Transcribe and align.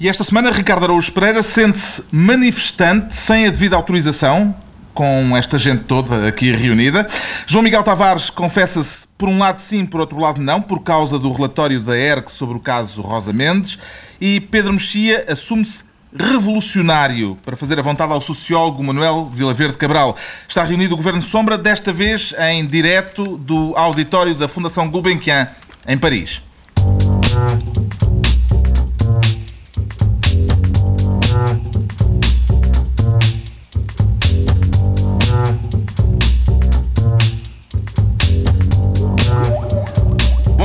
E 0.00 0.08
esta 0.08 0.24
semana, 0.24 0.50
Ricardo 0.50 0.82
Araújo 0.86 1.12
Pereira 1.12 1.40
sente-se 1.40 2.02
manifestante 2.10 3.14
sem 3.14 3.46
a 3.46 3.50
devida 3.50 3.76
autorização, 3.76 4.52
com 4.92 5.36
esta 5.36 5.56
gente 5.56 5.84
toda 5.84 6.26
aqui 6.26 6.50
reunida. 6.50 7.06
João 7.46 7.62
Miguel 7.62 7.84
Tavares 7.84 8.28
confessa-se, 8.28 9.06
por 9.16 9.28
um 9.28 9.38
lado 9.38 9.60
sim, 9.60 9.86
por 9.86 10.00
outro 10.00 10.18
lado 10.18 10.42
não, 10.42 10.60
por 10.60 10.80
causa 10.80 11.16
do 11.16 11.30
relatório 11.32 11.78
da 11.78 11.96
ERC 11.96 12.28
sobre 12.28 12.56
o 12.56 12.60
caso 12.60 13.02
Rosa 13.02 13.32
Mendes. 13.32 13.78
E 14.20 14.40
Pedro 14.40 14.72
Mexia 14.72 15.26
assume-se 15.28 15.84
revolucionário 16.12 17.38
para 17.44 17.54
fazer 17.54 17.78
a 17.78 17.82
vontade 17.82 18.12
ao 18.12 18.20
sociólogo 18.20 18.82
Manuel 18.82 19.30
Vilaverde 19.32 19.78
Cabral. 19.78 20.16
Está 20.48 20.64
reunido 20.64 20.94
o 20.94 20.96
Governo 20.96 21.22
Sombra, 21.22 21.56
desta 21.56 21.92
vez 21.92 22.34
em 22.50 22.66
direto 22.66 23.36
do 23.36 23.76
auditório 23.76 24.34
da 24.34 24.48
Fundação 24.48 24.90
Gulbenkian, 24.90 25.46
em 25.86 25.96
Paris. 25.96 26.42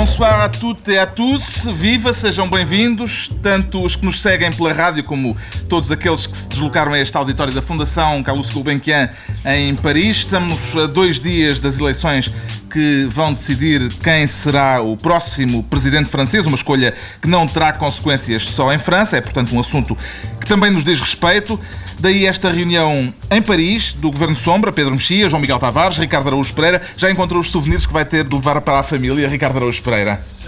Bonsoir 0.10 0.42
a 0.42 0.50
toutes 0.50 0.88
et 0.88 0.98
a 0.98 1.06
tous, 1.06 1.66
viva, 1.72 2.12
sejam 2.14 2.50
bem-vindos, 2.50 3.30
tanto 3.44 3.82
os 3.84 3.96
que 3.96 4.04
nos 4.04 4.20
seguem 4.20 4.52
pela 4.52 4.74
rádio 4.74 5.04
como 5.04 5.38
todos 5.70 5.92
aqueles 5.92 6.26
que 6.26 6.36
se 6.36 6.50
deslocaram 6.50 6.94
a 6.94 7.00
este 7.00 7.16
auditório 7.16 7.54
da 7.54 7.62
Fundação 7.62 8.22
Carlos 8.24 8.50
Gulbenkian 8.50 9.08
em 9.46 9.76
Paris. 9.76 10.18
Estamos 10.18 10.76
a 10.76 10.88
dois 10.88 11.20
dias 11.20 11.60
das 11.60 11.78
eleições 11.78 12.34
que 12.72 13.08
vão 13.12 13.34
decidir 13.34 13.88
quem 14.04 14.26
será 14.26 14.82
o 14.82 14.98
próximo 14.98 15.64
presidente 15.64 16.10
francês, 16.10 16.46
uma 16.46 16.56
escolha 16.56 16.94
que 17.22 17.28
não 17.28 17.48
terá 17.48 17.72
consequências 17.72 18.48
só 18.48 18.74
em 18.74 18.80
França, 18.80 19.16
é 19.16 19.22
portanto 19.22 19.56
um 19.56 19.60
assunto 19.60 19.96
que 20.40 20.48
também 20.48 20.72
nos 20.72 20.84
diz 20.84 21.00
respeito. 21.00 21.60
Daí 22.00 22.26
esta 22.26 22.50
reunião 22.50 23.14
em 23.30 23.42
Paris 23.42 23.92
do 23.92 24.10
Governo 24.10 24.36
Sombra, 24.36 24.72
Pedro 24.72 24.94
Mexia, 24.94 25.28
João 25.28 25.42
Miguel 25.42 25.60
Tavares, 25.60 25.98
Ricardo 25.98 26.28
Araújo 26.28 26.54
Pereira. 26.54 26.82
Já 26.96 27.12
encontrou 27.12 27.42
os 27.42 27.50
souvenirs 27.50 27.86
que 27.86 27.92
vai 27.92 28.06
ter 28.06 28.24
de 28.24 28.34
levar 28.34 28.62
para 28.62 28.80
a 28.80 28.84
família, 28.84 29.28
Ricardo 29.28 29.58
Araújo 29.58 29.82
Pereira? 29.84 29.99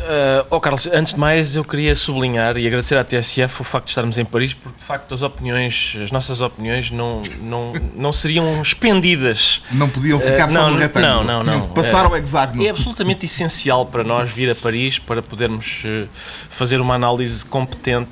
Uh, 0.02 0.48
oh 0.50 0.60
Carlos, 0.60 0.88
antes 0.88 1.14
de 1.14 1.20
mais 1.20 1.56
eu 1.56 1.64
queria 1.64 1.96
sublinhar 1.96 2.58
e 2.58 2.66
agradecer 2.66 2.98
à 2.98 3.04
TSF 3.04 3.62
o 3.62 3.64
facto 3.64 3.86
de 3.86 3.92
estarmos 3.92 4.18
em 4.18 4.26
Paris, 4.26 4.54
porque 4.54 4.80
de 4.80 4.84
facto 4.84 5.14
as 5.14 5.22
opiniões, 5.22 5.98
as 6.04 6.12
nossas 6.12 6.42
opiniões 6.42 6.92
não, 6.92 7.22
não, 7.42 7.74
não 7.96 8.12
seriam 8.12 8.62
expendidas. 8.62 9.62
Não 9.72 9.88
podiam 9.90 10.20
ficar 10.20 10.48
uh, 10.48 10.52
só 10.52 10.62
não, 10.62 10.72
no 10.72 10.80
retângulo. 10.80 11.24
Não, 11.24 11.44
não, 11.44 11.60
não. 11.60 11.68
Passar 11.70 12.06
ao 12.06 12.18
hexágono. 12.18 12.66
É 12.66 12.70
absolutamente 12.70 13.26
essencial 13.26 13.86
para 13.86 14.04
nós 14.04 14.32
vir 14.32 14.50
a 14.50 14.56
Paris 14.56 14.98
para 15.00 15.22
podermos 15.22 15.84
fazer 16.50 16.82
uma 16.82 16.96
análise 16.96 17.46
competente 17.46 18.10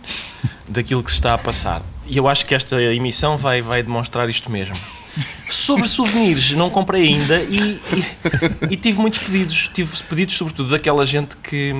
daquilo 0.67 1.03
que 1.03 1.09
se 1.09 1.17
está 1.17 1.33
a 1.33 1.37
passar. 1.37 1.81
E 2.05 2.17
eu 2.17 2.27
acho 2.27 2.45
que 2.45 2.55
esta 2.55 2.81
emissão 2.81 3.37
vai, 3.37 3.61
vai 3.61 3.83
demonstrar 3.83 4.29
isto 4.29 4.49
mesmo. 4.51 4.75
Sobre 5.49 5.87
souvenirs, 5.87 6.51
não 6.51 6.69
comprei 6.69 7.07
ainda 7.07 7.41
e, 7.41 7.57
e, 7.59 8.73
e, 8.73 8.75
tive 8.77 9.01
muitos 9.01 9.19
pedidos. 9.23 9.69
Tive 9.73 10.03
pedidos, 10.03 10.35
sobretudo, 10.35 10.69
daquela 10.69 11.05
gente 11.05 11.35
que. 11.37 11.73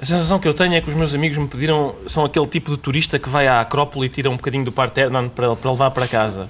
A 0.00 0.04
sensação 0.04 0.38
que 0.38 0.46
eu 0.46 0.54
tenho 0.54 0.74
é 0.74 0.80
que 0.80 0.88
os 0.88 0.96
meus 0.96 1.14
amigos 1.14 1.36
me 1.36 1.48
pediram. 1.48 1.94
São 2.06 2.24
aquele 2.24 2.46
tipo 2.46 2.70
de 2.70 2.78
turista 2.78 3.18
que 3.18 3.28
vai 3.28 3.46
à 3.48 3.60
Acrópole 3.60 4.06
e 4.06 4.08
tira 4.08 4.30
um 4.30 4.36
bocadinho 4.36 4.64
do 4.64 4.72
parterre 4.72 5.10
para, 5.34 5.56
para 5.56 5.70
levar 5.70 5.90
para 5.90 6.06
casa. 6.06 6.48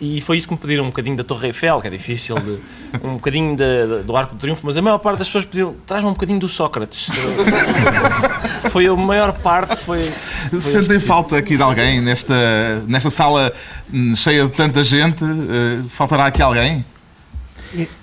E 0.00 0.20
foi 0.20 0.38
isso 0.38 0.48
que 0.48 0.54
me 0.54 0.58
pediram, 0.58 0.84
um 0.84 0.86
bocadinho 0.86 1.16
da 1.16 1.22
Torre 1.22 1.48
Eiffel, 1.48 1.80
que 1.80 1.86
é 1.86 1.90
difícil, 1.90 2.34
de, 2.36 2.58
um 3.04 3.14
bocadinho 3.14 3.54
de, 3.54 4.02
do 4.04 4.16
Arco 4.16 4.34
do 4.34 4.38
Triunfo, 4.38 4.64
mas 4.64 4.76
a 4.76 4.82
maior 4.82 4.98
parte 4.98 5.18
das 5.18 5.28
pessoas 5.28 5.44
pediram, 5.44 5.74
traz-me 5.86 6.08
um 6.08 6.12
bocadinho 6.12 6.38
do 6.38 6.48
Sócrates. 6.48 7.08
foi 8.70 8.86
a 8.86 8.96
maior 8.96 9.32
parte, 9.32 9.78
foi... 9.80 10.10
foi 10.50 10.60
Sentem 10.60 10.98
falta 10.98 11.36
aqui 11.36 11.56
de 11.56 11.62
alguém 11.62 12.00
nesta, 12.00 12.82
nesta 12.86 13.10
sala 13.10 13.52
hum, 13.92 14.14
cheia 14.16 14.46
de 14.46 14.52
tanta 14.52 14.82
gente? 14.82 15.22
Uh, 15.22 15.86
faltará 15.88 16.26
aqui 16.26 16.40
alguém? 16.40 16.84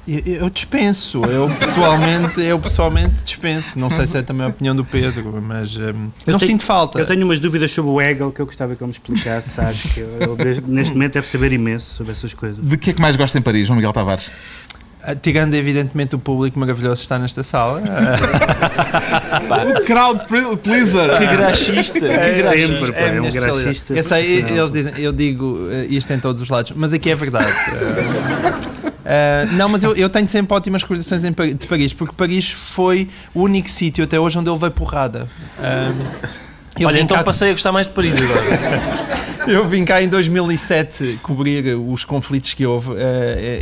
Eu 0.08 0.50
dispenso, 0.50 1.26
eu 1.26 1.50
pessoalmente, 1.50 2.40
eu 2.42 2.58
pessoalmente 2.58 3.24
dispenso. 3.24 3.78
Não 3.78 3.90
sei 3.90 4.08
se 4.08 4.18
é 4.18 4.22
também 4.22 4.46
a 4.46 4.50
opinião 4.50 4.74
do 4.74 4.86
Pedro, 4.86 5.42
mas 5.42 5.76
um, 5.76 5.82
eu 5.82 5.94
não 6.32 6.40
tenho, 6.40 6.52
sinto 6.52 6.64
falta. 6.64 7.00
Eu 7.00 7.06
tenho 7.06 7.26
umas 7.26 7.40
dúvidas 7.40 7.72
sobre 7.72 7.92
o 7.92 8.02
Hegel 8.02 8.32
que 8.32 8.40
eu 8.40 8.46
gostava 8.46 8.76
que 8.76 8.82
ele 8.82 8.88
me 8.88 8.94
explicasse. 8.94 9.60
Acho 9.60 9.90
que 9.90 10.00
ele, 10.00 10.62
neste 10.68 10.94
momento 10.94 11.14
deve 11.14 11.28
saber 11.28 11.52
imenso 11.52 11.96
sobre 11.96 12.14
essas 12.14 12.34
coisas. 12.34 12.64
De 12.64 12.78
que 12.78 12.92
é 12.92 12.94
que 12.94 13.02
mais 13.02 13.18
gosta 13.18 13.38
em 13.38 13.42
Paris, 13.42 13.68
João 13.68 13.76
Miguel 13.76 13.92
Tavares? 13.92 14.32
Ah, 15.04 15.16
tirando 15.16 15.54
evidentemente 15.54 16.16
o 16.16 16.20
público 16.20 16.58
maravilhoso 16.58 16.96
que 16.96 17.06
está 17.06 17.20
nesta 17.20 17.44
sala. 17.44 17.82
o 19.80 19.86
crowd 19.86 20.26
pleaser. 20.62 21.18
Que 21.18 21.26
graxista. 21.28 22.00
Que 22.00 22.06
é, 22.06 22.38
graxista. 22.38 22.96
É, 22.96 23.16
é 23.16 23.22
um 23.22 23.30
graxista. 23.30 23.94
Eu 23.94 24.04
sei, 24.04 24.40
eles 24.40 24.72
dizem, 24.72 24.94
eu 24.98 25.12
digo 25.12 25.68
eh, 25.72 25.88
isto 25.90 26.12
em 26.12 26.20
todos 26.20 26.42
os 26.42 26.50
lados, 26.50 26.72
mas 26.76 26.94
aqui 26.94 27.10
é 27.10 27.16
verdade. 27.16 27.48
Uh, 29.08 29.54
não, 29.54 29.70
mas 29.70 29.84
eu, 29.86 29.96
eu, 29.96 30.10
tenho 30.10 30.28
sempre 30.28 30.54
ótimas 30.54 30.82
recordações 30.82 31.22
de 31.22 31.32
Paris, 31.66 31.94
porque 31.94 32.14
Paris 32.14 32.50
foi 32.50 33.08
o 33.34 33.44
único 33.44 33.70
sítio 33.70 34.04
até 34.04 34.20
hoje 34.20 34.38
onde 34.38 34.50
ele 34.50 34.60
veio 34.60 34.72
porrada. 34.72 35.30
Uh, 35.58 36.86
Olha, 36.86 37.00
então 37.00 37.16
cá... 37.16 37.24
passei 37.24 37.50
a 37.50 37.54
gostar 37.54 37.72
mais 37.72 37.88
de 37.88 37.94
Paris 37.94 38.16
agora. 38.22 39.48
eu 39.48 39.66
vim 39.66 39.86
cá 39.86 40.02
em 40.02 40.10
2007 40.10 41.22
cobrir 41.24 41.74
os 41.76 42.04
conflitos 42.04 42.54
que 42.54 42.66
houve 42.66 42.92
uh, 42.92 42.98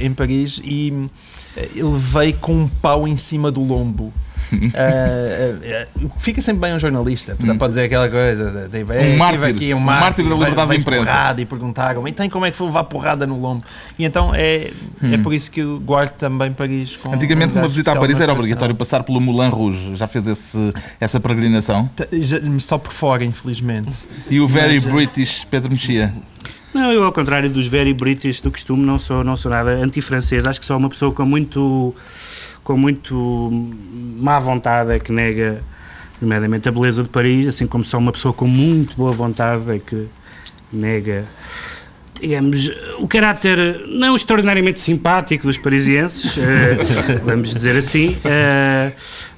em 0.02 0.12
Paris 0.16 0.60
e 0.64 0.92
ele 1.56 1.96
veio 1.96 2.34
com 2.38 2.64
um 2.64 2.68
pau 2.68 3.08
em 3.08 3.16
cima 3.16 3.52
do 3.52 3.62
lombo. 3.62 4.12
Uh, 4.54 6.06
uh, 6.06 6.12
fica 6.20 6.42
sempre 6.42 6.62
bem 6.62 6.74
um 6.74 6.80
jornalista, 6.80 7.38
hum. 7.40 7.58
pode 7.58 7.72
dizer 7.72 7.86
aquela 7.86 8.10
coisa. 8.10 8.70
Tipo, 8.72 8.94
um, 8.94 9.18
mártir, 9.18 9.46
aqui, 9.46 9.74
um, 9.74 9.78
um 9.78 9.80
mártir, 9.80 10.28
da 10.28 10.36
liberdade 10.36 10.72
de 10.72 10.78
imprensa. 10.78 11.36
E 11.38 11.46
perguntaram, 11.46 12.08
então 12.08 12.30
como 12.30 12.46
é 12.46 12.52
que 12.52 12.58
foi 12.58 12.68
levar 12.68 12.84
porrada 12.86 13.26
no 13.26 13.40
lombo? 13.40 13.64
E 13.98 14.06
então 14.06 14.34
é, 14.34 14.72
hum. 15.04 15.14
é 15.14 15.18
por 15.18 15.34
isso 15.34 15.52
que 15.52 15.62
eu 15.62 15.80
guardo 15.80 16.12
também 16.12 16.52
Paris. 16.54 16.96
Com 16.98 17.14
Antigamente, 17.14 17.54
uma 17.58 17.68
visita 17.68 17.92
a 17.92 17.96
Paris 17.96 18.20
era 18.20 18.32
obrigatório 18.32 18.76
passar 18.76 19.04
pelo 19.04 19.20
Moulin 19.20 19.50
Rouge. 19.50 19.96
Já 19.96 20.08
fez 20.08 20.28
esse, 20.28 20.74
essa 21.00 21.20
peregrinação? 21.20 21.90
Só 22.60 22.78
por 22.78 22.92
fora, 22.92 23.24
infelizmente. 23.24 23.94
E 24.30 24.40
o 24.40 24.48
Very 24.48 24.76
Mas, 24.76 24.84
British 24.86 25.46
Pedro 25.46 25.72
Mexia? 25.72 26.14
Não, 26.74 26.92
eu 26.92 27.06
ao 27.06 27.12
contrário 27.14 27.50
dos 27.50 27.68
very 27.68 27.94
British 27.94 28.42
do 28.42 28.52
costume, 28.52 28.86
não 28.86 29.00
sou, 29.00 29.24
não 29.24 29.38
sou 29.38 29.50
nada 29.50 29.72
anti-francês. 29.72 30.46
Acho 30.46 30.60
que 30.60 30.66
sou 30.66 30.76
uma 30.76 30.90
pessoa 30.90 31.10
com 31.14 31.24
muito 31.24 31.96
com 32.66 32.76
muito 32.76 33.50
má 34.20 34.40
vontade 34.40 34.92
é 34.92 35.00
que 35.00 35.12
nega, 35.14 35.62
nomeadamente, 36.20 36.68
a 36.68 36.72
beleza 36.72 37.04
de 37.04 37.10
Paris, 37.10 37.48
assim 37.48 37.68
como 37.68 37.86
só 37.86 38.00
uma 38.00 38.12
pessoa 38.12 38.34
com 38.34 38.48
muito 38.48 38.98
boa 38.98 39.14
vontade 39.14 39.72
é 39.72 39.80
que 39.80 40.08
nega 40.74 41.26
digamos, 42.26 42.72
o 42.98 43.08
caráter 43.08 43.84
não 43.88 44.16
extraordinariamente 44.16 44.80
simpático 44.80 45.46
dos 45.46 45.60
parisienses, 45.60 46.36
uh, 46.38 46.42
vamos 47.24 47.54
dizer 47.54 47.78
assim, 47.78 48.18
uh, 48.26 48.92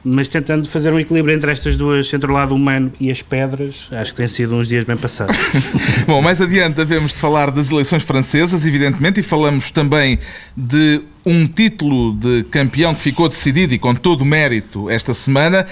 mas 0.06 0.30
tentando 0.30 0.70
fazer 0.70 0.94
um 0.94 1.00
equilíbrio 1.00 1.36
entre 1.36 1.52
estas 1.52 1.76
duas, 1.76 2.14
entre 2.14 2.32
o 2.32 2.34
lado 2.34 2.56
humano 2.56 2.92
e 2.98 3.12
as 3.12 3.22
pedras, 3.22 3.90
acho 3.92 4.12
que 4.12 4.18
tem 4.18 4.28
sido 4.30 4.56
uns 4.56 4.70
dias 4.70 4.86
bem 4.86 4.96
passados. 4.96 5.36
Bom, 6.08 6.22
mais 6.22 6.40
adiante 6.40 6.80
havemos 6.80 7.14
de 7.14 7.20
falar 7.20 7.52
das 7.52 7.70
eleições 7.70 8.04
francesas, 8.04 8.66
evidentemente, 8.66 9.20
e 9.20 9.24
falamos 9.24 9.70
também 9.70 10.18
de 10.56 11.02
um 11.26 11.46
título 11.46 12.14
de 12.14 12.44
campeão 12.44 12.96
que 12.96 13.02
ficou 13.02 13.28
decidido 13.28 13.74
e 13.74 13.78
com 13.78 13.94
todo 13.94 14.22
o 14.22 14.26
mérito 14.26 14.90
esta 14.90 15.14
semana. 15.14 15.68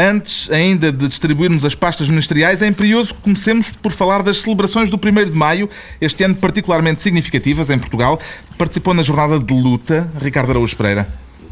Antes 0.00 0.48
ainda 0.52 0.92
de 0.92 1.08
distribuirmos 1.08 1.64
as 1.64 1.74
pastas 1.74 2.08
ministeriais, 2.08 2.62
é 2.62 2.68
imperioso 2.68 3.12
que 3.12 3.20
comecemos 3.20 3.72
por 3.72 3.90
falar 3.90 4.22
das 4.22 4.38
celebrações 4.38 4.90
do 4.90 4.96
1 4.96 5.30
de 5.30 5.34
Maio, 5.34 5.68
este 6.00 6.22
ano 6.22 6.36
particularmente 6.36 7.02
significativas 7.02 7.68
em 7.68 7.80
Portugal. 7.80 8.20
Participou 8.56 8.94
na 8.94 9.02
jornada 9.02 9.40
de 9.40 9.52
luta 9.52 10.08
Ricardo 10.22 10.50
Araújo 10.50 10.76
Pereira. 10.76 11.08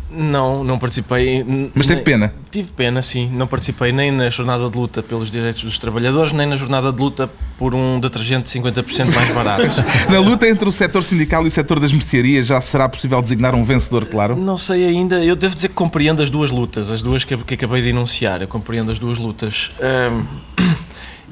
Não, 0.08 0.62
não 0.62 0.78
participei. 0.78 1.44
Mas 1.74 1.86
teve 1.86 2.02
pena? 2.02 2.32
Tive 2.50 2.70
pena, 2.72 3.02
sim. 3.02 3.28
Não 3.32 3.46
participei 3.46 3.90
nem 3.90 4.12
na 4.12 4.30
jornada 4.30 4.70
de 4.70 4.78
luta 4.78 5.02
pelos 5.02 5.30
direitos 5.30 5.64
dos 5.64 5.78
trabalhadores, 5.78 6.32
nem 6.32 6.46
na 6.46 6.56
jornada 6.56 6.92
de 6.92 7.00
luta 7.00 7.28
por 7.58 7.74
um 7.74 7.98
detergente 7.98 8.48
50% 8.48 9.12
mais 9.12 9.30
barato. 9.32 9.66
na 10.08 10.20
luta 10.20 10.48
entre 10.48 10.68
o 10.68 10.72
setor 10.72 11.02
sindical 11.02 11.44
e 11.44 11.48
o 11.48 11.50
setor 11.50 11.80
das 11.80 11.92
mercearias, 11.92 12.46
já 12.46 12.60
será 12.60 12.88
possível 12.88 13.20
designar 13.20 13.54
um 13.54 13.64
vencedor, 13.64 14.06
claro? 14.06 14.36
Não 14.36 14.56
sei 14.56 14.84
ainda. 14.86 15.24
Eu 15.24 15.34
devo 15.34 15.56
dizer 15.56 15.68
que 15.68 15.74
compreendo 15.74 16.22
as 16.22 16.30
duas 16.30 16.52
lutas, 16.52 16.90
as 16.90 17.02
duas 17.02 17.24
que, 17.24 17.36
que 17.38 17.54
acabei 17.54 17.82
de 17.82 17.88
enunciar. 17.88 18.40
Eu 18.40 18.48
compreendo 18.48 18.92
as 18.92 19.00
duas 19.00 19.18
lutas. 19.18 19.72
Um, 19.80 20.24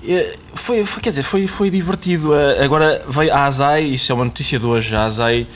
foi, 0.55 0.85
foi, 0.85 1.01
quer 1.01 1.11
dizer, 1.11 1.23
foi, 1.23 1.47
foi 1.47 1.71
divertido. 1.71 2.33
Agora 2.63 3.05
veio 3.09 3.33
a 3.33 3.45
ASAI, 3.45 3.85
isso 3.85 4.11
é 4.11 4.15
uma 4.17 4.25
notícia 4.25 4.59
de 4.59 4.67
hoje, 4.67 4.97
a 4.97 5.05
ASAI. 5.05 5.47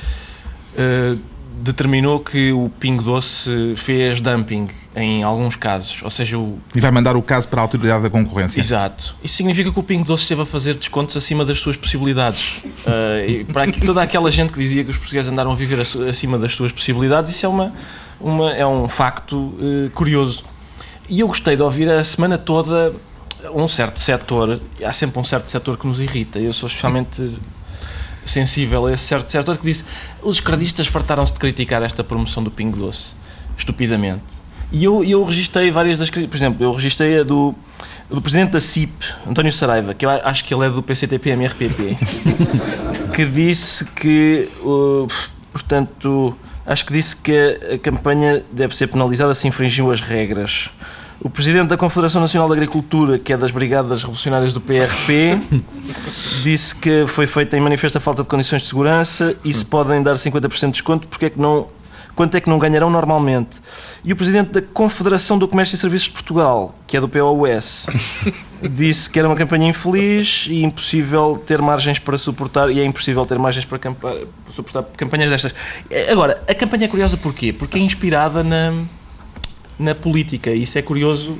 Uh, 0.78 1.37
determinou 1.60 2.20
que 2.20 2.52
o 2.52 2.70
Pingo 2.80 3.02
Doce 3.02 3.74
fez 3.76 4.20
dumping 4.20 4.68
em 4.94 5.22
alguns 5.22 5.54
casos, 5.54 6.02
ou 6.02 6.10
seja, 6.10 6.38
o... 6.38 6.58
E 6.74 6.80
vai 6.80 6.90
mandar 6.90 7.16
o 7.16 7.22
caso 7.22 7.46
para 7.46 7.60
a 7.60 7.62
Autoridade 7.62 8.02
da 8.02 8.10
Concorrência. 8.10 8.60
Exato. 8.60 9.14
Isso 9.22 9.36
significa 9.36 9.70
que 9.70 9.78
o 9.78 9.82
Pingo 9.82 10.04
Doce 10.04 10.24
esteve 10.24 10.42
a 10.42 10.46
fazer 10.46 10.74
descontos 10.74 11.16
acima 11.16 11.44
das 11.44 11.58
suas 11.58 11.76
possibilidades. 11.76 12.62
Uh, 12.64 13.52
para 13.52 13.70
toda 13.72 14.02
aquela 14.02 14.30
gente 14.30 14.52
que 14.52 14.58
dizia 14.58 14.82
que 14.84 14.90
os 14.90 14.96
portugueses 14.96 15.30
andaram 15.30 15.52
a 15.52 15.54
viver 15.54 15.80
acima 15.80 16.38
das 16.38 16.52
suas 16.52 16.72
possibilidades, 16.72 17.30
isso 17.30 17.46
é, 17.46 17.48
uma, 17.48 17.72
uma 18.20 18.52
é 18.52 18.66
um 18.66 18.88
facto 18.88 19.36
uh, 19.36 19.90
curioso. 19.94 20.44
E 21.08 21.20
eu 21.20 21.28
gostei 21.28 21.56
de 21.56 21.62
ouvir 21.62 21.88
a 21.90 22.02
semana 22.02 22.36
toda 22.36 22.92
um 23.54 23.68
certo 23.68 24.00
setor, 24.00 24.60
há 24.84 24.92
sempre 24.92 25.20
um 25.20 25.24
certo 25.24 25.48
setor 25.48 25.78
que 25.78 25.86
nos 25.86 26.00
irrita. 26.00 26.38
Eu 26.38 26.52
sou 26.52 26.66
especialmente 26.66 27.36
sensível 28.30 28.86
a 28.86 28.92
esse 28.92 29.04
certo 29.04 29.30
setor 29.30 29.56
que 29.56 29.64
disse 29.64 29.84
os 30.22 30.36
esquerdistas 30.36 30.86
fartaram-se 30.86 31.32
de 31.32 31.38
criticar 31.38 31.82
esta 31.82 32.04
promoção 32.04 32.42
do 32.42 32.50
Pingo 32.50 32.76
Doce, 32.76 33.12
estupidamente. 33.56 34.22
E 34.70 34.84
eu, 34.84 35.02
eu 35.02 35.24
registrei 35.24 35.70
várias 35.70 35.98
das 35.98 36.10
por 36.10 36.36
exemplo, 36.36 36.62
eu 36.62 36.72
registrei 36.72 37.20
a 37.20 37.22
do, 37.22 37.54
do 38.10 38.20
presidente 38.20 38.50
da 38.50 38.60
CIP, 38.60 38.92
António 39.26 39.52
Saraiva, 39.52 39.94
que 39.94 40.04
eu 40.04 40.10
acho 40.10 40.44
que 40.44 40.52
ele 40.52 40.66
é 40.66 40.70
do 40.70 40.82
PCTP-MRPP, 40.82 41.96
que 43.14 43.24
disse 43.24 43.84
que, 43.86 44.48
uh, 44.62 45.06
portanto, 45.52 46.36
acho 46.66 46.84
que 46.84 46.92
disse 46.92 47.16
que 47.16 47.58
a 47.74 47.78
campanha 47.78 48.44
deve 48.52 48.76
ser 48.76 48.88
penalizada 48.88 49.34
se 49.34 49.48
infringiu 49.48 49.90
as 49.90 50.02
regras. 50.02 50.70
O 51.20 51.28
presidente 51.28 51.68
da 51.68 51.76
Confederação 51.76 52.20
Nacional 52.20 52.48
da 52.48 52.54
Agricultura, 52.54 53.18
que 53.18 53.32
é 53.32 53.36
das 53.36 53.50
Brigadas 53.50 54.02
Revolucionárias 54.02 54.52
do 54.52 54.60
PRP, 54.60 55.40
disse 56.44 56.76
que 56.76 57.06
foi 57.08 57.26
feita 57.26 57.56
em 57.56 57.60
manifesta 57.60 57.98
falta 57.98 58.22
de 58.22 58.28
condições 58.28 58.62
de 58.62 58.68
segurança 58.68 59.34
e 59.44 59.52
se 59.52 59.64
podem 59.64 60.00
dar 60.00 60.14
50% 60.14 60.66
de 60.66 60.70
desconto, 60.72 61.08
porque 61.08 61.26
é 61.26 61.30
que 61.30 61.40
não 61.40 61.66
quanto 62.14 62.36
é 62.36 62.40
que 62.40 62.50
não 62.50 62.58
ganharão 62.58 62.90
normalmente. 62.90 63.60
E 64.04 64.12
o 64.12 64.16
presidente 64.16 64.50
da 64.50 64.60
Confederação 64.60 65.38
do 65.38 65.46
Comércio 65.46 65.76
e 65.76 65.78
Serviços 65.78 66.08
de 66.08 66.14
Portugal, 66.14 66.74
que 66.84 66.96
é 66.96 67.00
do 67.00 67.08
POS, 67.08 67.86
disse 68.74 69.08
que 69.08 69.20
era 69.20 69.28
uma 69.28 69.36
campanha 69.36 69.68
infeliz 69.68 70.46
e 70.48 70.64
impossível 70.64 71.40
ter 71.46 71.62
margens 71.62 72.00
para 72.00 72.18
suportar, 72.18 72.70
e 72.70 72.80
é 72.80 72.84
impossível 72.84 73.24
ter 73.24 73.38
margens 73.38 73.64
para, 73.64 73.78
para 73.78 74.26
suportar 74.50 74.82
campanhas 74.96 75.30
destas. 75.30 75.54
Agora, 76.10 76.42
a 76.48 76.54
campanha 76.54 76.86
é 76.86 76.88
curiosa 76.88 77.16
porquê? 77.16 77.52
Porque 77.52 77.78
é 77.78 77.82
inspirada 77.82 78.42
na, 78.42 78.72
na 79.78 79.94
política, 79.94 80.50
isso 80.50 80.78
é 80.78 80.82
curioso 80.82 81.36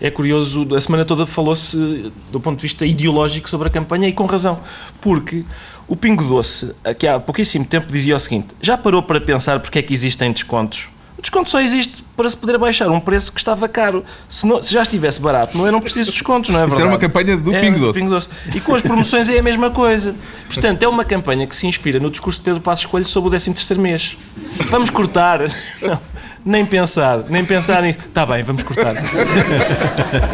é 0.00 0.10
curioso, 0.10 0.66
a 0.74 0.80
semana 0.80 1.04
toda 1.04 1.26
falou-se 1.26 2.12
do 2.30 2.40
ponto 2.40 2.58
de 2.58 2.62
vista 2.62 2.84
ideológico 2.84 3.48
sobre 3.48 3.68
a 3.68 3.70
campanha 3.70 4.08
e 4.08 4.12
com 4.12 4.26
razão, 4.26 4.60
porque 5.00 5.44
o 5.86 5.96
Pingo 5.96 6.24
Doce, 6.24 6.74
que 6.98 7.06
há 7.06 7.20
pouquíssimo 7.20 7.64
tempo 7.64 7.90
dizia 7.90 8.16
o 8.16 8.20
seguinte: 8.20 8.48
já 8.60 8.76
parou 8.76 9.02
para 9.02 9.20
pensar 9.20 9.60
porque 9.60 9.78
é 9.78 9.82
que 9.82 9.94
existem 9.94 10.32
descontos? 10.32 10.88
O 11.16 11.22
desconto 11.22 11.48
só 11.48 11.60
existe 11.60 12.04
para 12.16 12.28
se 12.28 12.36
poder 12.36 12.58
baixar 12.58 12.90
um 12.90 13.00
preço 13.00 13.32
que 13.32 13.38
estava 13.38 13.66
caro. 13.68 14.04
Se, 14.28 14.46
não, 14.46 14.62
se 14.62 14.72
já 14.72 14.82
estivesse 14.82 15.20
barato, 15.20 15.56
não 15.56 15.66
eram 15.66 15.80
precisos 15.80 16.12
descontos, 16.12 16.50
não 16.50 16.58
é 16.58 16.62
verdade? 16.62 16.80
Isso 16.80 16.86
era 16.86 16.90
uma 16.90 16.98
campanha 16.98 17.36
do 17.36 17.54
é, 17.54 17.60
Pingo, 17.60 17.78
Doce. 17.78 17.98
Pingo 17.98 18.10
Doce. 18.10 18.28
E 18.54 18.60
com 18.60 18.74
as 18.74 18.82
promoções 18.82 19.28
é 19.28 19.38
a 19.38 19.42
mesma 19.42 19.70
coisa. 19.70 20.14
Portanto, 20.48 20.82
é 20.82 20.88
uma 20.88 21.04
campanha 21.04 21.46
que 21.46 21.56
se 21.56 21.66
inspira 21.66 21.98
no 21.98 22.10
discurso 22.10 22.40
de 22.40 22.44
Pedro 22.44 22.60
Passos 22.60 22.84
Coelho 22.84 23.06
sobre 23.06 23.28
o 23.28 23.30
13 23.30 23.54
terceiro 23.54 23.80
mês. 23.80 24.18
Vamos 24.68 24.90
cortar. 24.90 25.40
Não 25.80 26.13
nem 26.44 26.66
pensar, 26.66 27.24
nem 27.28 27.44
pensar 27.44 27.82
nisso. 27.82 27.98
Está 27.98 28.26
bem, 28.26 28.42
vamos 28.42 28.62
cortar. 28.62 28.94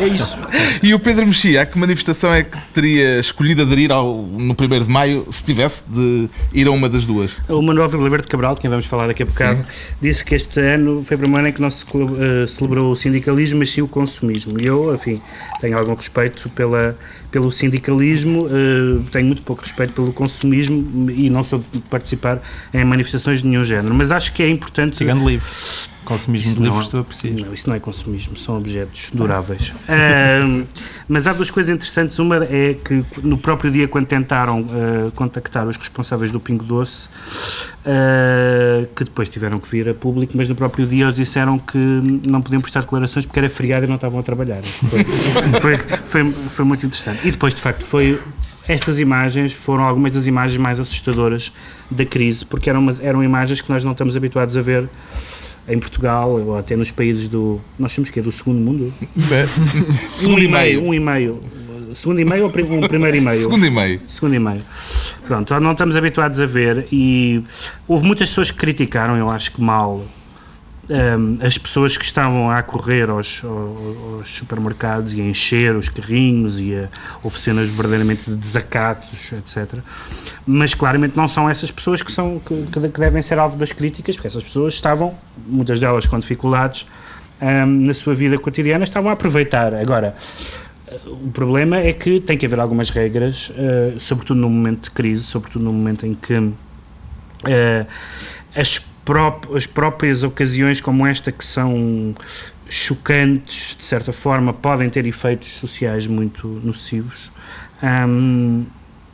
é 0.01 0.09
isso. 0.09 0.37
E 0.83 0.93
o 0.93 0.99
Pedro 0.99 1.27
Mexia, 1.27 1.63
a 1.63 1.67
que 1.67 1.79
manifestação 1.79 2.33
é 2.33 2.43
que 2.43 2.59
teria 2.75 3.21
escolhido 3.21 3.63
aderir 3.63 3.93
ao, 3.93 4.17
no 4.17 4.53
1 4.53 4.85
de 4.85 4.91
maio 4.91 5.27
se 5.31 5.45
tivesse 5.45 5.83
de 5.87 6.29
ir 6.53 6.67
a 6.67 6.71
uma 6.71 6.89
das 6.89 7.05
duas? 7.05 7.39
O 7.49 7.63
Manuel 7.63 7.89
Verde 7.89 8.29
Cabral, 8.29 8.55
de 8.55 8.61
quem 8.61 8.71
vamos 8.71 8.87
falar 8.87 9.07
daqui 9.07 9.23
a 9.23 9.27
bocado, 9.27 9.65
sim. 9.69 9.95
disse 10.01 10.25
que 10.25 10.35
este 10.35 10.61
ano 10.61 11.05
foi 11.05 11.17
o 11.17 11.19
primeiro 11.19 11.41
ano 11.41 11.49
em 11.49 11.53
que 11.53 11.61
não 11.61 11.71
se 11.71 11.85
uh, 11.85 12.49
celebrou 12.49 12.93
o 12.93 12.97
sindicalismo, 12.97 13.61
mas 13.61 13.71
sim 13.71 13.83
o 13.83 13.89
consumismo. 13.89 14.61
E 14.61 14.67
eu, 14.67 14.93
enfim, 14.93 15.21
tenho 15.61 15.79
algum 15.79 15.95
respeito 15.95 16.49
pela, 16.51 16.97
pelo 17.31 17.51
sindicalismo, 17.51 18.47
uh, 18.47 19.03
tenho 19.13 19.27
muito 19.27 19.43
pouco 19.43 19.63
respeito 19.63 19.93
pelo 19.95 20.13
consumismo 20.13 21.11
e 21.11 21.31
não 21.31 21.45
sou 21.45 21.63
participar 21.89 22.43
em 22.73 22.85
manifestações 22.85 23.43
de 23.43 23.49
nenhum 23.49 23.65
género. 23.65 23.95
Mas 23.95 24.11
acho 24.13 24.33
que 24.33 24.43
é 24.43 24.49
importante. 24.49 24.97
Chegando 24.97 25.29
livre. 25.29 25.47
Consumismo 26.05 26.57
de 26.57 26.63
livros, 26.63 26.89
tu 26.89 26.99
aprecias. 26.99 27.41
Não, 27.41 27.53
isso 27.53 27.69
não 27.69 27.77
é 27.77 27.79
consumismo, 27.79 28.37
são 28.37 28.57
objetos 28.57 29.11
duráveis. 29.13 29.69
uh, 29.87 30.67
mas 31.07 31.27
há 31.27 31.33
duas 31.33 31.51
coisas 31.51 31.75
interessantes. 31.75 32.19
Uma 32.19 32.45
é 32.45 32.75
que 32.75 33.05
no 33.23 33.37
próprio 33.37 33.71
dia, 33.71 33.87
quando 33.87 34.07
tentaram 34.07 34.63
uh, 34.63 35.13
contactar 35.15 35.69
os 35.69 35.77
responsáveis 35.77 36.33
do 36.33 36.41
Pingo 36.41 36.65
Doce, 36.65 37.07
uh, 37.85 38.87
que 38.97 39.05
depois 39.05 39.29
tiveram 39.29 39.59
que 39.59 39.69
vir 39.69 39.89
a 39.89 39.95
público, 39.95 40.33
mas 40.37 40.49
no 40.49 40.55
próprio 40.55 40.87
dia 40.87 41.05
eles 41.05 41.17
disseram 41.17 41.59
que 41.59 41.79
não 41.79 42.41
podiam 42.41 42.63
prestar 42.63 42.81
declarações 42.81 43.27
porque 43.27 43.39
era 43.39 43.49
feriado 43.49 43.85
e 43.85 43.89
não 43.89 43.97
estavam 43.97 44.21
a 44.21 44.23
trabalhar. 44.23 44.63
Foi, 44.63 45.05
foi, 45.61 45.79
foi, 45.79 46.33
foi 46.33 46.65
muito 46.65 46.87
interessante. 46.87 47.20
E 47.25 47.31
depois, 47.31 47.55
de 47.55 47.61
facto, 47.61 47.85
foi 47.85 48.19
estas 48.69 49.01
imagens 49.01 49.53
foram 49.53 49.85
algumas 49.85 50.13
das 50.13 50.27
imagens 50.27 50.59
mais 50.59 50.79
assustadoras 50.79 51.53
da 51.91 52.05
crise, 52.05 52.45
porque 52.45 52.71
eram, 52.71 52.81
umas, 52.81 53.01
eram 53.01 53.23
imagens 53.23 53.61
que 53.61 53.71
nós 53.71 53.85
não 53.85 53.93
estamos 53.93 54.17
habituados 54.17 54.57
a 54.57 54.63
ver 54.63 54.89
em 55.69 55.79
Portugal 55.79 56.31
ou 56.31 56.57
até 56.57 56.77
nos 56.77 56.91
países 56.91 57.29
do. 57.29 57.61
Nós 57.79 57.93
somos 57.93 58.11
que 58.11 58.21
é 58.21 58.23
do 58.23 58.33
segundo 58.33 58.61
mundo? 58.61 58.93
segundo 60.15 60.39
um 60.39 60.43
e 60.43 60.49
meio. 60.49 60.83
Um 60.87 60.95
e 60.95 61.01
meio. 61.01 61.43
Segundo 61.95 62.21
e 62.21 62.25
meio 62.25 62.45
ou 62.45 62.49
um 62.49 62.53
primeiro 62.53 63.17
e 63.17 63.21
meio? 63.21 63.37
segundo 63.37 63.67
e 63.67 63.71
meio. 63.71 64.01
Segundo 64.07 64.35
e 64.35 64.39
meio. 64.39 64.63
Pronto, 65.27 65.59
não 65.59 65.73
estamos 65.73 65.97
habituados 65.97 66.41
a 66.41 66.47
ver 66.47 66.87
e 66.93 67.43
houve 67.89 68.07
muitas 68.07 68.29
pessoas 68.31 68.51
que 68.51 68.59
criticaram, 68.59 69.17
eu 69.17 69.29
acho 69.29 69.51
que 69.51 69.61
mal, 69.61 70.05
um, 70.89 71.39
as 71.45 71.57
pessoas 71.57 71.97
que 71.97 72.05
estavam 72.05 72.51
a 72.51 72.63
correr 72.63 73.09
aos, 73.09 73.43
aos, 73.45 74.29
supermercados 74.29 75.15
e 75.15 75.21
a 75.21 75.25
encher 75.25 75.77
os 75.77 75.89
carrinhos 75.89 76.59
e 76.59 76.75
a 76.75 76.89
oficinas 77.23 77.69
verdadeiramente 77.69 78.29
de 78.29 78.37
desacatos, 78.37 79.33
etc. 79.33 79.81
Mas 80.47 80.75
claramente 80.75 81.17
não 81.17 81.29
são 81.29 81.49
essas 81.49 81.71
pessoas 81.71 82.03
que, 82.03 82.11
são, 82.11 82.41
que, 82.41 82.67
que 82.73 83.01
devem 83.01 83.23
ser 83.23 83.39
alvo 83.39 83.57
das 83.57 83.73
críticas, 83.73 84.17
porque 84.17 84.29
essas 84.29 84.43
pessoas 84.43 84.75
estavam, 84.75 85.15
muitas 85.47 85.81
delas 85.81 86.07
com 86.07 86.19
dificuldades 86.19 86.87
um, 87.41 87.67
na 87.87 87.95
sua 87.95 88.15
vida 88.15 88.39
cotidiana, 88.39 88.85
estavam 88.85 89.11
a 89.11 89.15
aproveitar. 89.15 89.75
Agora, 89.75 90.15
o 91.07 91.31
problema 91.31 91.77
é 91.77 91.93
que 91.93 92.21
tem 92.21 92.37
que 92.37 92.47
haver 92.47 92.59
algumas 92.59 92.91
regras, 92.91 93.51
uh, 93.51 94.01
sobretudo 94.01 94.41
no 94.41 94.51
momento 94.51 94.85
de 94.85 94.91
crise, 94.91 95.23
sobretudo 95.23 95.65
no 95.65 95.73
momento 95.73 96.05
em 96.05 96.15
que 96.15 96.35
uh, 96.35 96.55
as 98.55 98.81
as 99.55 99.67
próprias 99.67 100.23
ocasiões 100.23 100.81
como 100.81 101.07
esta 101.07 101.33
que 101.33 101.45
são 101.45 102.15
chocantes, 102.69 103.77
de 103.77 103.85
certa 103.85 104.13
forma, 104.13 104.53
podem 104.53 104.89
ter 104.89 105.07
efeitos 105.07 105.49
sociais 105.55 106.07
muito 106.07 106.47
nocivos. 106.63 107.31
Um, 107.83 108.65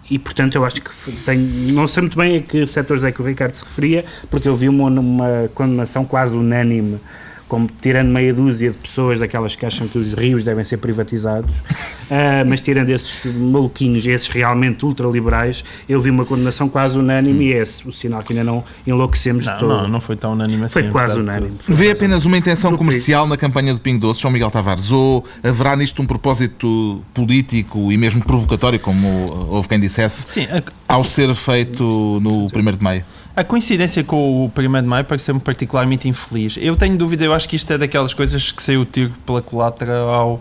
e 0.08 0.18
portanto 0.18 0.54
eu 0.54 0.64
acho 0.64 0.76
que 0.76 1.12
tem, 1.24 1.38
não 1.38 1.88
sei 1.88 2.02
muito 2.02 2.16
bem 2.16 2.36
a 2.36 2.42
que 2.42 2.66
setores 2.66 3.02
é 3.02 3.10
que 3.10 3.20
o 3.20 3.24
Ricardo 3.24 3.54
se 3.54 3.64
referia, 3.64 4.04
porque 4.30 4.46
eu 4.48 4.56
vi 4.56 4.68
uma, 4.68 4.88
uma 4.88 5.50
condenação 5.54 6.04
quase 6.04 6.34
unânime 6.34 7.00
como 7.48 7.68
tirando 7.80 8.08
meia 8.08 8.32
dúzia 8.34 8.70
de 8.70 8.78
pessoas 8.78 9.20
daquelas 9.20 9.54
que 9.54 9.64
acham 9.64 9.86
que 9.86 9.98
os 9.98 10.12
rios 10.14 10.44
devem 10.44 10.64
ser 10.64 10.78
privatizados, 10.78 11.54
uh, 11.54 12.44
mas 12.46 12.60
tirando 12.60 12.90
esses 12.90 13.24
maluquinhos, 13.34 14.06
esses 14.06 14.28
realmente 14.28 14.84
ultraliberais, 14.84 15.64
eu 15.88 16.00
vi 16.00 16.10
uma 16.10 16.24
condenação 16.24 16.68
quase 16.68 16.98
unânime 16.98 17.38
hum. 17.38 17.48
e 17.48 17.52
esse 17.52 17.86
o 17.88 17.92
sinal 17.92 18.22
que 18.22 18.32
ainda 18.32 18.44
não 18.44 18.64
enlouquecemos 18.86 19.46
não, 19.46 19.52
de 19.54 19.60
todo. 19.60 19.68
Não, 19.68 19.88
não 19.88 20.00
foi 20.00 20.16
tão 20.16 20.32
unânime 20.32 20.64
assim. 20.64 20.74
Foi 20.74 20.90
quase 20.90 21.18
unânime. 21.18 21.52
Foi 21.58 21.74
Vê 21.74 21.90
apenas 21.90 22.24
uma 22.24 22.36
intenção 22.36 22.76
comercial 22.76 23.26
na 23.26 23.36
campanha 23.36 23.72
do 23.72 23.80
Pingo 23.80 24.00
Doce, 24.00 24.20
João 24.20 24.32
Miguel 24.32 24.50
Tavares, 24.50 24.90
ou 24.90 25.24
haverá 25.42 25.76
nisto 25.76 26.02
um 26.02 26.06
propósito 26.06 27.02
político 27.14 27.92
e 27.92 27.96
mesmo 27.96 28.24
provocatório, 28.24 28.80
como 28.80 29.48
houve 29.50 29.68
quem 29.68 29.78
dissesse, 29.78 30.22
Sim, 30.32 30.48
a... 30.50 30.62
ao 30.88 31.04
ser 31.04 31.34
feito 31.34 31.84
no 32.20 32.46
1 32.46 32.48
de 32.48 32.82
Maio? 32.82 33.04
A 33.36 33.44
coincidência 33.44 34.02
com 34.02 34.44
o 34.44 34.46
1 34.46 34.50
de 34.80 34.88
Maio 34.88 35.04
parece-me 35.04 35.38
particularmente 35.38 36.08
infeliz. 36.08 36.56
Eu 36.58 36.74
tenho 36.74 36.96
dúvida, 36.96 37.22
eu 37.22 37.34
acho 37.34 37.46
que 37.46 37.54
isto 37.54 37.70
é 37.70 37.76
daquelas 37.76 38.14
coisas 38.14 38.50
que 38.50 38.62
saiu 38.62 38.80
o 38.80 38.84
tiro 38.86 39.12
pela 39.26 39.42
culatra 39.42 39.98
ao 39.98 40.40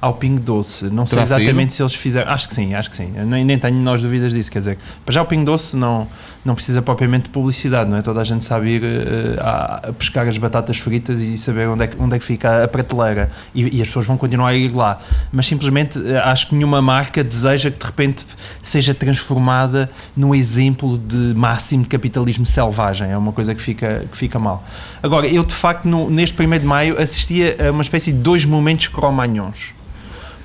ao 0.00 0.14
Pingo 0.14 0.40
Doce. 0.40 0.88
Não 0.90 1.06
sei 1.06 1.16
Terá 1.16 1.22
exatamente 1.22 1.56
saído? 1.56 1.72
se 1.72 1.82
eles 1.82 1.94
fizeram. 1.94 2.30
Acho 2.30 2.48
que 2.48 2.54
sim, 2.54 2.74
acho 2.74 2.90
que 2.90 2.96
sim. 2.96 3.12
Nem, 3.26 3.44
nem 3.44 3.58
tenho 3.58 3.78
nós 3.78 4.02
dúvidas 4.02 4.32
disso. 4.32 4.50
Quer 4.50 4.60
dizer, 4.60 4.78
para 5.04 5.12
já 5.12 5.22
o 5.22 5.26
Pingo 5.26 5.44
Doce 5.44 5.76
não, 5.76 6.06
não 6.46 6.54
precisa 6.54 6.80
propriamente 6.80 7.24
de 7.24 7.30
publicidade, 7.30 7.90
não 7.90 7.98
é? 7.98 8.02
Toda 8.02 8.20
a 8.20 8.24
gente 8.24 8.44
sabe 8.44 8.76
ir 8.76 8.82
uh, 8.82 9.40
a, 9.40 9.92
pescar 9.92 10.28
as 10.28 10.38
batatas 10.38 10.78
fritas 10.78 11.20
e 11.20 11.36
saber 11.36 11.68
onde 11.68 11.84
é 11.84 11.86
que, 11.88 12.00
onde 12.00 12.14
é 12.14 12.18
que 12.20 12.24
fica 12.24 12.62
a 12.62 12.68
prateleira. 12.68 13.32
E, 13.52 13.78
e 13.78 13.82
as 13.82 13.88
pessoas 13.88 14.06
vão 14.06 14.16
continuar 14.16 14.50
a 14.50 14.54
ir 14.54 14.72
lá. 14.72 15.00
Mas 15.32 15.46
simplesmente 15.46 15.98
uh, 15.98 16.20
acho 16.22 16.46
que 16.46 16.54
nenhuma 16.54 16.80
marca 16.80 17.24
deseja 17.24 17.68
que 17.68 17.78
de 17.80 17.84
repente 17.84 18.24
seja 18.62 18.94
transformada 18.94 19.90
num 20.16 20.32
exemplo 20.32 20.96
de 20.96 21.34
máximo 21.36 21.82
de 21.82 21.88
capitalismo 21.88 22.46
selvagem. 22.46 23.10
É 23.10 23.18
uma 23.18 23.32
coisa 23.32 23.52
que 23.52 23.60
fica, 23.60 24.04
que 24.10 24.16
fica 24.16 24.38
mal. 24.38 24.64
Agora, 25.02 25.26
eu 25.26 25.44
de 25.44 25.54
facto 25.54 25.88
no, 25.88 26.08
neste 26.08 26.40
1 26.40 26.58
de 26.60 26.64
maio 26.64 27.02
assistia 27.02 27.56
a 27.68 27.72
uma 27.72 27.82
espécie 27.82 28.12
de 28.12 28.18
dois 28.18 28.44
momentos 28.44 28.86
cromagnons. 28.86 29.74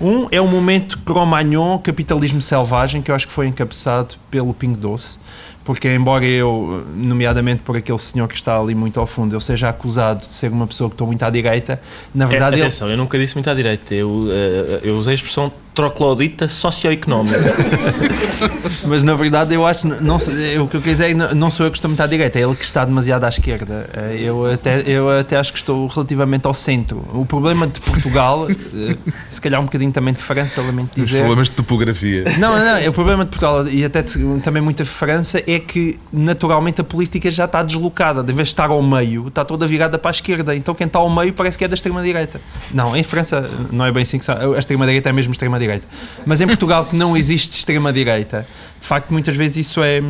Um 0.02 0.28
é 0.32 0.42
o 0.42 0.48
momento 0.48 0.98
Cromagnon, 1.06 1.78
capitalismo 1.78 2.42
selvagem, 2.42 3.04
que 3.04 3.12
eu 3.12 3.16
acho 3.16 3.28
que 3.28 3.34
foi 3.34 3.46
encabeçado 3.46 4.16
pelo 4.32 4.52
Pingo 4.52 4.76
Doce, 4.76 5.20
porque 5.64 5.88
embora 5.94 6.26
eu, 6.26 6.86
nomeadamente 6.96 7.62
por 7.62 7.78
aquele 7.78 8.00
senhor 8.00 8.28
que 8.28 8.36
está 8.36 8.60
ali 8.60 8.74
muito 8.76 9.00
ao 9.00 9.06
fundo, 9.06 9.36
eu 9.36 9.40
seja 9.40 9.70
acusado 9.70 10.22
de 10.22 10.26
ser 10.28 10.52
uma 10.52 10.66
pessoa 10.68 10.90
que 10.90 10.96
estou 10.96 11.08
muito 11.08 11.24
à 11.24 11.30
direita, 11.30 11.80
na 12.14 12.26
verdade... 12.26 12.58
É, 12.58 12.62
atenção, 12.62 12.88
ele... 12.88 12.94
eu 12.94 12.98
nunca 12.98 13.18
disse 13.18 13.36
muito 13.36 13.50
à 13.50 13.54
direita, 13.54 13.94
eu, 13.94 14.28
eh, 14.32 14.80
eu 14.84 14.96
usei 14.98 15.12
a 15.12 15.16
expressão 15.16 15.52
troclodita 15.74 16.48
socioeconómica. 16.50 17.38
Mas 18.88 19.04
na 19.04 19.14
verdade 19.16 19.54
eu 19.56 19.66
acho, 19.66 19.88
não, 19.88 20.20
sei- 20.20 20.60
o 20.60 20.68
que 20.68 20.76
eu 20.78 20.82
quero 20.82 20.96
dizer 20.96 21.06
é 21.06 21.08
que 21.10 21.36
não- 21.36 21.50
sou 21.50 21.66
eu 21.66 21.72
que 21.72 21.78
estou 21.78 21.90
muito 21.90 22.02
à 22.02 22.08
direita, 22.08 22.40
é 22.40 22.44
ele 22.44 22.56
que 22.56 22.64
está 22.66 22.84
demasiado 22.86 23.24
à 23.24 23.30
esquerda. 23.30 23.90
Eh, 23.94 24.18
Eu 24.22 24.46
até, 24.52 24.82
eu 24.86 25.10
até 25.10 25.38
acho 25.38 25.52
que 25.54 25.58
estou 25.60 25.88
relativamente 25.88 26.46
ao 26.46 26.54
centro. 26.54 27.06
O 27.14 27.26
problema 27.26 27.68
de 27.68 27.80
Portugal, 27.82 28.48
eh, 28.50 28.96
se 29.30 29.40
calhar 29.42 29.60
um 29.62 29.66
bocadinho 29.66 29.92
também 29.92 30.14
de 30.14 30.20
França, 30.22 30.62
lamento 30.62 30.90
Os 30.98 31.06
dizer. 31.08 31.20
problemas 31.20 31.50
de 31.50 31.56
topografia. 31.56 32.24
Não, 32.38 32.58
não, 32.58 32.76
é 32.78 32.90
o 32.90 32.94
problema 32.94 33.24
de 33.24 33.30
Portugal 33.32 33.68
e 33.68 33.84
até 33.86 34.02
de- 34.04 34.40
também 34.42 34.62
muita 34.62 34.84
França 34.86 35.42
é 35.54 35.60
que 35.60 36.00
naturalmente 36.12 36.82
a 36.82 36.84
política 36.84 37.30
já 37.32 37.46
está 37.46 37.64
deslocada, 37.64 38.24
de 38.24 38.34
vez 38.34 38.50
de 38.50 38.54
estar 38.54 38.70
ao 38.70 38.82
meio, 38.82 39.28
está 39.28 39.44
toda 39.44 39.66
virada 39.68 39.98
para 39.98 40.10
a 40.10 40.12
esquerda. 40.12 40.56
Então 40.56 40.74
quem 40.74 40.88
está 40.88 41.00
ao 41.00 41.10
meio 41.10 41.34
parece 41.34 41.58
que 41.58 41.64
é 41.64 41.68
da 41.68 41.76
extrema-direita. 41.76 42.42
Não, 42.74 42.96
em 42.96 43.04
França 43.04 43.50
não 43.72 43.86
é 43.86 43.92
bem 43.92 44.04
assim 44.04 44.20
que 44.20 44.26
são. 44.26 44.54
A 44.54 44.60
extrema-direita 44.60 45.10
é 45.10 45.14
mesmo 45.14 45.32
extrema-direita. 45.32 45.88
Mas 46.26 46.42
em 46.42 46.48
Portugal, 46.48 46.86
que 46.86 46.96
não 46.96 47.16
existe 47.16 47.58
extrema-direita, 47.58 48.46
de 48.80 48.88
facto, 48.88 49.12
muitas 49.12 49.36
vezes 49.36 49.58
isso 49.68 49.82
é. 49.84 50.02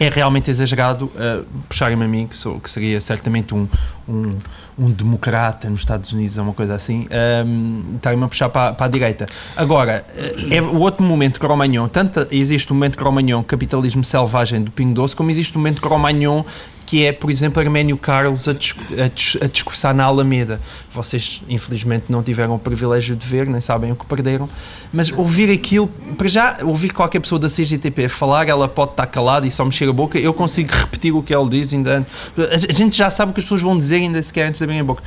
É 0.00 0.08
realmente 0.08 0.48
exagerado 0.48 1.06
uh, 1.06 1.44
puxarem-me 1.68 2.04
a 2.04 2.06
mim, 2.06 2.28
que, 2.28 2.36
sou, 2.36 2.60
que 2.60 2.70
seria 2.70 3.00
certamente 3.00 3.52
um, 3.52 3.66
um, 4.08 4.38
um 4.78 4.90
democrata 4.90 5.68
nos 5.68 5.80
Estados 5.80 6.12
Unidos 6.12 6.38
ou 6.38 6.44
uma 6.44 6.54
coisa 6.54 6.74
assim, 6.74 7.06
um, 7.44 7.96
estarem-me 7.96 8.24
a 8.24 8.28
puxar 8.28 8.48
para, 8.48 8.72
para 8.72 8.86
a 8.86 8.88
direita. 8.88 9.26
Agora, 9.56 10.04
uh, 10.14 10.54
é 10.54 10.62
o 10.62 10.78
outro 10.78 11.04
momento 11.04 11.40
Cromagnon, 11.40 11.88
tanto 11.88 12.26
existe 12.30 12.70
o 12.70 12.74
momento 12.74 12.96
Cromagnon, 12.96 13.42
capitalismo 13.42 14.04
selvagem 14.04 14.62
do 14.62 14.70
Pingo 14.70 14.94
Doce, 14.94 15.16
como 15.16 15.30
existe 15.30 15.54
o 15.56 15.58
momento 15.58 15.82
Cromagnon 15.82 16.44
que 16.88 17.04
é, 17.04 17.12
por 17.12 17.30
exemplo, 17.30 17.60
Arménio 17.62 17.98
Carlos 17.98 18.48
a, 18.48 18.52
a 18.52 19.44
a 19.44 19.46
discursar 19.46 19.94
na 19.94 20.04
Alameda. 20.04 20.58
Vocês, 20.90 21.42
infelizmente, 21.46 22.06
não 22.08 22.22
tiveram 22.22 22.54
o 22.54 22.58
privilégio 22.58 23.14
de 23.14 23.26
ver, 23.26 23.46
nem 23.46 23.60
sabem 23.60 23.92
o 23.92 23.94
que 23.94 24.06
perderam, 24.06 24.48
mas 24.90 25.12
ouvir 25.12 25.52
aquilo, 25.52 25.86
para 26.16 26.28
já, 26.28 26.58
ouvir 26.62 26.88
qualquer 26.94 27.20
pessoa 27.20 27.38
da 27.38 27.46
CGTP 27.46 28.08
falar, 28.08 28.48
ela 28.48 28.66
pode 28.66 28.92
estar 28.92 29.06
calada 29.06 29.46
e 29.46 29.50
só 29.50 29.66
mexer 29.66 29.86
a 29.86 29.92
boca, 29.92 30.18
eu 30.18 30.32
consigo 30.32 30.72
repetir 30.72 31.14
o 31.14 31.22
que 31.22 31.34
ela 31.34 31.46
diz, 31.46 31.74
ainda, 31.74 32.06
a 32.38 32.72
gente 32.72 32.96
já 32.96 33.10
sabe 33.10 33.32
o 33.32 33.34
que 33.34 33.40
as 33.40 33.44
pessoas 33.44 33.60
vão 33.60 33.76
dizer, 33.76 33.96
ainda 33.96 34.22
sequer 34.22 34.48
antes 34.48 34.56
de 34.56 34.64
abrirem 34.64 34.80
a 34.80 34.84
boca. 34.84 35.02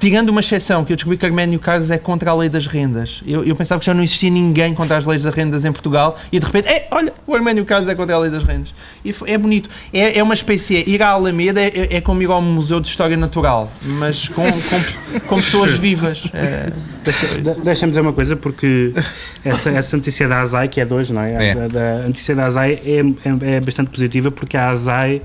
Tirando 0.00 0.28
uma 0.28 0.40
exceção, 0.40 0.84
que 0.84 0.92
eu 0.92 0.96
descobri 0.96 1.18
que 1.18 1.26
Arménio 1.26 1.58
Carlos 1.58 1.90
é 1.90 1.98
contra 1.98 2.30
a 2.30 2.34
lei 2.34 2.48
das 2.48 2.66
rendas. 2.66 3.20
Eu, 3.26 3.42
eu 3.44 3.56
pensava 3.56 3.80
que 3.80 3.86
já 3.86 3.92
não 3.92 4.02
existia 4.02 4.30
ninguém 4.30 4.72
contra 4.74 4.96
as 4.96 5.04
leis 5.04 5.24
das 5.24 5.34
rendas 5.34 5.64
em 5.64 5.72
Portugal 5.72 6.16
e 6.30 6.38
de 6.38 6.46
repente, 6.46 6.68
é, 6.68 6.86
olha, 6.92 7.12
o 7.26 7.34
Arménio 7.34 7.64
Carlos 7.64 7.88
é 7.88 7.94
contra 7.96 8.14
a 8.14 8.18
lei 8.20 8.30
das 8.30 8.44
rendas. 8.44 8.72
E 9.04 9.12
foi- 9.12 9.30
é 9.30 9.36
bonito. 9.36 9.68
É, 9.92 10.18
é 10.18 10.22
uma 10.22 10.34
espécie, 10.34 10.84
ir 10.88 11.02
à 11.02 11.08
Alameda 11.08 11.60
é, 11.60 11.96
é 11.96 12.00
como 12.00 12.22
ir 12.22 12.30
ao 12.30 12.40
Museu 12.40 12.78
de 12.78 12.88
História 12.88 13.16
Natural, 13.16 13.72
mas 13.82 14.28
com, 14.28 14.42
com, 14.44 15.20
com 15.26 15.34
pessoas 15.42 15.72
vivas. 15.78 16.24
É, 16.32 16.72
Deixa- 17.02 17.26
de- 17.40 17.60
Deixa-me 17.62 17.90
dizer 17.90 18.00
uma 18.00 18.12
coisa, 18.12 18.36
porque 18.36 18.92
essa, 19.44 19.70
essa 19.70 19.96
notícia 19.96 20.28
da 20.28 20.40
ASAI, 20.42 20.68
que 20.68 20.80
é 20.80 20.84
de 20.84 20.94
hoje, 20.94 21.12
não 21.12 21.22
é? 21.22 21.48
É. 21.48 21.52
A, 21.52 21.68
da- 21.68 22.04
a 22.04 22.06
notícia 22.06 22.34
da 22.36 22.46
ASAI 22.46 22.74
é, 22.84 23.48
é, 23.50 23.56
é 23.56 23.60
bastante 23.60 23.90
positiva, 23.90 24.30
porque 24.30 24.56
a 24.56 24.68
ASAI, 24.70 25.22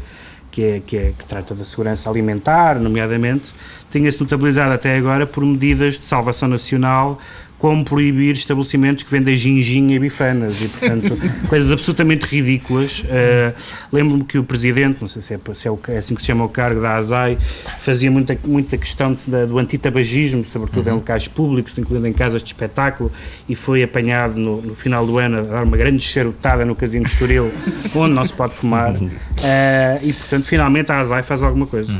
que, 0.49 0.63
é, 0.63 0.81
que, 0.85 0.97
é, 0.97 1.13
que 1.17 1.25
trata 1.25 1.53
da 1.55 1.63
segurança 1.65 2.09
alimentar, 2.09 2.79
nomeadamente, 2.79 3.51
tinha-se 3.93 4.19
notabilizado 4.19 4.73
até 4.73 4.97
agora 4.97 5.27
por 5.27 5.45
medidas 5.45 5.99
de 5.99 6.03
salvação 6.03 6.49
nacional, 6.49 7.19
como 7.63 7.85
proibir 7.85 8.33
estabelecimentos 8.33 9.05
que 9.05 9.09
vendem 9.09 9.37
ginginha 9.37 9.95
e 9.95 9.99
bifanas, 9.99 10.61
e, 10.61 10.67
portanto, 10.67 11.17
coisas 11.47 11.71
absolutamente 11.71 12.25
ridículas. 12.25 12.99
Uh, 13.05 13.53
Lembro-me 13.89 14.25
que 14.25 14.37
o 14.37 14.43
presidente, 14.43 14.97
não 14.99 15.07
sei 15.07 15.21
se 15.21 15.33
é, 15.33 15.39
se 15.53 15.65
é 15.69 15.71
o- 15.71 15.79
é 15.87 15.97
assim 15.97 16.13
que 16.13 16.19
se 16.19 16.27
chama 16.27 16.43
o 16.43 16.49
cargo 16.49 16.81
da 16.81 16.97
ASAI, 16.97 17.37
fazia 17.79 18.11
muita, 18.11 18.37
muita 18.45 18.77
questão 18.77 19.13
de- 19.13 19.29
da- 19.31 19.45
do 19.45 19.57
antitabagismo, 19.57 20.43
sobretudo 20.43 20.89
em 20.89 20.91
locais 20.91 21.29
públicos, 21.29 21.77
incluindo 21.77 22.05
em 22.05 22.11
casas 22.11 22.41
de 22.43 22.49
espetáculo, 22.49 23.09
e 23.47 23.55
foi 23.55 23.81
apanhado 23.81 24.37
no, 24.37 24.61
no 24.61 24.75
final 24.75 25.05
do 25.07 25.17
ano 25.17 25.37
a 25.37 25.41
dar 25.43 25.63
uma 25.63 25.77
grande 25.77 26.03
charutada 26.03 26.65
no 26.65 26.75
Casino 26.75 27.05
de 27.05 27.11
Estoril, 27.11 27.49
onde 27.95 28.13
não 28.13 28.25
se 28.25 28.33
pode 28.33 28.55
fumar, 28.55 28.93
Uh, 28.93 29.99
e 30.01 30.13
portanto, 30.13 30.47
finalmente 30.47 30.91
a 30.91 30.99
ASAI 30.99 31.23
faz 31.23 31.41
alguma 31.43 31.65
coisa. 31.65 31.93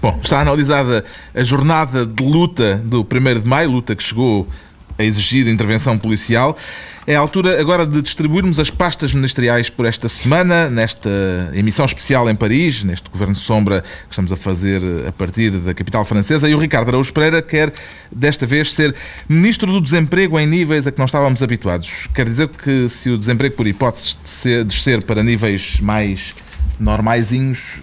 Bom, 0.00 0.18
está 0.22 0.40
analisada 0.40 1.04
a 1.34 1.42
jornada 1.44 2.04
de 2.06 2.24
luta 2.24 2.76
do 2.84 3.02
1 3.02 3.40
de 3.40 3.46
maio, 3.46 3.70
luta 3.70 3.94
que 3.96 4.02
chegou 4.02 4.48
a 4.98 5.04
exigir 5.04 5.46
intervenção 5.46 5.96
policial. 5.96 6.58
É 7.06 7.16
a 7.16 7.20
altura 7.20 7.58
agora 7.58 7.86
de 7.86 8.02
distribuirmos 8.02 8.58
as 8.58 8.68
pastas 8.68 9.14
ministeriais 9.14 9.70
por 9.70 9.86
esta 9.86 10.10
semana, 10.10 10.68
nesta 10.68 11.08
emissão 11.54 11.86
especial 11.86 12.28
em 12.28 12.34
Paris, 12.34 12.82
neste 12.82 13.08
Governo 13.08 13.34
Sombra 13.34 13.80
que 13.80 14.10
estamos 14.10 14.30
a 14.30 14.36
fazer 14.36 14.82
a 15.08 15.12
partir 15.12 15.52
da 15.52 15.72
capital 15.72 16.04
francesa. 16.04 16.50
E 16.50 16.54
o 16.54 16.58
Ricardo 16.58 16.88
Araújo 16.88 17.12
Pereira 17.12 17.40
quer, 17.40 17.72
desta 18.12 18.44
vez, 18.44 18.74
ser 18.74 18.94
Ministro 19.26 19.72
do 19.72 19.80
Desemprego 19.80 20.38
em 20.38 20.46
níveis 20.46 20.86
a 20.86 20.92
que 20.92 20.98
não 20.98 21.06
estávamos 21.06 21.42
habituados. 21.42 22.08
Quer 22.14 22.26
dizer 22.28 22.48
que 22.48 22.90
se 22.90 23.08
o 23.08 23.16
desemprego, 23.16 23.54
por 23.54 23.66
hipótese 23.66 24.18
descer 24.66 25.02
para 25.04 25.22
níveis 25.22 25.80
mais 25.80 26.34
normaisinhos, 26.78 27.80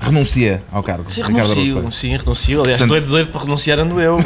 renuncia 0.00 0.62
ao 0.72 0.82
cargo. 0.82 1.04
Sim, 1.08 1.22
Ricardo 1.22 1.54
renuncio, 1.54 1.92
sim, 1.92 2.16
renuncio. 2.16 2.60
Aliás, 2.62 2.78
Portanto- 2.80 2.88
doido, 2.98 3.10
doido 3.10 3.28
para 3.32 3.40
renunciar 3.42 3.78
ando 3.78 4.00
eu. 4.00 4.18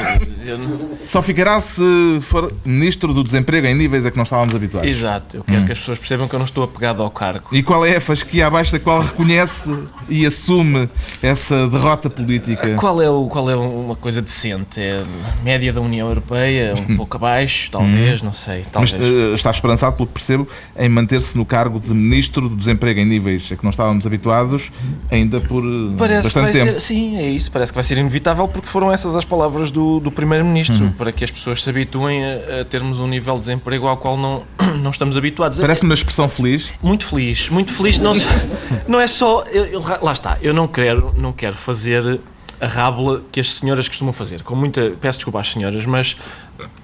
Eu 0.46 0.58
não- 0.58 0.90
Só 1.04 1.20
ficará 1.22 1.60
se 1.60 1.82
for 2.20 2.52
Ministro 2.64 3.12
do 3.14 3.22
Desemprego 3.24 3.66
em 3.66 3.74
níveis 3.74 4.04
a 4.06 4.10
que 4.10 4.16
não 4.16 4.24
estávamos 4.24 4.54
habituados. 4.54 4.88
Exato, 4.90 5.36
eu 5.38 5.44
quero 5.44 5.64
que 5.66 5.72
as 5.72 5.78
pessoas 5.78 5.98
percebam 5.98 6.28
que 6.28 6.34
eu 6.34 6.38
não 6.38 6.44
estou 6.46 6.64
apegado 6.64 7.02
ao 7.02 7.10
cargo. 7.10 7.48
E 7.52 7.62
qual 7.62 7.84
é 7.84 7.96
a 7.96 8.00
fasquia 8.00 8.46
abaixo 8.46 8.72
da 8.72 8.78
qual 8.78 9.00
reconhece 9.00 9.68
e 10.08 10.24
assume 10.26 10.88
essa 11.22 11.66
derrota 11.68 12.08
política? 12.10 12.74
Qual 12.76 13.00
é, 13.00 13.08
o, 13.08 13.26
qual 13.26 13.48
é 13.50 13.56
uma 13.56 13.96
coisa 13.96 14.20
decente? 14.22 14.80
É 14.80 15.02
média 15.42 15.72
da 15.72 15.80
União 15.80 16.08
Europeia, 16.08 16.74
um 16.88 16.96
pouco 16.96 17.16
abaixo, 17.16 17.70
talvez, 17.70 18.22
não 18.22 18.32
sei. 18.32 18.62
Mas 18.74 18.92
Talvez. 18.92 19.12
eh, 19.32 19.34
está 19.34 19.50
esperançado, 19.50 19.96
pelo 19.96 20.06
que 20.06 20.12
percebo, 20.14 20.46
em 20.76 20.88
manter-se 20.88 21.36
no 21.36 21.44
cargo 21.44 21.80
de 21.80 21.92
Ministro 21.94 22.48
do 22.48 22.56
Desemprego 22.56 23.00
em 23.00 23.04
níveis 23.06 23.48
a 23.50 23.56
que 23.56 23.64
não 23.64 23.70
estávamos 23.70 24.06
habituados 24.06 24.70
ainda 25.10 25.40
por 25.40 25.63
Parece 25.99 26.28
que 26.28 26.35
vai 26.35 26.44
bastante 26.47 26.64
tempo. 26.66 26.80
ser, 26.80 26.87
sim, 26.87 27.16
é 27.16 27.28
isso, 27.28 27.50
parece 27.50 27.73
que 27.73 27.75
vai 27.76 27.85
ser 27.85 27.99
inevitável 27.99 28.47
porque 28.49 28.66
foram 28.68 28.92
essas 28.92 29.14
as 29.16 29.25
palavras 29.25 29.71
do, 29.71 30.00
do 30.00 30.11
Primeiro-Ministro, 30.11 30.85
Uhum. 30.85 30.92
para 30.92 31.12
que 31.12 31.25
as 31.25 31.30
pessoas 31.30 31.62
se 31.62 31.68
habituem 31.71 32.23
a, 32.25 32.61
a 32.61 32.64
termos 32.64 32.99
um 32.99 33.06
nível 33.06 33.35
de 33.35 33.40
desemprego 33.40 33.87
ao 33.87 33.97
qual 33.97 34.16
não, 34.16 34.42
não 34.83 34.90
estamos 34.90 35.16
habituados. 35.16 35.59
Parece-me 35.61 35.90
uma 35.90 35.94
expressão 35.94 36.28
feliz. 36.28 36.71
Muito 36.83 37.06
feliz, 37.06 37.49
muito 37.49 37.73
feliz. 37.73 37.99
Não, 37.99 38.12
não 38.88 39.00
é 39.00 39.06
só. 39.06 39.44
eu- 39.52 39.66
eu- 39.66 39.85
lá 40.02 40.12
está, 40.12 40.38
eu 40.42 40.52
não 40.54 40.66
quero, 40.66 41.14
não 41.16 41.33
quero 41.33 41.54
fazer 41.54 42.21
a 42.61 42.66
rábula 42.66 43.23
que 43.32 43.40
as 43.40 43.54
senhoras 43.54 43.88
costumam 43.88 44.12
fazer. 44.12 44.42
Com 44.42 44.54
muita, 44.54 44.92
peço 45.00 45.18
desculpa 45.18 45.40
às 45.40 45.52
senhoras, 45.52 45.84
mas 45.84 46.16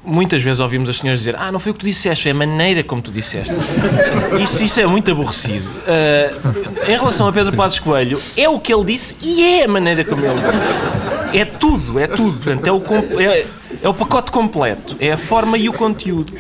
muitas 0.05 0.43
vezes 0.43 0.61
ouvimos 0.61 0.89
as 0.89 0.99
senhoras 0.99 1.21
dizer: 1.21 1.37
Ah, 1.39 1.51
não 1.53 1.59
foi 1.59 1.71
o 1.71 1.75
que 1.75 1.81
tu 1.81 1.87
disseste, 1.87 2.25
foi 2.25 2.33
a 2.33 2.35
maneira 2.35 2.83
como 2.83 3.01
tu 3.01 3.11
disseste. 3.11 3.53
Isso, 4.43 4.65
isso 4.65 4.81
é 4.81 4.87
muito 4.87 5.11
aborrecido. 5.11 5.69
Ah, 5.87 6.91
em 6.91 6.97
relação 6.97 7.29
a 7.29 7.33
Pedro 7.33 7.55
Passos 7.57 7.79
Coelho, 7.79 8.21
é 8.37 8.49
o 8.49 8.59
que 8.59 8.73
ele 8.73 8.85
disse 8.85 9.17
e 9.23 9.43
é 9.43 9.65
a 9.65 9.69
maneira 9.69 10.05
como 10.05 10.25
ele 10.25 10.41
disse. 10.41 10.79
É 11.33 11.45
tudo, 11.45 11.99
é 11.99 12.07
tudo. 12.07 12.39
Portanto, 12.39 12.67
é 12.67 12.73
o, 12.73 12.83
é, 13.21 13.47
é 13.83 13.89
o 13.89 13.95
pacote 13.95 14.33
completo. 14.33 14.97
É 14.99 15.13
a 15.13 15.19
forma 15.19 15.57
e 15.57 15.69
o 15.69 15.73
conteúdo. 15.73 16.33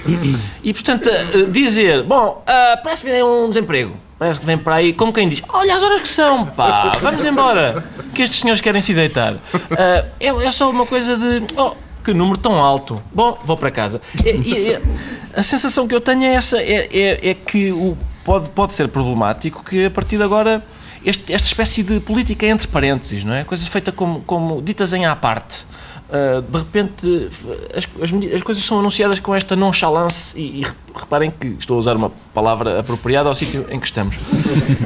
E, 0.63 0.73
portanto, 0.75 1.09
ah, 1.09 1.51
dizer: 1.51 2.03
Bom, 2.03 2.43
ah, 2.47 2.79
parece 2.83 3.05
que 3.05 3.11
vem 3.11 3.23
um 3.23 3.49
desemprego. 3.49 3.95
Parece 4.21 4.39
que 4.39 4.45
vem 4.47 4.59
para 4.59 4.75
aí, 4.75 4.93
como 4.93 5.15
quem 5.15 5.27
diz: 5.31 5.43
Olha 5.49 5.77
as 5.77 5.83
horas 5.83 6.03
que 6.03 6.09
são, 6.09 6.45
pá, 6.45 6.93
vamos 7.01 7.25
embora, 7.25 7.83
que 8.15 8.21
estes 8.23 8.41
senhores 8.41 8.61
querem 8.61 8.83
se 8.83 8.93
deitar. 8.93 9.37
Ah, 9.71 10.05
é, 10.21 10.29
é 10.29 10.53
só 10.53 10.69
uma 10.69 10.85
coisa 10.85 11.17
de. 11.17 11.43
Oh, 11.57 11.73
que 12.05 12.13
número 12.13 12.37
tão 12.39 12.57
alto. 12.63 13.03
Bom, 13.15 13.39
vou 13.47 13.57
para 13.57 13.71
casa. 13.71 13.99
A 15.35 15.43
sensação 15.43 15.89
que 15.89 15.95
eu 15.95 16.01
tenho 16.03 16.25
é 16.25 16.35
essa: 16.35 16.59
é, 16.61 16.89
é, 16.93 17.31
é 17.31 17.35
que 17.35 17.73
o, 17.73 17.97
pode, 18.23 18.51
pode 18.51 18.75
ser 18.75 18.89
problemático 18.89 19.65
que 19.65 19.87
a 19.87 19.91
partir 19.91 20.19
de 20.19 20.23
agora. 20.23 20.63
este- 21.03 21.33
esta 21.33 21.47
espécie 21.49 21.83
de 21.83 21.99
política 22.01 22.45
entre 22.45 22.69
parênteses, 22.69 23.25
não 23.25 23.33
é? 23.33 23.43
Coisas 23.45 23.67
feitas 23.69 23.95
como, 23.95 24.21
como 24.27 24.61
ditas 24.61 24.93
em 24.93 25.07
à 25.07 25.17
parte. 25.17 25.65
Uh, 26.11 26.43
de 26.43 26.59
repente 26.59 27.31
as, 27.73 27.85
as 28.03 28.35
as 28.35 28.43
coisas 28.43 28.65
são 28.65 28.81
anunciadas 28.81 29.21
com 29.21 29.33
esta 29.33 29.55
nonchalance 29.55 30.37
e, 30.37 30.59
e 30.59 30.63
re- 30.63 30.73
reparem 30.93 31.31
que 31.31 31.47
estou 31.61 31.77
a 31.77 31.79
usar 31.79 31.95
uma 31.97 32.11
palavra 32.35 32.81
apropriada 32.81 33.29
ao 33.29 33.35
sítio 33.35 33.65
em 33.71 33.79
que 33.79 33.87
estamos. 33.87 34.17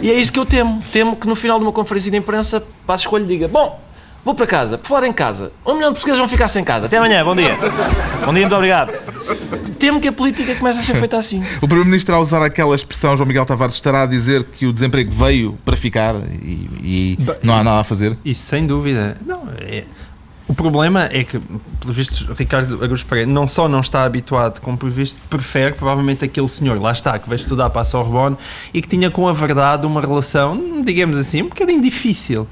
E 0.02 0.10
é 0.10 0.14
isso 0.14 0.30
que 0.30 0.38
eu 0.38 0.44
temo. 0.44 0.82
Temo 0.92 1.16
que 1.16 1.26
no 1.26 1.34
final 1.34 1.58
de 1.58 1.64
uma 1.64 1.72
conferência 1.72 2.10
de 2.10 2.16
imprensa 2.18 2.62
passe 2.86 3.04
escolha 3.04 3.22
e 3.24 3.26
diga: 3.26 3.48
Bom, 3.48 3.80
vou 4.22 4.34
para 4.34 4.46
casa, 4.46 4.76
por 4.76 4.86
falar 4.88 5.06
em 5.06 5.12
casa, 5.14 5.50
um 5.64 5.72
milhão 5.74 5.90
de 5.90 5.94
portugueses 5.94 6.18
vão 6.18 6.28
ficar 6.28 6.48
sem 6.48 6.62
casa. 6.62 6.86
Até 6.86 6.98
amanhã, 6.98 7.24
bom 7.24 7.34
dia. 7.34 7.56
Bom 8.26 8.32
dia, 8.32 8.42
muito 8.42 8.54
obrigado. 8.54 8.92
Temo 9.78 10.00
que 10.00 10.08
a 10.08 10.12
política 10.12 10.54
comece 10.56 10.78
a 10.80 10.82
ser 10.82 10.94
feita 10.96 11.16
assim. 11.16 11.42
O 11.56 11.66
Primeiro-Ministro, 11.66 12.14
ao 12.14 12.20
usar 12.22 12.42
aquela 12.42 12.74
expressão, 12.74 13.16
João 13.16 13.26
Miguel 13.26 13.46
Tavares, 13.46 13.74
estará 13.74 14.02
a 14.02 14.06
dizer 14.06 14.44
que 14.44 14.66
o 14.66 14.72
desemprego 14.74 15.10
veio 15.10 15.58
para 15.64 15.76
ficar 15.76 16.16
e, 16.42 16.68
e 16.82 17.18
não 17.42 17.54
há 17.54 17.64
nada 17.64 17.80
a 17.80 17.84
fazer. 17.84 18.16
Isso 18.24 18.46
sem 18.46 18.66
dúvida. 18.66 19.16
Não, 19.26 19.48
é- 19.58 19.84
O 20.46 20.54
problema 20.54 21.08
é 21.10 21.24
que, 21.24 21.40
pelos 21.80 21.96
vistos, 21.96 22.26
Ricardo 22.36 22.82
Araújo 22.82 23.06
Pereira 23.06 23.30
não 23.30 23.46
só 23.46 23.66
não 23.66 23.80
está 23.80 24.04
habituado, 24.04 24.60
como 24.60 24.76
por 24.76 24.90
visto 24.90 25.18
prefere 25.30 25.74
provavelmente 25.74 26.22
aquele 26.24 26.48
senhor, 26.48 26.78
lá 26.78 26.92
está, 26.92 27.18
que 27.18 27.26
veio 27.28 27.36
estudar 27.36 27.70
para 27.70 27.80
a 27.80 27.84
Sorbonne 27.84 28.36
e 28.72 28.82
que 28.82 28.88
tinha 28.88 29.10
com 29.10 29.26
a 29.26 29.32
verdade 29.32 29.86
uma 29.86 30.02
relação, 30.02 30.82
digamos 30.82 31.16
assim, 31.16 31.42
um 31.42 31.48
bocadinho 31.48 31.80
difícil. 31.80 32.46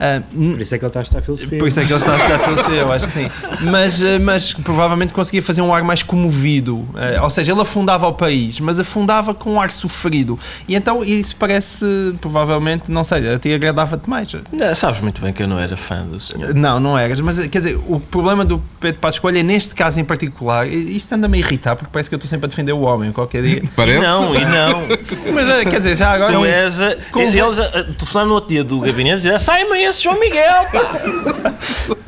Ah, 0.00 0.20
Por 0.32 0.60
isso 0.60 0.74
é 0.74 0.78
que 0.78 0.84
ele 0.84 0.88
está 0.90 1.00
a 1.00 1.02
estudar 1.02 1.20
filosofia. 1.22 1.58
por 1.58 1.68
isso 1.68 1.80
é 1.80 1.84
que 1.84 1.92
ele 1.92 1.98
está 2.00 2.14
a 2.14 2.16
estudar 2.16 2.38
filosofia, 2.40 2.76
eu 2.80 2.92
acho 2.92 3.06
que 3.06 3.12
sim. 3.12 3.28
Mas, 3.62 4.02
eh, 4.02 4.18
mas 4.18 4.52
provavelmente 4.52 5.12
conseguia 5.12 5.40
fazer 5.42 5.60
um 5.62 5.72
ar 5.72 5.82
mais 5.84 6.02
comovido. 6.02 6.86
Eh, 6.96 7.20
Ou 7.20 7.30
seja, 7.30 7.52
ele 7.52 7.60
afundava 7.60 8.06
o 8.06 8.12
país, 8.12 8.58
mas 8.60 8.80
afundava 8.80 9.34
com 9.34 9.54
um 9.54 9.60
ar 9.60 9.70
sofrido. 9.70 10.38
E 10.66 10.74
então 10.74 11.04
isso 11.04 11.36
parece, 11.36 11.84
provavelmente, 12.20 12.90
não 12.90 13.04
sei, 13.04 13.34
a 13.34 13.38
ti 13.38 13.52
agradava-te 13.54 14.08
mais. 14.10 14.32
Não, 14.52 14.74
sabes 14.74 15.00
muito 15.00 15.20
bem 15.22 15.32
que 15.32 15.42
eu 15.42 15.48
não 15.48 15.58
era 15.58 15.76
fã 15.76 16.02
do 16.04 16.18
senhor. 16.18 16.54
Não, 16.54 16.80
não 16.80 16.98
eras. 16.98 17.20
Mas 17.20 17.38
quer 17.46 17.58
dizer, 17.58 17.78
o 17.86 18.00
problema 18.00 18.44
do 18.44 18.60
Pedro 18.80 19.00
Passos 19.00 19.20
Coelho 19.20 19.38
é 19.38 19.42
neste 19.42 19.74
caso 19.74 20.00
em 20.00 20.04
particular. 20.04 20.66
e 20.66 20.96
Isto 20.96 21.14
anda-me 21.14 21.36
a 21.38 21.40
irritar 21.40 21.76
porque 21.76 21.90
parece 21.92 22.08
que 22.08 22.14
eu 22.14 22.16
estou 22.16 22.28
sempre 22.28 22.46
a 22.46 22.48
defender 22.48 22.72
o 22.72 22.80
homem 22.80 23.12
qualquer 23.12 23.42
dia. 23.42 23.60
E 23.62 23.66
Parece? 23.76 24.02
não, 24.02 24.34
e 24.34 24.44
não. 24.44 24.86
Mas 25.32 25.62
quer 25.68 25.78
dizer, 25.78 25.96
já 25.96 26.12
agora. 26.12 26.32
Tu 26.32 26.44
és 26.44 26.80
a, 26.80 26.96
eles 27.16 27.58
a, 27.58 27.64
a 27.66 27.84
telefonar 27.84 28.26
no 28.26 28.34
outro 28.34 28.48
dia 28.50 28.64
do 28.64 28.80
gabinete 28.80 29.14
e 29.14 29.16
dizer 29.16 29.38
sai-me 29.40 29.83
esse 29.84 30.02
João 30.02 30.18
Miguel, 30.18 30.66
pá! 30.72 31.54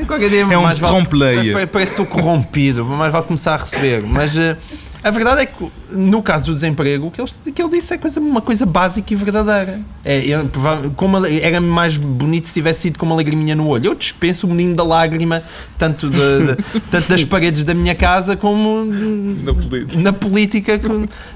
Qualquer 0.07 0.29
dia 0.31 0.41
É 0.43 0.59
um 0.59 0.63
mais 0.63 0.79
vale- 0.79 0.95
trompe-l'œil. 0.95 1.53
Parece 1.69 1.95
que 1.95 2.01
estou 2.03 2.07
corrompido, 2.07 2.85
mais 2.85 3.13
vale 3.13 3.25
começar 3.27 3.55
a 3.55 3.57
receber. 3.57 4.03
Mas 4.03 4.37
eh, 4.39 4.57
a 5.03 5.11
verdade 5.11 5.43
é 5.43 5.47
que, 5.47 5.71
no 5.91 6.23
caso 6.23 6.47
do 6.47 6.53
desemprego, 6.55 7.07
o 7.07 7.11
que 7.11 7.21
ele, 7.21 7.31
que 7.55 7.63
ele 7.63 7.71
disse 7.71 7.95
é 7.95 7.99
coisa, 7.99 8.19
uma 8.21 8.41
coisa 8.41 8.67
básica 8.67 9.13
e 9.13 9.17
verdadeira. 9.17 9.81
É, 10.05 10.19
eu, 10.25 10.49
como 10.97 11.25
era 11.27 11.61
mais 11.61 11.97
bonito 11.97 12.49
se 12.49 12.55
tivesse 12.55 12.81
sido 12.83 12.99
com 12.99 13.07
uma 13.07 13.15
lagriminha 13.17 13.55
no 13.55 13.69
olho. 13.69 13.87
Eu 13.91 13.95
dispenso 13.95 14.47
o 14.47 14.51
menino 14.51 14.75
da 14.77 14.83
lágrima, 14.85 15.43
tanto, 15.79 16.09
de- 16.11 16.17
de- 16.55 16.81
tanto 16.91 17.09
das 17.09 17.25
paredes 17.25 17.65
da 17.65 17.75
minha 17.75 17.95
casa 17.95 18.37
como 18.37 18.85
Na 18.85 19.53
política. 19.55 20.01
na 20.01 20.13
política. 20.13 20.81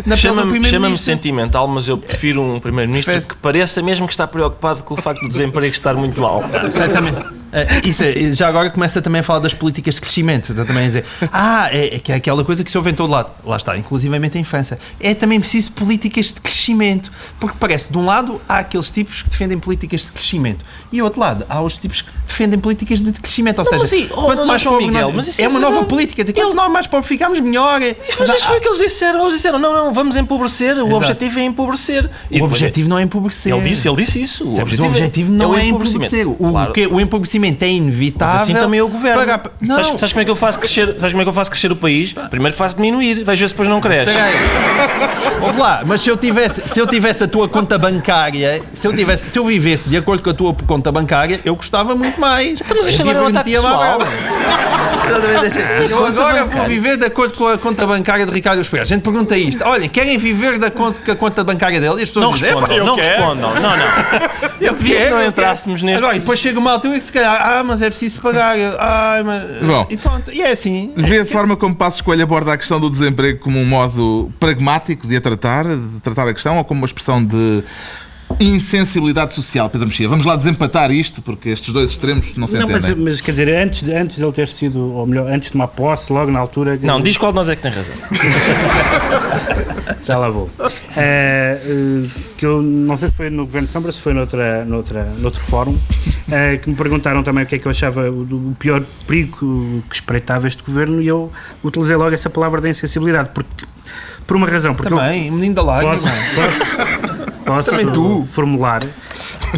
Na 0.07 0.17
Chama-me 0.17 0.65
chama 0.65 0.97
sentimental, 0.97 1.67
mas 1.69 1.89
eu 1.89 1.97
prefiro 1.99 2.43
um 2.43 2.61
primeiro-ministro 2.61 3.21
que 3.23 3.37
pareça 3.37 3.81
mesmo 3.83 4.07
que 4.07 4.13
está 4.13 4.27
preocupado 4.27 4.83
com 4.85 4.95
o 4.95 4.97
facto 4.97 5.21
do 5.23 5.29
desemprego 5.29 5.73
estar 5.73 5.95
muito 5.95 6.25
alto. 6.25 6.49
Certamente. 6.71 7.41
Eh, 7.53 7.67
isso 7.85 8.05
é, 8.05 8.31
já 8.33 8.47
agora 8.49 8.71
começa 8.71 9.03
também 9.03 9.21
a 9.21 9.23
falar 9.25 9.41
das 9.41 9.53
políticas 9.53 9.97
de 9.97 10.01
crescimento. 10.01 10.55
Também 10.55 10.85
a 10.85 10.87
dizer, 10.87 11.05
ah, 11.33 11.69
é, 11.73 11.97
é 11.97 11.99
que 11.99 12.13
é 12.13 12.15
aquela 12.15 12.45
coisa 12.45 12.63
que 12.63 12.71
se 12.71 12.79
ouve 12.79 12.91
em 12.91 12.95
todo 12.95 13.11
lado. 13.11 13.33
Lá 13.45 13.57
está, 13.57 13.77
inclusivamente 13.77 14.39
infância. 14.41 14.79
É 14.99 15.15
também 15.15 15.39
preciso 15.39 15.73
políticas 15.73 16.33
de 16.33 16.41
crescimento. 16.41 17.11
Porque 17.39 17.57
parece, 17.61 17.93
de 17.93 17.99
um 17.99 18.05
lado, 18.05 18.41
há 18.49 18.59
aqueles 18.59 18.91
tipos 18.91 19.23
que 19.23 19.29
defendem 19.31 19.59
políticas 19.59 20.03
de 20.03 20.09
crescimento. 20.09 20.65
E 20.93 20.99
do 20.99 21.05
outro 21.05 21.21
lado, 21.21 21.45
há 21.49 21.61
os 21.63 21.79
tipos 21.79 22.03
que 22.03 22.11
defendem 22.27 22.59
políticas 22.59 23.03
de 23.03 23.13
crescimento. 23.13 23.59
Ou 23.61 23.65
Não, 23.71 23.87
seja, 23.87 24.07
mas 24.11 24.19
oh, 24.19 24.23
quanto 24.23 24.47
mais 24.47 24.63
João 24.63 24.75
pobre 24.77 24.89
Miguel, 24.89 25.13
nós- 25.13 25.39
é 25.39 25.43
é 25.45 25.49
uma 25.49 25.61
nova 25.61 25.85
política. 25.85 26.25
Dizer, 26.25 26.33
quanto 26.35 26.55
nós 26.55 26.71
mais 26.73 26.87
pobres 26.87 27.09
ficamos, 27.09 27.39
melhor. 27.41 27.81
Mas 28.19 28.31
isso 28.31 28.47
foi 28.47 28.59
o 28.59 28.61
que 28.61 28.69
eles 28.69 28.79
disseram. 28.79 29.21
Eles 29.23 29.35
disseram, 29.35 29.59
não, 29.59 29.73
não, 29.73 29.93
vamos 29.93 30.17
empobrecer, 30.17 30.77
o 30.79 30.93
objetivo 30.95 31.39
é 31.39 31.45
empobrecer. 31.45 32.11
E 32.31 32.41
O 32.41 32.45
objetivo 32.45 32.89
não 32.89 32.99
é 32.99 33.03
empobrecer. 33.03 33.53
Ele 33.55 33.69
disse, 33.69 33.89
ele 33.89 33.97
disse 34.03 34.21
isso. 34.23 34.45
O 34.45 34.61
objetivo, 34.61 34.83
o 34.85 34.87
objetivo 34.89 35.33
não 35.33 35.57
é, 35.57 35.65
empobrecer. 35.67 36.27
O, 36.27 36.35
Claro. 36.51 36.73
que, 36.73 36.87
o 36.87 37.01
empobrecimento 37.01 37.65
é 37.65 37.69
inevitável. 37.71 38.35
Mas 38.35 38.43
assim 38.43 38.55
também 38.55 38.81
é 38.81 38.83
o 38.83 38.89
governo. 38.89 39.19
Pagar- 39.21 39.43
Não, 39.61 39.75
Sabes, 39.77 40.01
sabes 40.01 40.13
como 40.13 40.23
é 40.23 40.25
que 40.25 40.31
eu 40.31 40.37
faço 40.37 40.59
crescer? 40.59 40.87
Sabes 40.99 41.13
como 41.13 41.23
é 41.23 41.25
que 41.25 41.29
eu 41.29 41.33
faço 41.35 41.51
crescer 41.51 41.71
o 41.73 41.77
país? 41.77 42.13
Primeiro 42.31 42.57
faço 42.57 42.77
diminuir, 42.77 43.25
ver 43.25 43.37
se 43.37 43.47
depois 43.49 43.69
não 43.69 43.81
cresce. 43.81 44.13
Espera 44.31 45.33
aí. 45.35 45.43
Ouve 45.43 45.59
lá, 45.59 45.83
mas 45.87 46.01
se 46.03 46.11
eu, 46.11 46.17
tivesse, 46.17 46.63
se 46.67 46.79
eu 46.81 46.87
tivesse 46.87 47.25
a 47.25 47.29
tua 47.29 47.49
conta 47.49 47.79
bancária, 47.79 48.61
se 48.75 48.87
eu, 48.87 48.95
tivesse, 48.95 49.31
se 49.31 49.39
eu 49.39 49.45
vivesse 49.45 49.89
de 49.89 49.97
acordo 49.97 50.23
com 50.23 50.31
a 50.31 50.35
tua 50.35 50.55
conta 50.67 50.93
bancária, 50.93 51.41
eu 51.45 51.55
gostava 51.57 51.95
muito 51.95 52.21
mais. 52.21 52.61
mas 52.69 52.87
isto 52.89 53.03
agora 53.03 53.19
é 53.19 53.23
um 53.23 53.27
ataque 53.29 53.51
pessoal. 53.53 53.99
Eu 55.89 56.07
agora 56.07 56.45
vou 56.45 56.65
viver 56.67 56.97
de 56.97 57.07
acordo 57.07 57.35
com 57.35 57.49
a 57.49 57.59
conta 57.59 57.87
bancária 57.87 58.27
de 58.27 58.33
Ricardo 58.33 58.61
Espera. 58.61 58.83
A 58.83 58.87
gente 58.87 59.03
pergunta 59.03 59.37
isto. 59.37 59.65
Olha, 59.65 59.89
querem 59.89 60.19
viver 60.19 60.59
de 60.59 60.67
acordo 60.67 61.01
com 61.01 61.11
a 61.11 61.17
conta 61.17 61.43
bancária 61.43 61.81
dele? 61.81 62.01
E 62.01 62.03
as 62.03 62.09
pessoas 62.11 62.27
Não 62.27 62.33
dizem, 62.35 62.51
"Epá, 62.51 62.61
respondam, 62.61 62.87
não 62.87 62.97
quero." 62.97 63.09
respondam. 63.11 63.55
Não, 63.55 63.77
não. 63.77 64.51
Eu 64.61 64.75
queria 64.75 65.05
que 65.07 65.11
não 65.11 65.25
entrássemos 65.25 65.83
neste- 65.83 66.03
Agora, 66.03 66.17
e 66.17 66.21
depois 66.21 66.39
chega 66.39 66.59
uma 66.59 66.73
altura 66.73 66.99
que 66.99 67.05
se 67.05 67.13
calhar, 67.13 67.41
ah, 67.49 67.65
mas 67.65 67.81
é 67.81 67.89
preciso 67.89 68.21
pagar. 68.21 68.57
Ai, 68.79 69.23
mas... 69.23 69.43
Bom. 69.63 69.87
E 69.89 69.97
pronto, 69.97 70.31
e 70.33 70.43
é 70.43 70.51
assim. 70.51 70.93
Vê 70.97 71.21
a 71.21 71.27
forma 71.27 71.57
como 71.57 71.75
Passos 71.75 71.97
Escolha 72.01 72.25
aborda 72.25 72.53
a 72.53 72.57
questão 72.59 72.79
do 72.79 72.91
desemprego 72.91 73.39
como 73.41 73.59
um 73.59 73.65
modo 73.65 74.20
pragmático 74.39 75.07
de 75.07 75.17
a 75.17 75.21
tratar, 75.21 75.65
de 75.67 76.01
tratar 76.03 76.27
a 76.29 76.33
questão, 76.35 76.59
ou 76.59 76.65
como 76.65 76.81
uma 76.81 76.87
expressão 76.87 77.25
de 77.25 77.63
insensibilidade 78.39 79.35
social, 79.35 79.69
Pedro 79.69 79.89
Mexia. 79.89 80.09
Vamos 80.09 80.25
lá 80.25 80.37
desempatar 80.37 80.91
isto, 80.93 81.21
porque 81.21 81.49
estes 81.49 81.73
dois 81.75 81.91
extremos 81.91 82.33
não 82.37 82.47
se 82.47 82.57
Não, 82.57 82.69
mas, 82.69 82.85
entendem. 82.85 83.05
mas 83.05 83.21
quer 83.21 83.33
dizer, 83.33 83.49
antes, 83.57 83.83
de- 83.83 83.93
antes 83.93 84.17
de 84.19 84.25
ele 84.25 84.33
ter 84.33 84.47
sido, 84.47 84.79
ou 84.95 85.05
melhor, 85.05 85.27
antes 85.31 85.49
de 85.49 85.53
tomar 85.53 85.67
posse, 85.67 86.13
logo 86.13 86.31
na 86.31 86.39
altura. 86.39 86.79
Não, 86.81 87.01
diz 87.01 87.17
qual 87.19 87.33
de 87.33 87.37
nós 87.37 87.49
é 87.49 87.57
que 87.57 87.63
tem 87.63 87.73
razão. 87.73 87.95
Já 90.03 90.17
lá 90.19 90.29
vou. 90.31 90.49
Eh, 90.97 91.61
eh, 91.65 92.09
que 92.39 92.47
eu 92.47 92.63
não 92.63 92.97
sei 92.97 93.09
se 93.09 93.15
foi 93.15 93.31
no 93.31 93.45
Governo 93.45 93.67
de 93.67 93.73
Sombra, 93.73 93.93
se 93.93 94.01
foi 94.01 94.15
noutra, 94.15 94.65
noutra, 94.65 95.05
noutro 95.19 95.41
fórum, 95.41 95.77
eh, 96.31 96.57
que 96.59 96.71
me 96.71 96.77
perguntaram 96.77 97.23
também 97.23 97.45
o 97.45 97.47
que 97.47 97.57
é 97.57 97.59
que 97.59 97.67
eu 97.67 97.71
achava 97.71 98.09
o, 98.11 98.25
do- 98.25 98.51
o 98.51 98.57
pior 98.59 98.83
perigo 99.07 99.83
que 99.89 99.95
espreitava 99.97 100.47
este 100.47 100.63
governo 100.63 101.03
e 101.03 101.07
eu 101.09 101.31
utilizei 101.63 101.97
logo 101.97 102.15
essa 102.15 102.31
palavra 102.31 102.61
da 102.61 102.69
insensibilidade, 102.69 103.31
porque, 103.35 103.67
por 104.31 104.37
uma 104.37 104.47
razão. 104.47 104.77
Porque 104.77 104.93
eu- 104.95 104.97
Também, 104.97 105.29
menino 105.29 105.57
da 105.57 105.63
lágrima. 105.63 105.93
Posso, 105.95 106.07
posso, 106.37 107.43
posso 107.45 107.71
Também 107.73 107.87
tu. 107.93 108.23
formular, 108.23 108.81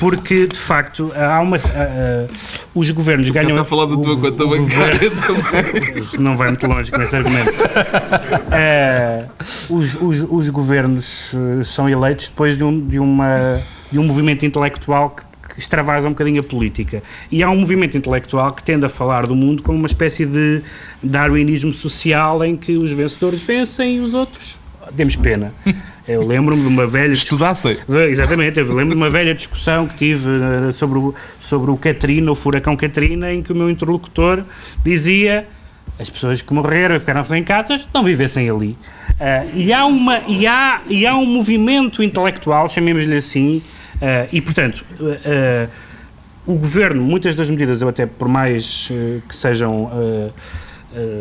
porque 0.00 0.46
de 0.46 0.58
facto 0.58 1.12
há 1.14 1.38
uma. 1.40 1.58
ah, 1.58 2.26
os 2.74 2.90
governos 2.90 3.28
ganham. 3.28 3.50
Está 3.50 3.60
a 3.60 3.64
falar 3.66 3.84
da 3.84 3.98
tua 3.98 4.14
o- 4.14 4.18
conta 4.18 4.46
bancária 4.46 5.10
também. 5.26 6.04
não 6.18 6.38
vai 6.38 6.48
muito 6.48 6.66
longe 6.66 6.90
com 6.90 7.02
esse 7.02 7.14
argumento. 7.14 7.52
Eh, 8.50 9.24
os, 9.68 9.94
os, 10.00 10.26
os 10.30 10.48
governos 10.48 11.34
eh, 11.34 11.64
são 11.64 11.86
eleitos 11.86 12.28
depois 12.28 12.56
de 12.56 12.64
um, 12.64 12.80
de 12.80 12.98
uma, 12.98 13.60
de 13.90 13.98
um 13.98 14.04
movimento 14.04 14.46
intelectual 14.46 15.10
que, 15.10 15.22
que 15.52 15.60
extravasa 15.60 16.06
um 16.08 16.12
bocadinho 16.12 16.40
a 16.40 16.42
política. 16.42 17.02
E 17.30 17.42
há 17.42 17.50
um 17.50 17.56
movimento 17.56 17.94
intelectual 17.94 18.52
que 18.52 18.62
tende 18.62 18.86
a 18.86 18.88
falar 18.88 19.26
do 19.26 19.36
mundo 19.36 19.62
como 19.62 19.76
uma 19.76 19.86
espécie 19.86 20.24
de 20.24 20.62
darwinismo 21.02 21.74
social 21.74 22.42
em 22.42 22.56
que 22.56 22.78
os 22.78 22.90
vencedores 22.90 23.42
vencem 23.42 23.96
e 23.96 24.00
os 24.00 24.14
outros 24.14 24.61
temos 24.96 25.16
pena. 25.16 25.52
Eu 26.06 26.26
lembro-me 26.26 26.62
de 26.62 26.68
uma 26.68 26.86
velha 26.86 27.12
Estudassem. 27.12 27.76
Exatamente, 28.08 28.58
eu 28.58 28.66
lembro 28.74 28.90
de 28.90 28.96
uma 28.96 29.08
velha 29.08 29.34
discussão 29.34 29.86
que 29.86 29.96
tive 29.96 30.28
eh, 30.28 30.72
sobre 30.72 30.98
o, 30.98 31.14
sobre 31.40 31.70
o 31.70 31.76
Katrina, 31.76 32.32
o 32.32 32.34
furacão 32.34 32.76
Katrina, 32.76 33.32
em 33.32 33.40
que 33.40 33.52
o 33.52 33.54
meu 33.54 33.70
interlocutor 33.70 34.42
dizia 34.84 35.46
as 35.98 36.10
pessoas 36.10 36.42
que 36.42 36.52
morreram 36.52 36.96
e 36.96 36.98
ficaram 36.98 37.24
sem 37.24 37.44
casas 37.44 37.88
não 37.94 38.02
vivessem 38.02 38.48
ali. 38.50 38.76
Ah, 39.20 39.44
e, 39.54 39.72
há 39.72 39.84
uma, 39.86 40.20
e, 40.26 40.46
há, 40.46 40.82
e 40.88 41.06
há 41.06 41.16
um 41.16 41.26
movimento 41.26 42.02
intelectual, 42.02 42.68
chamemos-lhe 42.68 43.16
assim, 43.16 43.62
ah, 44.00 44.26
e 44.32 44.40
portanto. 44.40 44.84
ah, 45.00 45.68
o 46.44 46.54
governo, 46.54 47.00
muitas 47.00 47.36
das 47.36 47.48
medidas, 47.48 47.82
eu 47.82 47.88
até 47.88 48.04
por 48.04 48.26
mais 48.26 48.90
que 49.28 49.36
sejam, 49.36 49.88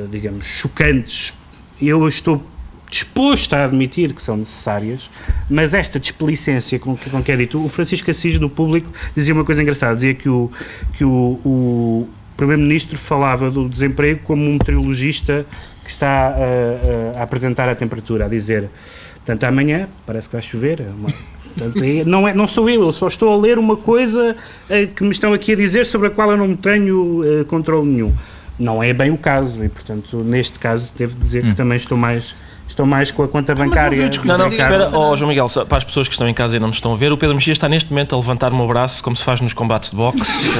digamos, 0.10 0.48
chocantes, 0.48 1.32
eu 1.80 2.08
estou 2.08 2.44
disposto 2.92 3.54
a 3.56 3.64
admitir 3.64 4.14
que 4.14 4.22
são 4.22 4.38
necessárias, 4.38 5.10
mas 5.50 5.74
esta 5.74 6.00
desplicência 6.00 6.78
com 6.78 6.96
que, 6.96 7.10
com 7.10 7.24
que 7.24 7.32
é 7.32 7.36
dito, 7.38 7.64
o 7.64 7.70
Francisco 7.70 8.12
Assis 8.12 8.38
do 8.38 8.50
público 8.50 8.92
dizia 9.16 9.34
uma 9.34 9.46
coisa 9.46 9.64
engraçada, 9.64 9.96
dizia 9.96 10.14
que 10.14 10.30
o, 10.30 10.52
que 10.94 11.04
o, 11.04 11.40
o 11.44 12.10
Primeiro-Ministro 12.38 12.98
falava 12.98 13.50
do 13.50 13.68
desemprego 13.70 14.20
como 14.24 14.44
um 14.44 14.54
meteorologista 14.54 15.46
que 15.84 15.90
está 15.90 16.36
eh, 16.38 17.14
a 17.18 17.24
apresentar 17.24 17.70
a 17.70 17.76
temperatura, 17.76 18.26
a 18.26 18.28
dizer, 18.28 18.70
portanto, 19.16 19.46
amanhã 19.46 19.88
parece 20.06 20.28
que 20.28 20.34
vai 20.34 20.42
chover, 20.42 20.82
é 20.82 21.32
Portanto, 21.52 21.84
não, 22.06 22.28
é, 22.28 22.34
não 22.34 22.48
sou 22.48 22.70
eu, 22.70 22.82
eu 22.84 22.94
só 22.94 23.08
estou 23.08 23.34
a 23.34 23.38
ler 23.38 23.58
uma 23.60 23.76
coisa 23.76 24.36
eh, 24.70 24.86
que 24.86 25.04
me 25.04 25.12
estão 25.12 25.34
aqui 25.34 25.54
a 25.54 25.56
dizer 25.56 25.86
sobre 25.86 26.08
a 26.08 26.10
qual 26.10 26.32
eu 26.32 26.38
não 26.38 26.56
tenho 26.56 27.22
eh, 27.24 27.44
controle 27.44 27.88
nenhum. 27.88 28.14
Não 28.58 28.82
é 28.82 28.94
bem 28.94 29.12
o 29.12 29.18
caso 29.18 29.64
e, 29.64 29.70
portanto, 29.70 30.18
neste 30.18 30.60
caso, 30.60 30.94
devo 30.96 31.18
dizer 31.18 31.44
que 31.44 31.56
também 31.56 31.76
estou 31.76 31.98
mais, 31.98 32.36
estou 32.72 32.86
mais 32.86 33.12
com 33.12 33.24
a 33.24 33.28
conta 33.28 33.54
bancária. 33.54 34.10
Não, 34.24 34.38
não, 34.38 34.48
espera, 34.48 34.90
oh, 34.98 35.16
João 35.16 35.30
Miguel, 35.30 35.48
para 35.68 35.78
as 35.78 35.84
pessoas 35.84 36.08
que 36.08 36.14
estão 36.14 36.28
em 36.28 36.34
casa 36.34 36.58
e 36.58 36.60
não 36.60 36.68
nos 36.68 36.78
estão 36.78 36.94
a 36.94 36.98
ver, 36.98 37.12
o 37.12 37.18
Pedro 37.18 37.36
Mexia 37.36 37.54
está 37.54 37.70
neste 37.70 37.90
momento 37.90 38.16
a 38.16 38.18
levantar 38.18 38.52
o 38.52 38.56
meu 38.56 38.68
braço, 38.68 39.04
como 39.04 39.16
se 39.16 39.24
faz 39.24 39.42
nos 39.42 39.54
combates 39.54 39.92
de 39.92 39.98
boxe, 39.98 40.60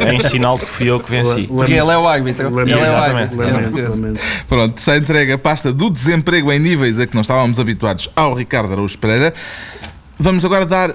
eh, 0.00 0.14
em 0.14 0.20
sinal 0.20 0.58
de 0.58 0.64
que 0.64 0.70
fui 0.70 0.90
eu 0.90 0.98
que 0.98 1.10
venci. 1.10 1.46
Porque 1.46 1.72
ele 1.72 1.90
é 1.90 1.96
o 1.96 2.08
árbitro. 2.08 2.60
Ele 2.60 2.72
é 2.72 2.76
o 2.76 2.82
Exatamente. 2.82 3.40
árbitro. 3.40 3.40
Lamento, 3.40 3.90
lamento. 3.90 4.20
Pronto, 4.48 4.78
está 4.78 4.96
entregue 4.96 5.32
a 5.32 5.38
pasta 5.38 5.72
do 5.72 5.90
desemprego 5.90 6.52
em 6.52 6.58
níveis 6.58 6.98
a 6.98 7.06
que 7.06 7.14
não 7.14 7.22
estávamos 7.22 7.58
habituados 7.58 8.08
ao 8.16 8.34
Ricardo 8.34 8.72
Araújo 8.72 8.98
Pereira. 8.98 9.32
Vamos 10.18 10.44
agora 10.44 10.66
dar 10.66 10.92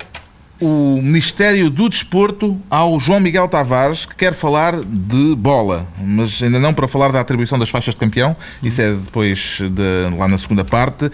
o 0.61 0.99
Ministério 1.01 1.69
do 1.69 1.89
Desporto 1.89 2.57
ao 2.69 2.99
João 2.99 3.19
Miguel 3.19 3.47
Tavares, 3.47 4.05
que 4.05 4.15
quer 4.15 4.33
falar 4.33 4.75
de 4.81 5.35
bola, 5.35 5.85
mas 6.01 6.41
ainda 6.41 6.59
não 6.59 6.73
para 6.73 6.87
falar 6.87 7.11
da 7.11 7.19
atribuição 7.19 7.59
das 7.59 7.69
faixas 7.69 7.93
de 7.93 7.99
campeão, 7.99 8.35
isso 8.63 8.81
é 8.81 8.91
depois 8.93 9.59
de- 9.61 10.17
lá 10.17 10.27
na 10.27 10.37
segunda 10.37 10.63
parte. 10.63 11.11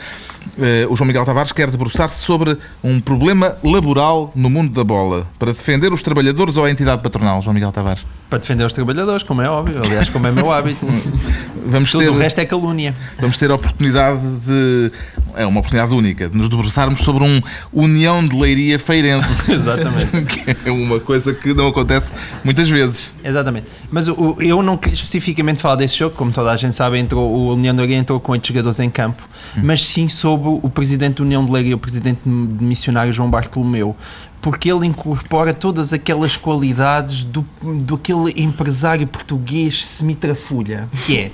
Eh, 0.59 0.85
o 0.89 0.95
João 0.95 1.07
Miguel 1.07 1.25
Tavares 1.25 1.51
quer 1.51 1.69
debruçar-se 1.71 2.23
sobre 2.23 2.57
um 2.83 2.99
problema 2.99 3.55
laboral 3.63 4.31
no 4.35 4.49
mundo 4.49 4.71
da 4.73 4.83
bola, 4.83 5.27
para 5.39 5.51
defender 5.51 5.91
os 5.91 6.01
trabalhadores 6.01 6.55
ou 6.57 6.65
a 6.65 6.71
entidade 6.71 7.01
patronal, 7.01 7.41
João 7.41 7.53
Miguel 7.53 7.71
Tavares. 7.71 8.05
Para 8.31 8.39
defender 8.39 8.63
os 8.63 8.71
trabalhadores, 8.71 9.23
como 9.23 9.41
é 9.41 9.49
óbvio. 9.49 9.81
Aliás, 9.85 10.07
como 10.09 10.25
é 10.25 10.31
meu 10.31 10.49
hábito. 10.53 10.87
Vamos 11.67 11.91
Tudo 11.91 12.05
ter, 12.05 12.09
o 12.09 12.17
resto 12.17 12.39
é 12.39 12.45
calúnia. 12.45 12.95
vamos 13.19 13.37
ter 13.37 13.51
a 13.51 13.55
oportunidade 13.55 14.19
de. 14.45 14.91
É 15.35 15.45
uma 15.45 15.59
oportunidade 15.59 15.93
única 15.93 16.27
de 16.29 16.35
nos 16.37 16.49
debruçarmos 16.49 17.01
sobre 17.01 17.23
um 17.23 17.39
União 17.71 18.25
de 18.25 18.35
Leiria 18.35 18.79
Feirense. 18.79 19.29
Exatamente. 19.51 20.21
que 20.25 20.69
é 20.69 20.71
uma 20.71 20.99
coisa 20.99 21.33
que 21.33 21.53
não 21.53 21.67
acontece 21.67 22.11
muitas 22.43 22.69
vezes. 22.69 23.13
Exatamente. 23.23 23.67
Mas 23.91 24.07
o- 24.07 24.35
eu 24.39 24.63
não 24.63 24.75
queria 24.77 24.95
especificamente 24.95 25.61
falar 25.61 25.75
desse 25.75 25.97
jogo, 25.97 26.15
como 26.15 26.31
toda 26.31 26.51
a 26.51 26.57
gente 26.57 26.73
sabe, 26.75 26.97
entrou, 26.97 27.29
o 27.29 27.53
União 27.53 27.73
de 27.75 27.79
Leiria 27.81 27.97
entrou 27.97 28.19
com 28.19 28.31
oito 28.31 28.47
jogadores 28.47 28.79
em 28.79 28.89
campo, 28.89 29.21
mas 29.57 29.85
sim 29.87 30.07
sobre 30.07 30.47
o 30.49 30.69
presidente 30.69 31.17
da 31.17 31.23
União 31.23 31.45
de 31.45 31.51
Leiria, 31.51 31.75
o 31.75 31.79
presidente 31.79 32.21
de 32.25 32.29
missionário 32.63 33.13
João 33.13 33.29
Bartolomeu, 33.29 33.95
porque 34.41 34.71
ele 34.71 34.87
incorpora 34.87 35.53
todas 35.53 35.93
aquelas 35.93 36.35
qualidades 36.35 37.23
do, 37.23 37.45
do 37.61 37.95
aquele 37.95 38.33
empresário 38.41 39.05
português 39.05 39.85
semitrafulha, 39.85 40.89
que 41.05 41.17
é... 41.17 41.31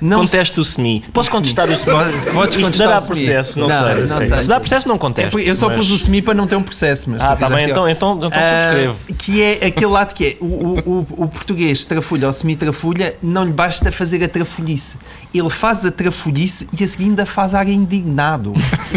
Não 0.00 0.18
Conteste 0.20 0.60
o 0.60 0.64
SMI. 0.64 1.02
Posso 1.12 1.30
contestar 1.30 1.70
o 1.70 1.74
SMI? 1.76 1.92
Podes- 2.32 2.56
Isto 2.56 2.64
contestar 2.66 2.88
dará 2.88 3.00
processo, 3.00 3.58
não, 3.60 3.68
Não, 3.68 3.84
sei. 3.84 3.94
não 4.06 4.08
sei. 4.28 4.38
Se 4.38 4.48
dá 4.48 4.60
processo, 4.60 4.88
não 4.88 4.98
contesto. 4.98 5.38
eu 5.38 5.56
só 5.56 5.68
mas- 5.68 5.78
pus 5.78 5.90
o 5.90 5.98
SMI 5.98 6.20
para 6.20 6.34
não 6.34 6.46
ter 6.46 6.56
um 6.56 6.62
processo. 6.62 7.08
Mas 7.08 7.20
Ah, 7.22 7.34
tá 7.34 7.48
bem, 7.48 7.70
então, 7.70 7.88
então, 7.88 8.16
então 8.16 8.30
Ah, 8.34 8.60
subscrevo. 8.60 8.96
que 9.16 9.40
é 9.40 9.66
aquele 9.66 9.90
lado 9.90 10.12
que 10.14 10.26
é 10.26 10.36
o, 10.40 10.46
o, 10.46 10.78
o, 10.86 11.06
o 11.24 11.28
português 11.28 11.84
trafulha 11.86 12.26
ou 12.26 12.32
semi-trafulha, 12.32 13.14
não 13.22 13.44
lhe 13.44 13.52
basta 13.52 13.90
fazer 13.90 14.22
a 14.22 14.28
trafolhice. 14.28 14.98
Ele 15.32 15.48
faz 15.48 15.84
a 15.86 15.90
trafolhice 15.90 16.68
e 16.78 16.84
a 16.84 16.86
seguir 16.88 17.04
ainda 17.04 17.24
faz 17.24 17.54
ar 17.54 17.66
indignado. 17.68 18.52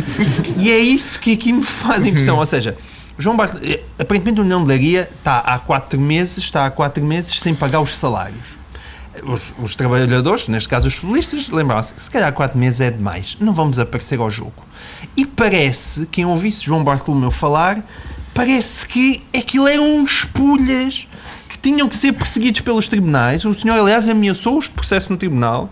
e 0.58 0.70
é 0.72 0.78
isso 0.80 1.18
que 1.20 1.32
aqui 1.34 1.54
me 1.54 1.64
faz 1.64 2.06
impressão. 2.06 2.38
Ou 2.38 2.46
seja, 2.46 2.76
João 3.18 3.36
Bartol... 3.36 3.60
eh, 3.64 3.82
aparentemente 3.98 4.40
a 4.40 4.44
União 4.44 4.62
de 4.62 4.68
Leiria 4.68 5.10
está 5.18 5.40
há 5.40 5.58
quatro 5.58 6.00
meses, 6.00 6.38
está 6.38 6.66
há 6.66 6.72
quatro 6.72 7.04
meses 7.04 7.40
sem 7.40 7.56
pagar 7.56 7.82
os 7.82 7.98
salários. 7.98 8.58
Os, 9.24 9.52
os 9.58 9.74
trabalhadores, 9.74 10.48
neste 10.48 10.70
caso 10.70 10.88
os 10.88 10.94
futebolistas, 10.94 11.50
lembraram-se, 11.50 11.94
se 11.98 12.12
calhar 12.12 12.32
quatro 12.34 12.58
meses 12.58 12.80
é 12.82 12.92
demais, 12.92 13.36
não 13.40 13.52
vamos 13.52 13.80
aparecer 13.80 14.20
ao 14.20 14.30
jogo. 14.30 14.64
E 15.16 15.26
parece, 15.26 16.06
quem 16.06 16.24
ouvisse 16.26 16.64
João 16.64 16.84
Bartolomeu 16.84 17.32
falar, 17.32 17.84
parece 18.36 18.88
que 18.88 19.24
aquilo 19.36 19.68
eram 19.68 19.98
uns 19.98 20.24
pulhas 20.26 21.08
que 21.50 21.58
tinham 21.58 21.90
que 21.90 21.96
ser 21.96 22.14
perseguidos 22.14 22.62
pelos 22.62 22.88
tribunais. 22.88 23.44
O 23.44 23.54
senhor, 23.56 23.80
aliás, 23.80 24.08
ameaçou 24.08 24.60
os 24.60 24.68
processos 24.68 25.10
no 25.10 25.18
tribunal 25.18 25.68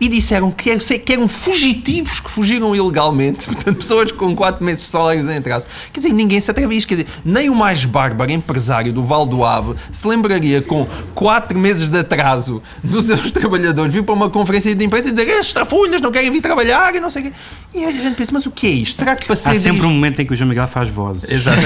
e 0.00 0.08
disseram 0.08 0.50
que 0.50 0.70
eram, 0.70 0.80
que 0.80 1.12
eram 1.12 1.28
fugitivos 1.28 2.20
que 2.20 2.30
fugiram 2.30 2.74
ilegalmente, 2.74 3.46
portanto, 3.48 3.76
pessoas 3.76 4.12
com 4.12 4.34
4 4.34 4.64
meses 4.64 4.84
de 4.84 4.90
salários 4.90 5.28
em 5.28 5.36
atraso. 5.36 5.66
Quer 5.92 6.00
dizer, 6.00 6.12
ninguém 6.12 6.40
se 6.40 6.50
atreve 6.50 6.74
a 6.74 6.78
isto. 6.78 6.88
Quer 6.88 6.96
dizer, 6.96 7.08
nem 7.24 7.50
o 7.50 7.54
mais 7.54 7.84
bárbaro 7.84 8.30
empresário 8.30 8.92
do 8.92 9.02
Val 9.02 9.26
do 9.26 9.44
Ave 9.44 9.74
se 9.90 10.06
lembraria 10.06 10.62
com 10.62 10.86
4 11.14 11.58
meses 11.58 11.88
de 11.88 11.98
atraso 11.98 12.62
dos 12.82 13.04
seus 13.06 13.30
trabalhadores 13.32 13.92
vir 13.92 14.02
para 14.02 14.14
uma 14.14 14.30
conferência 14.30 14.74
de 14.74 14.84
imprensa 14.84 15.08
e 15.08 15.10
dizer 15.12 15.28
estes 15.28 15.52
tafolhas 15.52 16.00
não 16.00 16.12
querem 16.12 16.30
vir 16.30 16.40
trabalhar 16.40 16.94
e 16.94 17.00
não 17.00 17.10
sei 17.10 17.22
o 17.22 17.24
quê. 17.26 17.32
E 17.74 17.84
a 17.84 17.90
gente 17.90 18.14
pensa, 18.14 18.32
mas 18.32 18.46
o 18.46 18.50
que 18.50 18.66
é 18.66 18.70
isto? 18.70 18.98
Será 18.98 19.16
que 19.16 19.26
para 19.26 19.36
ser 19.36 19.50
Há 19.50 19.54
sempre 19.54 19.86
um 19.86 19.90
momento 19.90 20.20
em 20.20 20.26
que 20.26 20.32
o 20.32 20.36
João 20.36 20.48
Miguel 20.48 20.66
faz 20.66 20.88
vozes. 20.88 21.28
Exato. 21.30 21.60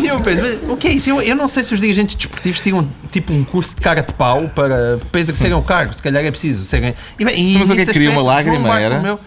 e 0.00 0.06
eu 0.06 0.20
penso, 0.20 0.42
mas 0.42 0.58
o 0.70 0.76
que 0.76 0.88
é 0.88 0.92
isso? 0.92 1.10
Eu, 1.10 1.20
eu 1.20 1.36
não 1.36 1.48
sei 1.48 1.62
se 1.62 1.74
os 1.74 1.80
dirigentes 1.80 2.14
desportivos 2.14 2.60
tinham 2.60 2.88
tipo 3.10 3.32
um 3.32 3.44
curso 3.44 3.74
de 3.74 3.80
cara 3.80 4.02
de 4.02 4.12
pau 4.14 4.50
para, 4.54 4.98
para 5.10 5.20
exercerem 5.20 5.56
o 5.56 5.62
cargo, 5.62 5.94
se 5.94 6.02
calhar 6.02 6.24
é 6.24 6.30
preciso 6.30 6.64
serem. 6.64 6.91
E, 7.18 7.24
bem, 7.24 7.52
e 7.54 7.58
Mas 7.58 7.70
o 7.70 7.74
que 7.74 7.82
é 7.82 7.86
que 7.86 7.92
queria, 7.92 8.10
uma 8.10 8.22
lágrima, 8.22 8.80
era? 8.80 9.00
Não, 9.02 9.18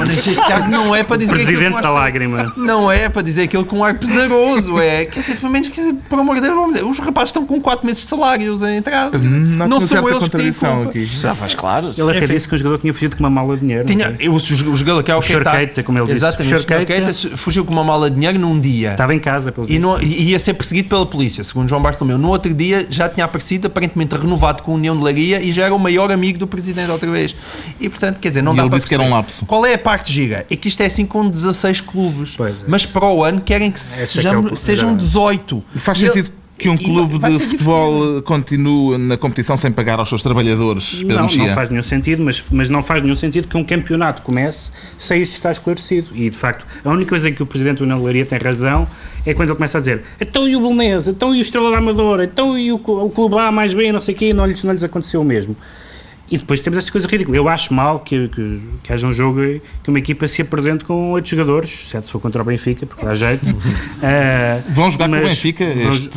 mas 0.00 0.08
neste 0.08 0.34
caso 0.36 0.68
não 0.70 0.94
é 0.94 1.02
para 1.02 1.16
dizer 1.16 1.32
aquilo 1.32 1.46
Presidente 1.46 1.76
ar 1.76 1.82
da 1.82 1.90
lágrima. 1.90 2.52
Não 2.56 2.90
é 2.90 3.08
para 3.08 3.22
dizer 3.22 3.42
aquilo 3.42 3.64
com 3.64 3.78
um 3.78 3.84
ar 3.84 3.94
pesaroso, 3.94 4.78
é. 4.78 5.04
Quer 5.06 5.20
dizer, 5.20 5.36
pelo 5.36 5.52
menos, 5.52 5.68
quer 5.68 5.80
dizer, 5.82 5.94
por 6.08 6.18
amor 6.18 6.36
de 6.36 6.42
Deus, 6.42 6.82
os 6.82 6.98
rapazes 6.98 7.28
estão 7.30 7.46
com 7.46 7.60
4 7.60 7.86
meses 7.86 8.02
de 8.02 8.08
salários 8.08 8.62
em 8.62 8.78
atraso. 8.78 9.16
Hum, 9.18 9.56
não 9.58 9.78
uma 9.78 9.86
são 9.86 10.08
eles 10.08 10.24
que 10.24 10.30
têm 10.30 10.52
culpa. 10.52 10.82
aqui. 10.88 11.06
Já 11.06 11.34
faz 11.34 11.54
claro. 11.54 11.90
Ele 11.96 12.10
até 12.10 12.24
Enfim. 12.24 12.34
disse 12.34 12.48
que 12.48 12.54
o 12.54 12.58
jogador 12.58 12.78
tinha 12.78 12.92
fugido 12.92 13.16
com 13.16 13.22
uma 13.22 13.30
mala 13.30 13.54
de 13.54 13.60
dinheiro. 13.62 13.84
não 13.88 13.94
Tinha, 13.96 14.14
foi? 14.16 14.28
o, 14.28 14.34
o, 14.34 14.76
jogador 14.76 15.02
que 15.02 15.10
é 15.10 15.14
o, 15.14 15.18
O 15.18 15.22
que 15.22 15.32
está- 15.32 15.82
como 15.84 15.98
ele 15.98 16.06
disse. 16.06 16.18
Exatamente, 16.18 16.54
o 16.54 16.58
Xerqueita- 16.58 17.12
Xerqueita 17.12 17.36
fugiu 17.36 17.64
com 17.64 17.72
uma 17.72 17.84
mala 17.84 18.08
de 18.10 18.16
dinheiro 18.16 18.38
num 18.38 18.58
dia. 18.58 18.92
Estava 18.92 19.14
em 19.14 19.18
casa, 19.18 19.52
pelo 19.52 19.70
E, 19.70 19.78
não- 19.78 20.00
e 20.00 20.30
ia 20.30 20.38
ser 20.38 20.54
perseguido 20.54 20.88
pela 20.88 21.06
polícia, 21.06 21.42
segundo 21.44 21.68
João 21.68 21.82
Bartolomeu. 21.82 22.18
No 22.18 22.28
outro 22.28 22.52
dia 22.52 22.86
já 22.90 23.08
tinha 23.08 23.24
aparecido, 23.24 23.66
aparentemente 23.66 24.14
renovado 24.16 24.62
com 24.62 24.72
a 24.72 24.74
União 24.74 24.96
de 24.96 25.02
Leiria 25.02 25.40
e 25.40 25.52
já 25.52 25.64
era 25.64 25.74
o 25.74 25.78
maior 25.78 26.10
amigo 26.12 26.38
do 26.42 26.46
presidente 26.48 26.90
outra 26.90 27.10
vez. 27.10 27.34
E 27.80 27.88
portanto, 27.88 28.18
quer 28.20 28.28
dizer, 28.28 28.42
não 28.42 28.52
E 28.52 28.56
dá 28.56 28.62
ele 28.62 28.70
para 28.70 28.78
disse 28.78 28.88
que 28.88 28.94
era 28.94 29.02
um 29.02 29.10
lapso. 29.10 29.46
Qual 29.46 29.64
é 29.64 29.74
a 29.74 29.78
parte 29.78 30.12
gira? 30.12 30.44
É 30.50 30.56
que 30.56 30.68
isto 30.68 30.80
é 30.82 30.86
assim 30.86 31.06
com 31.06 31.28
16 31.28 31.80
clubes. 31.80 32.36
É. 32.40 32.52
Mas 32.68 32.84
para 32.84 33.06
o 33.08 33.24
ano 33.24 33.40
querem 33.40 33.70
que 33.70 33.78
é 33.78 33.82
sejam, 33.82 34.42
que 34.44 34.50
é 34.50 34.52
o- 34.52 34.56
sejam 34.56 34.96
18. 34.96 35.62
E 35.74 35.78
Faz 35.78 36.00
E 36.00 36.04
ele- 36.04 36.12
sentido 36.12 36.42
que 36.58 36.68
um 36.68 36.76
clube 36.76 37.18
de 37.18 37.38
futebol 37.40 38.22
continue 38.22 38.96
na 38.96 39.16
competição 39.16 39.56
sem 39.56 39.72
pagar 39.72 39.98
aos 39.98 40.08
seus 40.08 40.22
trabalhadores, 40.22 40.94
Pedro 41.02 41.16
Não, 41.26 41.46
não 41.46 41.54
faz 41.54 41.70
nenhum 41.70 41.82
sentido, 41.82 42.22
mas, 42.22 42.44
mas 42.52 42.70
não 42.70 42.80
faz 42.80 43.02
nenhum 43.02 43.16
sentido 43.16 43.48
que 43.48 43.56
um 43.56 43.64
campeonato 43.64 44.22
comece 44.22 44.70
sem 44.96 45.20
isto 45.22 45.32
estar 45.32 45.50
esclarecido. 45.50 46.08
E, 46.14 46.30
de 46.30 46.36
facto, 46.36 46.64
a 46.84 46.90
única 46.90 47.08
coisa 47.10 47.28
em 47.28 47.34
que 47.34 47.42
o 47.42 47.46
Presidente 47.46 47.78
do 47.78 47.84
União 47.84 48.00
Leiria 48.00 48.24
tem 48.24 48.38
razão 48.38 48.86
é 49.26 49.34
quando 49.34 49.48
ele 49.48 49.56
começa 49.56 49.78
a 49.78 49.80
dizer 49.80 50.04
então 50.20 50.48
e 50.48 50.54
o 50.54 50.60
Bolonês, 50.60 51.08
então 51.08 51.34
e 51.34 51.38
o 51.38 51.40
Estrela 51.40 51.68
da 51.70 51.78
Amadora, 51.78 52.24
então 52.24 52.56
e 52.56 52.70
o, 52.70 52.76
o 52.76 53.10
Clube 53.10 53.36
A 53.38 53.50
mais 53.50 53.74
B, 53.74 53.90
não 53.90 54.00
sei 54.00 54.14
o 54.14 54.18
quê, 54.18 54.32
não 54.32 54.46
lhes, 54.46 54.62
não 54.62 54.72
lhes 54.72 54.84
aconteceu 54.84 55.20
o 55.20 55.24
mesmo. 55.24 55.56
E 56.32 56.38
depois 56.38 56.60
temos 56.60 56.78
estas 56.78 56.90
coisas 56.90 57.10
ridículas. 57.10 57.36
Eu 57.36 57.46
acho 57.48 57.74
mal 57.74 58.00
que, 58.00 58.26
que, 58.28 58.60
que 58.82 58.92
haja 58.92 59.06
um 59.06 59.12
jogo 59.12 59.40
que 59.82 59.90
uma 59.90 59.98
equipa 59.98 60.26
se 60.26 60.40
apresente 60.40 60.82
com 60.84 61.10
oito 61.12 61.28
jogadores, 61.28 61.70
exceto 61.84 62.06
se 62.06 62.12
for 62.12 62.20
contra 62.20 62.40
o 62.40 62.44
Benfica, 62.44 62.86
porque 62.86 63.04
dá 63.04 63.14
jeito. 63.14 63.44
Ah, 64.02 64.60
Vão 64.72 64.90
jogar 64.90 65.08
com 65.10 65.16
o 65.16 65.20
Benfica 65.20 65.64
vão- 65.66 65.90
este 65.90 66.08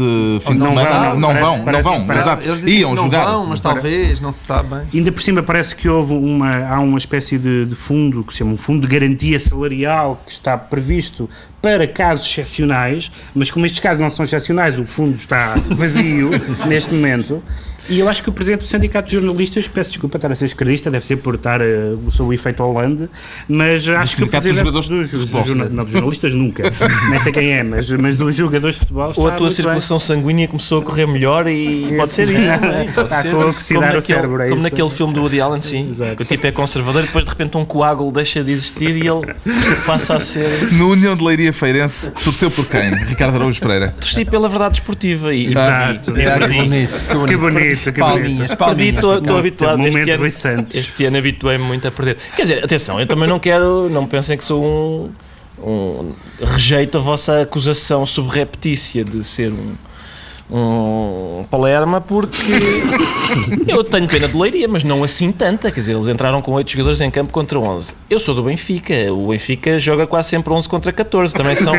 fim 0.42 0.54
de 0.54 0.60
não 0.60 0.72
semana? 0.72 1.14
não 1.16 1.28
parece- 1.28 1.44
vão, 1.44 1.58
não 1.58 1.82
vão. 1.84 2.08
parece- 2.08 2.24
Exato. 2.30 2.48
Eles 2.48 2.60
dizem 2.62 2.80
Iam 2.80 2.90
que 2.92 2.96
não 2.96 3.04
jogar. 3.04 3.26
vão, 3.26 3.46
mas 3.46 3.60
talvez, 3.62 4.20
não 4.22 4.32
se 4.32 4.40
sabe 4.46 4.70
bem. 4.70 4.82
Ainda 4.94 5.12
por 5.12 5.22
cima 5.22 5.44
parece 5.44 5.76
que 5.76 5.90
houve 5.90 6.14
uma, 6.14 6.66
há 6.66 6.80
uma 6.80 6.98
espécie 6.98 7.38
de, 7.38 7.66
de 7.66 7.76
fundo 7.76 8.24
que 8.24 8.32
se 8.32 8.40
chama 8.40 8.54
um 8.54 8.58
fundo 8.58 8.88
de 8.88 8.94
garantia 8.94 9.38
salarial 9.38 10.22
que 10.26 10.32
está 10.32 10.58
previsto 10.58 11.30
para 11.62 11.88
casos 11.88 12.28
excepcionais, 12.28 13.12
mas 13.34 13.52
como 13.52 13.66
estes 13.66 13.82
casos 13.82 14.00
não 14.02 14.10
são 14.10 14.24
excepcionais, 14.24 14.80
o 14.80 14.86
fundo 14.86 15.16
está 15.16 15.56
vazio 15.72 16.30
neste 16.68 16.94
momento. 16.94 17.44
E 17.90 18.00
eu 18.00 18.10
acho 18.10 18.24
que 18.24 18.30
o 18.30 18.32
presidente 18.34 18.62
do 18.62 18.66
Sindicato 18.68 19.08
de 19.10 19.16
Jornalistas, 19.16 19.68
peço 19.68 19.92
desculpa 19.92 20.18
estar 20.18 20.32
a 20.32 20.36
ser 20.36 20.46
esquerdista, 20.46 20.90
deve 20.90 21.06
ser 21.06 21.18
por 21.18 21.36
estar 21.36 21.62
uh, 21.62 22.00
sob 22.12 22.30
o 22.30 22.34
efeito 22.34 22.64
Holanda, 22.64 23.10
mas 23.48 23.88
acho 23.88 24.16
que 24.18 24.24
o 24.24 24.26
dos 24.26 24.32
presidente 24.32 24.58
Jogadores 24.60 24.88
de 24.90 24.96
dos, 24.96 25.12
Futebol. 25.12 25.44
jorna- 25.46 25.70
não, 25.70 25.84
dos 25.84 25.94
jornalistas 25.94 26.34
nunca, 26.34 26.64
nem 27.10 27.20
sei 27.20 27.32
quem 27.32 27.52
é, 27.52 27.64
mas, 27.64 27.92
mas 27.92 28.16
dos 28.16 28.34
jogadores 28.36 28.76
de 28.76 28.80
futebol 28.82 29.14
Ou 29.16 29.28
a 29.28 29.32
tua 29.32 29.52
circulação 29.52 30.00
sanguínea 30.00 30.48
começou 30.48 30.82
a 30.82 30.84
correr 30.84 31.06
melhor 31.06 31.48
e 31.48 31.94
pode 31.98 32.14
ser 32.14 32.24
isso 32.30 32.48
também. 32.60 32.90
Pode 32.92 33.08
Está 33.08 33.22
ser. 33.22 33.28
a 33.28 33.32
Como 33.32 33.46
oxidar 33.48 33.82
o 33.84 33.86
naquele, 33.96 34.02
cérebro, 34.02 34.36
é 34.38 34.44
como 34.44 34.56
isso? 34.56 34.64
naquele 34.64 34.90
filme 34.90 35.14
do 35.14 35.22
Woody 35.22 35.42
Allen, 35.42 35.62
sim. 35.62 35.96
Que 36.16 36.22
o 36.24 36.26
tipo 36.26 36.48
é 36.48 36.52
conservador 36.52 37.04
e 37.04 37.06
depois 37.06 37.24
de 37.26 37.30
repente 37.30 37.58
um 37.58 37.66
coágulo 37.66 38.12
deixa 38.12 38.44
de 38.44 38.52
existir 38.52 38.96
e 38.98 39.08
ele 39.08 39.34
passa 39.86 40.16
a 40.16 40.20
ser. 40.20 40.72
No 40.74 40.90
União 40.92 41.16
de 41.16 41.24
Leiria 41.24 41.54
Feirense, 41.54 42.10
torceu 42.12 42.50
por 42.50 42.66
quem? 42.68 42.94
Ricardo 42.96 43.36
Araújo 43.36 43.60
Pereira. 43.62 43.94
Torci 44.00 44.26
pela 44.26 44.48
verdade 44.50 44.80
esportiva 44.80 45.34
e, 45.34 45.48
Exato. 45.52 46.12
É, 46.18 46.40
que 46.40 46.48
bonito, 46.48 47.28
que 47.28 47.38
bonito. 47.38 47.75
Bonito, 47.76 47.94
que 47.94 48.00
palminhas, 48.00 48.38
bonito. 48.38 48.58
Palminhas. 48.58 49.04
estou 49.04 49.38
habituado 49.38 49.78
momento 49.78 49.98
este 49.98 50.12
ano. 50.12 50.32
Santos. 50.32 50.76
Este 50.76 51.06
ano 51.06 51.18
habituei-me 51.18 51.64
muito 51.64 51.88
a 51.88 51.92
perder. 51.92 52.18
Quer 52.36 52.42
dizer, 52.44 52.64
atenção, 52.64 53.00
eu 53.00 53.08
também 53.08 53.28
não 53.28 53.40
quero, 53.40 53.90
não 53.90 54.06
pensem 54.06 54.38
que 54.38 54.44
sou 54.44 54.64
um, 54.64 55.12
um 55.60 56.14
rejeito 56.42 56.98
a 56.98 57.02
vossa 57.02 57.42
acusação 57.42 58.06
subreptícia 58.06 59.04
de 59.04 59.24
ser 59.24 59.52
um, 59.52 59.74
um 60.50 61.44
Palerma, 61.50 62.00
porque 62.00 62.42
eu 63.68 63.84
tenho 63.84 64.08
pena 64.08 64.28
de 64.28 64.38
Leiria, 64.38 64.68
mas 64.68 64.84
não 64.84 65.04
assim 65.04 65.32
tanta. 65.32 65.72
Quer 65.72 65.80
dizer, 65.80 65.94
eles 65.94 66.08
entraram 66.08 66.42
com 66.42 66.52
8 66.52 66.72
jogadores 66.72 67.02
em 67.02 67.10
campo 67.10 67.34
contra 67.34 67.58
11. 67.58 67.96
Eu 68.10 68.20
sou 68.20 68.36
do 68.36 68.44
Benfica, 68.44 68.94
o 69.12 69.30
Benfica 69.30 69.80
joga 69.80 70.06
quase 70.06 70.30
sempre 70.30 70.54
11 70.54 70.70
contra 70.70 70.92
14. 70.92 71.34
Também 71.34 71.56
são, 71.56 71.74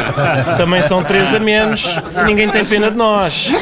também 0.56 0.82
são 0.82 1.02
3 1.02 1.34
a 1.34 1.38
menos 1.38 1.84
e 1.84 2.24
ninguém 2.24 2.48
tem 2.48 2.64
pena 2.64 2.90
de 2.90 2.96
nós. 2.96 3.48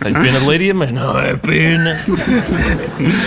Tenho 0.00 0.14
pena 0.14 0.40
de 0.40 0.46
Leiria, 0.46 0.74
mas 0.74 0.90
não 0.92 1.18
é 1.18 1.36
pena. 1.36 2.00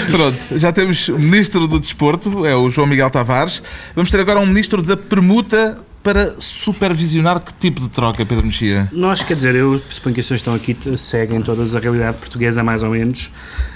Pronto, 0.10 0.38
já 0.58 0.71
temos 0.71 1.08
o 1.10 1.19
Ministro 1.19 1.67
do 1.67 1.80
Desporto, 1.80 2.45
é 2.45 2.56
o 2.56 2.69
João 2.69 2.88
Miguel 2.88 3.10
Tavares. 3.10 3.62
Vamos 3.95 4.10
ter 4.10 4.19
agora 4.19 4.39
um 4.39 4.45
Ministro 4.45 4.82
da 4.82 4.97
Permuta 4.97 5.78
para 6.04 6.36
supervisionar 6.40 7.40
que 7.40 7.54
tipo 7.54 7.82
de 7.82 7.90
troca, 7.90 8.26
Pedro 8.26 8.46
Mexia? 8.46 8.90
Nós, 8.92 9.22
quer 9.24 9.36
dizer, 9.36 9.56
eu 9.56 9.80
suponho 9.90 10.16
que 10.16 10.22
as 10.22 10.26
pessoas 10.26 10.40
estão 10.40 10.56
aqui 10.56 10.76
seguem 10.98 11.42
todas 11.42 11.76
a 11.76 11.80
realidade 11.80 12.18
portuguesa 12.18 12.64
mais 12.64 12.82
ou 12.84 12.90
menos. 12.90 13.30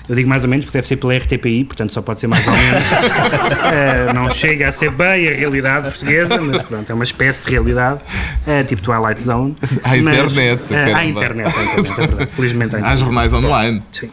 Eu 0.10 0.16
digo 0.16 0.28
mais 0.30 0.44
ou 0.44 0.50
menos 0.50 0.66
porque 0.66 0.78
deve 0.78 0.88
ser 0.88 0.98
pela 0.98 1.16
RTPI, 1.16 1.64
portanto 1.66 1.94
só 1.94 2.02
pode 2.02 2.20
ser 2.20 2.28
mais 2.28 2.46
ou 2.48 2.54
menos. 2.54 2.84
Eh, 3.76 4.14
não 4.14 4.30
chega 4.30 4.70
a 4.70 4.72
ser 4.72 4.92
bem 4.92 5.28
a 5.28 5.32
realidade 5.32 5.90
portuguesa, 5.90 6.40
mas 6.42 6.62
pronto, 6.62 6.90
é 6.90 6.94
uma 6.94 7.04
espécie 7.04 7.44
de 7.46 7.52
realidade, 7.52 8.00
eh, 8.46 8.64
tipo 8.64 8.82
Twilight 8.82 9.22
Zone. 9.22 9.56
À 9.84 9.96
Mas, 9.98 10.32
internet, 10.32 10.64
caramba. 10.70 10.98
à 10.98 11.06
internet, 11.06 11.48
à 11.58 11.64
internet, 11.64 11.92
é 11.92 12.08
verdade. 12.08 12.32
Felizmente 12.32 12.76
à 12.76 12.78
Há 12.78 12.82
internet. 12.82 13.00
jornais 13.00 13.34
online. 13.34 13.84
Sim. 13.92 14.10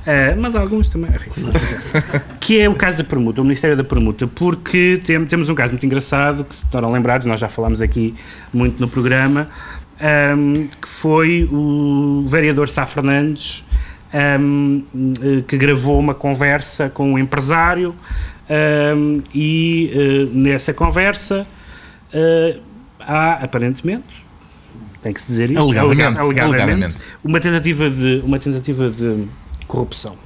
Uh, 0.00 0.40
mas 0.40 0.54
alguns 0.54 0.88
também, 0.88 1.10
enfim. 1.10 1.30
Que 2.40 2.60
é 2.60 2.68
o 2.68 2.74
caso 2.74 2.98
da 2.98 3.04
permuta, 3.04 3.40
o 3.40 3.44
Ministério 3.44 3.76
da 3.76 3.84
Permuta, 3.84 4.26
porque 4.26 5.00
tem, 5.04 5.24
temos 5.26 5.48
um 5.48 5.54
caso 5.54 5.72
muito 5.72 5.84
engraçado, 5.84 6.44
que 6.44 6.56
se 6.56 6.66
tornam 6.66 6.90
lembrados, 6.92 7.26
nós 7.26 7.38
já 7.40 7.48
falámos 7.48 7.82
aqui 7.82 8.14
muito 8.52 8.80
no 8.80 8.88
programa, 8.88 9.48
um, 10.36 10.66
que 10.66 10.88
foi 10.88 11.48
o 11.50 12.24
vereador 12.26 12.68
Sá 12.68 12.86
Fernandes, 12.86 13.64
um, 14.40 14.82
que 15.46 15.56
gravou 15.58 15.98
uma 15.98 16.14
conversa 16.14 16.88
com 16.88 17.12
um 17.12 17.18
empresário 17.18 17.94
um, 18.96 19.22
e 19.34 19.90
uh, 19.92 20.34
nessa 20.34 20.72
conversa 20.72 21.46
uh, 22.14 22.60
há 22.98 23.34
aparentemente 23.34 24.26
tem 25.02 25.12
que 25.12 25.20
se 25.20 25.28
dizer 25.28 25.50
isto, 25.50 25.60
alegadamente, 25.60 26.18
alegadamente, 26.18 26.40
alegadamente. 26.40 26.96
uma 27.22 27.40
tentativa 27.40 27.88
de 27.88 28.22
uma 28.24 28.38
tentativa 28.38 28.90
de 28.90 29.26
corrupção 29.68 30.16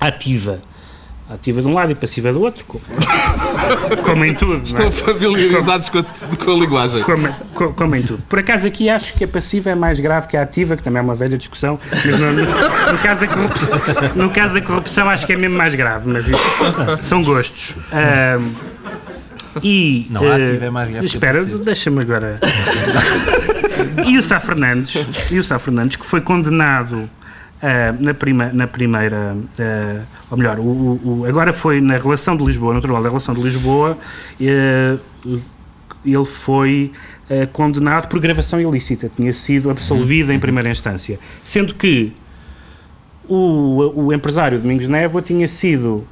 ativa 0.00 0.60
ativa 1.28 1.60
de 1.60 1.66
um 1.66 1.74
lado 1.74 1.90
e 1.90 1.94
passiva 1.96 2.32
do 2.32 2.40
outro 2.40 2.64
como, 2.66 2.82
como 4.04 4.24
em 4.24 4.32
tudo 4.34 4.62
Estão 4.64 4.82
não 4.84 4.88
é? 4.88 4.92
familiarizados 4.92 5.88
com 5.88 5.98
a, 5.98 6.02
com 6.04 6.50
a 6.52 6.54
linguagem. 6.54 7.02
como, 7.02 7.32
co- 7.54 7.72
como 7.72 7.96
em 7.96 8.02
tudo. 8.04 8.22
Por 8.24 8.38
acaso 8.38 8.68
aqui 8.68 8.88
acho 8.88 9.12
que 9.14 9.24
a 9.24 9.28
passiva 9.28 9.70
é 9.70 9.74
mais 9.74 9.98
grave 9.98 10.28
que 10.28 10.36
a 10.36 10.42
ativa, 10.42 10.76
que 10.76 10.84
também 10.84 11.00
é 11.00 11.02
uma 11.02 11.16
velha 11.16 11.36
discussão, 11.36 11.80
mas 11.90 12.20
no, 12.20 12.32
no- 12.32 12.42
no 12.92 12.98
caso, 13.02 13.22
da 13.22 13.26
corrupção, 13.28 13.68
no 14.14 14.30
caso 14.30 14.54
da 14.54 14.60
corrupção 14.60 15.08
acho 15.10 15.26
que 15.26 15.32
é 15.32 15.36
mesmo 15.36 15.56
mais 15.56 15.74
grave, 15.74 16.08
mas 16.08 16.28
isso 16.28 16.40
são 17.00 17.22
gostos. 17.24 17.74
Ahm, 17.90 18.52
e, 19.64 20.06
Não, 20.10 20.22
a 20.22 20.38
eh, 20.38 20.44
ativa 20.44 20.64
é 20.66 20.70
mais 20.70 20.90
grave 20.90 21.06
Espera, 21.06 21.44
deixa-me 21.44 22.02
agora. 22.02 22.38
e 24.06 24.16
o 24.16 24.22
Sá 24.22 24.38
Fernandes, 24.38 24.94
e 25.28 25.38
o 25.40 25.42
Sá 25.42 25.58
Fernandes, 25.58 25.96
que 25.96 26.06
foi 26.06 26.20
condenado 26.20 27.10
ah, 27.62 27.92
na, 27.98 28.14
prima, 28.14 28.52
na 28.52 28.66
primeira, 28.66 29.36
ah, 29.58 30.06
ou 30.30 30.36
melhor, 30.38 30.58
o, 30.60 31.20
o- 31.20 31.24
agora 31.26 31.52
foi 31.52 31.80
na 31.80 31.96
relação 31.98 32.36
de 32.36 32.44
Lisboa, 32.44 32.74
no 32.74 32.80
Tribunal 32.80 33.02
da 33.02 33.08
Relação 33.08 33.34
de 33.34 33.40
Lisboa, 33.42 33.98
eh, 34.40 34.98
ele 36.04 36.24
foi 36.24 36.92
condenado 37.52 38.08
por 38.08 38.20
gravação 38.20 38.60
ilícita, 38.60 39.08
tinha 39.08 39.32
sido 39.32 39.70
absolvido 39.70 40.32
em 40.32 40.38
primeira 40.38 40.70
instância, 40.70 41.18
sendo 41.42 41.74
que 41.74 42.16
o, 43.22 44.04
o 44.06 44.12
empresário 44.12 44.60
Domingos 44.60 44.88
Névoa 44.88 45.22
tinha 45.22 45.48
sido 45.48 46.08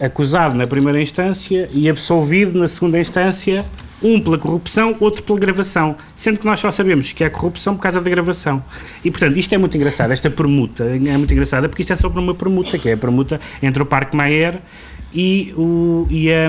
acusado 0.00 0.54
na 0.56 0.66
primeira 0.66 1.00
instância 1.00 1.68
e 1.72 1.88
absolvido 1.88 2.58
na 2.58 2.68
segunda 2.68 2.98
instância, 2.98 3.66
um 4.02 4.20
pela 4.20 4.38
corrupção, 4.38 4.96
outro 5.00 5.22
pela 5.22 5.38
gravação, 5.38 5.96
sendo 6.14 6.38
que 6.38 6.44
nós 6.44 6.60
só 6.60 6.70
sabemos 6.70 7.12
que 7.12 7.24
é 7.24 7.30
corrupção 7.30 7.74
por 7.76 7.82
causa 7.82 8.00
da 8.00 8.10
gravação. 8.10 8.62
E, 9.04 9.10
portanto, 9.10 9.36
isto 9.36 9.54
é 9.54 9.58
muito 9.58 9.76
engraçado, 9.76 10.12
esta 10.12 10.30
permuta 10.30 10.84
é 10.84 11.16
muito 11.16 11.32
engraçada 11.32 11.68
porque 11.68 11.82
isto 11.82 11.92
é 11.92 11.96
sobre 11.96 12.18
uma 12.18 12.34
permuta, 12.34 12.78
que 12.78 12.88
é 12.88 12.92
a 12.92 12.96
permuta 12.96 13.40
entre 13.62 13.82
o 13.82 13.86
Parque 13.86 14.16
Mayer 14.16 14.60
e, 15.12 15.54
o, 15.56 16.06
e, 16.10 16.30
a, 16.30 16.48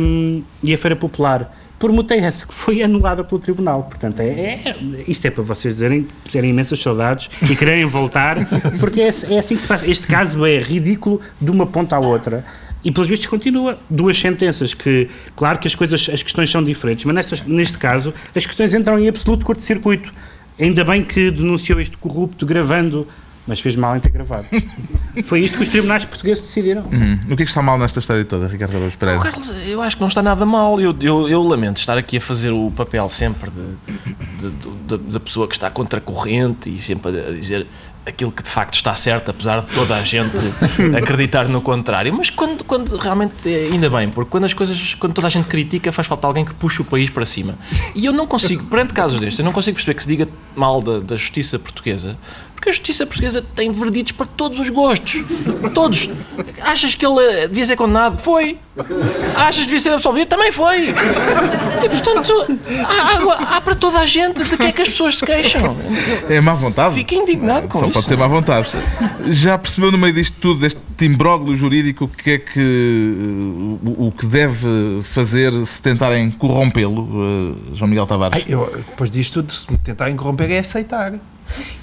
e 0.63 0.73
a 0.73 0.77
Feira 0.77 0.95
Popular. 0.95 1.55
Permuta 1.77 2.15
é 2.15 2.19
essa, 2.19 2.47
que 2.47 2.53
foi 2.53 2.81
anulada 2.81 3.23
pelo 3.23 3.39
Tribunal. 3.39 3.83
Portanto, 3.83 4.21
é, 4.21 4.23
é, 4.25 4.75
isto 5.07 5.25
é 5.25 5.29
para 5.29 5.43
vocês 5.43 5.73
dizerem, 5.75 6.07
terem 6.31 6.49
imensas 6.49 6.81
saudades 6.81 7.29
e 7.49 7.55
quererem 7.55 7.85
voltar, 7.85 8.37
porque 8.79 9.01
é, 9.01 9.09
é 9.29 9.37
assim 9.37 9.55
que 9.55 9.61
se 9.61 9.67
passa. 9.67 9.89
Este 9.89 10.07
caso 10.07 10.45
é 10.45 10.57
ridículo 10.57 11.19
de 11.39 11.51
uma 11.51 11.65
ponta 11.65 11.97
à 11.97 11.99
outra. 11.99 12.45
E 12.85 12.91
pelos 12.91 13.09
vistos 13.09 13.27
continua. 13.27 13.77
Duas 13.89 14.15
sentenças 14.17 14.73
que, 14.73 15.09
claro 15.35 15.57
que 15.59 15.67
as 15.67 15.73
coisas, 15.75 16.07
as 16.13 16.21
questões 16.23 16.49
são 16.51 16.63
diferentes, 16.63 17.03
mas 17.03 17.15
nestas, 17.15 17.41
neste 17.41 17.77
caso 17.79 18.13
as 18.35 18.45
questões 18.45 18.73
entram 18.75 18.97
em 18.99 19.07
absoluto 19.09 19.45
curto-circuito. 19.45 20.13
Ainda 20.59 20.83
bem 20.85 21.03
que 21.03 21.31
denunciou 21.31 21.81
este 21.81 21.97
corrupto 21.97 22.45
gravando, 22.45 23.05
mas 23.47 23.59
fez 23.59 23.75
mal 23.75 23.97
em 23.97 23.99
ter 23.99 24.09
gravado. 24.11 24.45
Foi 25.25 25.39
isto 25.41 25.57
que 25.57 25.63
os 25.63 25.69
tribunais 25.69 26.05
portugueses 26.05 26.41
decidiram. 26.43 26.83
Hum, 26.83 27.17
O 27.29 27.35
que 27.35 27.43
é 27.43 27.45
que 27.45 27.51
está 27.51 27.61
mal 27.61 27.77
nesta 27.77 27.99
história 27.99 28.23
toda, 28.23 28.47
Ricardo 28.47 28.77
Araújo 28.77 28.97
Pereira? 28.97 29.19
Carlos, 29.21 29.51
eu 29.67 29.81
acho 29.81 29.95
que 29.97 30.01
não 30.01 30.07
está 30.07 30.21
nada 30.21 30.45
mal. 30.45 30.79
Eu, 30.79 30.95
eu, 31.01 31.27
eu 31.27 31.41
lamento 31.43 31.77
estar 31.77 31.97
aqui 31.97 32.17
a 32.17 32.21
fazer 32.21 32.51
o 32.51 32.71
papel 32.71 33.09
sempre 33.09 33.49
de, 33.51 33.75
de- 34.39 34.51
de- 34.51 34.97
de- 34.97 35.11
da 35.13 35.19
pessoa 35.19 35.47
que 35.47 35.55
está 35.55 35.69
contra 35.69 35.99
a 35.99 36.01
corrente 36.01 36.69
e 36.73 36.77
sempre 36.79 37.19
a 37.19 37.31
dizer 37.31 37.65
aquilo 38.05 38.31
que 38.31 38.43
de 38.43 38.49
facto 38.49 38.75
está 38.75 38.95
certo, 38.95 39.31
apesar 39.31 39.61
de 39.61 39.73
toda 39.73 39.95
a 39.95 40.03
gente 40.03 40.35
acreditar 40.95 41.47
no 41.47 41.61
contrário. 41.61 42.13
Mas 42.13 42.29
quando, 42.29 42.63
quando 42.63 42.95
realmente, 42.97 43.33
é, 43.45 43.69
ainda 43.71 43.89
bem, 43.89 44.09
porque 44.09 44.29
quando 44.29 44.45
as 44.45 44.53
coisas, 44.53 44.93
quando 44.95 45.13
toda 45.13 45.27
a 45.27 45.29
gente 45.29 45.47
critica, 45.47 45.91
faz 45.91 46.07
falta 46.07 46.27
alguém 46.27 46.45
que 46.45 46.53
puxe 46.53 46.81
o 46.81 46.85
país 46.85 47.09
para 47.09 47.25
cima. 47.25 47.55
E 47.95 48.05
eu 48.05 48.13
não 48.13 48.27
consigo, 48.27 48.63
perante 48.65 48.93
casos 48.93 49.19
destes, 49.19 49.39
eu 49.39 49.45
não 49.45 49.51
consigo 49.51 49.75
perceber 49.75 49.95
que 49.95 50.03
se 50.03 50.07
diga 50.07 50.27
mal 50.55 50.81
da, 50.81 50.99
da 50.99 51.15
justiça 51.15 51.57
portuguesa, 51.57 52.17
porque 52.65 52.69
a 52.69 52.73
justiça 52.73 53.05
portuguesa 53.05 53.45
tem 53.55 53.71
verditos 53.71 54.13
para 54.13 54.25
todos 54.25 54.59
os 54.59 54.69
gostos. 54.69 55.23
Todos. 55.73 56.09
Achas 56.61 56.95
que 56.95 57.05
ele 57.05 57.19
eh, 57.21 57.47
devia 57.47 57.65
ser 57.65 57.75
condenado? 57.75 58.19
Foi. 58.21 58.57
Achas 59.35 59.57
que 59.61 59.65
devia 59.65 59.79
ser 59.79 59.89
absolvido? 59.91 60.27
Também 60.27 60.51
foi. 60.51 60.89
E 60.89 61.89
portanto, 61.89 62.33
há, 62.87 63.53
há- 63.53 63.57
há 63.57 63.61
para 63.61 63.75
toda 63.75 63.99
a 63.99 64.05
gente 64.07 64.43
de 64.43 64.57
que 64.57 64.63
é 64.63 64.71
que 64.71 64.81
as 64.81 64.89
pessoas 64.89 65.17
se 65.17 65.25
queixam. 65.25 65.77
É 66.27 66.41
má 66.41 66.53
vontade? 66.55 66.95
Fico 66.95 67.13
indignado 67.13 67.67
com 67.67 67.77
Só 67.79 67.85
isso. 67.85 67.93
pode 67.93 68.05
ser 68.07 68.17
má 68.17 68.25
vontade. 68.27 68.69
Já 69.27 69.57
percebeu 69.59 69.91
no 69.91 69.97
meio 69.99 70.13
disto 70.13 70.35
tudo, 70.41 70.59
deste 70.61 70.79
imbróglio 71.01 71.55
jurídico, 71.55 72.05
o 72.05 72.07
que 72.07 72.31
é 72.31 72.37
que 72.39 72.59
uh, 72.59 73.79
o, 74.01 74.07
o 74.07 74.11
que 74.11 74.25
deve 74.25 75.01
fazer 75.03 75.53
se 75.67 75.79
tentarem 75.81 76.31
corrompê-lo, 76.31 77.01
uh, 77.03 77.75
João 77.75 77.89
Miguel 77.89 78.07
Tavares? 78.07 78.43
Ai, 78.45 78.53
eu, 78.53 78.73
depois 78.75 79.11
disto 79.11 79.41
tudo, 79.43 79.51
se 79.51 79.71
me 79.71 79.77
tentarem 79.77 80.15
corromper 80.15 80.49
é 80.51 80.59
aceitar. 80.59 81.13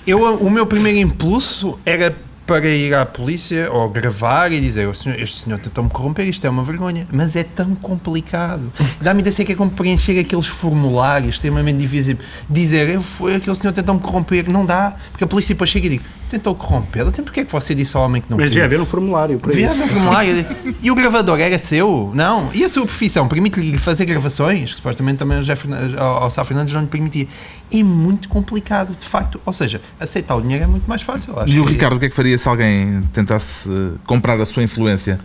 Eu, 0.06 0.22
o 0.36 0.50
meu 0.50 0.66
primeiro 0.66 0.98
impulso 0.98 1.78
era 1.84 2.14
para 2.46 2.66
ir 2.68 2.92
à 2.94 3.06
polícia 3.06 3.70
ou 3.72 3.88
gravar 3.88 4.50
e 4.52 4.60
dizer 4.60 4.88
"O 4.88 4.94
senhor- 4.94 5.18
este 5.20 5.40
senhor 5.40 5.58
tentou-me 5.60 5.88
corromper, 5.90 6.26
isto 6.26 6.44
é 6.46 6.50
uma 6.50 6.64
vergonha. 6.64 7.06
Mas 7.12 7.36
é 7.36 7.44
tão 7.44 7.74
complicado. 7.76 8.72
Dá-me 9.00 9.20
a 9.22 9.26
ideia 9.28 9.46
que 9.46 9.52
é 9.52 9.54
como 9.54 9.70
preencher 9.70 10.18
aqueles 10.18 10.46
formulários 10.48 11.32
extremamente 11.36 11.78
difíceis. 11.78 12.18
Dizer, 12.50 12.88
eu 12.90 13.00
fui, 13.02 13.34
aquele 13.36 13.54
senhor 13.56 13.72
tentou-me 13.72 14.00
corromper, 14.00 14.50
não 14.50 14.66
dá. 14.66 14.94
Porque 15.12 15.24
a 15.24 15.26
polícia 15.26 15.54
depois 15.54 15.70
chega 15.70 15.86
e 15.86 15.90
diz, 15.90 16.00
tentou 16.30 16.54
corromper. 16.54 17.06
Então 17.06 17.24
porquê 17.24 17.40
é 17.40 17.44
que 17.44 17.52
você 17.52 17.74
disse 17.74 17.96
ao 17.96 18.04
homem 18.04 18.20
que 18.20 18.30
não 18.30 18.36
Mas 18.38 18.48
queria? 18.50 18.62
devia 18.62 18.76
haver 18.76 18.82
um 18.82 18.86
formulário 18.90 19.38
para 19.38 19.54
isso. 19.58 19.74
um 19.82 19.86
formulário. 19.88 20.46
E 20.82 20.90
o 20.90 20.94
gravador 20.94 21.38
era 21.40 21.56
seu? 21.58 22.10
Não. 22.14 22.50
E 22.52 22.64
a 22.64 22.68
sua 22.68 22.84
profissão? 22.84 23.28
Permite-lhe 23.28 23.78
fazer 23.78 24.04
gravações? 24.04 24.70
Que 24.70 24.76
supostamente 24.76 25.18
também 25.18 25.38
o 25.38 25.40
José 25.42 25.54
Fernandes, 25.54 25.96
ao, 25.96 26.24
ao 26.24 26.30
Sá 26.30 26.42
Fernandes 26.44 26.74
não 26.74 26.80
lhe 26.80 26.86
permitia. 26.86 27.26
É 27.72 27.82
muito 27.82 28.28
complicado, 28.28 28.96
de 28.98 29.06
facto. 29.06 29.40
Ou 29.46 29.52
seja, 29.52 29.80
aceitar 30.00 30.34
o 30.36 30.40
dinheiro 30.42 30.64
é 30.64 30.66
muito 30.66 30.86
mais 30.88 31.02
fácil. 31.02 31.38
Acho 31.38 31.52
E 31.52 31.60
o 31.60 31.64
que- 31.66 31.72
Ricardo, 31.72 31.96
o 31.96 31.98
que 32.00 32.06
é 32.06 32.08
que 32.08 32.14
faria 32.16 32.31
se 32.38 32.48
alguém 32.48 33.02
tentasse 33.12 33.68
comprar 34.04 34.40
a 34.40 34.44
sua 34.44 34.62
influência? 34.62 35.18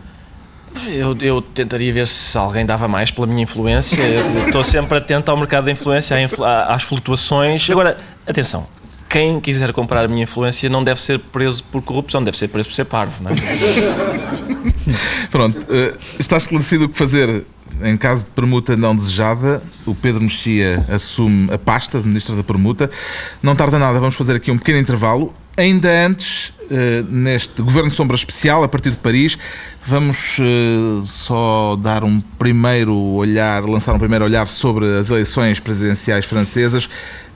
Eu, 0.86 1.18
eu 1.22 1.42
tentaria 1.42 1.92
ver 1.92 2.08
se 2.08 2.38
alguém 2.38 2.66
dava 2.66 2.88
mais 2.88 3.10
pela 3.10 3.26
minha 3.26 3.44
influência. 3.44 4.04
Estou 4.46 4.64
sempre 4.64 4.98
atento 4.98 5.32
ao 5.32 5.38
mercado 5.38 5.66
da 5.66 5.72
influência, 5.72 6.16
às 6.68 6.84
flutuações. 6.84 7.70
Agora, 7.70 7.98
atenção. 8.28 8.68
Quem 9.10 9.40
quiser 9.40 9.72
comprar 9.72 10.04
a 10.04 10.08
minha 10.08 10.24
influência 10.24 10.70
não 10.70 10.84
deve 10.84 11.02
ser 11.02 11.18
preso 11.20 11.64
por 11.64 11.82
corrupção, 11.82 12.22
deve 12.22 12.38
ser 12.38 12.50
preso 12.50 12.70
por 12.70 12.76
ser 12.76 12.86
parvo, 12.86 13.24
não 13.24 13.32
é? 13.32 13.36
Pronto, 15.32 15.58
uh, 15.60 15.98
está 16.20 16.38
esclarecido 16.38 16.86
o 16.86 16.90
que 16.90 16.98
fazer 16.98 17.46
em 17.82 17.96
caso 17.96 18.26
de 18.26 18.32
permuta 18.32 18.76
não 18.76 18.96
desejada. 18.96 19.62
O 19.86 19.96
Pedro 19.96 20.22
Mexia 20.22 20.86
assume 20.90 21.52
a 21.54 21.58
pasta 21.58 22.00
de 22.00 22.08
Ministro 22.08 22.36
da 22.36 22.44
Permuta. 22.44 22.90
Não 23.42 23.56
tarda 23.56 23.80
nada, 23.80 24.00
vamos 24.00 24.16
fazer 24.16 24.36
aqui 24.36 24.52
um 24.52 24.58
pequeno 24.58 24.80
intervalo. 24.80 25.34
Ainda 25.58 25.90
antes, 26.06 26.50
uh, 26.50 27.04
neste 27.10 27.64
Governo 27.64 27.90
Sombra 27.90 28.16
Especial, 28.16 28.62
a 28.62 28.68
partir 28.68 28.92
de 28.92 28.98
Paris, 28.98 29.40
vamos 29.88 30.38
uh, 30.38 31.02
só 31.04 31.76
dar 31.76 32.04
um 32.04 32.22
primeiro 32.22 32.94
olhar, 32.94 33.64
lançar 33.64 33.96
um 33.96 33.98
primeiro 33.98 34.24
olhar 34.24 34.48
sobre 34.48 34.86
as 34.86 35.10
eleições 35.10 35.60
presidenciais 35.60 36.26
francesas. 36.26 36.88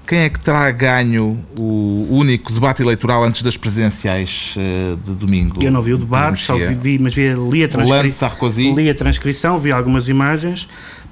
Quem 0.06 0.20
é 0.20 0.30
que 0.30 0.40
terá 0.40 0.70
ganho 0.70 1.44
o 1.58 2.06
único 2.12 2.54
debate 2.54 2.84
eleitoral 2.84 3.24
antes 3.24 3.42
das 3.42 3.58
presidenciais 3.58 4.56
uh, 4.56 4.98
de 4.98 5.14
domingo? 5.16 5.64
Eu 5.64 5.72
não 5.72 5.82
vi 5.82 5.96
o 5.96 5.98
debate, 5.98 6.44
só 6.44 6.56
vi, 6.56 7.00
mas 7.00 7.16
vi, 7.16 7.24
li 7.24 7.34
a 7.34 7.36
Hollande, 7.40 7.70
transcrição. 7.70 8.12
Sarkozy. 8.12 8.72
Li 8.72 8.88
a 8.88 8.94
transcrição, 8.94 9.58
vi 9.58 9.72
algumas 9.72 10.08
imagens. 10.08 10.68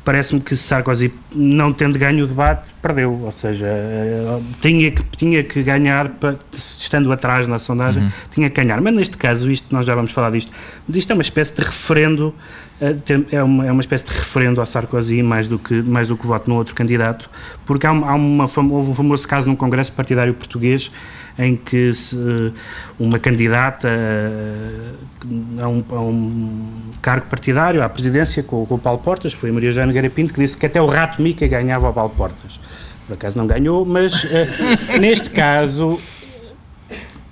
Parece-me 0.05 0.39
que 0.41 0.55
Sarkozy, 0.55 1.13
não 1.35 1.71
tendo 1.73 1.99
ganho 1.99 2.23
o 2.23 2.27
debate, 2.27 2.71
perdeu. 2.81 3.11
Ou 3.11 3.31
seja, 3.31 3.67
eh, 3.67 4.39
tinha 4.61 4.89
que, 4.89 5.03
tinha 5.15 5.43
que 5.43 5.61
ganhar, 5.61 6.09
estando 6.53 7.11
atrás 7.11 7.47
na 7.47 7.59
sondagem, 7.59 8.03
Uhum. 8.03 8.09
tinha 8.31 8.49
que 8.49 8.61
ganhar. 8.61 8.81
Mas 8.81 8.93
neste 8.95 9.17
caso, 9.17 9.51
isto, 9.51 9.73
nós 9.75 9.85
já 9.85 9.93
vamos 9.93 10.11
falar 10.11 10.31
disto, 10.31 10.51
isto 10.89 11.11
é 11.11 11.13
uma 11.13 11.21
espécie 11.21 11.53
de 11.53 11.61
referendo, 11.61 12.33
eh, 12.81 12.95
é 13.31 13.43
uma, 13.43 13.67
é 13.67 13.71
uma 13.71 13.81
espécie 13.81 14.05
de 14.05 14.11
referendo 14.13 14.59
ao 14.61 14.65
Sarkozy, 14.65 15.21
mais 15.21 15.47
do 15.47 15.59
que, 15.59 15.81
mais 15.83 16.07
do 16.07 16.17
que 16.17 16.25
voto 16.25 16.49
no 16.49 16.55
outro 16.55 16.73
candidato, 16.73 17.29
porque 17.65 17.85
há, 17.85 17.89
há 17.91 18.15
uma, 18.15 18.45
houve 18.45 18.91
um 18.91 18.93
famoso 18.95 19.27
caso 19.27 19.47
num 19.49 19.55
congresso 19.55 19.91
partidário 19.91 20.33
português 20.33 20.91
em 21.39 21.55
que 21.55 21.93
se, 21.93 22.17
eh, 22.17 22.51
uma 22.99 23.17
candidata 23.17 23.87
eh, 23.87 25.61
a 25.63 25.67
um, 25.67 25.83
a 25.89 26.01
um 26.01 26.91
cargo 27.01 27.25
partidário, 27.27 27.81
à 27.81 27.87
presidência, 27.87 28.43
com, 28.43 28.65
com 28.65 28.75
o 28.75 28.79
Paulo 28.79 28.99
Portas, 28.99 29.31
foi 29.31 29.49
a 29.49 29.53
Maria 29.53 29.71
Joana 29.71 29.87
Nogueira 29.87 30.09
Pinto, 30.09 30.33
que 30.33 30.41
disse 30.41 30.57
que 30.57 30.65
até 30.65 30.81
o 30.81 30.85
Rato 30.85 31.21
Mica 31.21 31.47
ganhava 31.47 31.87
ao 31.87 31.93
Paulo 31.93 32.13
Portas. 32.15 32.59
Por 33.07 33.13
acaso 33.13 33.37
não 33.37 33.47
ganhou, 33.47 33.85
mas 33.85 34.25
eh, 34.25 34.99
neste 34.99 35.29
caso 35.31 35.97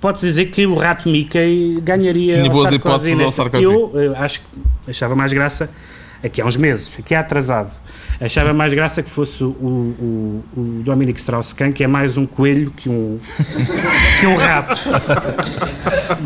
pode-se 0.00 0.26
dizer 0.26 0.46
que 0.46 0.66
o 0.66 0.74
rato 0.74 1.08
Mickey 1.08 1.80
ganharia 1.82 2.36
Tinha 2.36 2.46
ao 2.46 2.52
boas 2.52 2.70
Sarkozy 2.70 3.10
hipóteses 3.12 3.20
ao 3.20 3.32
Sarkozy. 3.32 3.64
Eu, 3.64 3.92
eh, 3.94 4.18
acho 4.18 4.40
que 4.40 4.90
achava 4.90 5.14
mais 5.14 5.32
graça, 5.32 5.68
aqui 6.24 6.40
há 6.40 6.46
uns 6.46 6.56
meses, 6.56 6.92
aqui 6.98 7.14
há 7.14 7.20
atrasado, 7.20 7.76
achava 8.20 8.52
mais 8.52 8.72
graça 8.72 9.02
que 9.02 9.10
fosse 9.10 9.42
o, 9.44 9.48
o, 9.48 10.44
o 10.56 10.82
Dominic 10.84 11.20
Strauss-Kahn, 11.20 11.72
que 11.72 11.84
é 11.84 11.86
mais 11.86 12.16
um 12.16 12.26
coelho 12.26 12.70
que 12.70 12.88
um, 12.88 13.18
que 14.20 14.26
um 14.26 14.36
rato. 14.36 14.76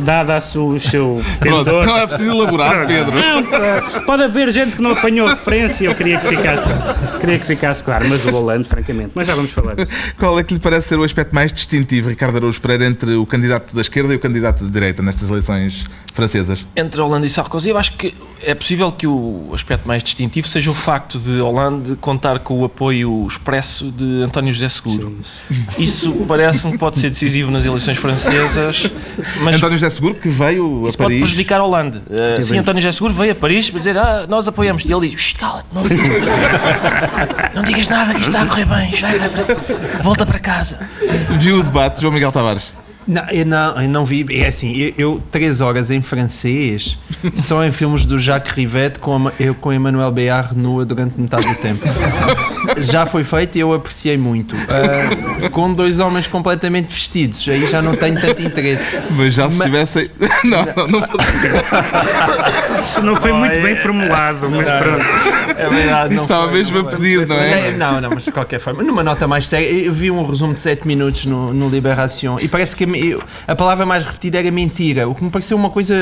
Dada 0.05 0.38
o 0.38 0.81
seu 0.81 1.22
pendor. 1.40 1.87
não 1.87 1.96
é 1.96 2.07
preciso 2.07 2.33
elaborar, 2.33 2.87
Pedro. 2.87 3.12
Não, 3.14 4.05
pode 4.05 4.22
haver 4.22 4.50
gente 4.50 4.76
que 4.76 4.83
não 4.83 4.92
apanhou 4.92 5.26
a 5.26 5.31
referência, 5.31 5.85
eu 5.85 5.94
queria 5.94 6.18
que 6.18 6.28
ficasse, 6.28 6.72
queria 7.20 7.38
que 7.38 7.46
ficasse 7.46 7.85
claro, 7.85 8.09
mas 8.09 8.24
o 8.24 8.31
Hollande, 8.31 8.68
francamente, 8.68 9.12
mas 9.14 9.26
já 9.26 9.35
vamos 9.35 9.50
falar 9.50 9.74
disso. 9.74 9.92
Qual 10.18 10.38
é 10.38 10.42
que 10.42 10.55
lhe 10.55 10.61
parece 10.61 10.88
ser 10.88 10.98
o 10.98 11.05
aspecto 11.05 11.35
mais 11.35 11.52
distintivo, 11.52 12.09
Ricardo 12.09 12.37
Araújo 12.37 12.61
Pereira, 12.61 12.87
entre 12.87 13.14
o 13.14 13.26
candidato 13.26 13.74
da 13.74 13.83
esquerda 13.83 14.12
e 14.12 14.16
o 14.16 14.20
candidato 14.20 14.64
da 14.64 14.70
direita 14.70 15.02
nestas 15.02 15.28
eleições 15.28 15.87
francesas? 16.14 16.66
Entre 16.76 17.00
Hollande 17.00 17.26
e 17.26 17.31
Sarkozy, 17.31 17.70
eu 17.70 17.78
acho 17.78 17.92
que 17.92 18.14
é 18.44 18.55
possível 18.55 18.90
que 18.90 19.07
o 19.07 19.50
aspecto 19.55 19.87
mais 19.87 20.02
distintivo 20.02 20.48
seja 20.48 20.70
o 20.70 20.74
facto 20.74 21.18
de 21.18 21.40
Hollande 21.83 21.97
contar 21.97 22.38
com 22.38 22.61
o 22.61 22.64
apoio 22.64 23.27
expresso 23.27 23.90
de 23.90 24.23
António 24.23 24.53
José 24.53 24.68
Seguro. 24.68 25.16
Isso 25.79 26.12
parece-me 26.27 26.73
que 26.73 26.79
pode 26.79 26.99
ser 26.99 27.11
decisivo 27.11 27.51
nas 27.51 27.64
eleições 27.64 27.99
francesas, 27.99 28.90
mas 29.40 29.57
António 29.57 29.77
José 29.77 29.90
Seguro, 29.90 30.14
que 30.14 30.29
veio 30.29 30.87
isso 30.87 30.97
a 30.97 30.99
pode 30.99 31.14
Paris. 31.14 31.21
prejudicar 31.21 31.61
Hollande. 31.61 31.99
Uh, 31.99 32.42
sim, 32.42 32.59
António 32.59 32.81
José 32.81 32.92
Seguro 32.92 33.14
veio 33.14 33.33
a 33.33 33.35
Paris 33.35 33.68
para 33.68 33.79
dizer 33.79 33.99
ah, 33.99 34.27
nós 34.29 34.47
apoiamos. 34.47 34.85
E 34.85 34.92
ele 34.92 35.09
diz, 35.09 35.21
"Shh, 35.21 35.33
cala-te, 35.35 35.66
não, 35.75 35.83
não 37.55 37.62
digas 37.62 37.88
nada 37.88 38.14
que 38.14 38.21
isto 38.21 38.31
está 38.31 38.42
a 38.42 38.47
correr 38.47 38.64
bem, 38.66 38.90
vai, 38.92 39.18
vai, 39.18 39.31
volta 40.03 40.25
para 40.25 40.38
casa. 40.38 40.88
Viu 41.38 41.59
o 41.59 41.62
debate, 41.62 42.01
João 42.01 42.12
Miguel 42.12 42.33
Tavares? 42.33 42.73
Não, 43.06 43.28
eu 43.30 43.44
não, 43.46 43.82
eu 43.82 43.88
não 43.88 44.04
vi. 44.04 44.24
É 44.30 44.46
assim, 44.46 44.76
eu, 44.76 44.92
eu 44.96 45.22
três 45.30 45.60
horas 45.60 45.90
em 45.90 46.00
francês, 46.00 46.98
só 47.34 47.64
em 47.64 47.72
filmes 47.72 48.04
do 48.06 48.18
Jacques 48.18 48.52
Rivette 48.54 48.98
com, 48.98 49.28
a- 49.28 49.32
eu 49.40 49.54
com 49.54 49.72
Emmanuel 49.72 50.10
Béard 50.10 50.56
nua 50.56 50.84
durante 50.84 51.20
metade 51.20 51.46
do 51.48 51.54
tempo. 51.56 51.82
Já 52.78 53.04
foi 53.06 53.24
feito 53.24 53.56
e 53.56 53.60
eu 53.60 53.72
apreciei 53.74 54.16
muito. 54.16 54.54
Ah, 54.68 55.48
com 55.50 55.72
dois 55.74 55.98
homens 55.98 56.26
completamente 56.26 56.88
vestidos, 56.88 57.46
aí 57.48 57.66
já 57.66 57.82
não 57.82 57.94
tenho 57.96 58.20
tanto 58.20 58.40
interesse. 58.42 58.84
Mas 59.10 59.34
já 59.34 59.50
se 59.50 59.58
Mas- 59.58 59.66
tivessem. 59.66 60.10
Não, 60.44 60.64
não, 60.64 60.88
não. 60.88 61.08
Não 63.02 63.16
foi 63.16 63.32
muito 63.32 63.60
bem 63.60 63.76
formulado, 63.76 64.48
mas 64.50 64.68
pronto. 64.68 65.02
É 65.56 65.68
verdade, 65.68 66.14
não 66.14 66.22
Estava 66.22 66.44
foi, 66.48 66.54
mesmo 66.58 66.82
não 66.82 66.88
a 66.88 66.92
pedir, 66.92 67.26
não 67.26 67.36
é? 67.36 67.68
É, 67.68 67.70
Não, 67.72 68.00
não, 68.00 68.10
mas 68.10 68.24
de 68.24 68.32
qualquer 68.32 68.58
forma, 68.58 68.82
numa 68.82 69.02
nota 69.02 69.26
mais 69.28 69.46
séria, 69.46 69.66
eu 69.68 69.92
vi 69.92 70.10
um 70.10 70.24
resumo 70.26 70.54
de 70.54 70.60
7 70.60 70.86
minutos 70.86 71.26
no, 71.26 71.52
no 71.52 71.68
Libération 71.68 72.38
e 72.40 72.48
parece 72.48 72.74
que 72.76 72.84
eu- 72.98 73.22
a 73.46 73.55
palavra 73.55 73.85
mais 73.87 74.05
repetida 74.05 74.38
era 74.38 74.50
mentira, 74.50 75.09
o 75.09 75.14
que 75.14 75.22
me 75.24 75.31
pareceu 75.31 75.57
uma 75.57 75.70
coisa. 75.70 75.94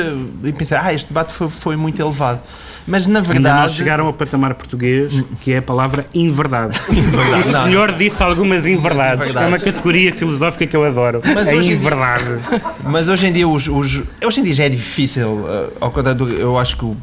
E 0.45 0.53
pensei, 0.53 0.77
ah, 0.77 0.93
este 0.93 1.09
debate 1.09 1.33
foi, 1.33 1.49
foi 1.51 1.77
muito 1.77 2.01
elevado. 2.01 2.41
Mas 2.87 3.07
na 3.07 3.21
Ainda 3.21 3.33
verdade. 3.33 3.69
não 3.71 3.77
chegaram 3.77 4.07
ao 4.07 4.13
patamar 4.13 4.55
português, 4.55 5.23
que 5.43 5.53
é 5.53 5.59
a 5.59 5.63
palavra 5.63 6.07
inverdade. 6.15 6.81
Inverdade, 6.91 7.49
O 7.49 7.63
senhor 7.63 7.93
disse 7.93 8.23
algumas 8.23 8.67
inverdades. 8.67 9.21
inverdades. 9.21 9.37
É 9.37 9.53
uma 9.55 9.59
categoria 9.59 10.13
filosófica 10.13 10.67
que 10.67 10.77
eu 10.77 10.85
adoro. 10.85 11.21
Mas 11.35 11.49
hoje 11.49 11.57
em 11.59 11.61
dia- 11.61 11.75
inverdade. 11.77 12.25
Mas 12.85 13.09
hoje 13.09 13.27
em 13.27 13.33
dia, 13.33 13.47
os, 13.47 13.69
os- 13.69 14.03
hoje 14.25 14.41
em 14.41 14.45
dia 14.45 14.55
já 14.55 14.65
é 14.65 14.69
difícil, 14.69 15.47
eh, 15.49 15.69
ao 15.81 15.91
contrário, 15.91 16.27
eu 16.31 16.59
acho 16.59 16.77
que 16.77 16.85
o- 16.85 16.97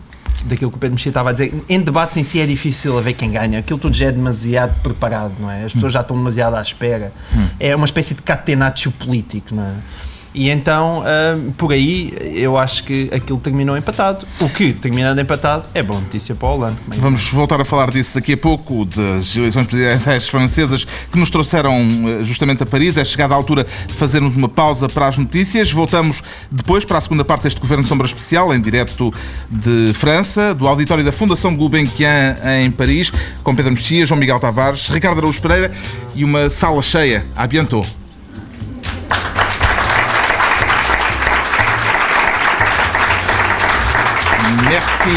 daquilo 0.48 0.72
que 0.72 0.78
o 0.78 0.80
Pedro 0.80 0.96
Mexia 0.96 1.10
estava 1.10 1.30
a 1.30 1.34
dizer, 1.34 1.54
em 1.68 1.82
debates 1.82 2.18
em 2.18 2.24
si 2.24 2.40
é 2.40 2.46
difícil 2.46 2.98
haver 2.98 3.14
quem 3.14 3.32
ganha, 3.32 3.60
aquilo 3.60 3.80
tudo 3.80 3.96
já 3.96 4.08
é 4.08 4.12
demasiado 4.12 4.74
preparado, 4.82 5.34
não 5.40 5.50
é? 5.52 5.66
As 5.66 5.74
pessoas 5.74 5.94
já 5.94 6.02
estão 6.02 6.18
demasiado 6.18 6.56
à 6.56 6.62
espera. 6.62 7.12
É 7.60 7.76
uma 7.76 7.86
espécie 7.86 8.14
de 8.14 8.22
catenaccio 8.22 8.92
político, 8.92 9.54
não 9.54 9.64
é? 9.64 9.74
E 10.38 10.52
então, 10.52 11.02
ah, 11.04 11.36
por 11.58 11.74
aí, 11.74 12.14
eu 12.36 12.60
acho 12.60 12.84
que 12.84 13.10
aquilo 13.12 13.40
terminou 13.40 13.76
empatado. 13.76 14.24
O 14.40 14.48
que, 14.48 14.72
terminando 14.72 15.18
empatado, 15.18 15.68
é 15.74 15.82
boa 15.82 16.00
notícia 16.00 16.36
para 16.36 16.48
o 16.48 16.52
Holanda. 16.54 16.78
é 16.92 16.96
Vamos 16.98 17.28
voltar 17.32 17.60
a 17.60 17.66
falar 17.66 17.90
disso 17.90 18.14
daqui 18.14 18.34
a 18.34 18.38
pouco, 18.38 18.86
das 18.86 19.36
eleições 19.36 19.66
presidenciais 19.66 20.30
francesas 20.30 20.86
que 20.86 21.18
nos 21.18 21.32
trouxeram 21.32 21.74
eh, 21.80 22.24
justamente 22.24 22.62
a 22.62 22.68
Paris. 22.68 22.98
É 22.98 23.04
chegada 23.04 23.34
a 23.34 23.38
altura 23.38 23.64
de 23.64 23.94
fazermos 23.96 24.36
uma 24.36 24.48
pausa 24.48 24.88
para 24.88 25.08
as 25.08 25.18
notícias. 25.18 25.72
Voltamos 25.72 26.22
depois 26.52 26.86
para 26.86 27.00
a 27.00 27.02
segunda 27.02 27.26
parte 27.26 27.42
deste 27.42 27.60
Governo 27.60 27.84
Sombra 27.84 28.06
Especial, 28.06 28.54
em 28.54 28.62
direto 28.62 29.12
de 29.50 29.92
França, 29.96 30.54
do 30.54 30.68
auditório 30.68 31.04
da 31.04 31.12
Fundação 31.12 31.56
Gulbenkian 31.56 32.36
em 32.62 32.70
Paris, 32.70 33.12
com 33.44 33.56
Pedro 33.56 33.72
Mexia, 33.72 34.06
João 34.06 34.20
Miguel 34.20 34.40
Tavares, 34.40 34.88
Ricardo 34.88 35.18
Araújo 35.18 35.42
Pereira 35.42 35.72
e 36.14 36.24
uma 36.24 36.48
sala 36.48 36.84
cheia. 36.84 37.26
A 37.36 37.48
bientôt. 37.48 37.88
Merci. 44.78 45.10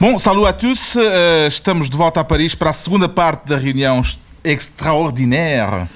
Bom, 0.00 0.16
salut 0.16 0.46
à 0.46 0.52
tous. 0.52 0.94
Eh, 0.94 1.48
Estamos 1.48 1.90
de 1.90 1.96
volta 1.96 2.20
a 2.20 2.24
Paris 2.24 2.54
para 2.54 2.70
a 2.70 2.72
segunda 2.72 3.08
parte 3.08 3.48
da 3.48 3.56
reunião 3.56 4.00
extraordinária 4.44 5.88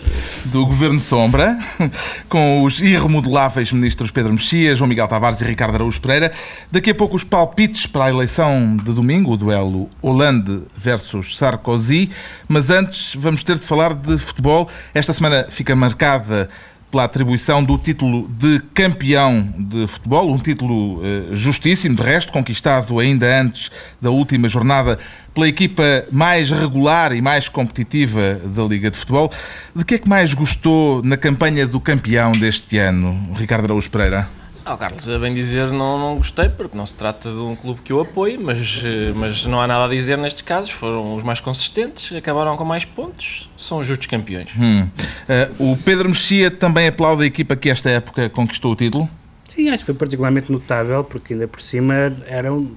do 0.47 0.67
Governo 0.67 0.99
Sombra, 0.99 1.57
com 2.29 2.65
os 2.65 2.81
irremodeláveis 2.81 3.73
ministros 3.73 4.11
Pedro 4.11 4.33
Mexia, 4.33 4.75
João 4.75 4.89
Miguel 4.89 5.07
Tavares 5.07 5.41
e 5.41 5.45
Ricardo 5.45 5.77
Araújo 5.77 6.01
Pereira. 6.01 6.33
Daqui 6.73 6.91
a 6.91 6.95
pouco 6.95 7.15
os 7.15 7.23
palpites 7.23 7.87
para 7.87 8.07
a 8.07 8.11
eleição 8.11 8.77
de 8.77 8.93
domingo, 8.93 9.33
o 9.33 9.37
duelo 9.37 9.89
Hollande 10.03 10.63
versus 10.77 11.37
Sarkozy. 11.37 12.11
Mas 12.49 12.69
antes 12.69 13.15
vamos 13.15 13.45
ter 13.45 13.61
de 13.61 13.65
falar 13.65 13.95
de 13.95 14.19
futebol. 14.19 14.69
Esta 14.93 15.13
semana 15.13 15.47
fica 15.51 15.77
marcada 15.77 16.49
pela 16.97 17.05
atribuição 17.05 17.63
do 17.63 17.77
título 17.77 18.27
de 18.27 18.59
campeão 18.73 19.53
de 19.59 19.87
futebol, 19.87 20.33
um 20.33 20.39
título 20.39 21.03
eh, 21.05 21.37
justíssimo, 21.37 21.95
de 21.95 22.03
resto, 22.03 22.33
conquistado 22.33 22.99
ainda 22.99 23.39
antes 23.39 23.71
da 24.01 24.09
última 24.09 24.49
jornada 24.49 24.99
pela 25.35 25.47
equipa 25.47 25.83
mais 26.11 26.51
regular 26.51 27.15
e 27.15 27.21
mais 27.21 27.51
competitiva 27.51 28.41
da 28.47 28.63
Liga 28.63 28.91
de 28.91 28.97
Futebol. 28.97 29.31
De 29.75 29.85
que 29.85 29.97
é 29.97 29.99
que 29.99 30.09
mais 30.09 30.33
gostou 30.33 31.03
na 31.03 31.19
campanha 31.19 31.67
do 31.67 31.79
campeão 31.79 32.33
deste 32.33 32.79
ano, 32.79 33.31
Ricardo 33.35 33.67
Araújo 33.67 33.91
Pereira? 33.91 34.27
Ah, 34.68 34.76
Carlos, 34.76 35.09
a 35.09 35.16
bem 35.20 35.33
dizer, 35.33 35.68
não, 35.68 35.96
não 35.96 36.16
gostei, 36.16 36.48
porque 36.48 36.76
não 36.76 36.85
se 36.85 36.92
trata 36.94 37.31
de 37.31 37.38
um 37.38 37.55
clube 37.55 37.81
que 37.83 37.92
eu 37.92 38.00
apoio, 38.00 38.40
mas, 38.42 38.83
eh, 38.85 39.12
mas 39.14 39.44
não 39.46 39.61
há 39.61 39.66
nada 39.68 39.85
a 39.85 39.88
dizer 39.88 40.18
nestes 40.18 40.42
casos. 40.42 40.70
Foram 40.70 41.14
os 41.14 41.22
mais 41.22 41.38
consistentes, 41.40 42.12
acabaram 42.16 42.57
com 42.57 42.64
mais 42.64 42.85
pontos, 42.85 43.48
são 43.57 43.79
os 43.79 43.87
justos 43.87 44.09
campeões. 44.09 44.50
Hum. 44.59 44.88
Eh, 45.29 45.48
o 45.61 45.76
Pedro 45.85 46.09
Mexia 46.09 46.50
também 46.50 46.88
aplaude 46.88 47.22
a 47.22 47.26
equipa 47.26 47.55
que 47.55 47.70
esta 47.70 47.90
época 47.90 48.29
conquistou 48.29 48.72
o 48.72 48.74
título? 48.74 49.09
Sim, 49.48 49.68
acho 49.68 49.79
que 49.79 49.85
foi 49.85 49.94
particularmente 49.94 50.50
notável, 50.50 51.05
porque 51.05 51.35
ainda 51.35 51.46
por 51.46 51.61
cima 51.61 51.94
era 52.26 52.52
um- 52.52 52.74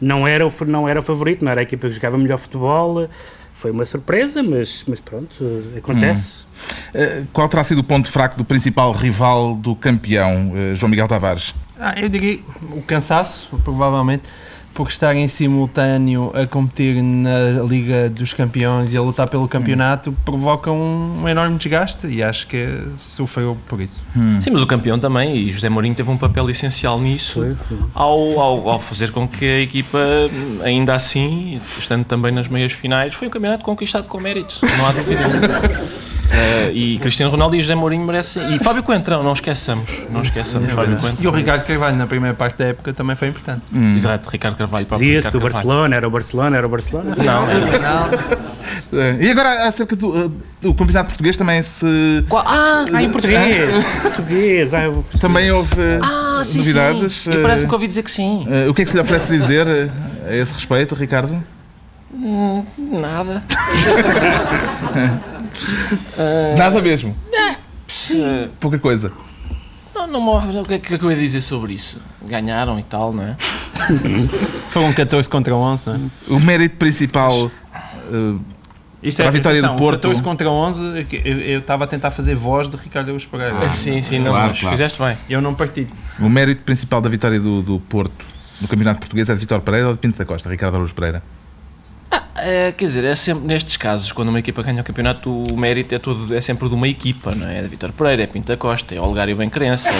não, 0.00 0.26
era 0.26 0.46
o, 0.46 0.50
não 0.66 0.88
era 0.88 1.00
o 1.00 1.02
favorito, 1.02 1.44
não 1.44 1.52
era 1.52 1.60
a 1.60 1.64
equipa 1.64 1.86
que 1.86 1.92
jogava 1.92 2.16
melhor 2.16 2.38
futebol. 2.38 3.10
Foi 3.64 3.70
uma 3.70 3.86
surpresa, 3.86 4.42
mas, 4.42 4.84
mas 4.86 5.00
pronto, 5.00 5.42
acontece. 5.74 6.44
Eh, 6.92 7.22
qual 7.32 7.48
terá 7.48 7.64
sido 7.64 7.78
o 7.78 7.82
ponto 7.82 8.10
fraco 8.10 8.36
do 8.36 8.44
principal 8.44 8.92
rival 8.92 9.54
do 9.54 9.74
campeão, 9.74 10.52
eh, 10.54 10.74
João 10.74 10.90
Miguel 10.90 11.08
Tavares? 11.08 11.54
Ah, 11.80 11.94
eu 11.98 12.10
diria 12.10 12.40
o 12.60 12.82
cansaço, 12.82 13.48
provavelmente, 13.64 14.24
por 14.74 14.88
estar 14.88 15.14
em 15.14 15.28
simultâneo 15.28 16.32
a 16.34 16.46
competir 16.46 17.02
na 17.02 17.62
Liga 17.66 18.10
dos 18.10 18.34
Campeões 18.34 18.92
e 18.92 18.96
a 18.96 19.00
lutar 19.00 19.28
pelo 19.28 19.48
campeonato, 19.48 20.12
provoca 20.24 20.70
um, 20.70 21.22
um 21.22 21.28
enorme 21.28 21.56
desgaste 21.56 22.06
e 22.08 22.22
acho 22.22 22.46
que 22.48 22.66
sofreu 22.98 23.56
por 23.68 23.80
isso. 23.80 24.02
Sim, 24.40 24.50
mas 24.50 24.62
o 24.62 24.66
campeão 24.66 24.98
também, 24.98 25.36
e 25.36 25.52
José 25.52 25.68
Mourinho 25.68 25.94
teve 25.94 26.10
um 26.10 26.16
papel 26.16 26.50
essencial 26.50 27.00
nisso, 27.00 27.40
Foi, 27.40 27.54
foi. 27.54 27.78
Ao, 27.94 28.40
ao, 28.40 28.68
ao 28.70 28.80
fazer 28.80 29.10
com 29.12 29.28
que 29.28 29.44
a 29.44 29.60
equipa, 29.60 29.98
ainda 30.62 30.94
assim, 30.94 31.60
estando 31.78 32.04
também 32.04 32.32
nas 32.32 32.48
meias 32.48 32.72
finais, 32.72 33.14
foi 33.14 33.28
um 33.28 33.30
campeonato 33.30 33.64
conquistado 33.64 34.08
com 34.08 34.18
méritos, 34.18 34.60
não 34.76 34.86
há 34.86 34.92
dúvida 34.92 35.20
Eh, 36.36 36.70
e 36.74 36.98
Cristiano 36.98 37.30
Ronaldo 37.30 37.54
e 37.54 37.60
José 37.60 37.74
Mourinho 37.74 38.04
merecem. 38.04 38.54
E 38.54 38.58
Fábio 38.58 38.82
Coentrão, 38.82 39.22
não 39.22 39.32
esqueçamos. 39.34 39.88
Não 40.10 40.22
esqueçamos 40.22 40.72
Fábio 40.72 40.94
E 40.94 40.96
o 40.96 41.00
Coentrão. 41.00 41.32
Ricardo 41.32 41.64
Carvalho 41.64 41.96
na 41.96 42.06
primeira 42.06 42.34
parte 42.36 42.58
da 42.58 42.64
época 42.66 42.92
também 42.92 43.14
foi 43.14 43.28
importante. 43.28 43.62
Exato, 43.96 44.28
Ricardo 44.30 44.56
Carvalho. 44.56 44.84
Dizia-se 44.84 45.30
que 45.30 45.36
o. 45.36 45.40
Barcelona 45.40 45.94
era 45.96 46.08
o 46.08 46.10
Barcelona, 46.10 46.56
era 46.56 46.66
o 46.66 46.70
Barcelona. 46.70 47.14
Não, 47.16 47.46
Eh, 48.92 49.16
E 49.20 49.30
agora, 49.30 49.68
acerca 49.68 49.94
do, 49.94 50.16
eh, 50.26 50.30
do 50.60 50.74
campeonato 50.74 51.08
português, 51.10 51.36
também 51.36 51.62
se. 51.62 52.24
Qual- 52.28 52.44
Ah, 52.46 52.84
Ah, 52.92 53.02
em 53.02 53.10
português! 53.10 53.70
português! 54.02 54.74
Ah, 54.74 54.84
eu- 54.84 55.04
Também 55.20 55.50
houve 55.52 55.74
eh, 55.80 56.00
ah 56.02 56.40
sim, 56.44 56.58
novidades. 56.58 57.12
sim. 57.12 57.30
Eu 57.32 57.42
parece 57.42 57.66
que 57.66 57.72
ouvi 57.74 57.86
dizer 57.86 58.02
que 58.02 58.10
sim. 58.10 58.46
eh, 58.50 58.68
o 58.68 58.74
que 58.74 58.82
é 58.82 58.84
que 58.84 58.90
se 58.90 58.96
lhe 58.96 59.02
oferece 59.02 59.30
dizer 59.38 59.66
a 59.68 60.34
esse 60.34 60.52
respeito, 60.52 60.94
Ricardo? 60.94 61.42
Nada. 62.78 63.42
Nada 66.56 66.80
mesmo. 66.82 67.16
Eh, 68.10 68.48
Pouca 68.60 68.78
coisa. 68.78 69.12
Não, 69.94 70.06
não 70.06 70.20
move. 70.20 70.58
O 70.58 70.64
que 70.64 70.74
é 70.74 70.78
que 70.78 70.92
eu 70.92 71.10
ia 71.10 71.16
dizer 71.16 71.40
sobre 71.40 71.74
isso? 71.74 72.00
Ganharam 72.22 72.78
e 72.78 72.82
tal, 72.82 73.12
não 73.12 73.22
é? 73.22 73.36
Foram 74.70 74.92
14 74.92 75.28
contra 75.28 75.54
11, 75.54 75.82
não 75.86 75.94
é? 75.94 75.98
O 76.28 76.40
mérito 76.40 76.76
principal 76.76 77.50
eh, 78.12 78.34
Isto 79.02 79.18
para 79.18 79.28
a 79.28 79.30
vitória 79.30 79.58
atenção, 79.60 79.76
do 79.76 79.78
Porto. 79.78 80.02
14 80.02 80.22
contra 80.22 80.50
11, 80.50 81.04
que 81.04 81.22
eu 81.24 81.38
eu 81.40 81.60
estava 81.60 81.84
a 81.84 81.86
tentar 81.86 82.10
fazer 82.10 82.34
voz 82.34 82.68
de 82.68 82.76
Ricardo 82.76 83.08
Araújo 83.08 83.28
Pereira. 83.28 83.56
Ah. 83.62 83.70
sim, 83.70 84.02
sim, 84.02 84.18
não, 84.18 84.32
claro, 84.32 84.48
mas 84.48 84.60
claro. 84.60 84.76
fizeste 84.76 84.98
bem. 85.00 85.16
Eu 85.28 85.40
não 85.40 85.54
partilho. 85.54 85.90
O 86.18 86.28
mérito 86.28 86.62
principal 86.62 87.00
da 87.00 87.08
vitória 87.08 87.38
do, 87.38 87.62
do 87.62 87.78
Porto 87.80 88.24
no 88.60 88.68
Campeonato 88.68 89.00
Português 89.00 89.28
é 89.28 89.34
de 89.34 89.40
Vitor 89.40 89.60
Pereira 89.60 89.88
ou 89.88 89.94
de 89.94 89.98
Pinto 90.00 90.18
da 90.18 90.24
Costa? 90.24 90.48
Ricardo 90.48 90.74
Araújo 90.74 90.94
Pereira. 90.94 91.22
É, 92.36 92.72
quer 92.72 92.84
dizer, 92.86 93.04
é 93.04 93.14
sempre 93.14 93.46
nestes 93.46 93.76
casos, 93.76 94.10
quando 94.12 94.28
uma 94.28 94.38
equipa 94.40 94.60
ganha 94.62 94.82
o 94.82 94.84
campeonato, 94.84 95.30
o 95.30 95.56
mérito 95.56 95.94
é, 95.94 95.98
todo, 96.00 96.34
é 96.34 96.40
sempre 96.40 96.68
de 96.68 96.74
uma 96.74 96.86
equipa, 96.88 97.32
não 97.34 97.46
é? 97.48 97.60
É 97.60 97.62
de 97.62 97.68
Vitor 97.68 97.90
Pereira, 97.92 98.24
é 98.24 98.26
Pinta 98.26 98.56
Costa, 98.56 98.92
é 98.94 99.00
Olgário 99.00 99.34
Benquerença, 99.36 99.90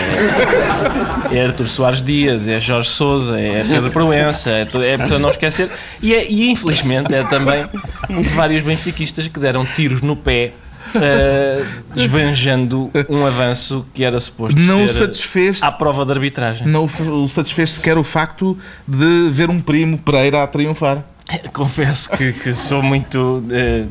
é, 1.30 1.38
é 1.38 1.46
Artur 1.46 1.68
Soares 1.68 2.02
Dias, 2.02 2.46
é 2.48 2.58
Jorge 2.60 2.88
Souza, 2.90 3.38
é 3.38 3.62
Pedro 3.64 3.90
Proença, 3.90 4.50
é, 4.50 4.62
é 4.62 4.98
para 4.98 5.18
não 5.18 5.30
esquecer. 5.30 5.70
E, 6.02 6.12
é- 6.12 6.28
e, 6.30 6.50
infelizmente 6.50 7.14
é 7.14 7.22
também 7.24 7.66
de 8.10 8.28
vários 8.30 8.62
benfiquistas 8.64 9.28
que 9.28 9.38
deram 9.40 9.64
tiros 9.64 10.02
no 10.02 10.16
pé. 10.16 10.52
eh, 10.96 11.64
desbanjando 11.94 12.90
um 13.08 13.24
avanço 13.24 13.86
que 13.94 14.04
era 14.04 14.20
suposto 14.20 14.60
Não 14.60 14.86
ser 14.86 14.94
satisfez, 15.06 15.62
à 15.62 15.72
prova 15.72 16.04
de 16.04 16.12
arbitragem. 16.12 16.66
não 16.68 16.84
o 16.84 17.28
satisfez 17.28 17.72
sequer 17.72 17.96
o 17.96 18.04
facto 18.04 18.56
de 18.86 19.28
ver 19.30 19.48
um 19.50 19.60
primo 19.60 19.96
Pereira 19.98 20.42
a 20.42 20.46
triunfar. 20.46 21.02
Confesso 21.53 22.11
que, 22.11 22.33
que 22.33 22.53
sou 22.53 22.83
muito. 22.83 23.43
eh, 23.51 23.87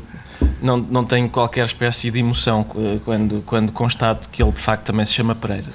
não, 0.61 0.77
não 0.77 1.03
tenho 1.05 1.29
qualquer 1.29 1.65
espécie 1.65 2.11
de 2.11 2.19
emoção 2.19 2.65
eh, 2.75 2.99
quando, 3.05 3.41
quando 3.45 3.71
constato 3.71 4.29
que 4.29 4.41
ele 4.43 4.51
de 4.51 4.59
facto 4.59 4.83
também 4.85 5.05
se 5.05 5.13
chama 5.13 5.33
Pereira. 5.35 5.67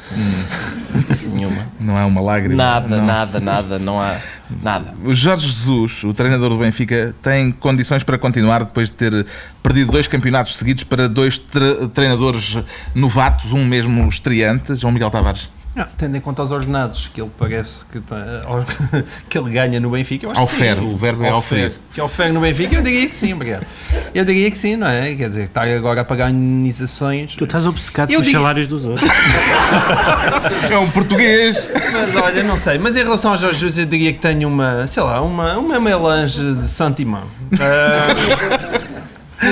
Nenhuma. 1.27 1.67
Não 1.81 1.99
é 1.99 2.05
uma 2.05 2.21
lágrima. 2.21 2.55
Nada, 2.55 2.97
não. 2.97 3.07
nada, 3.07 3.41
nada, 3.41 3.79
não 3.79 4.01
há 4.01 4.17
nada. 4.63 4.95
O 5.05 5.15
Jorge 5.15 5.47
Jesus, 5.47 6.05
o 6.05 6.13
treinador 6.13 6.51
do 6.51 6.59
Benfica, 6.59 7.15
tem 7.23 7.51
condições 7.53 8.03
para 8.03 8.19
continuar 8.19 8.65
depois 8.65 8.89
de 8.89 8.95
ter 8.95 9.27
perdido 9.63 9.91
dois 9.93 10.07
campeonatos 10.09 10.57
seguidos 10.57 10.85
para 10.85 11.09
dois 11.09 11.39
tre- 11.39 11.89
treinadores 11.95 12.59
novatos, 12.95 13.53
um 13.53 13.65
mesmo 13.65 14.07
estreante, 14.09 14.75
João 14.75 14.93
Miguel 14.93 15.11
Tavares. 15.11 15.49
Não, 15.79 15.87
tendo 15.97 16.17
em 16.17 16.21
conta 16.21 16.43
os 16.43 16.51
ordenados 16.51 17.09
que 17.15 17.21
ele 17.21 17.31
parece 17.39 17.87
que, 17.87 18.01
tá- 18.01 18.43
que 19.31 19.39
ele 19.39 19.51
ganha 19.51 19.79
no 19.79 19.91
Benfica, 19.91 20.27
eu 20.27 20.33
acho 20.33 20.41
Aufere, 20.41 20.81
que 20.81 20.87
sim. 20.89 20.93
o 20.93 20.97
verbo 20.97 21.25
é 21.25 21.31
Aufere. 21.31 21.75
Que 21.95 22.01
aufere 22.01 22.33
no 22.33 22.41
Benfica, 22.41 22.75
eu 22.75 22.83
diria 22.83 23.07
que 23.07 23.15
sim, 23.15 23.33
obrigado. 23.33 23.65
Eu 24.13 24.25
diria 24.25 24.51
que 24.51 24.59
sim, 24.59 24.75
não 24.75 24.89
é? 24.89 25.15
Quer 25.15 25.29
dizer, 25.29 25.45
está 25.45 25.63
agora 25.63 26.01
a 26.01 26.05
pagar 26.05 26.31
indenizações. 26.31 27.35
Tu 27.37 27.45
estás 27.45 27.65
obcecado 27.65 28.13
com 28.13 28.21
os 28.21 28.29
salários 28.29 28.67
dos 28.67 28.85
outros. 28.85 29.09
É 30.71 30.79
um 30.79 30.91
português! 30.91 31.69
Mas 31.93 32.17
olha, 32.17 32.43
não 32.43 32.57
sei. 32.57 32.79
Mas 32.79 32.97
em 32.97 33.03
relação 33.03 33.33
ao 33.33 33.37
Jorge 33.37 33.59
Jesus, 33.61 33.79
eu 33.79 33.87
diria 33.87 34.13
que 34.13 34.19
tenho 34.19 34.49
uma, 34.49 34.87
sei 34.87 35.03
lá, 35.03 35.21
uma, 35.21 35.57
uma 35.59 35.81
melange 35.81 36.55
de 36.55 36.69
Santimão. 36.69 37.23
Ah, 37.61 38.09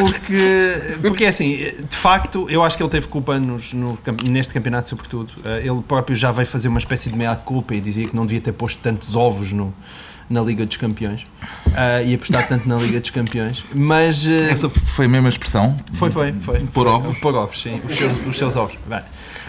porque, 0.00 0.98
porque 1.00 1.24
é 1.24 1.28
assim, 1.28 1.56
de 1.56 1.96
facto, 1.96 2.46
eu 2.50 2.62
acho 2.64 2.76
que 2.76 2.82
ele 2.82 2.90
teve 2.90 3.06
culpa 3.08 3.38
nos- 3.38 3.72
no 3.72 3.98
neste 4.28 4.52
campeonato, 4.52 4.88
sobretudo. 4.88 5.32
Ah, 5.44 5.58
ele 5.60 5.80
próprio 5.86 6.16
já 6.16 6.30
veio 6.30 6.46
fazer 6.46 6.68
uma 6.68 6.78
espécie 6.78 7.08
de 7.10 7.16
meia-culpa 7.16 7.74
e 7.74 7.80
dizia 7.80 8.06
que 8.08 8.14
não 8.16 8.26
devia 8.26 8.40
ter 8.40 8.52
posto 8.52 8.78
tantos 8.80 9.14
ovos 9.14 9.52
no, 9.52 9.72
na 10.28 10.40
Liga 10.42 10.66
dos 10.66 10.76
Campeões 10.76 11.24
ah, 11.74 12.02
e 12.02 12.14
apostar 12.14 12.48
tanto 12.48 12.68
na 12.68 12.76
Liga 12.76 13.00
dos 13.00 13.10
Campeões. 13.10 13.62
Mas. 13.72 14.26
ah, 14.26 14.50
Essa 14.52 14.68
foi 14.68 15.06
a 15.06 15.08
mesma 15.08 15.28
expressão? 15.28 15.76
foi, 15.92 16.10
foi, 16.10 16.32
foi. 16.32 16.60
Por 16.60 16.86
ovos? 16.86 17.16
Por 17.18 17.34
ovos, 17.34 17.60
sim. 17.60 17.80
Os 17.88 17.96
seus, 17.96 18.26
os 18.26 18.36
seus 18.36 18.56
ovos. 18.56 18.76
Bem. 18.86 19.00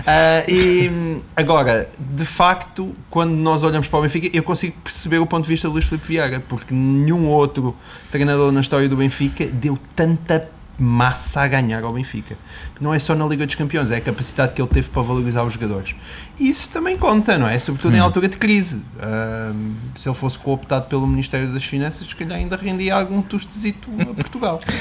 Ah, 0.05 0.43
e 0.47 0.89
hum, 0.89 1.21
agora, 1.35 1.89
de 1.97 2.25
facto, 2.25 2.95
quando 3.09 3.31
nós 3.31 3.63
olhamos 3.63 3.87
para 3.87 3.99
o 3.99 4.01
Benfica, 4.01 4.29
eu 4.35 4.43
consigo 4.43 4.75
perceber 4.83 5.19
o 5.19 5.25
ponto 5.25 5.43
de 5.43 5.49
vista 5.49 5.67
do 5.67 5.73
Luís 5.73 5.85
Filipe 5.85 6.07
Vieira, 6.07 6.39
porque 6.47 6.73
nenhum 6.73 7.27
outro 7.27 7.75
treinador 8.11 8.51
na 8.51 8.61
história 8.61 8.87
do 8.87 8.95
Benfica 8.95 9.45
deu 9.45 9.77
tanta 9.95 10.49
massa 10.79 11.41
a 11.41 11.47
ganhar 11.47 11.83
ao 11.83 11.91
Benfica. 11.91 12.37
Não 12.79 12.93
é 12.93 12.99
só 12.99 13.15
na 13.15 13.25
Liga 13.25 13.45
dos 13.45 13.55
Campeões, 13.55 13.89
é 13.89 13.97
a 13.97 14.01
capacidade 14.01 14.53
que 14.53 14.61
ele 14.61 14.69
teve 14.69 14.89
para 14.89 15.01
valorizar 15.01 15.43
os 15.43 15.53
jogadores. 15.53 15.95
Isso 16.39 16.69
também 16.69 16.95
conta, 16.97 17.37
não 17.37 17.47
é? 17.47 17.57
Sobretudo 17.57 17.95
em 17.95 17.99
altura 17.99 18.29
de 18.29 18.37
crise. 18.37 18.81
Ah, 18.99 19.51
se 19.95 20.07
ele 20.07 20.15
fosse 20.15 20.37
cooptado 20.37 20.85
pelo 20.85 21.07
Ministério 21.07 21.47
das 21.51 21.63
Finanças, 21.63 22.07
se 22.07 22.15
calhar 22.15 22.37
ainda 22.37 22.55
rendia 22.55 22.95
algum 22.95 23.21
tostezito 23.21 23.89
a 23.99 24.05
Portugal. 24.13 24.61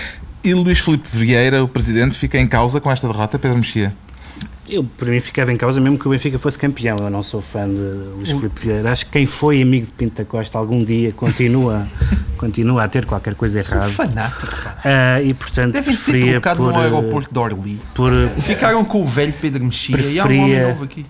E 0.44 0.54
Luís 0.54 0.78
Filipe 0.78 1.08
Vieira, 1.08 1.64
o 1.64 1.66
presidente, 1.66 2.16
fica 2.16 2.38
em 2.38 2.46
causa 2.46 2.80
com 2.80 2.88
esta 2.88 3.08
derrota, 3.08 3.36
Pedro 3.36 3.58
Mexia? 3.58 3.92
Eu, 4.68 4.82
para 4.82 5.10
mim, 5.10 5.20
ficava 5.20 5.52
em 5.52 5.56
causa 5.56 5.80
mesmo 5.80 5.98
que 5.98 6.06
o 6.08 6.10
Benfica 6.10 6.38
fosse 6.38 6.58
campeão. 6.58 6.96
Eu 6.98 7.08
não 7.10 7.22
sou 7.22 7.40
fã 7.40 7.68
de 7.68 7.74
Luís 7.74 8.30
Filipe 8.30 8.60
Vieira. 8.60 8.90
Acho 8.90 9.06
que 9.06 9.12
quem 9.12 9.24
foi 9.26 9.62
amigo 9.62 9.86
de 9.86 9.92
Pinto 9.92 10.16
da 10.16 10.24
Costa 10.24 10.58
algum 10.58 10.82
dia 10.84 11.12
continua, 11.12 11.86
continua 12.36 12.82
a 12.84 12.88
ter 12.88 13.06
qualquer 13.06 13.34
coisa 13.36 13.60
errada. 13.60 13.88
fanático, 13.88 14.52
pá. 14.62 14.76
Ah, 14.84 15.22
e, 15.22 15.32
portanto, 15.34 15.72
Devem 15.72 15.94
ter 15.94 16.02
preferia 16.02 16.32
trocado 16.32 16.62
por, 16.62 16.72
no 16.72 16.80
eh, 16.80 16.82
aeroporto 16.84 17.32
de 17.32 17.38
Orly. 17.38 17.80
por, 17.94 18.12
Ficaram 18.40 18.84
com 18.84 19.02
o 19.02 19.06
velho 19.06 19.32
Pedro 19.40 19.64
Mexia 19.64 19.98
e 20.00 20.18
há 20.18 20.24
um 20.24 20.26
homem 20.26 20.62
novo 20.68 20.84
aqui. 20.84 21.06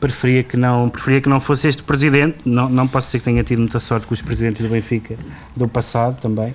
preferia 0.00 0.42
que 0.42 0.56
não 0.56 0.88
preferia 0.88 1.20
que 1.20 1.28
não 1.28 1.40
fosse 1.40 1.68
este 1.68 1.82
presidente 1.82 2.38
não 2.44 2.68
não 2.68 2.86
posso 2.88 3.08
dizer 3.08 3.18
que 3.20 3.24
tenha 3.24 3.42
tido 3.42 3.60
muita 3.60 3.80
sorte 3.80 4.06
com 4.06 4.12
os 4.14 4.20
presidentes 4.20 4.62
do 4.62 4.68
Benfica 4.70 5.16
do 5.56 5.66
passado 5.68 6.20
também 6.20 6.54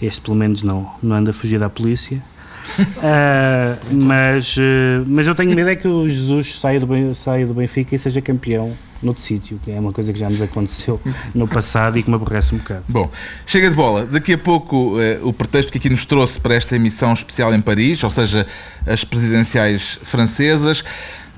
este 0.00 0.20
pelo 0.20 0.36
menos 0.36 0.62
não 0.62 0.88
não 1.02 1.16
anda 1.16 1.30
a 1.30 1.34
fugir 1.34 1.58
da 1.58 1.68
polícia 1.68 2.22
Ah, 3.02 3.76
mas 3.90 4.56
eh, 4.58 5.02
mas 5.06 5.26
eu 5.26 5.34
tenho 5.34 5.54
medo 5.54 5.68
é 5.68 5.76
que 5.76 5.86
o 5.86 6.08
Jesus 6.08 6.58
saia 6.58 6.80
do, 6.80 7.14
saia 7.14 7.46
do 7.46 7.54
Benfica 7.54 7.94
e 7.94 7.98
seja 7.98 8.20
campeão 8.20 8.72
noutro 9.02 9.22
sítio 9.22 9.58
que 9.62 9.70
é 9.70 9.78
uma 9.78 9.92
coisa 9.92 10.12
que 10.12 10.18
já 10.18 10.28
nos 10.28 10.40
aconteceu 10.40 11.00
no 11.34 11.46
passado 11.46 11.98
e 11.98 12.02
que 12.02 12.08
me 12.08 12.16
aborrece 12.16 12.54
um 12.54 12.58
bocado 12.58 12.84
Bom, 12.88 13.10
chega 13.44 13.68
de 13.70 13.76
bola. 13.76 14.06
Daqui 14.06 14.32
a 14.32 14.38
pouco 14.38 15.00
eh, 15.00 15.18
o 15.22 15.32
pretexto 15.32 15.70
que 15.70 15.78
aqui 15.78 15.90
nos 15.90 16.04
trouxe 16.04 16.40
para 16.40 16.54
esta 16.54 16.74
emissão 16.76 17.12
especial 17.12 17.54
em 17.54 17.60
Paris, 17.60 18.02
ou 18.02 18.10
seja, 18.10 18.46
as 18.86 19.04
presidenciais 19.04 19.98
francesas. 20.02 20.84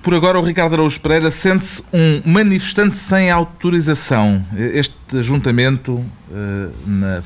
Por 0.03 0.14
agora, 0.14 0.38
o 0.38 0.42
Ricardo 0.42 0.74
Araújo 0.74 0.99
Pereira 1.01 1.30
sente-se 1.30 1.82
um 1.92 2.22
manifestante 2.24 2.96
sem 2.96 3.30
autorização. 3.30 4.42
Este 4.57 4.94
ajuntamento 5.18 6.03
eh, 6.32 6.68
na 6.86 7.22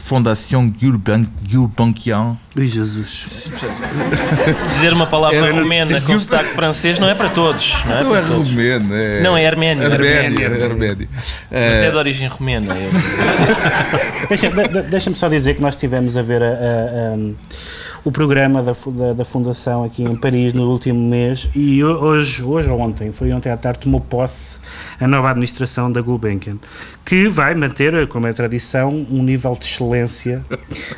Gulben- 0.81 1.29
Gulbenkian 1.51 2.37
Ui, 2.57 2.67
Jesus 2.67 3.51
Dizer 4.73 4.93
uma 4.93 5.07
palavra 5.07 5.39
Era- 5.39 5.53
romena 5.53 6.01
com 6.01 6.17
sotaque 6.19 6.51
francês 6.55 6.99
não 6.99 7.09
é 7.09 7.15
para 7.15 7.29
todos. 7.31 7.75
Não 7.85 7.93
é 7.99 8.03
não 8.05 8.17
é 8.17 8.21
para 8.21 8.29
todos. 8.29 8.49
romeno, 8.51 8.95
é... 8.95 9.21
Não, 9.21 9.37
é 9.37 9.47
arménio, 9.47 9.85
Arménio, 9.85 10.47
arménio. 10.47 10.63
é 10.63 10.65
arménio. 10.65 11.09
Mas 11.13 11.37
Eh, 11.51 11.87
é 11.87 11.91
de 11.91 11.97
origem 11.97 12.29
romena. 12.29 12.75
de- 12.75 12.91
Deixa-me 14.91 15.17
só 15.17 15.29
dizer 15.29 15.55
que 15.55 15.61
nós 15.63 15.75
estivemos 15.75 16.17
a 16.17 16.23
ver 16.23 16.43
a- 16.43 16.47
a- 16.47 16.51
a- 16.51 17.33
o 18.05 18.11
programa 18.11 18.63
da, 18.63 18.73
da, 18.73 19.13
da 19.13 19.25
Fundação 19.25 19.85
aqui 19.85 20.03
em 20.03 20.17
Paris 20.17 20.53
no 20.53 20.69
último 20.71 20.99
mês 21.09 21.49
e 21.55 21.83
ho- 21.85 21.99
hoje, 22.01 22.43
hoje 22.43 22.69
ou 22.69 22.81
ontem, 22.81 23.13
foi 23.13 23.33
ontem 23.33 23.51
à 23.51 23.57
tarde, 23.57 23.81
tomou 23.81 24.01
posse 24.01 24.59
a 25.01 25.07
nova 25.07 25.31
administração 25.31 25.91
da 25.91 26.01
Gulbenkian, 26.01 26.57
que 27.05 27.29
vai 27.29 27.55
manter, 27.55 28.07
como 28.09 28.27
é 28.27 28.33
tradição, 28.33 28.89
um 29.09 29.23
nível 29.23 29.53
de 29.53 29.67
excelência 29.67 30.45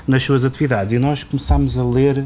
nas 0.08 0.22
suas 0.22 0.44
atividades. 0.44 0.94
E 0.94 0.98
nós 0.98 1.22
começámos 1.22 1.76
a 1.78 1.84
ler 1.84 2.24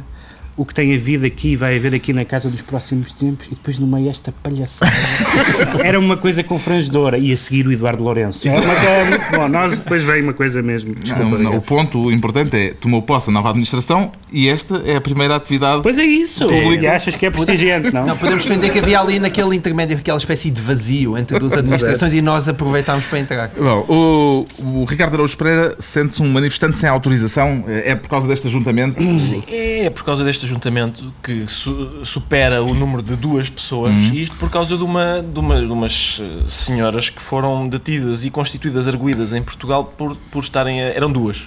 o 0.59 0.65
que 0.65 0.75
tem 0.75 0.93
havido 0.93 1.25
aqui, 1.25 1.55
vai 1.55 1.77
haver 1.77 1.95
aqui 1.95 2.13
na 2.13 2.25
casa 2.25 2.51
dos 2.51 2.61
próximos 2.61 3.13
tempos, 3.13 3.47
e 3.47 3.51
depois 3.51 3.79
no 3.79 3.87
meio 3.87 4.11
esta 4.11 4.33
palhaçada. 4.43 4.91
Era 5.85 5.99
uma 5.99 6.17
coisa 6.17 6.43
confrangedora. 6.43 7.17
E 7.17 7.33
a 7.33 7.37
seguir 7.37 7.67
o 7.67 7.73
Eduardo 7.73 8.03
Lourenço. 8.03 8.49
Era 8.49 8.61
uma 8.61 8.75
coisa 8.75 9.05
muito 9.05 9.37
bom. 9.37 9.49
Nós 9.49 9.79
depois 9.79 10.03
veio 10.03 10.25
uma 10.25 10.33
coisa 10.35 10.61
mesmo. 10.61 10.97
Desculpa, 10.97 11.39
não, 11.39 11.39
não, 11.39 11.57
o 11.57 11.63
ponto 11.63 12.11
importante 12.11 12.57
é 12.57 12.75
tomou 12.75 13.01
posse 13.01 13.31
a 13.31 13.33
nova 13.33 13.51
administração 13.51 14.11
e 14.33 14.49
esta 14.49 14.83
é 14.85 14.97
a 14.97 15.01
primeira 15.01 15.37
atividade 15.37 15.83
Pois 15.83 15.97
é 15.97 16.05
isso. 16.05 16.47
Público. 16.47 16.83
E 16.83 16.87
achas 16.89 17.15
que 17.15 17.25
é 17.25 17.31
prestigiante, 17.31 17.95
não? 17.95 18.05
Não, 18.05 18.17
podemos 18.17 18.45
defender 18.45 18.71
que 18.71 18.81
havia 18.81 19.01
ali 19.01 19.21
naquele 19.21 19.55
intermédio 19.55 19.97
aquela 19.97 20.19
espécie 20.19 20.51
de 20.51 20.61
vazio 20.61 21.17
entre 21.17 21.39
duas 21.39 21.53
administrações 21.53 22.13
e 22.13 22.21
nós 22.21 22.49
aproveitámos 22.49 23.05
para 23.05 23.19
entrar. 23.21 23.51
Bom, 23.57 23.85
o, 23.89 24.47
o 24.81 24.85
Ricardo 24.85 25.15
Araújo 25.15 25.37
Pereira 25.37 25.77
sente-se 25.79 26.21
um 26.21 26.29
manifestante 26.29 26.77
sem 26.79 26.89
autorização. 26.89 27.65
É 27.69 27.95
por 27.95 28.09
causa 28.09 28.27
deste 28.27 28.49
ajuntamento? 28.49 29.01
Sim, 29.19 29.43
é 29.49 29.91
por 29.91 30.05
causa 30.05 30.25
deste 30.25 30.47
ajuntamento 30.49 31.12
que 31.22 31.46
su- 31.46 32.05
supera 32.05 32.62
o 32.62 32.72
número 32.74 33.03
de 33.03 33.14
duas 33.16 33.49
pessoas, 33.51 33.92
e 34.12 34.22
isto 34.22 34.34
por 34.36 34.51
causa 34.51 34.76
de, 34.76 34.82
uma, 34.82 35.22
de, 35.22 35.38
uma, 35.38 35.57
de 35.61 35.66
umas 35.70 36.18
eh, 36.20 36.44
senhoras 36.49 37.11
que 37.11 37.20
foram 37.20 37.68
detidas 37.68 38.24
e 38.24 38.30
constituídas 38.30 38.88
arguídas 38.88 39.32
em 39.32 39.42
Portugal 39.42 39.84
por, 39.84 40.16
por 40.30 40.42
estarem. 40.42 40.80
A, 40.80 40.84
eram 40.88 41.11
duas. 41.12 41.42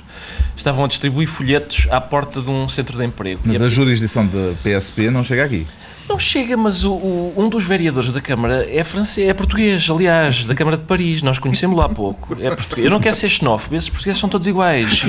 Estavam 0.55 0.85
a 0.85 0.87
distribuir 0.87 1.27
folhetos 1.27 1.87
à 1.89 1.99
porta 1.99 2.41
de 2.41 2.49
um 2.49 2.69
centro 2.69 2.97
de 2.97 3.03
emprego. 3.05 3.41
Mas 3.43 3.55
E 3.59 3.61
a- 3.63 3.65
a 3.65 3.69
jurisdição 3.69 4.25
da 4.27 4.53
PSP 4.63 5.09
não 5.09 5.23
chega 5.23 5.43
aqui. 5.45 5.65
Não 6.09 6.19
chega, 6.19 6.57
mas 6.57 6.83
o, 6.83 6.91
o- 6.93 7.33
um 7.37 7.47
dos 7.47 7.63
vereadores 7.63 8.11
da 8.13 8.19
Câmara 8.19 8.67
é 8.69 8.83
francês, 8.83 9.29
é 9.29 9.33
português, 9.33 9.89
aliás, 9.89 10.45
da 10.45 10.53
Câmara 10.53 10.75
de 10.77 10.83
Paris. 10.83 11.23
Nós 11.23 11.39
conhecemos 11.39 11.77
lá 11.77 11.85
há 11.85 11.89
pouco. 11.89 12.35
É 12.41 12.49
português. 12.53 12.83
Eu 12.85 12.91
não 12.91 12.99
quero 12.99 13.15
ser 13.15 13.29
xenófobo, 13.29 13.75
esses 13.75 13.89
portugueses 13.89 14.19
são 14.19 14.27
todos 14.29 14.45
iguais. 14.45 15.03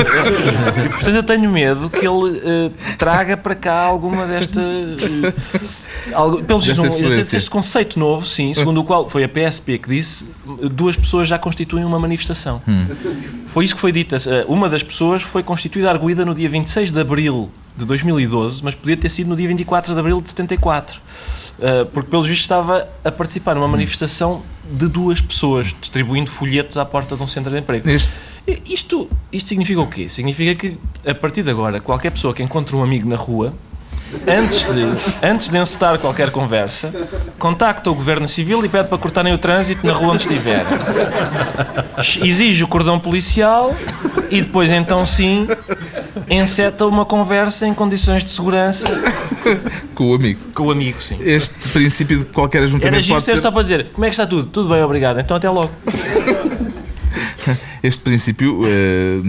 E, 0.85 0.89
portanto, 0.91 1.15
eu 1.17 1.23
tenho 1.25 1.51
medo 1.51 1.91
que 1.91 2.07
ele 2.07 2.41
eh, 2.45 2.71
traga 2.99 3.37
para 3.37 3.55
cá 3.55 3.83
alguma 3.83 4.27
desta. 4.27 4.61
eh, 4.61 5.33
algo, 6.13 6.43
pelo 6.43 6.61
não- 6.75 6.87
influência. 6.87 7.37
este 7.37 7.51
conceito 7.51 7.99
novo, 7.99 8.27
sim, 8.27 8.53
segundo 8.55 8.81
o 8.81 8.85
qual 8.85 9.09
foi 9.09 9.25
a 9.25 9.29
PSP 9.29 9.79
que 9.79 9.89
disse 9.89 10.27
duas 10.71 10.97
pessoas 10.97 11.29
já 11.29 11.39
constituem 11.39 11.85
uma 11.85 11.99
manifestação. 11.99 12.61
Foi 13.47 13.65
isso 13.65 13.75
que 13.75 13.81
foi 13.81 13.93
dito. 13.93 14.15
Eh, 14.17 14.45
Uma 14.49 14.69
das 14.69 14.83
pessoas 14.83 15.23
foi 15.23 15.43
constituída 15.43 15.91
arguída 15.91 16.25
no 16.25 16.35
dia 16.35 16.49
26 16.49 16.91
de 16.91 17.01
abril 17.01 17.51
de 17.77 17.85
2012, 17.85 18.63
mas 18.65 18.75
podia 18.75 18.97
ter 18.97 19.09
sido 19.09 19.29
no 19.29 19.37
dia 19.37 19.49
24 19.49 19.93
de 19.95 20.01
abril 20.01 20.21
de 20.21 20.29
74. 20.29 21.01
Uh, 21.59 21.87
porque, 21.93 22.11
pelos 22.11 22.27
vistos, 22.27 22.45
estava 22.45 22.89
a 23.05 23.13
participar 23.13 23.55
numa 23.55 23.69
manifestação 23.69 24.43
de 24.69 24.89
duas 24.89 25.21
pessoas, 25.21 25.75
distribuindo 25.81 26.29
folhetos 26.31 26.77
à 26.77 26.85
porta 26.85 27.15
de 27.15 27.23
um 27.23 27.27
centro 27.27 27.53
de 27.53 27.59
emprego. 27.59 27.87
Isto, 28.67 29.09
isto 29.31 29.49
significa 29.51 29.81
o 29.81 29.87
quê? 29.87 30.09
Significa 30.09 30.55
que, 30.55 30.79
a 31.09 31.15
partir 31.15 31.43
de 31.43 31.51
agora, 31.51 31.79
qualquer 31.79 32.11
pessoa 32.11 32.35
que 32.35 32.43
encontre 32.43 32.75
um 32.75 32.83
amigo 32.83 33.09
na 33.09 33.17
rua, 33.17 33.55
antes 34.27 34.65
de, 34.65 35.27
antes 35.27 35.49
de 35.49 35.59
encetar 35.59 35.99
qualquer 35.99 36.31
conversa, 36.31 36.93
contacta 37.39 37.91
o 37.91 37.95
Governo 37.95 38.29
Civil 38.29 38.65
e 38.65 38.69
pede 38.69 38.89
para 38.89 38.99
cortarem 38.99 39.33
o 39.33 39.39
trânsito 39.39 39.87
na 39.87 39.93
rua 39.93 40.13
onde 40.13 40.23
estiver. 40.23 40.65
Exige 42.23 42.65
o 42.65 42.69
cordão 42.69 42.99
policial 42.99 43.75
e 44.31 44.41
depois, 44.43 44.71
então 44.71 45.05
sim, 45.05 45.47
enceta 46.29 46.87
uma 46.87 47.05
conversa 47.05 47.67
em 47.67 47.75
condições 47.75 48.25
de 48.25 48.31
segurança 48.31 48.91
Com 49.95 50.11
o 50.11 50.15
amigo. 50.15 50.41
com 50.55 50.65
o 50.65 50.71
amigo, 50.71 51.01
sim. 51.03 51.19
Este 51.21 51.55
princípio 51.71 52.19
de 52.19 52.25
qualquer 52.27 52.59
Era 52.59 52.67
ajuntamento 52.67 53.03
giro 53.03 53.15
pode 53.15 53.25
ser 53.25 53.37
ser... 53.37 53.43
só 53.43 53.51
para 53.51 53.63
dizer, 53.63 53.87
como 53.93 54.05
é 54.05 54.09
que 54.09 54.15
está 54.15 54.27
tudo? 54.27 54.47
Tudo 54.47 54.69
bem, 54.69 54.83
obrigado. 54.83 55.21
Então 55.21 55.37
até 55.37 55.49
logo. 55.51 55.71
Este 57.83 58.01
princípio 58.03 58.61
eh, 58.65 59.21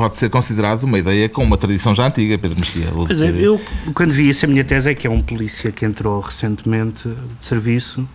pode 0.00 0.16
ser 0.16 0.30
considerado 0.30 0.84
uma 0.84 0.98
ideia 0.98 1.28
com 1.28 1.42
uma 1.44 1.58
tradição 1.58 1.94
já 1.94 2.06
antiga, 2.06 2.38
Pedro 2.38 2.58
Mexia. 2.58 2.86
Pois 2.90 3.20
é, 3.20 3.28
eu 3.28 3.60
quando 3.92 4.12
vi 4.12 4.30
isso, 4.30 4.46
a 4.46 4.48
minha 4.48 4.64
tese 4.64 4.88
é 4.90 4.94
que 4.94 5.06
é 5.06 5.10
um 5.10 5.20
polícia 5.20 5.70
que 5.70 5.84
entrou 5.84 6.20
recentemente 6.20 7.06
de 7.06 7.44
serviço, 7.44 8.08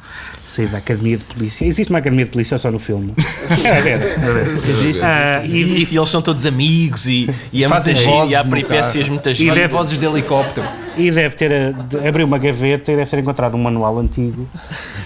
saiu 0.44 0.68
da 0.70 0.80
Academia 0.80 1.16
de 1.18 1.24
Polícia. 1.26 1.64
Existe 1.64 1.92
uma 1.92 2.00
Academia 2.00 2.26
de 2.26 2.32
Polícia 2.32 2.58
só 2.58 2.72
no 2.72 2.80
filme? 2.80 3.14
É, 3.52 3.90
é, 3.90 3.92
é. 3.92 4.70
Existe. 4.70 5.04
Ah, 5.04 5.44
e, 5.46 5.62
Existe, 5.62 5.94
e 5.94 5.98
eles 6.00 6.10
são 6.10 6.24
todos 6.24 6.44
amigos 6.48 7.06
e, 7.08 7.30
e 7.54 7.64
é 7.64 7.70
Fazem 7.70 7.94
vozes 7.94 8.32
e 8.32 8.36
há 8.36 8.44
peripécias 8.44 9.08
muitas 9.08 9.40
E 9.40 9.46
Fazem 9.46 9.62
deve- 9.62 9.74
vozes 9.74 10.00
de 10.00 10.06
helicóptero. 10.08 10.68
E 10.98 11.12
deve 11.12 11.36
ter 11.36 11.52
eh, 11.52 11.74
abriu 12.08 12.26
uma 12.26 12.38
gaveta 12.38 12.92
e 12.92 12.96
deve 12.96 13.10
ter 13.10 13.20
encontrado 13.20 13.56
um 13.56 13.62
manual 13.62 13.98
antigo. 14.00 14.48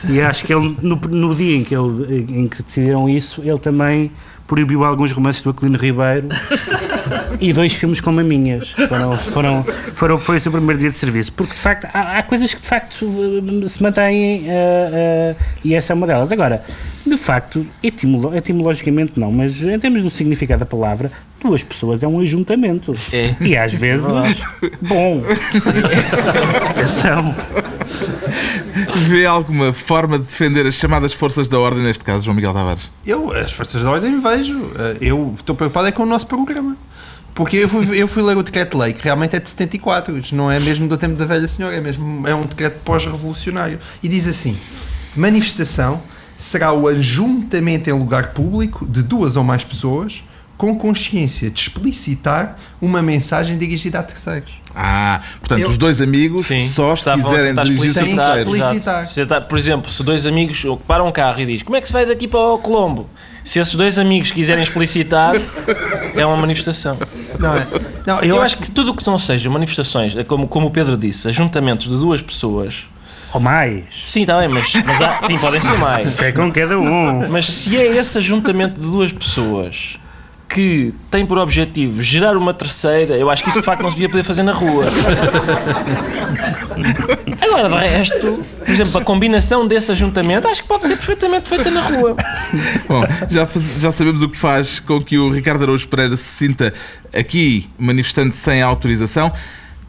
E 0.09 0.21
acho 0.21 0.43
que 0.45 0.53
ele, 0.53 0.75
no, 0.81 0.95
no 0.95 1.35
dia 1.35 1.57
em 1.57 1.63
que, 1.63 1.75
ele, 1.75 2.25
em 2.29 2.47
que 2.47 2.63
decidiram 2.63 3.09
isso, 3.09 3.41
ele 3.43 3.57
também 3.59 4.11
proibiu 4.47 4.83
alguns 4.83 5.11
romances 5.11 5.43
do 5.43 5.51
Aquilino 5.51 5.77
Ribeiro 5.77 6.27
e 7.39 7.53
dois 7.53 7.73
filmes 7.73 8.01
com 8.01 8.11
maminhas. 8.11 8.71
Foram, 8.71 9.17
foram, 9.17 9.63
foram, 9.93 10.17
foi 10.17 10.37
o 10.37 10.39
seu 10.39 10.51
primeiro 10.51 10.79
dia 10.79 10.89
de 10.89 10.97
serviço. 10.97 11.31
Porque, 11.33 11.53
de 11.53 11.59
facto, 11.59 11.87
há, 11.93 12.17
há 12.17 12.23
coisas 12.23 12.53
que, 12.53 12.61
de 12.61 12.67
facto, 12.67 13.05
se 13.67 13.83
mantêm 13.83 14.45
eh, 14.47 14.89
eh, 14.91 15.35
e 15.63 15.75
essa 15.75 15.93
é 15.93 15.95
uma 15.95 16.07
delas. 16.07 16.31
Agora, 16.31 16.63
de 17.05 17.17
facto, 17.17 17.65
etimolo- 17.83 18.35
etimologicamente 18.35 19.19
não, 19.19 19.31
mas 19.31 19.61
em 19.61 19.77
termos 19.77 20.01
do 20.01 20.09
significado 20.09 20.61
da 20.61 20.65
palavra, 20.65 21.11
duas 21.39 21.63
pessoas 21.63 22.03
é 22.03 22.07
um 22.07 22.19
ajuntamento. 22.19 22.93
É. 23.11 23.35
E 23.41 23.57
às 23.57 23.73
vezes, 23.73 24.05
bom. 24.81 25.23
Atenção. 26.69 27.35
Vê 29.07 29.25
alguma 29.25 29.73
forma 29.73 30.19
de 30.19 30.25
defender 30.25 30.65
as 30.67 30.75
chamadas 30.75 31.13
forças 31.13 31.47
da 31.47 31.59
ordem, 31.59 31.83
neste 31.83 32.03
caso, 32.03 32.25
João 32.25 32.35
Miguel 32.35 32.53
Tavares? 32.53 32.91
Eu, 33.05 33.31
as 33.33 33.51
forças 33.51 33.81
da 33.81 33.89
ordem, 33.89 34.19
vejo. 34.19 34.71
Eh, 34.77 34.97
Eu 35.01 35.33
estou 35.35 35.55
preocupado 35.55 35.87
é 35.87 35.91
com 35.91 36.03
o 36.03 36.05
nosso 36.05 36.27
programa. 36.27 36.77
Porque 37.33 37.57
eu 37.57 37.69
fui, 37.69 37.87
eu 37.97 38.07
fui 38.07 38.21
ler 38.21 38.35
o 38.37 38.43
decreto-lei, 38.43 38.91
que 38.91 39.03
realmente 39.03 39.35
é 39.35 39.39
de 39.39 39.49
74, 39.49 40.17
isto 40.17 40.35
não 40.35 40.51
é 40.51 40.59
mesmo 40.59 40.87
do 40.87 40.97
tempo 40.97 41.15
da 41.15 41.25
velha 41.25 41.47
senhora, 41.47 41.75
é 41.75 41.79
mesmo 41.79 42.27
é 42.27 42.35
um 42.35 42.45
decreto 42.45 42.79
pós-revolucionário. 42.83 43.79
E 44.03 44.09
diz 44.09 44.27
assim: 44.27 44.57
manifestação 45.15 46.01
será 46.37 46.73
o 46.73 46.87
ajuntamento 46.87 47.89
em 47.89 47.93
lugar 47.93 48.33
público 48.33 48.85
de 48.87 49.03
duas 49.03 49.37
ou 49.37 49.43
mais 49.43 49.63
pessoas 49.63 50.23
com 50.59 50.75
consciência 50.77 51.49
de 51.49 51.57
explicitar 51.57 52.57
uma 52.81 53.01
mensagem 53.01 53.57
dirigida 53.57 53.99
a 53.99 54.03
terceiros. 54.03 54.51
Ah, 54.75 55.21
portanto, 55.39 55.61
Eu- 55.61 55.69
os 55.69 55.77
dois 55.77 56.01
amigos 56.01 56.47
Sim, 56.47 56.67
só 56.67 56.97
se 56.97 57.05
quiserem 57.05 57.55
dirigir-se 57.55 57.99
a 58.01 58.03
terceiros. 58.03 58.57
Explicitar. 58.57 59.25
Tá- 59.25 59.39
por 59.39 59.57
exemplo, 59.57 59.89
se 59.89 60.03
dois 60.03 60.25
amigos 60.25 60.61
param 60.85 61.07
um 61.07 61.13
carro 61.13 61.39
e 61.39 61.45
diz 61.45 61.63
como 61.63 61.77
é 61.77 61.81
que 61.81 61.87
se 61.87 61.93
vai 61.93 62.05
daqui 62.05 62.27
para 62.27 62.41
o 62.41 62.57
Colombo? 62.57 63.09
Se 63.41 63.57
esses 63.57 63.73
dois 63.73 63.97
amigos 63.97 64.33
quiserem 64.33 64.61
explicitar, 64.61 65.33
é 66.13 66.25
uma 66.25 66.35
manifestação. 66.35 66.97
Não 67.39 67.55
é? 67.55 67.65
Não, 68.05 68.19
Eu, 68.21 68.41
acho 68.41 68.57
que 68.57 68.69
tudo 68.69 68.91
o 68.91 68.95
que 68.95 69.07
não 69.07 69.17
seja 69.17 69.49
manifestações, 69.49 70.17
é 70.17 70.25
como, 70.25 70.45
como 70.45 70.67
o 70.67 70.71
Pedro 70.71 70.97
disse, 70.97 71.25
ajuntamentos 71.29 71.87
de 71.87 71.93
duas 71.93 72.21
pessoas, 72.21 72.83
Ou 73.33 73.39
mais. 73.39 73.85
sim, 74.03 74.21
está 74.23 74.37
bem, 74.39 74.49
mas, 74.49 74.73
mas 74.85 75.01
há- 75.01 75.21
sim, 75.25 75.37
podem 75.37 75.61
ser 75.61 75.77
mais. 75.77 76.21
É 76.21 76.33
com 76.33 76.51
cada 76.51 76.77
um. 76.77 77.29
Mas 77.29 77.45
se 77.47 77.77
é 77.77 77.95
esse 77.97 78.17
ajuntamento 78.17 78.75
de 78.79 78.85
duas 78.85 79.13
pessoas 79.13 79.97
que 80.49 80.93
tem 81.11 81.25
por 81.25 81.37
objetivo 81.37 82.01
gerar 82.01 82.35
uma 82.35 82.53
terceira, 82.53 83.15
eu 83.15 83.29
acho 83.29 83.43
que 83.43 83.49
isso 83.49 83.59
de 83.59 83.65
facto 83.65 83.83
não 83.83 83.91
se 83.91 83.95
devia 83.95 84.09
poder 84.09 84.23
fazer 84.23 84.41
na 84.41 84.51
rua. 84.51 84.83
Agora, 87.41 87.69
de 87.69 87.75
resto, 87.87 88.43
por 88.57 88.69
exemplo, 88.69 88.99
a 88.99 89.03
combinação 89.03 89.67
desse 89.67 89.91
ajuntamento 89.91 90.47
acho 90.47 90.63
que 90.63 90.67
pode 90.67 90.87
ser 90.87 90.97
perfeitamente 90.97 91.47
feita 91.47 91.69
na 91.69 91.81
rua. 91.81 92.15
Bom, 92.87 93.03
já, 93.29 93.47
já 93.77 93.91
sabemos 93.91 94.23
o 94.23 94.29
que 94.29 94.37
faz 94.37 94.79
com 94.79 95.01
que 95.01 95.17
o 95.17 95.29
Ricardo 95.31 95.63
Araújo 95.63 95.87
Pereira 95.87 96.17
se 96.17 96.23
sinta 96.23 96.73
aqui 97.13 97.69
manifestante 97.77 98.35
sem 98.35 98.61
autorização. 98.61 99.31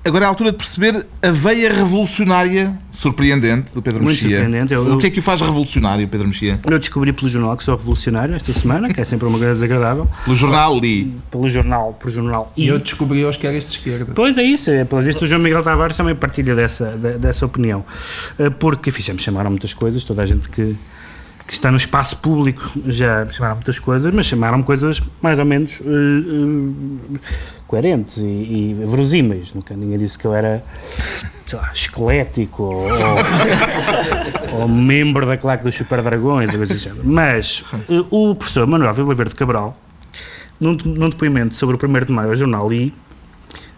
Agora 0.02 0.24
é 0.24 0.26
a 0.26 0.28
altura 0.30 0.50
de 0.50 0.56
perceber 0.56 1.06
a 1.20 1.30
veia 1.30 1.70
revolucionária 1.70 2.74
surpreendente 2.90 3.70
do 3.74 3.82
Pedro 3.82 4.02
Muito 4.02 4.14
Mexia. 4.14 4.38
surpreendente. 4.38 4.72
Eu- 4.72 4.94
O 4.94 4.98
que 4.98 5.08
é 5.08 5.10
que 5.10 5.18
o 5.18 5.22
faz 5.22 5.42
revolucionário, 5.42 6.08
Pedro 6.08 6.26
Mexia? 6.26 6.58
Eu 6.68 6.78
descobri 6.78 7.12
pelo 7.12 7.28
jornal 7.28 7.54
que 7.54 7.62
sou 7.64 7.76
revolucionário 7.76 8.34
esta 8.34 8.50
semana, 8.54 8.92
que 8.94 8.98
é 8.98 9.04
sempre 9.04 9.26
uma 9.28 9.36
coisa 9.38 9.52
desagradável. 9.52 10.08
Pelo 10.24 10.34
jornal 10.36 10.78
li. 10.80 11.12
Pelo 11.30 11.46
jornal, 11.50 11.92
pelo 12.00 12.10
jornal. 12.12 12.50
E 12.56 12.66
eu 12.68 12.78
descobri 12.78 13.22
hoje 13.26 13.38
que 13.38 13.46
eras 13.46 13.64
de 13.64 13.72
esquerda. 13.72 14.12
Pois 14.14 14.38
é 14.38 14.42
isso, 14.42 14.70
é, 14.70 14.84
pelo 14.86 15.02
visto 15.02 15.20
o 15.22 15.26
João 15.26 15.42
Miguel 15.42 15.62
Tavares 15.62 15.98
também 15.98 16.14
partilha 16.14 16.54
dessa, 16.54 16.92
de- 16.96 17.18
dessa 17.18 17.44
opinião. 17.44 17.84
Eh, 18.38 18.48
Porque 18.48 18.90
fizemos 18.90 19.22
chamaram 19.22 19.50
muitas 19.50 19.74
coisas, 19.74 20.02
toda 20.02 20.22
a 20.22 20.26
gente 20.26 20.48
que, 20.48 20.76
que 21.46 21.52
está 21.52 21.70
no 21.70 21.76
espaço 21.76 22.16
público 22.18 22.62
já 22.86 23.28
chamaram 23.28 23.56
muitas 23.56 23.78
coisas, 23.78 24.14
mas 24.14 24.24
chamaram 24.24 24.62
coisas 24.62 25.02
mais 25.20 25.38
ou 25.38 25.44
menos 25.44 25.72
eh, 25.72 25.84
eh, 25.84 27.18
coerentes 27.70 28.16
e, 28.16 28.22
e 28.22 28.74
verosímeis. 28.74 29.54
Nunca 29.54 29.76
ninguém 29.76 29.96
disse 29.96 30.18
que 30.18 30.26
eu 30.26 30.34
era 30.34 30.62
lá, 31.52 31.70
esquelético 31.72 32.64
ou, 32.64 32.88
ou, 34.58 34.68
membro 34.68 35.24
da 35.24 35.36
claque 35.36 35.62
dos 35.62 35.76
Super 35.76 36.02
Dragões, 36.02 36.52
ou 36.52 36.62
assim. 36.62 36.90
Mas 37.04 37.64
eh, 37.88 38.04
o 38.10 38.34
professor 38.34 38.66
Manuel 38.66 38.92
Vila 38.92 39.14
Verde 39.14 39.36
Cabral, 39.36 39.78
num, 40.58 40.76
num 40.84 41.08
depoimento 41.08 41.54
sobre 41.54 41.76
o 41.76 41.88
1 41.88 42.06
de 42.06 42.12
maio 42.12 42.30
ao 42.30 42.36
jornal 42.36 42.72
I, 42.72 42.92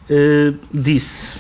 eh, 0.09 0.55
disse 0.73 1.37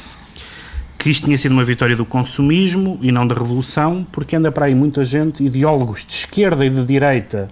que 0.98 1.08
isto 1.08 1.24
tinha 1.24 1.38
sido 1.38 1.52
uma 1.52 1.64
vitória 1.64 1.96
do 1.96 2.04
consumismo 2.04 2.98
e 3.00 3.10
não 3.10 3.26
da 3.26 3.34
revolução, 3.34 4.06
porque 4.12 4.36
anda 4.36 4.52
para 4.52 4.66
aí 4.66 4.74
muita 4.74 5.02
gente, 5.02 5.42
ideólogos 5.42 6.04
de 6.04 6.12
esquerda 6.12 6.66
e 6.66 6.70
de 6.70 6.84
direita, 6.84 7.48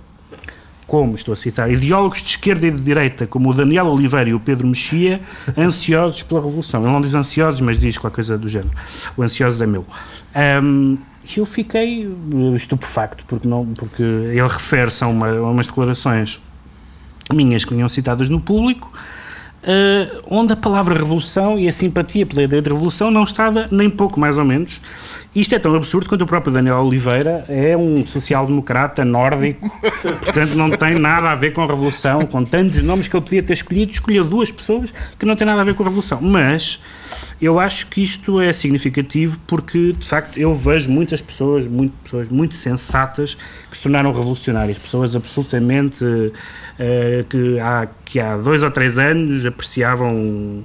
como, 0.90 1.14
estou 1.14 1.32
a 1.32 1.36
citar, 1.36 1.70
ideólogos 1.70 2.18
de 2.18 2.30
esquerda 2.30 2.66
e 2.66 2.70
de 2.72 2.80
direita, 2.80 3.24
como 3.24 3.50
o 3.50 3.54
Daniel 3.54 3.86
Oliveira 3.86 4.28
e 4.28 4.34
o 4.34 4.40
Pedro 4.40 4.66
Mexia, 4.66 5.20
ansiosos 5.56 6.24
pela 6.24 6.40
revolução. 6.40 6.82
Ele 6.82 6.92
não 6.92 7.00
diz 7.00 7.14
ansiosos, 7.14 7.60
mas 7.60 7.78
diz 7.78 7.96
qualquer 7.96 8.16
coisa 8.16 8.36
do 8.36 8.48
género. 8.48 8.72
O 9.16 9.22
ansiosos 9.22 9.60
é 9.60 9.66
meu. 9.68 9.86
E 10.34 11.38
eu 11.38 11.46
fiquei 11.46 12.06
eh, 12.06 12.56
estupefacto, 12.56 13.24
porque, 13.26 13.46
não, 13.46 13.64
porque 13.66 14.02
ele 14.02 14.42
refere-se 14.42 15.04
a, 15.04 15.06
uma, 15.06 15.28
a 15.28 15.50
umas 15.50 15.68
declarações 15.68 16.40
minhas 17.32 17.64
que 17.64 17.72
vinham 17.72 17.88
citadas 17.88 18.28
no 18.28 18.40
público, 18.40 18.92
eh, 19.62 20.20
onde 20.26 20.54
a 20.54 20.56
palavra 20.56 20.94
revolução 20.94 21.58
e 21.58 21.68
a 21.68 21.72
simpatia 21.72 22.24
pela 22.24 22.42
ideia 22.42 22.62
de 22.62 22.70
revolução 22.70 23.10
não 23.10 23.24
estava 23.24 23.68
nem 23.70 23.90
pouco 23.90 24.18
mais 24.18 24.38
ou 24.38 24.44
menos. 24.44 24.80
Isto 25.34 25.54
é 25.54 25.58
tão 25.58 25.74
absurdo 25.74 26.08
quanto 26.08 26.22
o 26.22 26.26
próprio 26.26 26.52
Daniel 26.52 26.78
Oliveira 26.78 27.44
é 27.46 27.76
um 27.76 28.04
social-democrata 28.06 29.04
nórdico, 29.04 29.70
portanto 30.24 30.54
não 30.54 30.70
tem 30.70 30.98
nada 30.98 31.30
a 31.30 31.34
ver 31.34 31.52
com 31.52 31.62
a 31.62 31.66
revolução, 31.66 32.24
com 32.26 32.42
tantos 32.42 32.80
nomes 32.82 33.06
que 33.06 33.14
ele 33.14 33.22
podia 33.22 33.42
ter 33.42 33.52
escolhido, 33.52 33.92
escolheu 33.92 34.24
duas 34.24 34.50
pessoas 34.50 34.94
que 35.18 35.26
não 35.26 35.36
têm 35.36 35.46
nada 35.46 35.60
a 35.60 35.64
ver 35.64 35.74
com 35.74 35.82
a 35.82 35.86
revolução. 35.86 36.20
Mas 36.22 36.80
eu 37.40 37.60
acho 37.60 37.86
que 37.88 38.02
isto 38.02 38.40
é 38.40 38.52
significativo 38.52 39.38
porque, 39.46 39.92
de 39.92 40.06
facto, 40.06 40.38
eu 40.38 40.54
vejo 40.54 40.90
muitas 40.90 41.20
pessoas, 41.20 41.66
muito, 41.66 41.92
pessoas 42.02 42.28
muito 42.28 42.54
sensatas 42.54 43.36
que 43.70 43.76
se 43.76 43.82
tornaram 43.82 44.12
revolucionárias, 44.12 44.78
pessoas 44.78 45.14
absolutamente 45.14 46.04
que, 47.28 47.58
há, 47.60 47.88
que 48.04 48.18
há 48.20 48.36
dois 48.36 48.62
ou 48.62 48.70
três 48.70 48.98
anos 48.98 49.44
apreciavam 49.44 50.64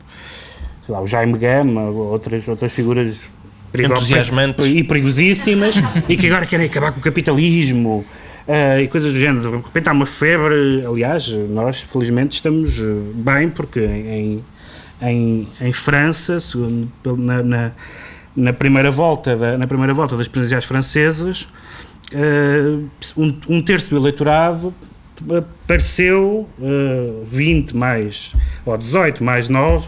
sei 0.85 0.93
lá, 0.93 1.01
o 1.01 1.07
Jaime 1.07 1.37
Gama, 1.37 1.81
ou 1.89 2.11
outras, 2.11 2.47
outras 2.47 2.73
figuras 2.73 3.19
Entusiasmantes. 3.73 4.65
e 4.65 4.83
perigosíssimas 4.83 5.75
e 6.07 6.15
que 6.15 6.27
agora 6.27 6.45
querem 6.45 6.67
acabar 6.67 6.91
com 6.91 6.99
o 6.99 7.03
capitalismo. 7.03 8.05
eh, 8.47 8.83
e 8.83 8.87
coisas 8.87 9.11
do 9.11 9.19
género. 9.19 9.41
De 9.41 9.57
repente 9.57 9.89
há 9.89 9.91
uma 9.91 10.05
febre. 10.05 10.85
Aliás, 10.85 11.27
nós 11.49 11.81
felizmente 11.81 12.37
estamos 12.37 12.79
eh, 12.79 12.83
bem, 13.15 13.49
porque 13.49 13.79
em, 13.81 14.43
em, 15.01 15.47
em 15.59 15.73
França, 15.73 16.39
segundo, 16.39 16.89
na, 17.17 17.43
na, 17.43 17.71
na 18.35 18.53
primeira 18.53 18.91
volta 18.91 19.35
da, 19.35 19.57
na 19.57 19.67
primeira 19.67 19.93
volta 19.93 20.15
das 20.15 20.27
presidenciais 20.27 20.65
francesas, 20.65 21.47
eh, 22.13 22.77
um, 23.17 23.33
um 23.49 23.61
terço 23.61 23.89
do 23.89 23.97
eleitorado 23.97 24.73
apareceu 25.63 26.47
20 27.23 27.75
mais, 27.75 28.33
ou 28.65 28.77
18 28.77 29.23
mais 29.23 29.49
9, 29.49 29.87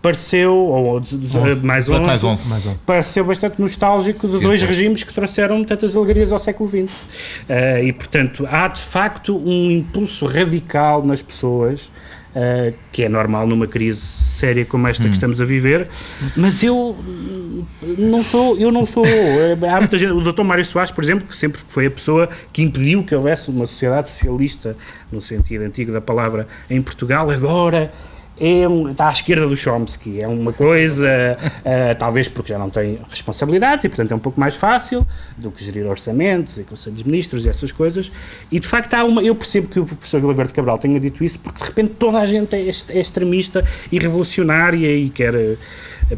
pareceu, 0.00 0.54
ou 0.54 1.00
de- 1.00 1.16
de- 1.16 1.38
Onze. 1.38 1.64
mais 1.64 1.84
18 1.86 2.00
11, 2.02 2.06
mais 2.06 2.24
11. 2.24 2.48
Mais 2.48 2.66
um. 2.66 2.74
pareceu 2.86 3.24
bastante 3.24 3.60
nostálgico 3.60 4.20
de 4.20 4.26
Sim, 4.26 4.40
dois 4.40 4.62
regimes 4.62 5.02
que 5.02 5.12
trouxeram 5.14 5.64
tantas 5.64 5.96
alegrias 5.96 6.30
ao 6.30 6.38
século 6.38 6.68
XX. 6.68 6.92
Eh, 7.48 7.84
e, 7.84 7.92
portanto, 7.92 8.46
há 8.50 8.68
de 8.68 8.80
facto 8.80 9.36
um 9.36 9.70
impulso 9.70 10.26
radical 10.26 11.02
nas 11.04 11.22
pessoas, 11.22 11.90
eh, 12.34 12.74
que 12.90 13.04
é 13.04 13.08
normal 13.08 13.46
numa 13.46 13.66
crise 13.66 14.00
séria 14.00 14.64
como 14.64 14.88
esta 14.88 15.06
que 15.06 15.14
estamos 15.14 15.40
a 15.40 15.44
viver, 15.44 15.88
mas 16.36 16.62
eu 16.62 16.76
hum, 16.76 17.64
não 17.96 18.24
sou, 18.24 18.58
eu 18.58 18.72
não 18.72 18.84
sou, 18.84 19.04
eh, 19.06 19.56
há 19.68 19.78
muita 19.78 19.96
gente, 19.96 20.12
o 20.12 20.32
Dr. 20.32 20.42
Mário 20.42 20.64
Soares, 20.64 20.90
por 20.90 21.04
exemplo, 21.04 21.28
que 21.28 21.36
sempre 21.36 21.60
foi 21.68 21.86
a 21.86 21.90
pessoa 21.90 22.28
que 22.52 22.62
impediu 22.62 23.04
que 23.04 23.14
houvesse 23.14 23.50
uma 23.50 23.66
sociedade 23.66 24.10
socialista, 24.10 24.76
no 25.12 25.20
sentido 25.20 25.62
antigo 25.62 25.92
da 25.92 26.00
palavra, 26.00 26.48
em 26.68 26.82
Portugal, 26.82 27.30
agora 27.30 27.92
é 28.36 28.68
um- 28.68 28.90
está 28.90 29.08
à 29.08 29.12
esquerda 29.12 29.46
do 29.46 29.56
Chomsky, 29.56 30.20
é 30.20 30.26
uma 30.26 30.52
coisa, 30.52 31.06
eh, 31.64 31.94
talvez 31.94 32.26
porque 32.28 32.52
já 32.52 32.58
não 32.58 32.68
tem 32.70 32.98
responsabilidades 33.08 33.84
e, 33.84 33.88
portanto, 33.88 34.12
é 34.12 34.14
um 34.14 34.18
pouco 34.18 34.40
mais 34.40 34.56
fácil 34.56 35.06
do 35.36 35.50
que 35.50 35.64
gerir 35.64 35.86
orçamentos 35.86 36.58
e 36.58 36.64
conselhos 36.64 36.98
de 36.98 37.06
ministros 37.06 37.44
e 37.44 37.48
essas 37.48 37.70
coisas. 37.70 38.10
E, 38.50 38.58
de 38.58 38.66
facto, 38.66 38.94
há 38.94 39.04
uma, 39.04 39.22
eu 39.22 39.34
percebo 39.34 39.68
que 39.68 39.78
o 39.80 39.86
professor 39.86 40.20
Vila 40.20 40.34
Verde 40.34 40.52
Cabral 40.52 40.78
tenha 40.78 40.98
dito 40.98 41.22
isso 41.22 41.38
porque, 41.38 41.60
de 41.60 41.64
repente, 41.68 41.90
toda 41.98 42.18
a 42.18 42.26
gente 42.26 42.54
é, 42.56 42.60
é 42.66 43.00
extremista 43.00 43.64
e 43.92 43.98
revolucionária 43.98 44.90
e 44.96 45.10
quer 45.10 45.34
eh, 45.34 45.56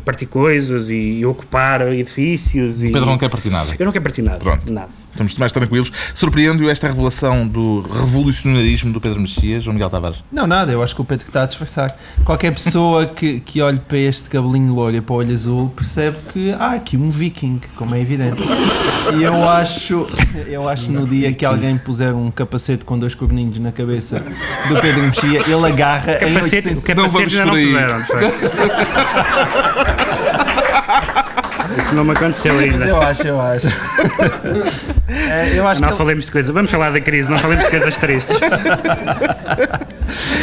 partir 0.04 0.26
coisas 0.26 0.90
e, 0.90 0.94
e 0.96 1.26
ocupar 1.26 1.80
edifícios. 1.92 2.82
E, 2.82 2.92
Pedro 2.92 3.06
não 3.06 3.18
quer 3.18 3.28
partir 3.28 3.50
nada. 3.50 3.74
Eu 3.78 3.84
não 3.84 3.92
quero 3.92 4.02
partir 4.02 4.22
nada. 4.22 4.38
Pronto. 4.38 4.72
Nada. 4.72 5.05
Estamos 5.16 5.38
mais 5.38 5.50
tranquilos. 5.50 5.90
Surpreende-o 6.14 6.68
esta 6.68 6.88
revelação 6.88 7.48
do 7.48 7.80
revolucionarismo 7.80 8.92
do 8.92 9.00
Pedro 9.00 9.18
Mexias, 9.18 9.64
João 9.64 9.72
Miguel 9.72 9.88
Tavares? 9.88 10.22
Não, 10.30 10.46
nada, 10.46 10.70
eu 10.70 10.82
acho 10.82 10.94
que 10.94 11.00
o 11.00 11.04
Pedro 11.06 11.24
que 11.24 11.30
está 11.30 11.44
a 11.44 11.46
disfarçar. 11.46 11.96
Qualquer 12.22 12.52
pessoa 12.52 13.06
que, 13.16 13.40
que 13.40 13.62
olhe 13.62 13.78
para 13.78 13.96
este 13.96 14.28
cabelinho 14.28 14.74
loiro 14.74 14.98
e 14.98 15.00
para 15.00 15.14
o 15.14 15.16
olho 15.16 15.32
azul 15.32 15.72
percebe 15.74 16.18
que 16.34 16.52
há 16.52 16.72
aqui 16.72 16.98
um 16.98 17.08
viking, 17.08 17.62
como 17.76 17.94
é 17.94 18.00
evidente. 18.00 18.42
E 19.16 19.22
eu 19.22 19.48
acho, 19.48 20.06
eu 20.46 20.68
acho 20.68 20.92
no 20.92 21.06
dia 21.06 21.32
que 21.32 21.46
alguém 21.46 21.78
puser 21.78 22.14
um 22.14 22.30
capacete 22.30 22.84
com 22.84 22.98
dois 22.98 23.14
corninhos 23.14 23.58
na 23.58 23.72
cabeça 23.72 24.22
do 24.68 24.78
Pedro 24.82 25.02
Mexia, 25.02 25.40
ele 25.50 25.66
agarra 25.66 26.16
em 26.16 26.34
Capacete, 26.34 26.68
800... 26.68 26.78
o 26.78 26.82
capacete 26.82 27.12
vamos 27.12 27.32
ainda 27.32 27.44
não 27.46 27.52
por 27.52 27.58
aí. 27.58 27.66
puseram, 27.66 28.00
de 28.00 28.06
facto. 28.06 29.46
Isso 31.78 31.94
não 31.94 32.04
me 32.04 32.12
aconteceu 32.12 32.58
ainda. 32.58 32.84
Eu 32.84 33.00
acho, 33.00 33.26
eu 33.26 33.40
acho. 33.40 33.68
É, 35.30 35.58
eu 35.58 35.66
acho 35.66 35.80
Não 35.80 35.88
que 35.88 35.94
ele- 35.94 35.98
falemos 35.98 36.24
de 36.26 36.32
coisa. 36.32 36.52
Vamos 36.52 36.70
falar 36.70 36.90
da 36.92 37.00
crise, 37.00 37.30
não 37.30 37.38
falemos 37.38 37.64
de 37.64 37.70
coisas 37.70 37.96
tristes. 37.96 38.36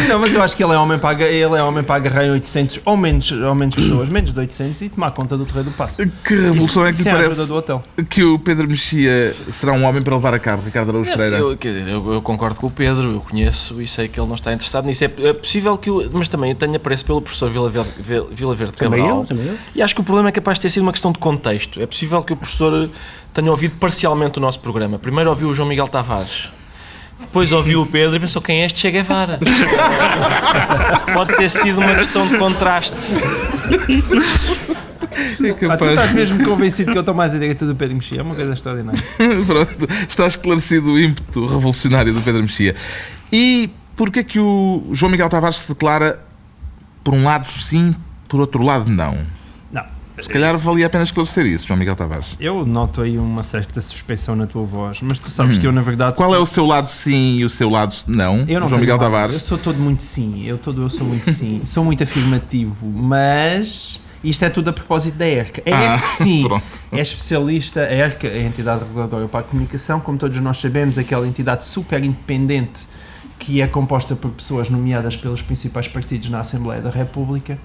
Não, 0.07 0.19
mas 0.19 0.33
eu 0.33 0.41
acho 0.41 0.55
que 0.55 0.63
ele 0.63 0.73
é 0.73 0.77
homem 0.77 0.99
para, 0.99 1.23
ele 1.23 1.55
é 1.55 1.63
homem 1.63 1.83
para 1.83 1.95
agarrar 1.95 2.25
em 2.25 2.31
800 2.31 2.81
ou 2.85 2.97
menos, 2.97 3.31
ou 3.31 3.55
menos 3.55 3.75
pessoas, 3.75 4.09
menos 4.09 4.33
de 4.33 4.39
800 4.39 4.81
e 4.81 4.89
tomar 4.89 5.11
conta 5.11 5.37
do 5.37 5.45
terreno 5.45 5.65
do 5.65 5.71
passo. 5.71 6.05
Que 6.23 6.35
revolução 6.35 6.85
é 6.85 6.93
que 6.93 7.01
lhe 7.01 7.09
parece 7.09 7.45
do 7.45 7.55
hotel. 7.55 7.83
que 8.09 8.23
o 8.23 8.37
Pedro 8.39 8.67
Mexia 8.67 9.35
será 9.51 9.73
um 9.73 9.83
homem 9.85 10.01
para 10.01 10.15
levar 10.15 10.33
a 10.33 10.39
cabo, 10.39 10.63
Ricardo 10.63 10.89
Araújo 10.89 11.11
Pereira? 11.11 11.37
Eu, 11.37 11.57
quer 11.57 11.79
dizer, 11.79 11.91
eu, 11.91 12.13
eu 12.13 12.21
concordo 12.21 12.59
com 12.59 12.67
o 12.67 12.71
Pedro, 12.71 13.13
eu 13.13 13.21
conheço 13.21 13.81
e 13.81 13.87
sei 13.87 14.07
que 14.07 14.19
ele 14.19 14.27
não 14.27 14.35
está 14.35 14.53
interessado 14.53 14.85
nisso. 14.85 15.03
É, 15.03 15.11
é 15.19 15.33
possível 15.33 15.77
que 15.77 15.89
eu, 15.89 16.09
mas 16.11 16.27
também 16.27 16.51
eu 16.51 16.55
tenho 16.55 16.75
apreço 16.75 17.05
pelo 17.05 17.21
professor 17.21 17.49
Vila 17.49 17.69
Verde, 17.69 17.91
Vila 17.99 18.55
Verde 18.55 18.73
Também 18.73 18.99
Cabral. 19.01 19.21
eu, 19.21 19.27
também 19.27 19.47
eu. 19.47 19.57
E 19.75 19.81
acho 19.81 19.95
que 19.95 20.01
o 20.01 20.03
problema 20.03 20.29
é 20.29 20.31
capaz 20.31 20.57
de 20.57 20.63
ter 20.63 20.69
sido 20.69 20.83
uma 20.83 20.91
questão 20.91 21.11
de 21.11 21.19
contexto. 21.19 21.81
É 21.81 21.85
possível 21.85 22.21
que 22.23 22.33
o 22.33 22.35
professor 22.35 22.89
tenha 23.33 23.49
ouvido 23.49 23.75
parcialmente 23.79 24.37
o 24.37 24.41
nosso 24.41 24.59
programa. 24.59 24.99
Primeiro 24.99 25.29
ouviu 25.29 25.49
o 25.49 25.55
João 25.55 25.67
Miguel 25.67 25.87
Tavares. 25.87 26.51
Depois 27.23 27.51
ouviu 27.51 27.81
o 27.81 27.85
Pedro 27.85 28.15
e 28.15 28.19
pensou 28.19 28.41
quem 28.41 28.61
é 28.61 28.65
este 28.65 28.79
Che 28.79 28.91
Guevara. 28.91 29.39
Pode 31.13 31.35
ter 31.35 31.49
sido 31.49 31.79
uma 31.79 31.95
questão 31.95 32.27
de 32.27 32.37
contraste. 32.37 32.95
É 35.43 35.65
Ah, 35.69 35.77
tu 35.77 35.85
estás 35.85 36.13
mesmo 36.13 36.43
convencido 36.43 36.91
que 36.91 36.97
eu 36.97 37.01
estou 37.01 37.13
mais 37.13 37.35
à 37.35 37.37
direita 37.37 37.65
do 37.65 37.75
Pedro 37.75 37.95
Mexia, 37.95 38.19
é 38.19 38.23
uma 38.23 38.33
coisa 38.33 38.53
extraordinária. 38.53 38.99
Pronto, 39.45 39.87
está 40.07 40.27
esclarecido 40.27 40.93
o 40.93 40.99
ímpeto 40.99 41.45
revolucionário 41.45 42.13
do 42.13 42.21
Pedro 42.21 42.41
Mexia. 42.41 42.75
E 43.31 43.69
porquê 43.95 44.19
é 44.19 44.23
que 44.23 44.39
o 44.39 44.89
João 44.91 45.11
Miguel 45.11 45.29
Tavares 45.29 45.59
se 45.59 45.67
declara 45.67 46.19
por 47.03 47.13
um 47.13 47.23
lado 47.23 47.47
sim, 47.49 47.95
por 48.27 48.39
outro 48.39 48.63
lado 48.63 48.89
não? 48.89 49.17
Se 50.21 50.29
calhar 50.29 50.55
valia 50.57 50.85
a 50.85 50.89
pena 50.89 51.03
esclarecer 51.03 51.45
isso, 51.45 51.67
João 51.67 51.77
Miguel 51.79 51.95
Tavares. 51.95 52.35
Eu 52.39 52.65
noto 52.65 53.01
aí 53.01 53.17
uma 53.17 53.41
certa 53.41 53.81
suspeição 53.81 54.35
na 54.35 54.45
tua 54.45 54.63
voz, 54.63 55.01
mas 55.01 55.17
tu 55.17 55.31
sabes 55.31 55.57
que 55.57 55.65
eu, 55.65 55.71
na 55.71 55.81
verdade. 55.81 56.15
Qual 56.15 56.29
sou- 56.29 56.37
é 56.37 56.39
o 56.39 56.45
seu 56.45 56.65
lado 56.67 56.87
sim 56.87 57.37
e 57.37 57.45
o 57.45 57.49
seu 57.49 57.69
lado 57.69 57.95
não, 58.07 58.45
Eu 58.47 58.59
não 58.59 58.67
João 58.69 58.79
Miguel 58.79 58.97
nada. 58.97 59.07
Eu 59.07 59.11
Tavares? 59.11 59.41
sou 59.41 59.57
todo 59.57 59.79
muito 59.79 60.03
sim, 60.03 60.43
eu, 60.45 60.57
todo, 60.59 60.83
eu 60.83 60.89
sou 60.89 61.05
muito 61.07 61.29
sim, 61.31 61.61
sou 61.65 61.83
muito 61.83 62.03
afirmativo, 62.03 62.87
mas 62.87 63.99
isto 64.23 64.45
é 64.45 64.49
tudo 64.49 64.69
a 64.69 64.73
propósito 64.73 65.15
da 65.17 65.25
ERC. 65.27 65.63
A 65.65 65.75
Ah, 65.75 65.95
ERC, 65.95 66.05
sim, 66.23 66.43
pronto. 66.43 66.63
é 66.91 66.99
especialista, 67.01 67.81
a 67.81 67.91
ERC 67.93 68.27
é 68.27 68.33
a 68.37 68.43
entidade 68.43 68.83
regulatória 68.85 69.27
para 69.27 69.39
a 69.39 69.43
comunicação, 69.43 69.99
como 69.99 70.17
todos 70.19 70.39
nós 70.39 70.59
sabemos, 70.59 70.97
aquela 70.99 71.27
entidade 71.27 71.65
super 71.65 72.03
independente 72.03 72.87
que 73.39 73.61
é 73.61 73.67
composta 73.67 74.15
por 74.15 74.31
pessoas 74.31 74.69
nomeadas 74.69 75.17
pelos 75.17 75.41
principais 75.41 75.87
partidos 75.87 76.29
na 76.29 76.39
Assembleia 76.41 76.81
da 76.81 76.89
República, 76.91 77.57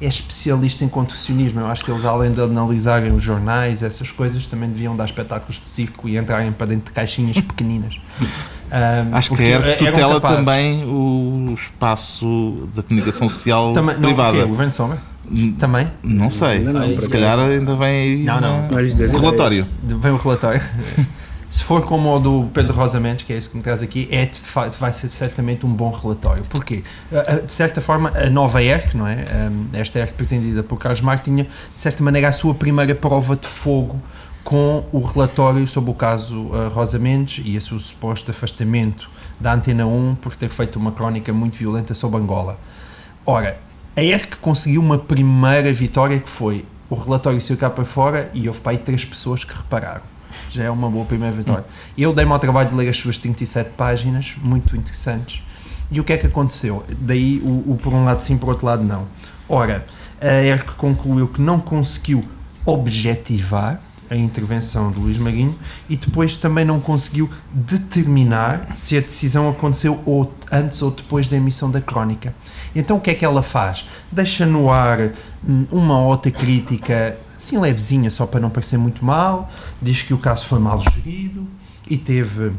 é 0.00 0.06
especialista 0.06 0.84
em 0.84 0.88
contorcionismo. 0.88 1.60
Eu 1.60 1.66
acho 1.66 1.84
que 1.84 1.90
eles, 1.90 2.04
além 2.04 2.32
de 2.32 2.40
analisarem 2.40 3.12
os 3.12 3.22
jornais, 3.22 3.82
essas 3.82 4.10
coisas, 4.10 4.46
também 4.46 4.68
deviam 4.68 4.94
dar 4.96 5.04
espetáculos 5.04 5.60
de 5.60 5.68
circo 5.68 6.08
e 6.08 6.16
entrarem 6.16 6.52
para 6.52 6.66
dentro 6.66 6.86
de 6.86 6.92
caixinhas 6.92 7.40
pequeninas. 7.40 7.98
Ahm, 8.68 9.14
Acho 9.14 9.32
que 9.36 9.42
a 9.44 9.46
ERC 9.46 9.66
eram 9.84 9.92
tutela 9.92 10.20
também 10.20 10.84
o 10.84 11.54
espaço 11.54 12.68
da 12.74 12.82
comunicação 12.82 13.28
social 13.28 13.72
Também, 13.72 13.94
não, 13.94 14.02
privada. 14.02 14.38
o 14.38 14.40
quê? 14.40 14.44
O 14.44 14.48
Governo 14.48 14.70
de 14.70 14.76
Sombra? 14.76 14.98
Também? 15.56 15.86
Não 16.02 16.30
sei, 16.30 16.48
Ainda 16.58 16.72
não, 16.72 17.00
se 17.00 17.08
calhar 17.08 17.38
ainda 17.38 17.76
vem 17.76 17.88
aí 17.88 18.22
Não, 18.24 18.40
não. 18.40 18.68
um 18.68 19.18
relatório. 19.20 19.66
Vem 19.84 20.10
o 20.12 20.16
relatório. 20.16 20.60
Se 21.48 21.62
for 21.62 21.84
como 21.86 22.14
o 22.14 22.18
do 22.18 22.50
Pedro 22.52 22.74
Rosa 22.74 22.98
Mendes, 22.98 23.24
que 23.24 23.32
é 23.32 23.36
esse 23.36 23.48
que 23.48 23.56
me 23.56 23.62
traz 23.62 23.80
aqui, 23.80 24.08
é, 24.10 24.28
vai 24.80 24.92
ser 24.92 25.08
certamente 25.08 25.64
um 25.64 25.72
bom 25.72 25.90
relatório. 25.90 26.42
Porquê? 26.48 26.82
De 27.44 27.52
certa 27.52 27.80
forma, 27.80 28.12
a 28.16 28.28
nova 28.28 28.62
ERC, 28.62 28.96
não 28.96 29.06
é? 29.06 29.24
Ahm, 29.30 29.68
Esta 29.72 30.00
ERC 30.00 30.12
pretendida 30.14 30.62
por 30.64 30.76
Carlos 30.78 31.00
Marques, 31.00 31.24
tinha, 31.24 31.44
de 31.44 31.80
certa 31.80 32.02
maneira, 32.02 32.28
a 32.28 32.32
sua 32.32 32.52
primeira 32.52 32.94
prova 32.96 33.36
de 33.36 33.46
fogo 33.46 34.00
com 34.42 34.84
o 34.92 35.00
relatório 35.00 35.66
sobre 35.68 35.90
o 35.90 35.94
caso 35.94 36.50
ah, 36.52 36.68
Rosa 36.72 36.98
Mendes 36.98 37.44
e 37.44 37.60
seu 37.60 37.78
suposto 37.78 38.30
afastamento 38.30 39.08
da 39.40 39.54
Antena 39.54 39.86
1 39.86 40.16
por 40.16 40.36
ter 40.36 40.50
feito 40.50 40.76
uma 40.76 40.92
crónica 40.92 41.32
muito 41.32 41.58
violenta 41.58 41.94
sobre 41.94 42.20
Angola. 42.20 42.58
Ora, 43.24 43.58
a 43.96 44.02
ERC 44.02 44.36
conseguiu 44.38 44.80
uma 44.80 44.98
primeira 44.98 45.72
vitória 45.72 46.18
que 46.18 46.30
foi 46.30 46.64
o 46.88 46.94
relatório 46.94 47.40
saiu 47.40 47.58
cá 47.58 47.68
para 47.68 47.84
fora 47.84 48.30
e 48.32 48.46
houve 48.46 48.60
para 48.60 48.72
aí 48.72 48.78
três 48.78 49.04
pessoas 49.04 49.44
que 49.44 49.52
repararam. 49.52 50.02
Já 50.50 50.64
é 50.64 50.70
uma 50.70 50.90
boa 50.90 51.04
primeira 51.04 51.34
vitória. 51.34 51.64
Eu 51.96 52.12
dei-me 52.12 52.32
ao 52.32 52.38
trabalho 52.38 52.70
de 52.70 52.74
ler 52.74 52.88
as 52.88 52.96
suas 52.96 53.18
37 53.18 53.70
páginas, 53.76 54.34
muito 54.42 54.76
interessantes. 54.76 55.42
E 55.90 56.00
o 56.00 56.04
que 56.04 56.12
é 56.12 56.16
que 56.16 56.26
aconteceu? 56.26 56.84
Daí 56.98 57.40
o, 57.44 57.72
o 57.72 57.78
por 57.80 57.92
um 57.92 58.04
lado 58.04 58.20
sim, 58.20 58.36
por 58.36 58.48
outro 58.48 58.66
lado 58.66 58.82
não. 58.82 59.06
Ora, 59.48 59.86
a 60.20 60.42
ERC 60.42 60.72
concluiu 60.72 61.28
que 61.28 61.40
não 61.40 61.60
conseguiu 61.60 62.24
objetivar 62.64 63.80
a 64.10 64.16
intervenção 64.16 64.90
de 64.90 65.00
Luís 65.00 65.18
Marinho 65.18 65.56
e 65.88 65.96
depois 65.96 66.36
também 66.36 66.64
não 66.64 66.80
conseguiu 66.80 67.28
determinar 67.52 68.76
se 68.76 68.96
a 68.96 69.00
decisão 69.00 69.48
aconteceu 69.48 70.00
ou 70.06 70.32
antes 70.50 70.80
ou 70.82 70.90
depois 70.90 71.28
da 71.28 71.36
emissão 71.36 71.70
da 71.70 71.80
crónica. 71.80 72.34
Então 72.74 72.96
o 72.96 73.00
que 73.00 73.10
é 73.10 73.14
que 73.14 73.24
ela 73.24 73.42
faz? 73.42 73.86
Deixa 74.10 74.46
no 74.46 74.70
ar 74.70 75.10
hum, 75.46 75.66
uma 75.70 76.00
outra 76.00 76.30
crítica 76.30 77.16
assim 77.46 77.58
levezinha, 77.58 78.10
só 78.10 78.26
para 78.26 78.40
não 78.40 78.50
parecer 78.50 78.76
muito 78.76 79.04
mal, 79.04 79.48
diz 79.80 80.02
que 80.02 80.12
o 80.12 80.18
caso 80.18 80.44
foi 80.46 80.58
mal 80.58 80.80
gerido 80.82 81.46
e 81.88 81.96
teve 81.96 82.52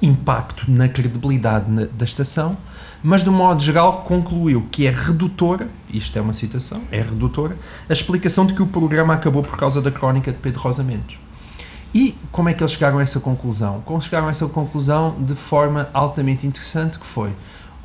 impacto 0.00 0.70
na 0.70 0.88
credibilidade 0.88 1.70
na- 1.70 1.84
da 1.84 2.04
estação, 2.04 2.56
mas 3.02 3.22
de 3.22 3.28
um 3.28 3.32
modo 3.32 3.62
geral 3.62 4.02
concluiu 4.02 4.66
que 4.70 4.86
é 4.86 4.90
redutora, 4.90 5.68
isto 5.88 6.18
é 6.18 6.22
uma 6.22 6.32
citação, 6.32 6.82
é 6.90 7.00
redutora, 7.00 7.56
a 7.88 7.92
explicação 7.92 8.46
de 8.46 8.54
que 8.54 8.62
o 8.62 8.66
programa 8.66 9.12
acabou 9.14 9.42
por 9.42 9.56
causa 9.58 9.80
da 9.82 9.90
crónica 9.90 10.32
de 10.32 10.38
Pedro 10.38 10.60
Rosa 10.60 10.82
Mendes. 10.82 11.18
E 11.94 12.14
como 12.30 12.48
é 12.48 12.54
que 12.54 12.62
eles 12.62 12.72
chegaram 12.72 12.98
a 12.98 13.02
essa 13.02 13.20
conclusão? 13.20 13.82
Como 13.84 14.00
chegaram 14.02 14.28
a 14.28 14.30
essa 14.30 14.46
conclusão 14.48 15.14
de 15.18 15.34
forma 15.34 15.88
altamente 15.94 16.46
interessante, 16.46 16.98
que 16.98 17.06
foi 17.06 17.30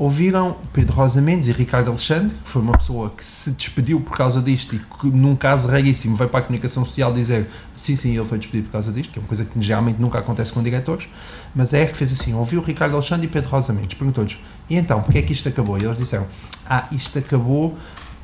ouviram 0.01 0.57
Pedro 0.73 0.95
Rosa 0.95 1.21
Mendes 1.21 1.47
e 1.47 1.51
Ricardo 1.51 1.89
Alexandre, 1.89 2.35
que 2.43 2.49
foi 2.49 2.59
uma 2.59 2.75
pessoa 2.75 3.11
que 3.15 3.23
se 3.23 3.51
despediu 3.51 4.01
por 4.01 4.17
causa 4.17 4.41
disto 4.41 4.75
e 4.75 4.79
que 4.79 5.05
num 5.05 5.35
caso 5.35 5.67
raríssimo 5.67 6.15
veio 6.15 6.27
para 6.27 6.39
a 6.39 6.41
comunicação 6.41 6.83
social 6.83 7.13
dizer 7.13 7.47
sim, 7.75 7.95
sim, 7.95 8.15
ele 8.15 8.25
foi 8.25 8.39
despedido 8.39 8.65
por 8.65 8.71
causa 8.71 8.91
disto, 8.91 9.11
que 9.11 9.19
é 9.19 9.21
uma 9.21 9.27
coisa 9.27 9.45
que 9.45 9.61
geralmente 9.61 10.01
nunca 10.01 10.17
acontece 10.17 10.51
com 10.51 10.63
diretores, 10.63 11.07
mas 11.53 11.71
é 11.75 11.85
que 11.85 11.95
fez 11.95 12.11
assim, 12.11 12.33
ouviu 12.33 12.61
Ricardo 12.61 12.95
Alexandre 12.95 13.27
e 13.27 13.29
Pedro 13.29 13.51
Rosa 13.51 13.73
Mendes, 13.73 13.93
perguntou-lhes, 13.93 14.39
e 14.67 14.75
então, 14.75 15.03
porque 15.03 15.19
é 15.19 15.21
que 15.21 15.33
isto 15.33 15.47
acabou? 15.47 15.77
E 15.77 15.83
eles 15.83 15.97
disseram, 15.97 16.25
ah, 16.67 16.87
isto 16.91 17.19
acabou 17.19 17.77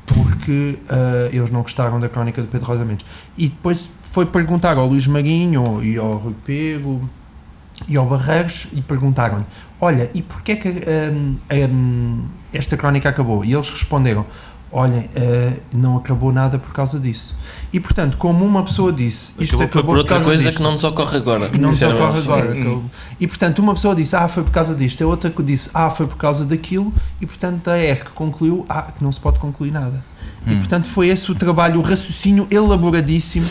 porque 0.04 0.80
ah, 0.88 1.28
eles 1.30 1.48
não 1.48 1.62
gostaram 1.62 2.00
da 2.00 2.08
crónica 2.08 2.42
do 2.42 2.48
Pedro 2.48 2.66
Rosa 2.66 2.84
Mendes. 2.84 3.06
E 3.36 3.48
depois 3.50 3.88
foi 4.02 4.26
perguntar 4.26 4.76
ao 4.76 4.88
Luís 4.88 5.06
Marinho 5.06 5.80
e 5.84 5.96
ao 5.96 6.16
Rui 6.16 6.34
Pego 6.44 7.08
e 7.88 7.96
ao 7.96 8.06
Barreiros 8.06 8.66
e 8.72 8.80
perguntaram-lhe: 8.80 9.46
Olha, 9.80 10.10
e 10.14 10.22
porquê 10.22 10.52
é 10.52 10.56
que 10.56 10.68
hum, 10.68 11.36
hum, 11.50 12.24
esta 12.52 12.76
crónica 12.76 13.08
acabou? 13.08 13.44
E 13.44 13.54
eles 13.54 13.70
responderam: 13.70 14.26
olhem, 14.70 15.08
eh, 15.14 15.54
não 15.72 15.96
acabou 15.96 16.32
nada 16.32 16.58
por 16.58 16.72
causa 16.72 16.98
disso. 16.98 17.36
E 17.72 17.80
portanto, 17.80 18.16
como 18.16 18.44
uma 18.44 18.62
pessoa 18.62 18.92
disse, 18.92 19.32
isto 19.38 19.56
Acabou, 19.56 19.66
acabou, 19.66 19.84
por 19.84 19.98
outra 19.98 20.16
causa 20.16 20.28
coisa 20.28 20.42
disto, 20.42 20.56
que 20.56 20.62
não 20.62 20.72
nos 20.72 20.84
ocorre 20.84 21.16
agora. 21.16 21.48
não 21.48 21.68
nos 21.68 21.82
ocorre 21.82 22.18
agora. 22.18 22.54
E 23.18 23.26
portanto, 23.26 23.58
uma 23.60 23.74
pessoa 23.74 23.94
disse, 23.94 24.14
ah, 24.14 24.28
foi 24.28 24.42
por 24.42 24.52
causa 24.52 24.74
disto, 24.74 25.02
a 25.02 25.06
outra 25.06 25.30
que 25.30 25.42
disse, 25.42 25.70
ah, 25.72 25.90
foi 25.90 26.06
por 26.06 26.16
causa 26.16 26.44
daquilo, 26.44 26.92
e 27.20 27.26
portanto 27.26 27.68
a 27.68 27.78
ERC 27.78 28.10
concluiu, 28.10 28.66
ah, 28.68 28.82
que 28.82 29.02
não 29.02 29.10
se 29.10 29.20
pode 29.20 29.38
concluir 29.38 29.70
nada. 29.70 30.02
E 30.46 30.54
portanto 30.54 30.86
foi 30.86 31.08
esse 31.08 31.30
o 31.30 31.34
trabalho, 31.34 31.78
o 31.78 31.82
raciocínio 31.82 32.46
elaboradíssimo 32.50 33.46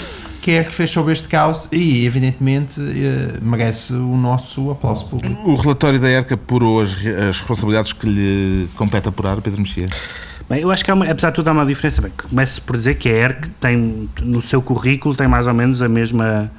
que 0.48 0.52
a 0.52 0.62
ERC 0.62 0.72
fez 0.74 0.92
sobre 0.92 1.12
este 1.12 1.28
caos 1.28 1.68
e, 1.74 2.06
evidentemente, 2.06 2.80
eh, 2.80 3.38
merece 3.42 3.92
o 3.92 4.16
nosso 4.16 4.72
aplauso 4.72 5.06
público. 5.10 5.38
O 5.46 5.56
relatório 5.56 6.00
da 6.00 6.10
ERCA 6.10 6.36
apurou 6.36 6.80
as, 6.80 6.92
as 6.92 7.40
responsabilidades 7.40 7.92
que 7.92 8.08
lhe 8.08 8.70
compete 8.78 9.10
apurar, 9.10 9.42
Pedro 9.42 9.60
Mexia. 9.60 9.90
Bem, 10.50 10.62
eu 10.62 10.72
acho 10.72 10.86
que 10.86 10.90
há 10.90 10.94
uma, 10.94 11.04
apesar 11.06 11.32
de 11.32 11.36
tudo 11.36 11.50
há 11.50 11.52
uma 11.52 11.66
diferença. 11.66 12.02
Bem, 12.02 12.14
começo 12.16 12.62
por 12.62 12.78
dizer 12.78 12.96
que 12.96 13.10
a 13.10 13.12
ERC 13.12 13.50
tem, 13.60 14.10
no 14.22 14.42
seu 14.42 14.62
currículo, 14.62 15.14
tem 15.16 15.28
mais 15.28 15.48
ou 15.48 15.54
menos 15.54 15.82
a 15.82 15.90
mesma 15.90 16.50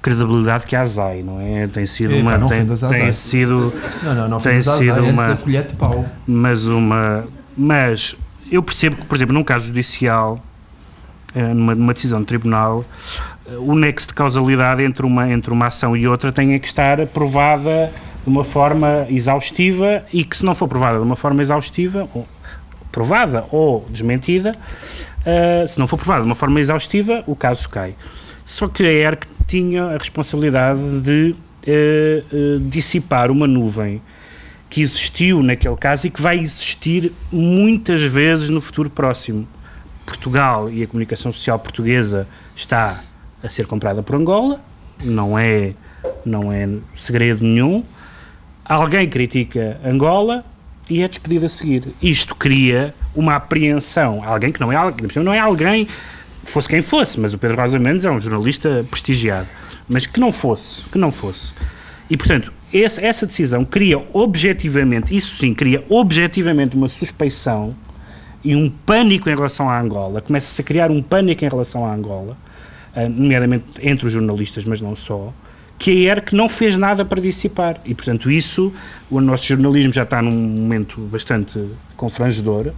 credibilidade 0.00 0.66
que 0.66 0.74
a 0.74 0.80
ASAI, 0.80 1.22
não 1.22 1.38
é? 1.38 1.66
Tem 1.66 1.84
sido 1.84 2.16
uma... 2.16 2.38
não 2.38 2.48
tem, 2.48 2.62
ASAI. 2.62 3.12
sido... 3.12 3.74
Não, 4.02 4.14
não, 4.14 4.26
não 4.26 4.38
Tem 4.38 4.62
sido 4.62 4.70
áreas, 4.72 5.12
uma- 5.12 5.22
antes 5.22 5.34
a 5.34 5.36
colher 5.44 5.66
de 5.66 5.74
pau. 5.74 6.06
mas 6.26 6.66
uma 6.66 7.24
mas 7.58 8.16
eu 8.50 8.62
percebo 8.62 8.96
que 8.96 9.04
por 9.04 9.16
exemplo 9.16 9.34
num 9.34 9.44
caso 9.44 9.66
judicial 9.66 10.38
eh, 11.34 11.52
numa, 11.52 11.74
numa 11.74 11.92
decisão 11.92 12.20
de 12.20 12.26
tribunal 12.26 12.84
o 13.58 13.74
nexo 13.74 14.08
de 14.08 14.14
causalidade 14.14 14.82
entre 14.82 15.04
uma 15.04 15.30
entre 15.30 15.52
uma 15.52 15.66
ação 15.66 15.96
e 15.96 16.06
outra 16.06 16.32
tem 16.32 16.58
que 16.58 16.66
estar 16.66 17.06
provada 17.08 17.92
de 18.22 18.30
uma 18.30 18.44
forma 18.44 19.06
exaustiva 19.10 20.04
e 20.12 20.24
que 20.24 20.36
se 20.36 20.44
não 20.44 20.54
for 20.54 20.68
provada 20.68 20.98
de 20.98 21.04
uma 21.04 21.16
forma 21.16 21.42
exaustiva 21.42 22.08
ou 22.14 22.26
provada 22.90 23.44
ou 23.50 23.86
desmentida 23.90 24.52
eh, 25.26 25.64
se 25.66 25.78
não 25.78 25.86
for 25.86 25.96
provada 25.96 26.22
de 26.22 26.26
uma 26.26 26.34
forma 26.34 26.60
exaustiva 26.60 27.22
o 27.26 27.36
caso 27.36 27.68
cai 27.68 27.94
só 28.44 28.68
que 28.68 28.82
a 28.82 28.92
ERC 28.92 29.26
tinha 29.46 29.84
a 29.84 29.98
responsabilidade 29.98 31.00
de 31.00 31.34
eh, 31.66 32.22
eh, 32.32 32.58
dissipar 32.60 33.30
uma 33.30 33.46
nuvem 33.46 34.00
que 34.68 34.82
existiu 34.82 35.42
naquele 35.42 35.76
caso 35.76 36.06
e 36.06 36.10
que 36.10 36.20
vai 36.20 36.38
existir 36.38 37.12
muitas 37.30 38.02
vezes 38.02 38.50
no 38.50 38.60
futuro 38.60 38.90
próximo. 38.90 39.46
Portugal 40.04 40.68
e 40.68 40.82
a 40.82 40.86
comunicação 40.86 41.32
social 41.32 41.58
portuguesa 41.58 42.28
está 42.56 43.00
a 43.44 43.48
ser 43.48 43.66
comprada 43.66 44.02
por 44.02 44.16
Angola, 44.16 44.60
não 45.04 45.38
é, 45.38 45.72
não 46.24 46.50
é 46.52 46.68
segredo 46.94 47.44
nenhum. 47.44 47.84
Alguém 48.64 49.08
critica 49.08 49.78
Angola 49.84 50.42
e 50.88 51.02
é 51.02 51.08
despedido 51.08 51.46
a 51.46 51.48
seguir. 51.48 51.94
Isto 52.00 52.34
cria 52.34 52.94
uma 53.14 53.36
apreensão. 53.36 54.22
Alguém 54.24 54.50
que 54.50 54.60
não 54.60 54.72
é 54.72 54.76
não 55.22 55.32
é 55.32 55.38
alguém, 55.38 55.86
fosse 56.42 56.68
quem 56.68 56.80
fosse, 56.80 57.20
mas 57.20 57.34
o 57.34 57.38
Pedro 57.38 57.56
Rosa 57.58 57.78
Mendes 57.78 58.04
é 58.04 58.10
um 58.10 58.20
jornalista 58.20 58.84
prestigiado, 58.90 59.46
mas 59.88 60.06
que 60.06 60.18
não 60.18 60.32
fosse, 60.32 60.82
que 60.90 60.98
não 60.98 61.10
fosse. 61.10 61.52
E, 62.08 62.16
portanto, 62.16 62.52
esse- 62.72 63.02
essa 63.04 63.26
decisão 63.26 63.64
cria 63.64 64.02
objetivamente, 64.12 65.14
isso 65.14 65.36
sim, 65.36 65.54
cria 65.54 65.84
objetivamente 65.88 66.76
uma 66.76 66.88
suspeição 66.88 67.74
e 68.42 68.54
um 68.54 68.68
pânico 68.68 69.28
em 69.30 69.34
relação 69.34 69.68
à 69.70 69.80
Angola. 69.80 70.20
Começa-se 70.20 70.60
a 70.60 70.64
criar 70.64 70.90
um 70.90 71.02
pânico 71.02 71.44
em 71.44 71.48
relação 71.48 71.84
à 71.84 71.94
Angola, 71.94 72.36
nomeadamente 73.08 73.64
entre 73.82 74.06
os 74.06 74.12
jornalistas, 74.12 74.64
mas 74.64 74.80
não 74.80 74.94
só, 74.94 75.32
que 75.78 76.08
a 76.08 76.12
ERC 76.12 76.34
não 76.34 76.48
fez 76.48 76.76
nada 76.76 77.04
para 77.04 77.20
dissipar. 77.20 77.80
E, 77.84 77.94
portanto, 77.94 78.30
isso, 78.30 78.72
o 79.10 79.20
nosso 79.20 79.46
jornalismo 79.46 79.92
já 79.92 80.02
está 80.02 80.22
num 80.22 80.30
momento 80.30 81.00
bastante 81.00 81.58
confrangedor 81.96 82.72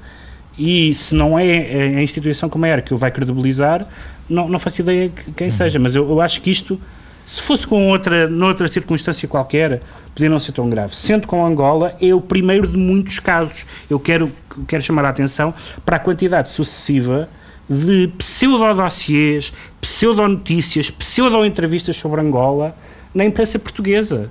e 0.59 0.95
se 0.95 1.15
não 1.15 1.39
é 1.39 1.97
a 1.99 2.03
instituição 2.03 2.49
como 2.49 2.65
a 2.65 2.69
ERC 2.69 2.87
que 2.87 2.95
o 2.95 2.97
vai 2.97 3.11
credibilizar, 3.11 3.87
não, 4.29 4.49
não 4.49 4.59
faço 4.59 4.81
ideia 4.81 5.11
que- 5.11 5.31
quem 5.33 5.51
seja, 5.51 5.79
mas 5.79 5.95
eu, 5.95 6.09
eu 6.09 6.21
acho 6.21 6.41
que 6.41 6.51
isto, 6.51 6.81
se 7.27 7.43
fosse 7.43 7.67
com 7.67 7.89
outra, 7.91 8.27
noutra 8.29 8.67
circunstância 8.67 9.29
qualquer, 9.29 9.83
podia 10.15 10.31
não 10.31 10.39
ser 10.39 10.53
tão 10.53 10.71
grave. 10.71 10.97
Sendo 10.97 11.27
com 11.29 11.45
Angola, 11.45 11.95
é 12.01 12.15
o 12.15 12.21
primeiro 12.23 12.67
de 12.67 12.79
muitos 12.79 13.21
casos. 13.21 13.67
Eu 13.91 14.01
quero, 14.01 14.33
quero 14.67 14.83
chamar 14.83 15.05
a 15.05 15.11
atenção 15.11 15.53
para 15.85 15.97
a 15.97 15.99
quantidade 15.99 16.51
sucessiva 16.51 17.29
de 17.69 18.09
pseudo-dossiês, 18.19 19.53
pseudo-notícias, 19.81 20.91
pseudo-entrevistas 20.91 21.97
sobre 21.97 22.21
Angola 22.21 22.77
na 23.15 23.25
imprensa 23.25 23.59
portuguesa. 23.59 24.31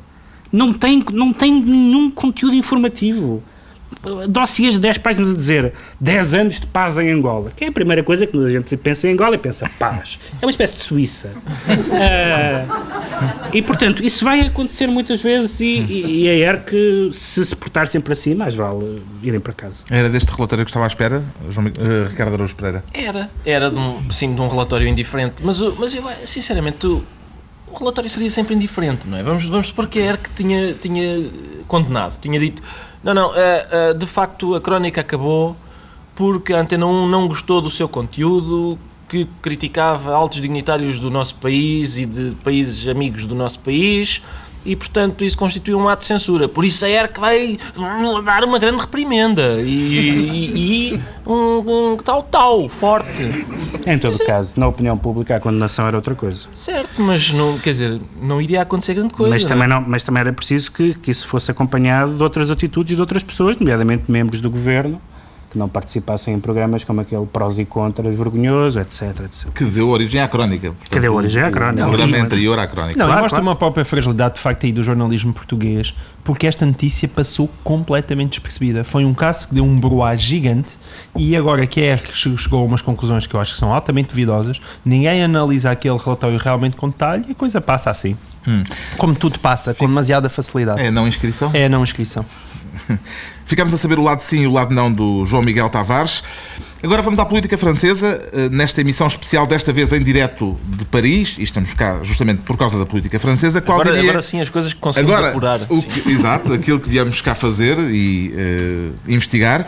Não 0.52 0.74
tem, 0.74 1.04
não 1.12 1.34
tem 1.34 1.62
nenhum 1.62 2.10
conteúdo 2.10 2.56
informativo. 2.56 3.44
Dossiês 4.30 4.76
de 4.76 4.82
10 4.82 4.98
páginas 5.00 5.32
a 5.32 5.34
dizer 5.34 5.74
10 6.00 6.34
anos 6.36 6.60
de 6.60 6.68
paz 6.68 6.98
em 6.98 7.10
Angola. 7.12 7.52
Que 7.56 7.66
é 7.66 7.68
a 7.68 7.72
primeira 7.72 8.04
coisa 8.04 8.28
que 8.28 8.38
a 8.38 8.48
gente 8.48 8.78
pensa 8.78 9.08
em 9.08 9.14
Angola 9.14 9.36
e 9.36 9.38
pensa 9.38 9.70
paz. 9.80 10.20
É 10.42 10.46
uma 10.46 10.52
espécie 10.52 10.76
de 10.76 10.82
Suíça. 10.82 11.32
Ah, 11.92 13.50
e 13.54 13.62
portanto, 13.62 14.04
isso 14.04 14.24
vai 14.26 14.42
acontecer 14.42 14.88
muitas 14.88 15.22
vezes 15.22 15.60
e, 15.60 15.66
e, 15.66 16.24
e 16.24 16.30
a 16.30 16.34
ERC, 16.34 17.10
se 17.12 17.46
se 17.46 17.56
portar 17.56 17.88
sempre 17.88 18.14
assim, 18.14 18.36
mais 18.36 18.56
vale 18.56 19.02
irem 19.24 19.40
para 19.40 19.54
casa. 19.54 19.84
Era 19.90 20.10
deste 20.10 20.32
relatório 20.32 20.66
que 20.66 20.70
estava 20.70 20.86
à 20.86 20.88
espera, 20.88 21.24
João, 21.50 21.68
eh, 21.68 22.08
Ricardo 22.10 22.34
Araújo 22.34 22.56
Pereira. 22.56 22.84
Era, 22.94 23.30
era 23.46 23.70
de 23.70 23.78
um, 23.78 24.12
sim, 24.12 24.36
de 24.36 24.42
um 24.42 24.48
relatório 24.48 24.88
indiferente, 24.88 25.44
mas, 25.44 25.60
mas 25.60 25.96
eu, 25.96 26.04
sinceramente, 26.26 26.86
o, 26.86 27.04
o 27.68 27.78
relatório 27.78 28.10
seria 28.10 28.30
sempre 28.30 28.56
indiferente, 28.56 29.08
não 29.08 29.18
é? 29.18 29.24
Vamos, 29.24 29.46
vamos 29.46 29.68
supor 29.68 29.88
que 29.88 30.00
a 30.00 30.12
ERC 30.12 30.30
tinha, 30.36 30.74
tinha 30.74 31.30
condenado, 31.68 32.20
tinha 32.20 32.40
dito, 32.40 32.62
não, 33.06 33.14
não, 33.14 33.36
eh, 33.36 33.68
eh, 33.70 33.94
de 33.94 34.08
facto 34.08 34.56
a 34.56 34.60
crónica 34.60 35.00
acabou 35.00 35.56
porque 36.16 36.54
a 36.54 36.60
Antena 36.60 36.88
1 36.88 37.08
não 37.08 37.28
gostou 37.28 37.62
do 37.62 37.70
seu 37.70 37.88
conteúdo, 37.88 38.80
que 39.08 39.26
criticava 39.44 40.12
altos 40.12 40.42
dignitários 40.42 41.00
do 41.00 41.12
nosso 41.12 41.36
país 41.36 42.00
e 42.00 42.06
de 42.08 42.32
países 42.44 42.88
amigos 42.88 43.28
do 43.28 43.36
nosso 43.36 43.60
país, 43.60 44.24
e 44.66 44.76
portanto 44.76 45.24
isso 45.24 45.38
constitui 45.38 45.76
um 45.76 45.88
ato 45.88 46.02
de 46.02 46.08
censura. 46.08 46.48
Por 46.50 46.66
isso 46.66 46.84
a 46.84 46.90
ERC 46.90 47.20
vai 47.20 47.58
dar 48.26 48.44
uma 48.44 48.58
grande 48.60 48.78
reprimenda 48.82 49.62
e, 49.62 49.70
e- 49.70 50.94
e 50.96 51.02
um, 51.26 51.92
um 51.94 51.98
tal 51.98 52.24
tal 52.24 52.68
forte. 52.70 53.24
Em 53.86 54.00
todo 54.00 54.18
caso, 54.26 54.60
na 54.60 54.68
opinião 54.68 54.98
pública, 54.98 55.36
a 55.36 55.40
condenação 55.40 55.88
era 55.88 55.96
outra 55.96 56.16
coisa. 56.16 56.48
Certo, 56.54 57.02
mas 57.02 57.32
não, 57.32 57.58
quer 57.60 57.74
dizer, 57.74 58.02
não 58.22 58.42
iria 58.42 58.62
acontecer 58.62 58.96
grande 58.96 59.14
coisa. 59.14 59.32
Mas 59.34 59.44
não 59.44 59.48
é? 59.48 59.54
também, 59.54 59.68
não, 59.68 59.82
mas 59.88 60.04
também 60.04 60.22
era 60.22 60.34
preciso 60.34 60.72
que, 60.72 60.94
que 60.96 61.12
isso 61.12 61.28
fosse 61.28 61.52
acompanhado 61.52 62.16
de 62.16 62.24
outras 62.24 62.50
atitudes 62.50 62.94
e 62.94 62.96
de 62.96 63.02
outras 63.02 63.24
pessoas, 63.24 63.58
nomeadamente 63.58 64.12
membros 64.12 64.42
do 64.42 64.50
governo, 64.50 65.00
que 65.56 65.60
não 65.60 65.70
participassem 65.70 66.34
em 66.34 66.40
programas 66.40 66.84
como 66.84 67.00
aquele 67.00 67.26
prós 67.26 67.58
e 67.58 67.64
contras 67.64 68.14
vergonhoso, 68.14 68.78
etc, 68.78 69.22
etc. 69.24 69.48
Que 69.54 69.64
deu 69.64 69.88
origem 69.88 70.20
à 70.20 70.28
crónica. 70.28 70.68
Portanto, 70.72 70.90
Que 70.92 71.00
deu 71.00 71.14
origem 71.16 71.42
à 71.42 71.50
crónica. 71.50 71.84
O 71.86 71.88
programa 71.88 72.18
Não, 72.18 72.26
anterior 72.26 72.60
à 72.60 72.68
crónica. 72.68 73.00
Não, 73.00 73.06
Claro, 73.06 73.22
mostra 73.22 73.40
claro. 73.40 73.48
uma 73.52 73.56
própria 73.56 73.86
fragilidade 73.86 74.36
de 74.36 74.42
facto 74.42 74.66
aí 74.66 74.74
do 74.74 74.84
jornalismo 74.84 75.32
português, 75.34 75.94
porque 76.26 76.46
esta 76.46 76.66
notícia 76.66 77.08
passou 77.08 77.50
completamente 77.64 78.32
despercebida. 78.32 78.84
Foi 78.84 79.06
um 79.06 79.14
caso 79.14 79.48
que 79.48 79.56
deu 79.56 79.64
um 79.64 79.80
broá 79.80 80.14
gigante 80.18 80.78
e 81.16 81.38
agora 81.38 81.66
que 81.66 81.80
a 81.80 81.84
ERC 81.94 82.14
che- 82.14 82.38
chegou 82.38 82.62
a 82.62 82.66
umas 82.66 82.82
conclusões 82.82 83.26
que 83.26 83.34
eu 83.34 83.40
acho 83.40 83.54
que 83.54 83.60
são 83.60 83.74
altamente 83.74 84.10
duvidosas, 84.10 84.60
ninguém 84.84 85.24
analisa 85.24 85.72
aquele 85.72 85.98
relatório 85.98 86.38
realmente 86.38 86.76
com 86.76 86.90
detalhe 86.90 87.24
e 87.30 87.32
a 87.32 87.36
coisa 87.36 87.62
passa 87.62 87.90
assim. 87.90 88.18
Como 88.98 89.16
tudo 89.16 89.40
passa, 89.40 89.74
com 89.74 89.88
demasiada 89.88 90.28
facilidade. 90.30 90.80
É, 90.82 90.92
não 90.92 91.08
inscrição? 91.08 91.50
É 91.54 91.66
a 91.66 91.70
não 91.70 91.82
inscrição. 91.82 92.24
Ficamos 93.46 93.74
a 93.74 93.78
saber 93.78 94.00
o 94.00 94.04
lado 94.04 94.22
sim 94.22 94.42
e 94.42 94.48
o 94.48 94.52
lado 94.52 94.74
não 94.74 94.92
do 94.92 95.24
João 95.26 95.44
Miguel 95.44 95.70
Tavares. 95.70 96.24
Agora 96.84 97.02
vamos 97.02 97.18
à 97.20 97.26
política 97.26 97.58
francesa, 97.58 98.28
eh, 98.34 98.50
nesta 98.50 98.82
emissão 98.82 99.08
especial, 99.08 99.48
desta 99.48 99.72
vez 99.74 99.92
em 99.92 100.02
direto 100.04 100.58
de 100.66 100.86
Paris, 100.86 101.36
e 101.40 101.44
estamos 101.44 101.74
cá 101.74 102.00
justamente 102.04 102.42
por 102.42 102.58
causa 102.58 102.78
da 102.78 102.86
política 102.86 103.20
francesa. 103.20 103.62
Qual 103.62 103.80
Agora, 103.80 103.96
diria... 103.96 104.10
agora 104.12 104.22
sim 104.22 104.40
as 104.42 104.50
coisas 104.50 104.74
que 104.74 104.80
conseguimos 104.80 105.14
Agora, 105.16 105.30
apurar. 105.32 105.62
o 105.70 105.82
que- 105.82 106.12
exato, 106.12 106.54
aquilo 106.54 106.80
que 106.80 106.90
viemos 106.90 107.22
cá 107.22 107.34
fazer 107.34 107.78
e 107.80 108.34
eh, 108.38 108.90
investigar. 109.08 109.68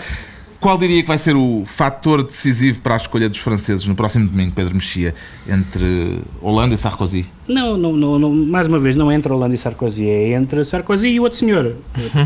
Qual 0.60 0.76
diria 0.78 1.01
que 1.03 1.08
vai 1.08 1.18
ser 1.20 1.36
o 1.36 1.64
fator 1.66 2.24
decisivo 2.24 2.82
para 2.82 2.95
a 2.95 2.97
escolha 2.97 3.30
dos 3.30 3.38
franceses 3.38 3.86
no 3.88 3.93
próximo 3.93 4.28
domingo, 4.28 4.53
Pedro 4.55 4.74
Mexia, 4.74 5.14
entre 5.47 6.20
Hollande 6.41 6.74
e 6.74 6.78
Sarkozy? 6.78 7.26
Não, 7.47 7.78
não, 7.78 7.93
não, 7.93 8.18
não- 8.18 8.30
mais 8.32 8.66
uma 8.68 8.80
vez, 8.80 8.95
não 8.95 9.12
é 9.12 9.16
entre 9.16 9.32
Hollande 9.32 9.53
e 9.55 9.58
Sarkozy, 9.58 10.08
é 10.08 10.32
entre 10.34 10.66
Sarkozy 10.66 11.10
e 11.10 11.20
outro 11.20 11.38
senhor. 11.38 11.76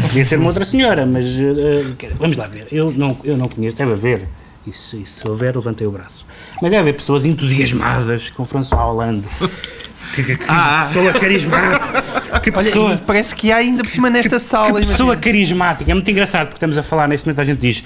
Podia 0.02 0.26
ser 0.26 0.38
uma 0.40 0.48
outra 0.48 0.64
senhora, 0.64 1.06
mas 1.06 1.28
eh, 1.40 1.84
vamos 2.18 2.38
lá 2.38 2.48
ver. 2.48 2.68
Eu 2.72 2.90
não, 2.92 3.18
eu 3.24 3.36
não 3.38 3.50
conheço, 3.50 3.76
deve 3.76 3.92
haver. 3.92 4.28
E 4.66 4.72
se, 4.72 5.02
e 5.02 5.06
se 5.06 5.28
houver, 5.28 5.56
levantei 5.56 5.86
o 5.88 5.92
braço. 5.92 6.26
Mas 6.62 6.72
deve 6.72 6.78
haver 6.78 6.94
pessoas 6.94 7.26
entusiasmadas 7.26 8.30
com 8.30 8.46
François 8.46 8.82
Hollande. 8.82 9.28
Que, 10.14 10.24
que, 10.24 10.36
que 10.36 10.46
pessoa 10.46 11.14
carismática. 11.14 12.02
Que 12.42 12.50
Olha, 12.50 12.64
pessoa, 12.66 12.94
e 12.96 12.98
parece 12.98 13.34
que 13.34 13.50
há 13.50 13.56
ainda 13.58 13.82
por 13.82 13.90
cima 13.90 14.10
nesta 14.10 14.40
sala. 14.40 14.82
que 14.82 14.86
pessoa 14.88 15.14
imagina. 15.14 15.22
carismática. 15.22 15.90
É 15.90 15.94
muito 15.94 16.12
engraçado 16.12 16.48
porque 16.48 16.58
estamos 16.58 16.78
a 16.78 16.84
falar, 16.84 17.08
neste 17.08 17.26
momento 17.26 17.40
a 17.40 17.44
gente 17.46 17.60
diz 17.60 17.82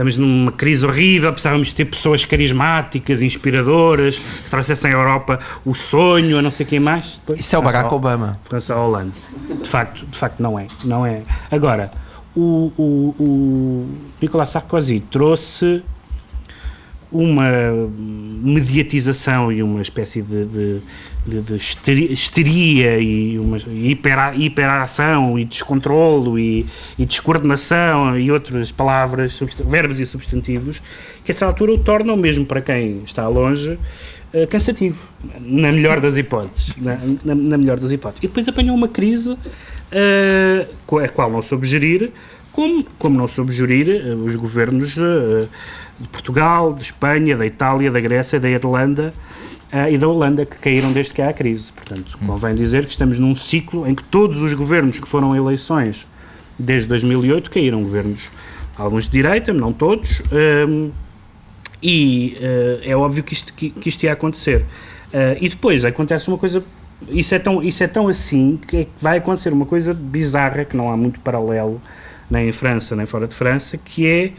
estamos 0.00 0.16
numa 0.16 0.50
crise 0.52 0.86
horrível, 0.86 1.30
precisávamos 1.30 1.68
de 1.68 1.74
ter 1.74 1.84
pessoas 1.84 2.24
carismáticas, 2.24 3.20
inspiradoras, 3.20 4.18
que 4.18 4.50
trouxessem 4.50 4.90
à 4.92 4.94
Europa 4.94 5.38
o 5.64 5.74
sonho, 5.74 6.38
a 6.38 6.42
não 6.42 6.50
sei 6.50 6.64
quem 6.64 6.80
mais. 6.80 7.18
Depois, 7.18 7.40
Isso 7.40 7.54
é 7.54 7.58
o 7.58 7.62
Barack 7.62 7.92
Obama. 7.92 8.40
François 8.44 8.78
Hollande. 8.78 9.18
De 9.62 9.68
facto, 9.68 10.06
de 10.06 10.16
facto 10.16 10.40
não 10.40 10.58
é. 10.58 10.66
Não 10.84 11.04
é. 11.04 11.20
Agora, 11.50 11.90
o, 12.34 12.72
o, 12.78 13.14
o 13.18 13.88
Nicolas 14.22 14.48
Sarkozy 14.48 15.00
trouxe 15.10 15.82
uma 17.12 17.50
mediatização 18.42 19.52
e 19.52 19.62
uma 19.62 19.82
espécie 19.82 20.22
de, 20.22 20.46
de, 20.46 20.80
de, 21.26 22.12
histeria, 22.12 22.98
e 22.98 23.38
uma 23.38 23.58
hiper, 23.58 24.40
hiperação 24.40 25.38
e 25.38 25.44
descontrolo 25.44 26.38
e, 26.38 26.66
e 26.98 27.04
descoordenação 27.04 28.18
e 28.18 28.30
outras 28.30 28.72
palavras, 28.72 29.38
verbos 29.66 30.00
e 30.00 30.06
substantivos, 30.06 30.80
que 31.24 31.30
a 31.30 31.34
essa 31.34 31.46
altura 31.46 31.72
o 31.72 31.78
tornam, 31.78 32.16
mesmo 32.16 32.46
para 32.46 32.60
quem 32.60 33.02
está 33.04 33.28
longe, 33.28 33.72
uh, 34.32 34.46
cansativo, 34.48 35.06
na 35.40 35.70
melhor 35.70 36.00
das 36.00 36.16
hipóteses. 36.16 36.74
Na, 36.76 36.96
na, 37.24 37.34
na, 37.34 37.58
melhor 37.58 37.78
das 37.78 37.90
hipóteses. 37.90 38.24
E 38.24 38.28
depois 38.28 38.48
apanhou 38.48 38.74
uma 38.74 38.88
crise 38.88 39.30
uh, 39.30 40.98
a 40.98 41.08
qual 41.08 41.30
não 41.30 41.42
soube 41.42 41.66
gerir, 41.66 42.10
como, 42.50 42.84
como 42.98 43.18
não 43.18 43.28
soube 43.28 43.52
gerir 43.52 43.88
uh, 43.88 44.24
os 44.24 44.34
governos 44.36 44.94
de 44.94 46.08
Portugal, 46.10 46.72
de 46.72 46.84
Espanha, 46.84 47.36
da 47.36 47.44
Itália, 47.44 47.90
da 47.90 48.00
Grécia, 48.00 48.40
da 48.40 48.48
Irlanda 48.48 49.12
e 49.90 49.96
da 49.96 50.08
Holanda, 50.08 50.44
que 50.44 50.56
caíram 50.56 50.92
desde 50.92 51.12
que 51.12 51.22
há 51.22 51.28
a 51.28 51.32
crise. 51.32 51.72
Portanto, 51.72 52.18
hum. 52.20 52.26
convém 52.26 52.54
dizer 52.54 52.84
que 52.84 52.90
estamos 52.90 53.18
num 53.18 53.34
ciclo 53.34 53.86
em 53.86 53.94
que 53.94 54.02
todos 54.04 54.42
os 54.42 54.52
governos 54.54 54.98
que 54.98 55.08
foram 55.08 55.34
eleições 55.34 56.06
desde 56.58 56.88
2008 56.88 57.50
caíram 57.50 57.82
governos, 57.82 58.20
alguns 58.76 59.04
de 59.04 59.10
direita, 59.10 59.52
não 59.52 59.72
todos, 59.72 60.22
um, 60.68 60.90
e 61.82 62.36
uh, 62.38 62.80
é 62.82 62.94
óbvio 62.96 63.22
que 63.22 63.32
isto, 63.32 63.54
que, 63.54 63.70
que 63.70 63.88
isto 63.88 64.02
ia 64.02 64.12
acontecer. 64.12 64.62
Uh, 65.12 65.36
e 65.40 65.48
depois 65.48 65.84
acontece 65.84 66.28
uma 66.28 66.38
coisa 66.38 66.62
isso 67.08 67.34
é 67.34 67.38
tão, 67.38 67.62
isso 67.62 67.82
é 67.82 67.86
tão 67.86 68.08
assim 68.08 68.58
que 68.68 68.86
vai 69.00 69.18
acontecer 69.18 69.52
uma 69.52 69.64
coisa 69.64 69.94
bizarra 69.94 70.64
que 70.64 70.76
não 70.76 70.92
há 70.92 70.96
muito 70.96 71.18
paralelo 71.20 71.80
nem 72.30 72.48
em 72.48 72.52
França 72.52 72.94
nem 72.94 73.06
fora 73.06 73.26
de 73.26 73.34
França, 73.34 73.78
que 73.78 74.06
é 74.06 74.32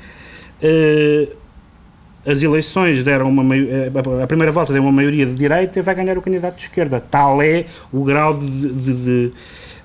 uh, 0.63 1.35
as 2.25 2.43
eleições 2.43 3.03
deram 3.03 3.29
uma 3.29 3.55
eh, 3.55 3.91
a 4.23 4.27
primeira 4.27 4.51
volta 4.51 4.71
deu 4.71 4.81
uma 4.81 4.91
maioria 4.91 5.25
de 5.25 5.33
direita 5.33 5.79
e 5.79 5.81
vai 5.81 5.95
ganhar 5.95 6.17
o 6.17 6.21
candidato 6.21 6.55
de 6.55 6.63
esquerda. 6.63 6.99
Tal 6.99 7.41
é 7.41 7.65
o 7.91 8.03
grau 8.03 8.37
de, 8.37 8.73
de, 8.73 8.93
de, 8.93 9.31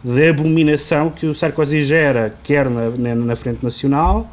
de 0.04 0.28
abominação 0.28 1.10
que 1.10 1.26
o 1.26 1.34
Sarkozy 1.34 1.82
gera, 1.82 2.34
quer 2.42 2.68
na, 2.68 2.90
na, 2.90 3.14
na 3.14 3.36
Frente 3.36 3.64
Nacional, 3.64 4.30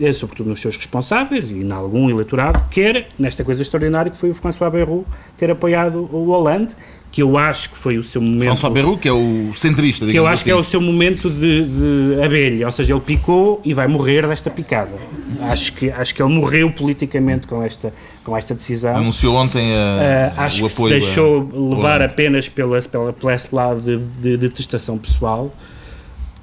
eh, 0.00 0.12
sobretudo 0.12 0.50
nos 0.50 0.60
seus 0.60 0.76
responsáveis 0.76 1.50
e 1.50 1.54
em 1.54 1.72
algum 1.72 2.08
eleitorado, 2.08 2.62
quer 2.70 3.08
nesta 3.18 3.42
coisa 3.42 3.60
extraordinária 3.62 4.10
que 4.10 4.16
foi 4.16 4.30
o 4.30 4.34
François 4.34 4.70
Bayrou 4.70 5.04
ter 5.36 5.50
apoiado 5.50 6.08
o 6.12 6.26
Hollande 6.26 6.74
que 7.12 7.22
eu 7.22 7.36
acho 7.36 7.68
que 7.68 7.76
foi 7.76 7.98
o 7.98 8.02
seu 8.02 8.22
momento. 8.22 8.44
François 8.44 8.72
Bayrou, 8.72 8.96
que 8.96 9.06
é 9.06 9.12
o 9.12 9.52
centrista, 9.54 10.06
Que 10.06 10.18
eu 10.18 10.26
acho 10.26 10.36
assim. 10.36 10.44
que 10.44 10.50
é 10.50 10.56
o 10.56 10.64
seu 10.64 10.80
momento 10.80 11.28
de, 11.28 11.66
de, 11.66 12.24
abelha, 12.24 12.64
ou 12.64 12.72
seja, 12.72 12.94
ele 12.94 13.02
picou 13.02 13.60
e 13.62 13.74
vai 13.74 13.86
morrer 13.86 14.26
desta 14.26 14.48
picada. 14.50 14.98
Acho 15.42 15.74
que, 15.74 15.90
acho 15.90 16.14
que 16.14 16.22
ele 16.22 16.32
morreu 16.32 16.72
politicamente 16.72 17.46
com 17.46 17.62
esta, 17.62 17.92
com 18.24 18.34
esta 18.34 18.54
decisão. 18.54 18.96
Anunciou 18.96 19.36
ontem 19.36 19.74
a, 19.74 20.32
uh, 20.34 20.40
acho 20.40 20.64
o 20.64 20.68
que 20.68 20.74
apoio. 20.74 20.94
Se 20.94 21.00
deixou 21.00 21.50
a... 21.52 21.74
levar 21.76 22.00
apenas 22.00 22.48
pela, 22.48 22.80
pela, 22.80 23.12
pela 23.12 23.34
esse 23.34 23.54
lado 23.54 23.82
de, 23.82 23.98
de 23.98 24.36
detestação 24.38 24.96
pessoal. 24.96 25.54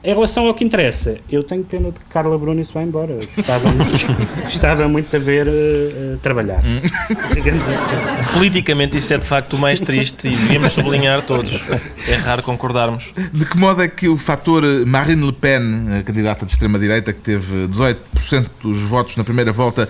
Em 0.01 0.13
relação 0.13 0.47
ao 0.47 0.53
que 0.53 0.63
interessa, 0.63 1.17
eu 1.29 1.43
tenho 1.43 1.61
pena 1.65 1.91
de 1.91 1.99
que 1.99 2.05
Carla 2.05 2.37
Bruni 2.37 2.63
se 2.63 2.73
vá 2.73 2.81
embora. 2.81 3.19
Gostava 3.35 3.67
muito, 3.71 4.41
gostava 4.43 4.87
muito 4.87 5.09
de 5.09 5.15
a 5.17 5.19
ver 5.19 5.47
uh, 5.47 6.17
trabalhar. 6.21 6.61
Hum. 6.65 6.79
Digamos 7.33 7.67
assim. 7.67 7.95
Politicamente, 8.33 8.97
isso 8.97 9.13
é 9.13 9.17
de 9.17 9.25
facto 9.25 9.53
o 9.53 9.59
mais 9.59 9.81
triste 9.81 10.29
e 10.29 10.31
devíamos 10.31 10.71
sublinhar 10.71 11.21
todos. 11.23 11.51
É 12.07 12.15
raro 12.15 12.41
concordarmos. 12.43 13.11
De 13.33 13.45
que 13.45 13.57
modo 13.57 13.81
é 13.81 13.89
que 13.89 14.07
o 14.07 14.15
fator 14.15 14.63
Marine 14.85 15.25
Le 15.25 15.33
Pen, 15.33 15.61
a 15.99 16.03
candidata 16.03 16.45
de 16.45 16.51
extrema-direita, 16.53 17.11
que 17.11 17.19
teve 17.19 17.67
18% 17.67 18.47
dos 18.63 18.79
votos 18.79 19.17
na 19.17 19.25
primeira 19.25 19.51
volta, 19.51 19.89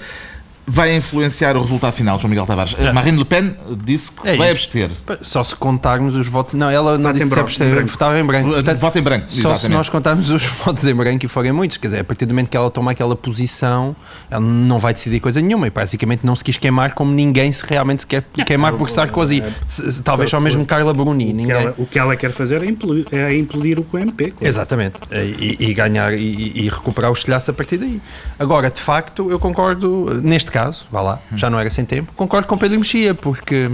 vai 0.69 0.95
influenciar 0.95 1.57
o 1.57 1.61
resultado 1.61 1.93
final, 1.93 2.19
João 2.19 2.29
Miguel 2.29 2.45
Tavares? 2.45 2.75
É. 2.77 2.91
Marine 2.91 3.17
Le 3.17 3.25
Pen 3.25 3.55
disse 3.83 4.11
que 4.11 4.27
é 4.27 4.31
se 4.33 4.37
vai 4.37 4.51
abster. 4.51 4.91
Só 5.21 5.43
se 5.43 5.55
contarmos 5.55 6.15
os 6.15 6.27
votos. 6.27 6.53
Não, 6.53 6.69
ela 6.69 6.97
não 6.97 7.11
disse 7.11 7.27
que 7.27 7.33
se 7.33 7.39
abster, 7.39 7.85
votava 7.85 8.19
em 8.19 8.23
branco. 8.23 8.49
Portanto, 8.49 8.79
Vota 8.79 8.99
em 8.99 9.01
branco. 9.01 9.25
Só 9.29 9.39
exatamente. 9.39 9.61
se 9.61 9.69
nós 9.69 9.89
contarmos 9.89 10.29
os 10.29 10.45
votos 10.63 10.85
em 10.85 10.93
branco 10.93 11.25
e 11.25 11.27
forem 11.27 11.51
muitos. 11.51 11.77
Quer 11.77 11.87
dizer, 11.87 11.99
a 12.01 12.03
partir 12.03 12.25
do 12.25 12.33
momento 12.33 12.49
que 12.49 12.57
ela 12.57 12.69
toma 12.69 12.91
aquela 12.91 13.15
posição, 13.15 13.95
ela 14.29 14.39
não 14.39 14.77
vai 14.77 14.93
decidir 14.93 15.19
coisa 15.19 15.41
nenhuma 15.41 15.65
e 15.67 15.69
basicamente 15.69 16.21
não 16.23 16.35
se 16.35 16.43
quis 16.43 16.57
queimar 16.57 16.93
como 16.93 17.11
ninguém 17.11 17.51
se 17.51 17.63
realmente 17.65 18.01
se 18.01 18.07
quer 18.07 18.23
queimar 18.45 18.73
por 18.73 18.91
Sarkozy. 18.91 19.43
Talvez 20.03 20.29
só 20.29 20.39
mesmo 20.39 20.65
Carla 20.65 20.93
Bruni. 20.93 21.33
O 21.33 21.45
que, 21.45 21.51
ela, 21.51 21.75
o 21.77 21.85
que 21.85 21.99
ela 21.99 22.15
quer 22.15 22.31
fazer 22.31 22.63
é 22.63 22.67
implodir, 22.67 23.05
é 23.11 23.35
implodir 23.35 23.79
o 23.79 23.83
QMP. 23.83 24.31
Claro. 24.31 24.47
Exatamente. 24.47 24.99
E, 25.11 25.57
e 25.59 25.73
ganhar 25.73 26.13
e, 26.13 26.51
e, 26.55 26.69
recuperar 26.69 27.09
o 27.09 27.13
estilhaço 27.13 27.49
a 27.51 27.53
partir 27.53 27.77
daí. 27.77 27.99
Agora, 28.37 28.69
de 28.69 28.79
facto, 28.79 29.29
eu 29.31 29.39
concordo, 29.39 30.21
neste 30.21 30.51
caso, 30.51 30.58
vá 30.91 31.01
lá, 31.01 31.19
já 31.35 31.49
não 31.49 31.59
era 31.59 31.69
sem 31.69 31.85
tempo. 31.85 32.11
Concordo 32.15 32.47
com 32.47 32.57
Pedro 32.57 32.79
Mexia, 32.79 33.13
porque 33.13 33.71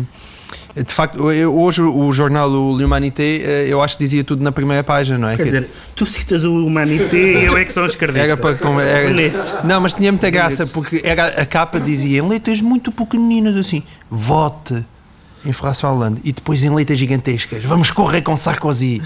de 0.76 0.94
facto, 0.94 1.32
eu, 1.32 1.58
hoje 1.58 1.82
o 1.82 2.12
jornal 2.12 2.50
o 2.50 2.74
L'Humanité, 2.74 3.42
eh, 3.42 3.66
eu 3.70 3.82
acho 3.82 3.98
que 3.98 4.04
dizia 4.04 4.24
tudo 4.26 4.44
na 4.44 4.52
primeira 4.52 4.84
página, 4.84 5.18
não 5.18 5.30
é? 5.30 5.38
Quer 5.38 5.44
que, 5.44 5.44
dizer, 5.46 5.70
tu 5.96 6.06
citas 6.06 6.44
o 6.44 6.54
Humanité 6.66 7.18
e 7.18 7.46
eu 7.46 7.58
é 7.58 7.64
que 7.64 7.72
sou 7.72 7.86
escravista. 7.86 8.28
Era 8.28 8.38
para 8.38 8.58
era, 8.82 9.64
Não, 9.64 9.80
mas 9.80 9.94
tinha 9.94 10.12
muita 10.12 10.30
graça, 10.30 10.68
porque 10.68 11.02
era, 11.04 11.28
a 11.28 11.46
capa 11.46 11.80
dizia 11.80 12.20
em 12.20 12.28
letras 12.28 12.62
muito 12.62 12.92
pequeninas 12.92 13.56
assim, 13.56 13.84
vote 14.10 14.84
em 15.46 15.52
François 15.52 15.93
Hollande 15.93 16.22
e 16.24 16.32
depois 16.32 16.64
em 16.64 16.70
letras 16.70 16.98
gigantescas, 16.98 17.64
vamos 17.64 17.91
correr 17.91 18.22
com 18.22 18.36
Sarkozy. 18.36 19.02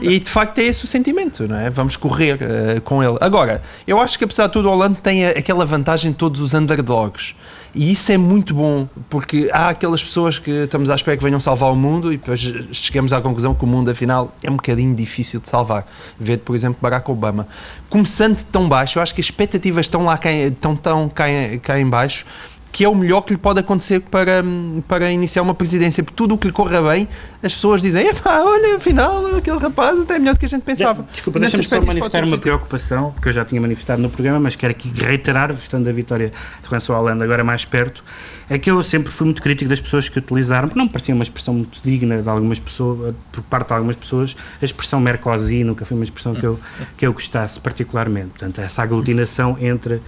e 0.00 0.18
de 0.20 0.28
facto 0.28 0.58
é 0.58 0.64
esse 0.64 0.84
o 0.84 0.86
sentimento, 0.86 1.46
não 1.46 1.56
é? 1.56 1.70
Vamos 1.70 1.96
correr 1.96 2.34
uh, 2.34 2.80
com 2.82 3.02
ele. 3.02 3.16
Agora, 3.20 3.62
eu 3.86 4.00
acho 4.00 4.18
que 4.18 4.24
apesar 4.24 4.46
de 4.46 4.52
tudo, 4.52 4.68
Hollande 4.68 4.96
tem 4.96 5.26
a, 5.26 5.30
aquela 5.30 5.64
vantagem 5.64 6.10
de 6.10 6.18
todos 6.18 6.40
os 6.40 6.54
underdogs. 6.54 7.34
E 7.74 7.92
isso 7.92 8.10
é 8.10 8.16
muito 8.16 8.54
bom, 8.54 8.88
porque 9.08 9.48
há 9.52 9.68
aquelas 9.68 10.02
pessoas 10.02 10.38
que 10.38 10.50
estamos 10.50 10.90
à 10.90 10.94
espera 10.94 11.16
que 11.16 11.22
venham 11.22 11.38
salvar 11.38 11.70
o 11.70 11.76
mundo 11.76 12.12
e 12.12 12.16
depois 12.16 12.40
chegamos 12.72 13.12
à 13.12 13.20
conclusão 13.20 13.54
que 13.54 13.64
o 13.64 13.66
mundo, 13.66 13.90
afinal, 13.90 14.34
é 14.42 14.50
um 14.50 14.56
bocadinho 14.56 14.94
difícil 14.94 15.38
de 15.38 15.48
salvar. 15.48 15.86
Ver, 16.18 16.38
por 16.38 16.56
exemplo, 16.56 16.78
Barack 16.80 17.10
Obama. 17.10 17.46
Começando 17.90 18.42
tão 18.44 18.68
baixo, 18.68 18.98
eu 18.98 19.02
acho 19.02 19.14
que 19.14 19.20
as 19.20 19.26
expectativas 19.26 19.86
estão 19.86 20.04
lá 20.04 20.16
cá, 20.16 20.30
tão 20.60 21.08
cá, 21.08 21.26
cá 21.62 21.78
em 21.78 21.88
baixo 21.88 22.24
que 22.70 22.84
é 22.84 22.88
o 22.88 22.94
melhor 22.94 23.22
que 23.22 23.32
lhe 23.32 23.38
pode 23.38 23.60
acontecer 23.60 24.00
para, 24.00 24.42
para 24.86 25.10
iniciar 25.10 25.42
uma 25.42 25.54
presidência. 25.54 26.02
Porque 26.02 26.16
tudo 26.16 26.34
o 26.34 26.38
que 26.38 26.46
lhe 26.46 26.52
corra 26.52 26.82
bem, 26.82 27.08
as 27.42 27.54
pessoas 27.54 27.80
dizem: 27.80 28.06
epá, 28.06 28.42
olha, 28.42 28.76
afinal, 28.76 29.36
aquele 29.36 29.58
rapaz 29.58 29.98
até 30.00 30.16
é 30.16 30.18
melhor 30.18 30.34
do 30.34 30.40
que 30.40 30.46
a 30.46 30.48
gente 30.48 30.62
pensava. 30.62 31.06
Desculpa, 31.10 31.40
deixa-me 31.40 31.64
só 31.64 31.80
manifestar 31.80 32.24
uma 32.24 32.38
preocupação, 32.38 33.14
que 33.20 33.28
eu 33.28 33.32
já 33.32 33.44
tinha 33.44 33.60
manifestado 33.60 34.02
no 34.02 34.10
programa, 34.10 34.40
mas 34.40 34.54
quero 34.54 34.70
aqui 34.70 34.92
reiterar, 34.94 35.50
estando 35.52 35.88
a 35.88 35.92
vitória 35.92 36.32
de 36.62 36.68
François 36.68 36.98
Hollande 36.98 37.24
agora 37.24 37.42
mais 37.42 37.64
perto, 37.64 38.04
é 38.50 38.58
que 38.58 38.70
eu 38.70 38.82
sempre 38.82 39.12
fui 39.12 39.26
muito 39.26 39.42
crítico 39.42 39.68
das 39.68 39.80
pessoas 39.80 40.08
que 40.08 40.18
utilizaram, 40.18 40.68
porque 40.68 40.78
não 40.78 40.86
me 40.86 40.92
parecia 40.92 41.14
uma 41.14 41.22
expressão 41.22 41.54
muito 41.54 41.80
digna 41.84 42.22
de 42.22 42.28
algumas 42.28 42.58
pessoas, 42.58 43.14
por 43.32 43.42
parte 43.44 43.68
de 43.68 43.74
algumas 43.74 43.96
pessoas, 43.96 44.36
a 44.60 44.64
expressão 44.64 45.00
Mercosi 45.00 45.64
nunca 45.64 45.84
foi 45.84 45.96
uma 45.96 46.04
expressão 46.04 46.34
que 46.34 46.44
eu, 46.44 46.58
que 46.96 47.06
eu 47.06 47.12
gostasse 47.12 47.60
particularmente. 47.60 48.28
Portanto, 48.30 48.60
essa 48.60 48.82
aglutinação 48.82 49.56
entre 49.60 50.00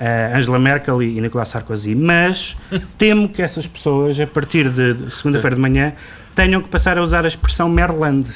uh, 0.00 0.36
Angela 0.36 0.58
Merkel 0.58 1.02
e, 1.02 1.18
e 1.18 1.20
Nicolas 1.20 1.48
Sarkozy. 1.48 1.94
Mas 1.94 2.56
temo 2.98 3.28
que 3.28 3.42
essas 3.42 3.66
pessoas, 3.66 4.18
a 4.20 4.26
partir 4.26 4.68
de, 4.68 4.94
de 4.94 5.10
segunda-feira 5.10 5.56
de 5.56 5.62
manhã, 5.62 5.92
tenham 6.34 6.60
que 6.60 6.68
passar 6.68 6.98
a 6.98 7.02
usar 7.02 7.24
a 7.24 7.28
expressão 7.28 7.68
Merland. 7.68 8.30
uh, 8.30 8.34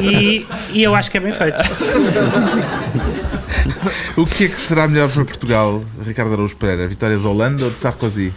e, 0.02 0.46
e, 0.72 0.82
eu 0.82 0.94
acho 0.94 1.10
que 1.10 1.18
é 1.18 1.20
bem 1.20 1.32
feito. 1.32 1.58
o 4.16 4.26
que 4.26 4.44
é 4.44 4.48
que 4.48 4.58
será 4.58 4.88
melhor 4.88 5.10
para 5.10 5.24
Portugal, 5.24 5.82
Ricardo 6.04 6.32
Araújo 6.32 6.56
Pereira? 6.56 6.84
A 6.84 6.86
vitória 6.86 7.16
de 7.16 7.26
Holanda 7.26 7.64
ou 7.64 7.70
de 7.70 7.78
Sarkozy? 7.78 8.32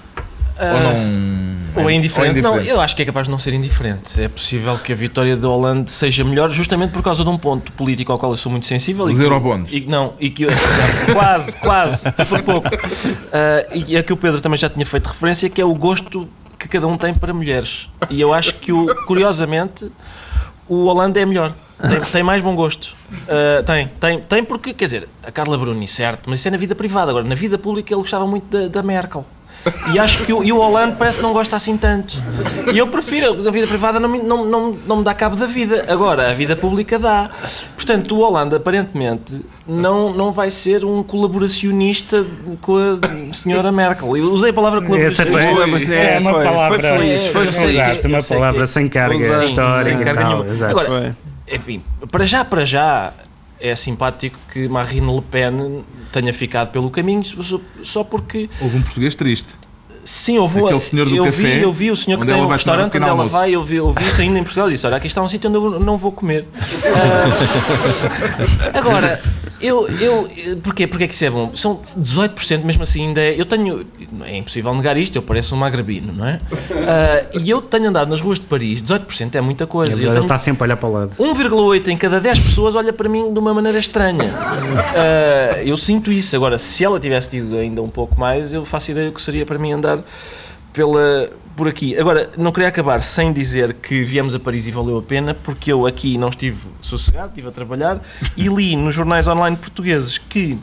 Uh, 0.62 0.76
ou 0.76 0.84
não 0.84 1.32
ou 1.76 1.90
é 1.90 1.94
indiferente. 1.94 2.20
Ou 2.20 2.26
é 2.26 2.30
indiferente. 2.30 2.42
Não, 2.42 2.60
eu 2.60 2.82
acho 2.82 2.96
que 2.96 3.02
é 3.02 3.06
capaz 3.06 3.28
de 3.28 3.32
não 3.32 3.40
ser 3.40 3.54
indiferente. 3.54 4.22
É 4.22 4.28
possível 4.28 4.78
que 4.78 4.92
a 4.92 4.96
vitória 4.96 5.36
de 5.36 5.46
Hollande 5.46 5.92
seja 5.92 6.24
melhor 6.24 6.50
justamente 6.52 6.92
por 6.92 7.02
causa 7.02 7.24
de 7.24 7.30
um 7.30 7.38
ponto 7.38 7.72
político 7.74 8.12
ao 8.12 8.20
qual 8.20 8.32
eu 8.32 8.38
sou 8.38 8.52
muito 8.52 8.66
sensível. 8.66 9.06
Os 9.06 9.20
eurobonds. 9.20 9.72
E, 9.72 9.82
não, 9.82 10.14
e 10.20 10.30
que 10.30 10.46
quase, 11.14 11.58
quase, 11.58 12.12
por 12.12 12.44
pouco. 12.44 12.68
Uh, 12.68 13.84
e 13.88 13.98
a 13.98 14.04
que 14.04 14.14
o 14.14 14.18
Pedro 14.18 14.42
também 14.42 14.58
já 14.58 14.70
tinha 14.70 14.86
feito 14.86 15.08
referência, 15.08 15.50
que 15.50 15.62
é 15.62 15.66
o 15.66 15.74
gosto 15.74 16.28
que 16.58 16.68
cada 16.68 16.88
um 16.88 16.98
tem 16.98 17.14
para 17.14 17.34
mulheres. 17.34 17.90
E 18.10 18.20
eu 18.22 18.34
acho 18.34 18.56
que, 18.56 18.72
o, 18.72 18.94
curiosamente, 19.06 19.92
o 20.68 20.86
Hollande 20.86 21.20
é 21.20 21.26
melhor. 21.26 21.54
Tem, 21.82 22.00
tem, 22.00 22.24
mais 22.24 22.44
bom 22.44 22.56
gosto. 22.56 22.96
Uh, 23.12 23.64
tem, 23.64 23.88
tem, 24.00 24.20
tem 24.22 24.44
porque, 24.44 24.72
quer 24.72 24.86
dizer, 24.86 25.10
a 25.24 25.32
Carla 25.32 25.58
Bruni, 25.58 25.88
certo, 25.88 26.30
mas 26.30 26.40
isso 26.40 26.48
é 26.48 26.52
na 26.52 26.58
vida 26.58 26.76
privada. 26.76 27.10
Agora, 27.10 27.26
na 27.26 27.34
vida 27.34 27.58
pública, 27.58 27.92
ele 27.92 28.02
gostava 28.02 28.28
muito 28.28 28.46
da, 28.46 28.68
da 28.68 28.84
Merkel. 28.84 29.26
E 29.94 30.00
acho 30.00 30.26
que 30.26 30.34
o, 30.34 30.44
e 30.44 30.52
o 30.52 30.58
Holanda 30.58 30.96
parece 30.98 31.18
que 31.18 31.24
não 31.24 31.34
gosta 31.34 31.56
assim 31.56 31.78
tanto. 31.78 32.18
E 32.74 32.78
eu 32.78 32.88
prefiro, 32.88 33.48
a 33.48 33.52
vida 33.52 33.68
privada 33.68 34.00
não 34.00 34.10
me, 34.10 34.20
não, 34.20 34.46
não, 34.46 34.78
não 34.88 34.98
me 34.98 35.04
dá 35.04 35.14
cabo 35.14 35.36
da 35.36 35.46
vida. 35.46 35.86
Agora, 35.88 36.32
a 36.32 36.34
vida 36.34 36.56
pública 36.56 36.98
dá. 36.98 37.30
Portanto, 37.76 38.16
o 38.16 38.20
Holanda, 38.20 38.58
aparentemente, 38.58 39.42
não, 39.68 40.14
não 40.14 40.32
vai 40.32 40.50
ser 40.50 40.84
um 40.84 41.04
colaboracionista 41.04 42.26
com 42.62 42.78
a 42.78 43.34
senhora 43.34 43.72
Merkel. 43.72 44.18
Eu 44.18 44.32
usei 44.32 44.50
a 44.50 44.54
palavra 44.54 44.82
colaboracionista. 44.82 45.94
É, 45.94 46.16
é, 46.16 46.20
uma 46.20 46.34
foi, 46.34 46.44
palavra. 46.44 46.80
Foi 46.80 46.90
feliz, 46.90 47.28
foi 47.28 47.52
feliz. 47.52 47.76
Exato, 47.76 48.08
uma 48.08 48.24
palavra 48.24 48.68
sem 48.68 48.88
carga 48.88 49.26
sim, 49.26 49.46
histórica. 49.46 49.84
Sem 49.84 50.00
carga 50.00 50.24
nenhuma. 50.24 50.70
Agora, 50.70 51.16
enfim, 51.52 51.82
para 52.10 52.26
já, 52.26 52.46
para 52.46 52.66
já, 52.66 53.12
é 53.62 53.76
simpático 53.76 54.40
que 54.52 54.68
Marine 54.68 55.14
Le 55.16 55.22
Pen 55.22 55.86
tenha 56.12 56.34
ficado 56.34 56.72
pelo 56.72 56.90
caminho 56.90 57.24
só- 57.84 58.04
porque 58.04 58.50
Houve 58.60 58.78
um 58.78 58.82
português 58.82 59.16
triste. 59.16 59.54
Sim, 60.04 60.38
eu 60.38 60.48
vou. 60.48 60.66
Aquele 60.66 60.80
senhor 60.80 61.08
do 61.08 61.16
eu 61.16 61.26
café, 61.26 61.44
vi, 61.44 61.62
eu 61.62 61.72
vi 61.72 61.92
o 61.92 61.98
senhor 61.98 62.20
que 62.20 62.26
tem 62.26 62.36
um 62.36 62.48
restaurante 62.48 62.98
onde 62.98 63.08
ela 63.08 63.26
vai, 63.26 63.54
eu 63.56 63.64
vi, 63.64 63.76
eu 63.76 63.92
vi 63.92 64.08
isso 64.08 64.22
ainda 64.22 64.40
em 64.40 64.44
Portugal 64.44 64.68
e 64.70 64.74
disse: 64.74 64.88
Olha, 64.88 64.98
aqui 64.98 65.08
está 65.08 65.22
um 65.22 65.30
sítio 65.30 65.50
onde 65.50 65.58
eu 65.58 65.80
não 65.80 65.98
vou 65.98 66.12
comer. 66.12 66.46
Ah, 68.74 68.78
agora, 68.78 69.22
eu, 69.62 69.88
eu. 70.00 70.30
Porquê? 70.64 70.88
Porque 70.88 71.04
é 71.04 71.08
que 71.08 71.14
isso 71.14 71.26
é 71.26 71.30
bom? 71.30 71.52
São 71.54 71.78
18%, 71.78 72.64
mesmo 72.64 72.84
assim, 72.84 73.08
ainda 73.08 73.22
é. 73.22 73.40
Eu 73.40 73.46
tenho. 73.46 73.86
É 74.26 74.38
impossível 74.38 74.74
negar 74.74 74.98
isto, 74.98 75.16
eu 75.16 75.22
pareço 75.22 75.56
um 75.56 75.58
magrebino, 75.58 76.12
não 76.12 76.28
é? 76.28 76.40
Ah, 76.88 77.26
e 77.40 77.50
eu 77.50 77.62
tenho 77.62 77.90
andado 77.90 78.10
nas 78.10 78.22
ruas 78.22 78.40
de 78.40 78.46
Paris, 78.46 78.82
18% 78.82 79.36
é 79.36 79.42
muita 79.42 79.68
coisa. 79.68 79.96
Ele 79.96 80.08
eu 80.08 80.12
tenho 80.12 80.24
está 80.24 80.38
sempre 80.38 80.64
a 80.64 80.66
olhar 80.66 80.78
para 80.78 80.90
o 80.90 80.94
lado. 80.94 81.12
1,8 81.16 81.88
em 81.88 81.98
cada 81.98 82.20
10 82.20 82.40
pessoas 82.40 82.76
olha 82.76 82.92
para 82.92 83.08
mim 83.08 83.32
de 83.32 83.40
uma 83.40 83.54
maneira 83.54 83.78
estranha. 83.78 84.34
Ah, 84.96 85.62
eu 85.64 85.78
sinto 85.78 86.12
isso. 86.12 86.36
Agora, 86.36 86.58
se 86.58 86.84
ela 86.84 87.00
tivesse 87.00 87.30
tido 87.30 87.56
ainda 87.58 87.82
um 87.82 87.90
pouco 87.90 88.20
mais, 88.20 88.54
eu 88.54 88.66
faço 88.66 88.92
ideia 88.92 89.10
do 89.10 89.14
que 89.14 89.22
seria 89.22 89.46
para 89.46 89.60
mim 89.60 89.72
andar 89.72 89.91
pela, 90.74 91.30
por 91.56 91.68
aqui. 91.68 91.98
Agora, 91.98 92.32
não 92.38 92.52
queria 92.52 92.70
acabar 92.70 93.04
sem 93.04 93.34
dizer 93.34 93.74
que 93.74 94.04
viemos 94.04 94.34
a 94.34 94.40
Paris 94.40 94.68
e 94.68 94.72
valeu 94.72 94.98
a 94.98 95.02
pena, 95.02 95.34
porque 95.34 95.72
eu 95.72 95.86
aqui 95.86 96.18
não 96.18 96.30
estive 96.30 96.60
sossegado, 96.82 97.30
estive 97.30 97.48
a 97.48 97.52
trabalhar 97.52 98.02
e 98.36 98.48
li 98.48 98.76
nos 98.78 98.96
jornais 98.96 99.28
online 99.28 99.58
portugueses 99.58 100.18
que 100.18 100.58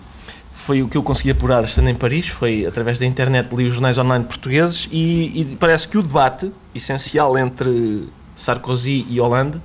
foi 0.53 0.83
o 0.83 0.89
que 0.89 0.99
eu 0.99 1.03
consegui 1.03 1.31
apurar 1.31 1.65
estando 1.65 1.89
em 1.89 1.95
Paris, 1.95 2.29
foi 2.29 2.67
através 2.67 2.99
da 2.99 3.07
internet 3.07 3.55
li 3.55 3.67
os 3.67 3.73
jornais 3.73 3.97
online 3.97 4.25
portugueses 4.25 4.87
e, 4.93 5.41
e 5.41 5.57
parece 5.59 5.89
que 5.89 5.97
o 5.97 6.03
debate 6.03 6.53
essencial 6.75 7.39
entre 7.39 8.07
Sarkozy 8.37 9.07
e 9.09 9.19
Hollande, 9.19 9.61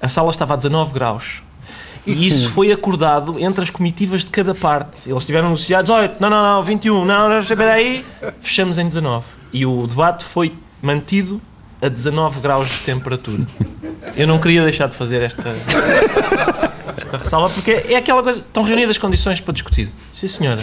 a 0.00 0.08
sala 0.08 0.30
estava 0.30 0.54
a 0.54 0.56
19 0.56 0.92
graus. 0.92 1.42
E 2.06 2.26
isso 2.26 2.50
foi 2.50 2.70
acordado 2.70 3.38
entre 3.38 3.62
as 3.62 3.70
comitivas 3.70 4.24
de 4.24 4.30
cada 4.30 4.54
parte. 4.54 5.10
Eles 5.10 5.24
tiveram 5.24 5.48
anunciados, 5.48 5.90
18, 5.90 6.20
não, 6.20 6.30
não, 6.30 6.42
não, 6.42 6.62
21, 6.62 7.04
não, 7.04 7.28
não, 7.28 7.38
espera 7.38 7.72
aí, 7.72 8.04
fechamos 8.40 8.78
em 8.78 8.86
19. 8.86 9.24
E 9.52 9.66
o 9.66 9.86
debate 9.86 10.24
foi 10.24 10.54
mantido 10.80 11.40
a 11.82 11.88
19 11.88 12.40
graus 12.40 12.68
de 12.68 12.78
temperatura. 12.78 13.46
Eu 14.16 14.26
não 14.26 14.38
queria 14.38 14.62
deixar 14.62 14.88
de 14.88 14.94
fazer 14.94 15.20
esta, 15.22 15.54
esta 16.96 17.16
ressalva, 17.18 17.50
porque 17.50 17.72
é 17.72 17.96
aquela 17.96 18.22
coisa, 18.22 18.38
estão 18.38 18.62
reunidas 18.62 18.90
as 18.90 18.98
condições 18.98 19.40
para 19.40 19.52
discutir. 19.52 19.90
Sim, 20.12 20.28
senhora. 20.28 20.62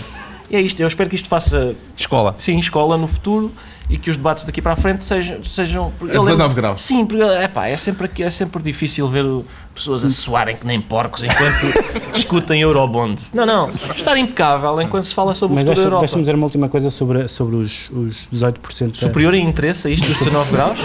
E 0.49 0.55
é 0.55 0.61
isto, 0.61 0.79
eu 0.79 0.87
espero 0.87 1.09
que 1.09 1.15
isto 1.15 1.27
faça, 1.27 1.75
Escola. 1.97 2.35
sim, 2.37 2.57
escola 2.59 2.97
no 2.97 3.07
futuro 3.07 3.51
e 3.93 3.97
que 3.97 4.09
os 4.09 4.17
debates 4.17 4.43
daqui 4.43 4.59
para 4.59 4.73
a 4.73 4.75
frente 4.75 5.05
sejam... 5.05 5.43
sejam 5.43 5.93
A 6.01 6.05
eu 6.05 6.23
19 6.25 6.55
graus. 6.55 6.81
Sim, 6.81 7.05
porque 7.05 7.21
epá, 7.23 7.67
é, 7.67 7.77
sempre, 7.77 8.09
é 8.23 8.29
sempre 8.31 8.61
difícil 8.63 9.07
ver 9.07 9.23
o- 9.23 9.45
pessoas 9.75 10.03
a 10.03 10.09
suarem 10.09 10.55
que 10.55 10.65
nem 10.67 10.81
porcos 10.81 11.23
enquanto 11.23 11.67
discutem 12.13 12.61
Eurobond. 12.61 13.15
Não, 13.35 13.45
não, 13.45 13.69
estar 13.95 14.17
impecável 14.17 14.79
enquanto 14.81 15.05
se 15.05 15.13
fala 15.13 15.33
sobre 15.35 15.53
o 15.53 15.55
Mas 15.55 15.63
futuro 15.63 15.79
da 15.79 15.85
Europa. 15.85 15.99
deixa-me 16.01 16.21
dizer 16.23 16.35
uma 16.35 16.45
última 16.45 16.67
coisa 16.69 16.89
sobre, 16.91 17.27
sobre 17.27 17.55
os, 17.57 17.89
os 17.91 18.27
18% 18.33 18.87
da- 18.89 18.95
Superior 18.95 19.33
em 19.35 19.45
interesse 19.47 19.87
a 19.87 19.91
isto 19.91 20.07
dos 20.07 20.17
19 20.19 20.51
graus? 20.53 20.79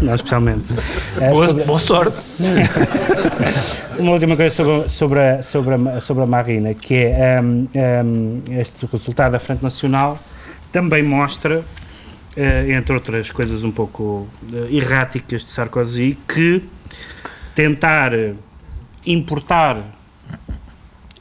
Não, 0.00 0.14
especialmente. 0.14 0.72
É, 1.20 1.30
Boa, 1.30 1.46
sobre- 1.46 1.64
boa 1.64 1.78
sorte. 1.80 2.16
Uma 3.98 4.12
última 4.12 4.36
coisa 4.36 4.54
sobre, 4.54 4.88
sobre, 4.88 5.20
a, 5.20 5.42
sobre, 5.42 5.74
a, 5.74 6.00
sobre 6.00 6.22
a 6.22 6.26
Marina, 6.26 6.74
que 6.74 6.94
é 6.94 7.40
hum, 7.42 7.66
hum, 8.04 8.42
este 8.48 8.86
resultado 8.86 9.32
da 9.32 9.38
Frente 9.38 9.62
Nacional 9.62 10.18
também 10.72 11.02
mostra, 11.02 11.64
entre 12.36 12.94
outras 12.94 13.30
coisas 13.30 13.62
um 13.64 13.70
pouco 13.70 14.26
eh, 14.52 14.68
erráticas 14.70 15.44
de 15.44 15.52
Sarkozy, 15.52 16.18
que 16.28 16.62
tentar 17.54 18.12
eh, 18.12 18.34
importar 19.06 19.84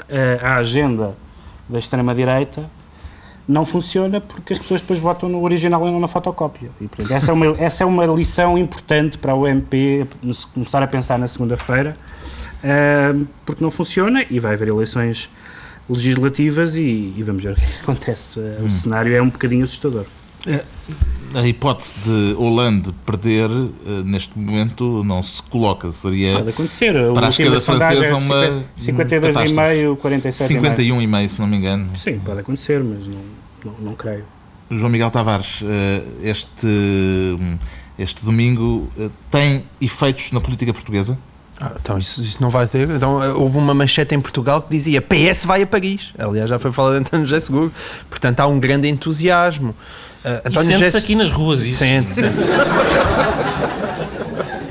eh, 0.10 0.40
a 0.42 0.56
agenda 0.56 1.16
da 1.70 1.78
extrema-direita 1.78 2.68
não 3.48 3.66
funciona 3.66 4.22
porque 4.22 4.54
as 4.54 4.60
pessoas 4.60 4.82
depois 4.82 5.00
votam 5.00 5.30
no 5.30 5.44
original 5.44 5.88
e 5.88 5.92
não 5.92 6.00
na 6.00 6.08
fotocópia. 6.08 6.72
E, 6.80 6.88
portanto, 6.88 7.12
essa, 7.12 7.32
é 7.32 7.34
uma, 7.34 7.46
essa 7.60 7.84
é 7.84 7.86
uma 7.86 8.06
lição 8.06 8.58
importante 8.58 9.18
para 9.18 9.36
o 9.36 9.48
MP 9.48 10.08
começar 10.54 10.82
a 10.82 10.88
pensar 10.88 11.20
na 11.20 11.28
segunda-feira, 11.28 11.96
ah, 12.64 13.14
porque 13.46 13.64
não 13.64 13.70
funciona 13.70 14.26
e 14.30 14.40
vai 14.40 14.54
haver 14.54 14.70
eleições 14.70 15.30
legislativas 15.90 16.78
e, 16.78 17.14
e 17.16 17.24
vamos 17.24 17.44
ver 17.44 17.52
o 17.52 17.56
que 17.56 17.62
é 17.62 17.80
acontece. 17.82 18.40
Ah, 18.40 18.64
O 18.64 18.70
cenário 18.70 19.14
é 19.14 19.22
um 19.22 19.30
bocadinho 19.30 19.64
assustador. 19.64 20.06
A 21.36 21.48
hipótese 21.48 21.96
de 22.04 22.36
Hollande 22.36 22.94
perder, 23.06 23.50
eh, 23.50 24.04
neste 24.04 24.38
momento, 24.38 25.04
não 25.04 25.24
se 25.24 25.42
coloca. 25.44 25.92
Seria 25.92 26.34
Pode 26.34 26.50
acontecer. 26.50 26.94
para 27.14 27.26
a 27.26 27.30
esquerda 27.30 27.60
sondagem 27.60 28.10
francesa 28.10 28.34
uma 28.34 28.46
é 28.46 28.64
52,5, 28.80 29.98
47,5. 29.98 30.76
51,5, 30.76 31.30
se 31.30 31.40
não 31.40 31.48
me 31.48 31.58
engano. 31.58 31.90
Sim, 31.96 32.20
pode 32.20 32.42
acontecer, 32.42 32.84
mas 32.84 33.08
não, 33.08 33.22
não, 33.66 33.74
não 33.80 33.96
creio. 33.96 34.26
João 34.70 34.92
Miguel 34.92 35.10
Tavares, 35.10 35.64
eh, 35.66 36.04
este, 36.22 37.38
este 37.98 38.24
domingo 38.24 38.92
eh, 39.00 39.10
tem 39.32 39.64
efeitos 39.82 40.32
na 40.32 40.42
política 40.42 40.74
portuguesa? 40.74 41.18
Ah, 41.60 41.72
então 41.80 41.98
isso, 41.98 42.22
isso 42.22 42.42
não 42.42 42.50
vai 42.50 42.68
ter. 42.68 42.90
Então 42.90 43.40
houve 43.40 43.58
uma 43.58 43.74
manchete 43.74 44.14
em 44.14 44.22
Portugal 44.22 44.62
que 44.62 44.70
dizia 44.70 45.02
PS 45.02 45.46
vai 45.46 45.62
a 45.62 45.68
Paris. 45.68 46.14
Aliás, 46.18 46.50
já 46.50 46.60
foi 46.60 46.72
falado 46.72 46.94
de 46.94 47.00
António 47.00 47.26
José 47.26 47.40
Seguro. 47.40 47.72
Portanto, 48.10 48.40
há 48.40 48.48
um 48.48 48.60
grande 48.60 48.88
entusiasmo. 48.88 49.76
E 50.26 50.48
António 50.48 50.70
sente-se 50.70 50.86
José- 50.86 50.98
aqui 50.98 51.16
nas 51.16 51.30
ruas 51.32 51.62
isso. 51.62 51.80
Sente, 51.80 52.14
sente. 52.14 52.36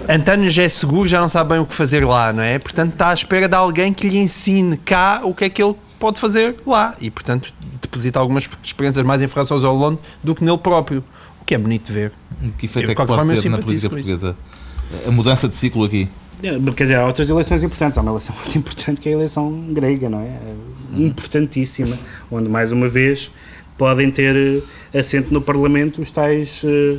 António 0.08 0.50
José 0.50 0.68
Seguro 0.68 1.08
já 1.08 1.20
não 1.20 1.28
sabe 1.28 1.50
bem 1.50 1.58
o 1.60 1.66
que 1.66 1.74
fazer 1.74 2.04
lá, 2.04 2.32
não 2.32 2.42
é? 2.42 2.58
Portanto, 2.58 2.92
está 2.92 3.10
à 3.10 3.14
espera 3.14 3.48
de 3.48 3.54
alguém 3.54 3.92
que 3.92 4.08
lhe 4.08 4.18
ensine 4.18 4.76
cá 4.76 5.20
o 5.24 5.34
que 5.34 5.44
é 5.44 5.48
que 5.48 5.62
ele 5.62 5.74
pode 5.98 6.20
fazer 6.20 6.56
lá. 6.66 6.94
E, 7.00 7.10
portanto, 7.10 7.52
deposita 7.80 8.18
algumas 8.18 8.48
experiências 8.62 9.04
mais 9.06 9.22
em 9.22 9.28
França 9.28 9.54
ao 9.54 9.60
Hollande 9.60 9.98
do 10.22 10.34
que 10.34 10.44
nele 10.44 10.58
próprio. 10.58 11.02
O 11.40 11.44
que 11.44 11.54
é 11.54 11.58
bonito 11.58 11.86
de 11.86 11.92
ver. 11.92 12.12
Que 12.58 12.66
efeito 12.66 12.90
é 12.90 12.94
que 12.94 12.96
pode 12.96 13.14
forma, 13.14 13.34
ter 13.36 13.48
na 13.48 13.58
política 13.58 13.88
portuguesa? 13.88 14.36
A 15.06 15.10
mudança 15.10 15.48
de 15.48 15.56
ciclo 15.56 15.84
aqui. 15.84 16.08
É, 16.42 16.58
Quer 16.72 16.82
dizer, 16.84 16.96
há 16.96 17.06
outras 17.06 17.30
eleições 17.30 17.62
importantes. 17.62 17.96
Há 17.96 18.00
uma 18.02 18.10
eleição 18.10 18.34
muito 18.42 18.58
importante 18.58 19.00
que 19.00 19.08
é 19.08 19.12
a 19.12 19.14
eleição 19.14 19.50
grega, 19.70 20.08
não 20.08 20.20
é? 20.20 20.24
É 20.26 20.54
Importantíssima. 20.96 21.96
Onde, 22.30 22.48
mais 22.48 22.70
uma 22.72 22.88
vez, 22.88 23.30
podem 23.76 24.10
ter 24.10 24.64
eh, 24.92 24.98
assento 24.98 25.32
no 25.32 25.40
Parlamento 25.40 26.00
os 26.02 26.10
tais 26.12 26.62
eh, 26.64 26.98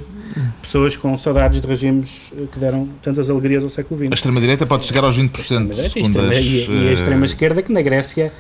pessoas 0.62 0.98
com 0.98 1.16
saudades 1.16 1.62
de 1.62 1.68
regimes 1.68 2.34
eh, 2.36 2.48
que 2.52 2.60
deram 2.60 2.88
tantas 3.02 3.30
alegrias 3.30 3.64
ao 3.64 3.70
século 3.70 4.02
A 4.02 4.06
XX. 4.06 4.14
extrema-direita 4.14 4.66
pode 4.66 4.86
chegar 4.86 5.04
aos 5.04 5.18
20%, 5.18 5.68
Mas 5.68 5.80
é, 5.80 5.84
e 5.84 5.86
a 5.86 5.90
segundo 5.90 6.08
extrema- 6.08 6.30
as, 6.30 6.38
e, 6.46 6.72
e 6.72 6.90
a 6.90 6.94
extrema-esquerda, 6.94 7.62
que 7.62 7.72
na 7.72 7.82
Grécia 7.82 8.34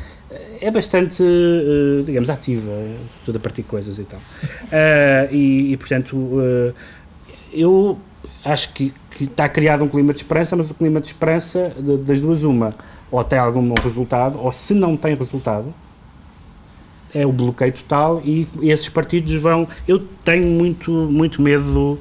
é 0.61 0.71
bastante, 0.71 1.21
eh, 1.23 2.03
digamos, 2.05 2.29
ativa, 2.29 2.71
sobretudo 3.07 3.37
a 3.37 3.39
partir 3.39 3.61
de 3.61 3.67
coisas 3.67 3.99
e 3.99 4.05
tal. 4.05 4.19
Ah, 4.71 5.27
e, 5.31 5.71
e, 5.73 5.77
portanto, 5.77 6.31
eu 7.51 8.01
acho 8.43 8.73
que, 8.73 8.93
que 9.09 9.23
está 9.23 9.47
criado 9.47 9.83
um 9.83 9.87
clima 9.87 10.13
de 10.13 10.19
esperança, 10.19 10.55
mas 10.55 10.69
o 10.69 10.73
clima 10.73 10.99
de 10.99 11.07
esperança, 11.07 11.73
de- 11.79 11.97
das 11.97 12.19
duas, 12.19 12.43
uma, 12.43 12.75
ou 13.11 13.23
tem 13.23 13.37
algum 13.39 13.73
resultado, 13.75 14.39
ou 14.39 14.51
se 14.51 14.73
não 14.73 14.97
tem 14.97 15.15
resultado, 15.15 15.73
é 17.13 17.25
o 17.25 17.31
bloqueio 17.31 17.73
total 17.73 18.21
e 18.23 18.47
esses 18.61 18.89
partidos 18.89 19.33
vão. 19.41 19.67
Eu 19.87 19.99
tenho 20.23 20.47
muito, 20.47 20.91
muito 20.91 21.41
medo 21.41 21.99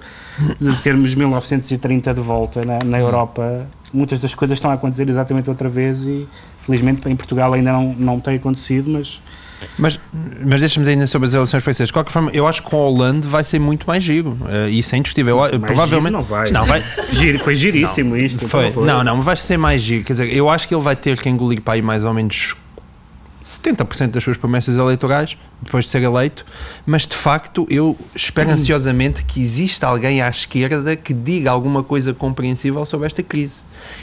de 0.61 0.75
termos 0.83 1.15
1930 1.15 2.15
de 2.15 2.21
volta 2.21 2.65
na, 2.65 2.79
na 2.85 2.99
Europa. 2.99 3.67
Muitas 3.93 4.21
das 4.21 4.35
coisas 4.35 4.57
estão 4.57 4.71
a 4.71 4.75
acontecer 4.75 5.09
exatamente 5.09 5.51
outra 5.51 5.69
vez 5.69 6.03
e 6.07 6.27
felizmente 6.61 7.07
em 7.09 7.17
Portugal 7.17 7.53
ainda 7.53 7.73
não, 7.73 7.95
não 7.99 8.21
tem 8.21 8.37
acontecido, 8.37 8.91
mas 8.91 9.21
Mas, 9.79 9.99
mas 10.45 10.61
deixa-me 10.61 10.89
ainda 10.89 11.07
sobre 11.07 11.29
as 11.29 11.35
eleições 11.35 11.63
francesas. 11.63 11.89
De 11.89 11.93
qualquer 11.93 12.11
forma, 12.11 12.31
eu 12.33 12.47
acho 12.47 12.63
que 12.63 12.71
com 12.71 12.77
a 12.77 12.81
Hollande 12.81 13.29
vai 13.29 13.45
ser 13.45 13.59
muito 13.59 13.87
mais 13.87 14.03
giro. 14.03 14.37
eh, 14.49 14.71
e 14.71 14.83
sem 14.83 15.03
discutível. 15.03 15.37
Eu, 15.45 15.61
mais 15.61 15.73
provavelmente. 15.73 16.13
não 16.13 16.23
vai. 16.23 16.51
Não, 16.51 16.65
vai. 16.65 16.83
Giro, 17.11 17.39
foi 17.41 17.55
giríssimo 17.55 18.17
isto. 18.17 18.49
Foi. 18.49 18.69
então 18.69 18.73
foi. 18.83 18.87
Não, 18.87 19.05
não, 19.05 19.17
mas 19.17 19.25
vai 19.25 19.37
ser 19.37 19.57
mais 19.57 19.83
giro. 19.83 20.05
Quer 20.05 20.15
dizer, 20.15 20.35
eu 20.37 20.49
acho 20.49 20.67
que 20.67 20.75
ele 20.75 20.83
vai 20.83 20.97
ter 20.97 21.21
que 21.21 21.29
engolir 21.29 21.61
para 21.61 21.75
aí 21.75 21.83
mais 21.83 22.05
ou 22.05 22.13
menos 22.15 22.57
70% 23.43 24.11
das 24.11 24.25
suas 24.25 24.37
promessas 24.37 24.77
eleitorais 24.77 25.37
depois 25.61 25.85
de 25.85 25.91
ser 25.91 26.03
eleito, 26.03 26.45
mas 26.85 27.07
de 27.07 27.15
facto 27.15 27.67
eu 27.71 27.97
espero 28.15 28.51
ansiosamente 28.53 29.25
que 29.25 29.41
exista 29.41 29.87
alguém 29.87 30.23
à 30.23 30.29
esquerda 30.29 30.97
que 30.97 31.15
diga 31.15 31.51
alguma 31.51 31.83
coisa 31.83 32.13
compreensível 32.13 32.85
sobre 32.85 33.07
esta 33.07 33.23
crise. 33.23 33.63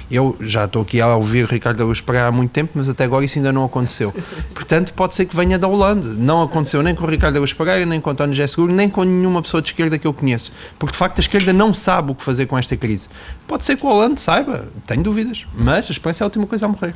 Eu 0.10 0.36
já 0.40 0.66
estou 0.66 0.82
aqui 0.82 1.02
a 1.02 1.16
ouvir 1.16 1.46
Ricardo 1.46 1.82
Araújo 1.82 2.04
Pereira 2.04 2.28
há 2.28 2.32
muito 2.32 2.52
tempo, 2.52 2.72
mas 2.76 2.90
até 2.90 3.04
agora 3.04 3.24
isso 3.24 3.38
ainda 3.38 3.52
não 3.52 3.66
aconteceu. 3.66 4.14
Portanto, 4.54 4.94
pode 4.94 5.16
ser 5.16 5.26
que 5.26 5.36
venha 5.36 5.58
da 5.58 5.68
Holanda. 5.68 6.10
Não 6.10 6.42
aconteceu 6.42 6.82
nem 6.82 6.96
com 6.96 7.04
o 7.04 7.08
Ricardo 7.08 7.36
Araújo 7.36 7.56
Pereira, 7.56 7.86
nem 7.86 8.02
com 8.02 8.10
o 8.10 8.14
António 8.14 8.34
José 8.34 8.48
Seguro, 8.48 8.74
nem 8.74 8.90
com 8.90 9.04
nenhuma 9.04 9.42
pessoa 9.42 9.62
de 9.62 9.70
esquerda 9.70 9.98
que 9.98 10.08
eu 10.08 10.14
conheço. 10.14 10.52
Porque 10.78 10.94
de 10.94 10.98
facto 10.98 11.18
a 11.18 11.22
esquerda 11.22 11.54
não 11.54 11.74
sabe 11.74 12.12
o 12.12 12.16
que 12.16 12.24
fazer 12.24 12.46
com 12.46 12.58
esta 12.58 12.76
crise. 12.76 13.10
Pode 13.48 13.64
ser 13.64 13.78
que 13.78 13.86
o 13.86 13.90
Holanda 13.90 14.18
saiba, 14.18 14.68
tenho 14.88 15.04
dúvidas, 15.04 15.46
mas 15.54 15.88
a 15.90 15.92
esperança 15.92 16.24
é 16.24 16.26
a 16.26 16.28
última 16.28 16.48
coisa 16.48 16.66
a 16.66 16.70
morrer. 16.70 16.96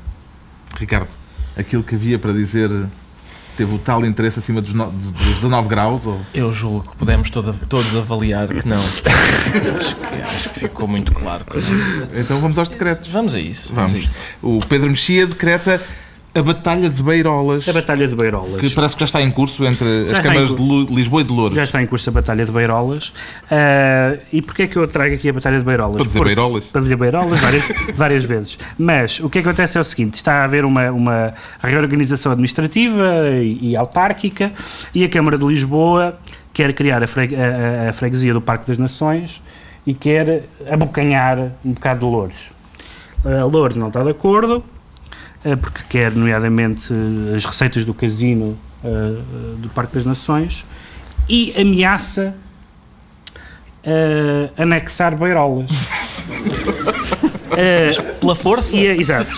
Ricardo, 0.76 1.08
aquilo 1.58 1.84
que 1.84 1.96
havia 1.96 2.18
para 2.18 2.34
dizer 2.34 2.70
teve 3.56 3.74
o 3.74 3.78
tal 3.78 4.04
interesse 4.06 4.40
acima 4.40 4.62
dos, 4.62 4.74
no, 4.74 4.92
dos 4.92 5.12
19 5.12 5.68
graus? 5.68 6.06
Ou... 6.06 6.20
Eu 6.34 6.52
julgo 6.52 6.90
que 6.92 6.98
podemos 6.98 7.30
todos 7.30 7.96
avaliar 7.96 8.48
que 8.48 8.68
não. 8.68 8.80
acho, 8.82 9.96
que, 9.96 10.22
acho 10.22 10.50
que 10.50 10.60
ficou 10.62 10.88
muito 10.88 11.14
claro. 11.14 11.46
Então 12.14 12.40
vamos 12.40 12.58
aos 12.58 12.70
decretos. 12.70 13.10
Vamos 13.10 13.36
a 13.36 13.40
isso. 13.40 13.74
Vamos. 13.74 13.94
Vamos. 13.94 14.08
a 14.08 14.10
isso. 14.10 14.20
O 14.42 14.60
Pedro 14.66 14.90
Mexia 14.90 15.28
decreta 15.28 15.82
A 16.36 16.42
Batalha 16.42 16.90
de 16.90 17.04
Beirolas. 17.04 17.70
A 17.70 17.74
Batalha 17.74 18.08
de 18.08 18.16
Beirolas. 18.16 18.60
Que 18.60 18.70
parece 18.72 18.96
que 18.96 19.02
já 19.02 19.06
está 19.06 19.22
em 19.22 19.30
curso 19.30 19.64
entre 19.66 20.08
Já 20.10 20.14
as 20.18 20.20
câmaras 20.20 20.56
de 20.56 20.86
Lisboa 20.92 21.22
e 21.22 21.24
de 21.26 21.32
Louros. 21.32 21.56
Já 21.56 21.64
está 21.64 21.80
em 21.82 21.86
curso 21.86 22.10
a 22.10 22.14
Batalha 22.14 22.44
de 22.44 22.52
Beirolas. 22.52 23.14
Ah, 23.52 24.18
e 24.32 24.42
porquê 24.42 24.64
é 24.64 24.68
que 24.68 24.76
eu 24.76 24.88
trago 24.88 25.14
aqui 25.14 25.30
a 25.30 25.34
Batalha 25.34 25.60
de 25.60 25.64
Beirolas? 25.66 25.98
Para 25.98 26.06
dizer 26.08 26.18
Porque- 26.20 26.36
Beirolas. 26.36 26.66
Para 26.66 26.82
dizer 26.82 26.96
Beirolas 26.96 27.40
várias, 27.40 27.64
várias 27.96 28.24
vezes. 28.26 28.58
Mas 28.80 29.20
o 29.20 29.30
que 29.30 29.40
acontece 29.40 29.78
é 29.78 29.82
o 29.82 29.84
seguinte: 29.84 30.16
está 30.16 30.42
a 30.42 30.44
haver 30.46 30.66
uma, 30.66 30.90
uma 30.92 31.34
reorganização 31.62 32.32
administrativa 32.32 33.30
e, 33.40 33.70
e 33.72 33.76
autárquica 33.76 34.52
e 34.96 35.04
a 35.04 35.10
Câmara 35.10 35.38
de 35.38 35.46
Lisboa 35.46 36.18
quer 36.52 36.74
criar 36.74 37.04
a, 37.04 37.08
freg- 37.08 37.36
a- 37.36 37.90
a- 37.90 37.94
freguesia 37.94 38.34
do 38.34 38.42
Parque 38.42 38.66
das 38.68 38.80
Nações 38.80 39.40
e 39.86 39.94
quer 39.94 40.46
abocanhar 40.68 41.38
um 41.64 41.74
bocado 41.74 42.00
de 42.00 42.06
Louros. 42.06 42.52
A 43.24 43.44
Louros 43.46 43.76
não 43.78 43.88
está 43.90 44.04
de 44.04 44.10
acordo, 44.10 44.64
porque 45.62 45.82
quer, 45.90 46.12
nomeadamente, 46.14 46.92
eh, 46.94 47.36
as 47.36 47.44
receitas 47.46 47.86
do 47.86 47.94
casino 47.94 48.58
eh, 48.84 48.88
eh, 48.88 49.56
do 49.58 49.70
Parque 49.70 49.94
das 49.96 50.06
Nações 50.06 50.66
e 51.30 51.54
ameaça 51.60 52.34
eh, 53.84 54.50
anexar 54.58 55.16
Beirolas. 55.18 55.70
Eh, 57.56 57.92
Pela 58.20 58.36
força, 58.36 58.76
e, 58.76 58.88
exato. 58.88 59.30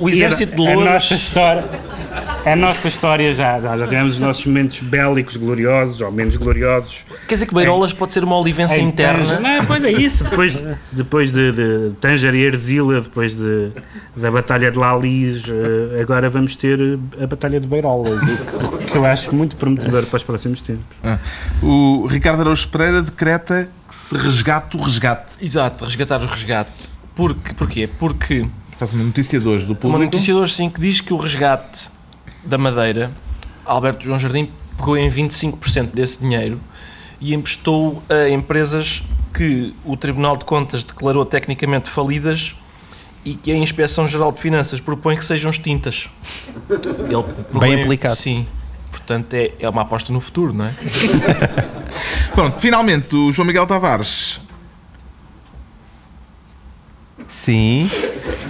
o 0.00 0.08
exército 0.08 0.54
de 0.56 0.62
E 0.62 0.66
a, 0.68 0.74
louros. 0.74 0.92
nossa 0.92 1.14
história, 1.14 1.64
a 2.44 2.56
nossa 2.56 2.88
história 2.88 3.34
já, 3.34 3.58
já, 3.60 3.76
já 3.76 3.86
tivemos 3.86 4.14
os 4.14 4.18
nossos 4.18 4.44
momentos 4.46 4.80
bélicos 4.80 5.36
gloriosos 5.36 6.00
ou 6.00 6.10
menos 6.10 6.36
gloriosos. 6.36 7.04
Quer 7.28 7.34
dizer 7.34 7.46
que 7.46 7.54
Beirolas 7.54 7.92
pode 7.92 8.12
ser 8.12 8.24
uma 8.24 8.38
olivência 8.38 8.80
Em 8.80 8.88
interna. 8.88 9.40
Não, 9.40 9.64
pois 9.64 9.84
é 9.84 9.92
isso. 9.92 10.24
Depois, 10.24 10.62
depois 10.92 11.30
de, 11.30 11.52
de 11.52 11.94
Tanger 12.00 12.34
e 12.34 12.42
Erzila, 12.42 13.00
depois 13.00 13.34
de, 13.34 13.70
da 14.16 14.30
Batalha 14.30 14.70
de 14.70 14.78
Lalis, 14.78 15.42
eh, 15.48 16.00
agora 16.00 16.28
vamos 16.28 16.56
ter 16.56 16.78
a 17.20 17.26
Batalha 17.26 17.60
de 17.60 17.66
Beirolas, 17.66 18.20
que, 18.90 18.96
eu 18.96 19.04
acho 19.04 19.34
muito 19.34 19.56
prometedor 19.56 20.04
para 20.06 20.16
os 20.16 20.22
próximos 20.22 20.60
tempos. 20.60 20.84
Ah. 21.02 21.18
O 21.62 22.06
Ricardo 22.06 22.40
Araújo 22.40 22.68
Pereira 22.68 23.02
decreta 23.02 23.68
que 23.88 23.94
se 23.94 24.16
resgate 24.16 24.76
o 24.76 24.82
resgate. 24.82 25.34
Exato, 25.40 25.84
resgatar 25.84 26.20
o 26.20 26.26
resgate. 26.26 26.92
Porque, 27.14 27.52
porquê? 27.54 27.88
Porque 27.98 28.46
Faz 28.82 28.94
uma 28.94 29.04
notícia 29.04 29.38
de 29.38 29.46
hoje 29.46 29.64
do 29.64 29.74
uma 29.74 29.78
público. 29.78 30.04
notícia 30.06 30.34
de 30.34 30.40
hoje 30.40 30.54
sim 30.54 30.68
que 30.68 30.80
diz 30.80 31.00
que 31.00 31.14
o 31.14 31.16
resgate 31.16 31.88
da 32.44 32.58
Madeira, 32.58 33.10
Alberto 33.64 34.04
João 34.04 34.18
Jardim 34.18 34.48
pegou 34.76 34.96
em 34.96 35.08
25% 35.08 35.90
desse 35.92 36.20
dinheiro 36.20 36.60
e 37.20 37.34
emprestou 37.34 38.02
a 38.08 38.28
empresas 38.28 39.02
que 39.32 39.74
o 39.84 39.96
Tribunal 39.96 40.36
de 40.36 40.44
Contas 40.44 40.82
declarou 40.82 41.24
tecnicamente 41.24 41.88
falidas 41.88 42.54
e 43.24 43.34
que 43.34 43.52
a 43.52 43.56
Inspeção 43.56 44.08
Geral 44.08 44.32
de 44.32 44.40
Finanças 44.40 44.80
propõe 44.80 45.16
que 45.16 45.24
sejam 45.24 45.50
extintas. 45.50 46.08
Ele 46.68 47.22
pegou 47.44 47.60
Bem 47.60 47.74
em- 47.74 47.82
aplicado. 47.82 48.16
Sim. 48.16 48.46
Portanto, 48.90 49.32
é, 49.34 49.52
é 49.58 49.68
uma 49.68 49.82
aposta 49.82 50.12
no 50.12 50.20
futuro, 50.20 50.52
não 50.52 50.66
é? 50.66 50.74
Pronto, 52.34 52.60
finalmente, 52.60 53.16
o 53.16 53.32
João 53.32 53.46
Miguel 53.46 53.66
Tavares 53.66 54.38
Sim. 57.32 57.90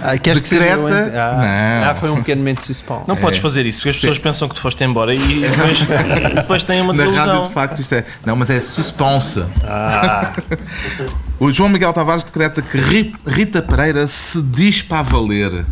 Ah, 0.03 0.17
queres 0.17 0.41
que 0.41 0.47
seja 0.49 0.73
ah, 0.75 0.77
Não. 0.77 1.89
ah, 1.91 1.95
foi 1.95 2.11
um 2.11 2.17
pequeno 2.17 2.41
momento 2.41 2.59
de 2.59 2.65
suspense. 2.65 3.01
Não 3.07 3.15
podes 3.15 3.39
fazer 3.39 3.65
isso, 3.65 3.79
porque 3.79 3.89
as 3.89 3.95
pessoas 3.95 4.19
pensam 4.19 4.47
que 4.49 4.55
tu 4.55 4.61
foste 4.61 4.83
embora 4.83 5.15
e 5.15 5.39
depois, 5.39 5.79
depois 6.35 6.63
têm 6.63 6.81
uma 6.81 6.93
Na 6.93 7.03
rádio, 7.03 7.15
desilusão. 7.17 7.47
de 7.47 7.53
facto, 7.53 7.79
isto 7.81 7.93
é. 7.95 8.03
Não, 8.25 8.35
mas 8.35 8.49
é 8.49 8.61
suspense. 8.61 9.43
o 11.39 11.51
João 11.51 11.69
Miguel 11.69 11.93
Tavares 11.93 12.23
decreta 12.23 12.61
que 12.61 12.77
Ri- 12.77 13.15
Rita 13.25 13.61
Pereira 13.61 14.07
se 14.07 14.41
diz 14.41 14.81
para 14.81 15.01
valer. 15.01 15.65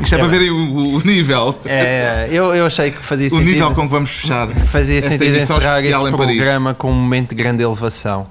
Isto 0.00 0.14
é, 0.16 0.18
para 0.18 0.26
verem 0.28 0.50
o, 0.50 0.96
o 0.96 1.00
nível. 1.04 1.58
É, 1.64 2.26
eu, 2.30 2.52
eu 2.54 2.66
achei 2.66 2.90
que 2.90 2.98
fazia 3.04 3.28
O 3.28 3.30
sentido. 3.30 3.46
nível 3.52 3.70
com 3.72 3.82
que 3.82 3.88
vamos 3.92 4.10
fechar. 4.10 4.48
fazia 4.48 5.00
sentido 5.00 5.36
encerrar 5.36 5.78
este 5.78 5.88
especial 5.90 6.08
em 6.08 6.12
Paris. 6.16 6.36
programa 6.36 6.74
com 6.74 6.90
um 6.90 6.94
momento 6.94 7.30
de 7.30 7.36
grande 7.36 7.62
elevação. 7.62 8.26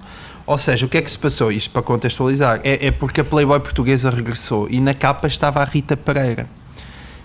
Ou 0.51 0.57
seja, 0.57 0.85
o 0.85 0.89
que 0.89 0.97
é 0.97 1.01
que 1.01 1.09
se 1.09 1.17
passou? 1.17 1.49
Isto 1.49 1.69
para 1.69 1.81
contextualizar. 1.81 2.59
É, 2.65 2.87
é 2.87 2.91
porque 2.91 3.21
a 3.21 3.23
Playboy 3.23 3.61
portuguesa 3.61 4.09
regressou 4.09 4.67
e 4.69 4.81
na 4.81 4.93
capa 4.93 5.25
estava 5.25 5.61
a 5.61 5.63
Rita 5.63 5.95
Pereira. 5.95 6.45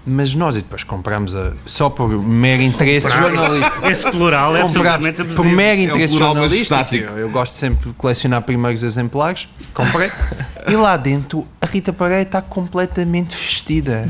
Mas 0.06 0.34
nós 0.36 0.54
e 0.54 0.58
depois 0.58 0.84
compramos 0.84 1.34
a, 1.34 1.52
só 1.64 1.90
por 1.90 2.08
mero 2.08 2.62
interesse 2.62 3.10
jornalístico. 3.10 3.86
Esse 3.90 4.08
plural 4.10 4.56
é 4.56 4.62
absolutamente 4.62 5.24
por 5.24 5.44
mero 5.44 5.80
É 5.80 5.82
um 5.82 5.88
interesse 5.88 6.16
plural, 6.16 6.34
mas 6.36 6.52
jornalístico. 6.52 6.94
Eu, 6.94 7.18
eu 7.18 7.30
gosto 7.30 7.54
sempre 7.54 7.88
de 7.88 7.94
colecionar 7.96 8.42
primeiros 8.42 8.84
exemplares. 8.84 9.48
Comprei. 9.74 10.10
e 10.68 10.76
lá 10.76 10.96
dentro 10.96 11.44
a 11.60 11.66
Rita 11.66 11.92
Pereira 11.92 12.22
está 12.22 12.40
completamente 12.40 13.36
vestida. 13.36 14.08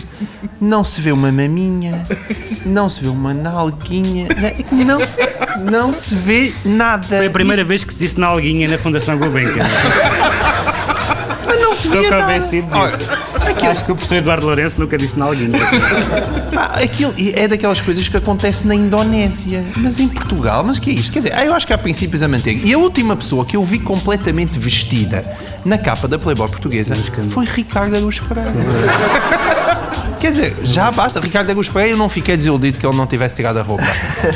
Não 0.60 0.84
se 0.84 1.00
vê 1.00 1.12
uma 1.12 1.32
maminha, 1.32 2.06
não 2.66 2.88
se 2.88 3.00
vê 3.00 3.08
uma 3.08 3.32
nalguinha, 3.32 4.28
não, 4.70 4.98
não 5.70 5.92
se 5.94 6.14
vê 6.14 6.52
nada. 6.64 7.06
Foi 7.06 7.26
a 7.26 7.30
primeira 7.30 7.62
Isto- 7.62 7.68
vez 7.68 7.84
que 7.84 7.92
se 7.94 7.98
disse 7.98 8.20
na 8.20 8.26
Alguinha 8.26 8.68
na 8.68 8.76
Fundação 8.76 9.16
Gulbenkian. 9.18 9.64
Estou 11.84 12.02
nada. 12.10 12.22
convencido 12.22 12.68
disso. 12.68 13.10
Acho 13.70 13.84
que 13.84 13.92
o 13.92 13.94
professor 13.94 14.16
Eduardo 14.16 14.46
Lourenço 14.46 14.80
nunca 14.80 14.96
disse 14.98 15.18
na 15.18 15.26
Alguinha. 15.26 15.58
Pá, 16.52 16.78
aquilo 16.82 17.14
é 17.34 17.48
daquelas 17.48 17.80
coisas 17.80 18.08
que 18.08 18.16
acontece 18.16 18.66
na 18.66 18.74
Indonésia, 18.74 19.64
mas 19.76 19.98
em 19.98 20.08
Portugal, 20.08 20.62
mas 20.62 20.76
o 20.76 20.80
que 20.80 20.90
é 20.90 20.94
isto? 20.94 21.12
Quer 21.12 21.20
dizer, 21.20 21.38
eu 21.46 21.54
acho 21.54 21.66
que 21.66 21.72
há 21.72 21.78
princípios 21.78 22.22
a 22.22 22.28
manter. 22.28 22.64
E 22.64 22.72
a 22.72 22.78
última 22.78 23.16
pessoa 23.16 23.44
que 23.44 23.56
eu 23.56 23.62
vi 23.62 23.78
completamente 23.78 24.58
vestida 24.58 25.24
na 25.64 25.78
capa 25.78 26.06
da 26.06 26.18
Playboy 26.18 26.48
portuguesa 26.48 26.94
foi 27.30 27.44
Ricardo 27.44 27.96
Araújo 27.96 28.24
Pereira. 28.24 28.52
Quer 30.26 30.30
dizer, 30.30 30.56
já 30.64 30.90
basta. 30.90 31.20
Ricardo 31.20 31.50
Araújo 31.50 31.70
Pereira, 31.70 31.94
eu 31.94 31.96
não 31.96 32.08
fiquei 32.08 32.36
desiludido 32.36 32.80
que 32.80 32.84
ele 32.84 32.96
não 32.96 33.06
tivesse 33.06 33.36
tirado 33.36 33.60
a 33.60 33.62
roupa. 33.62 33.84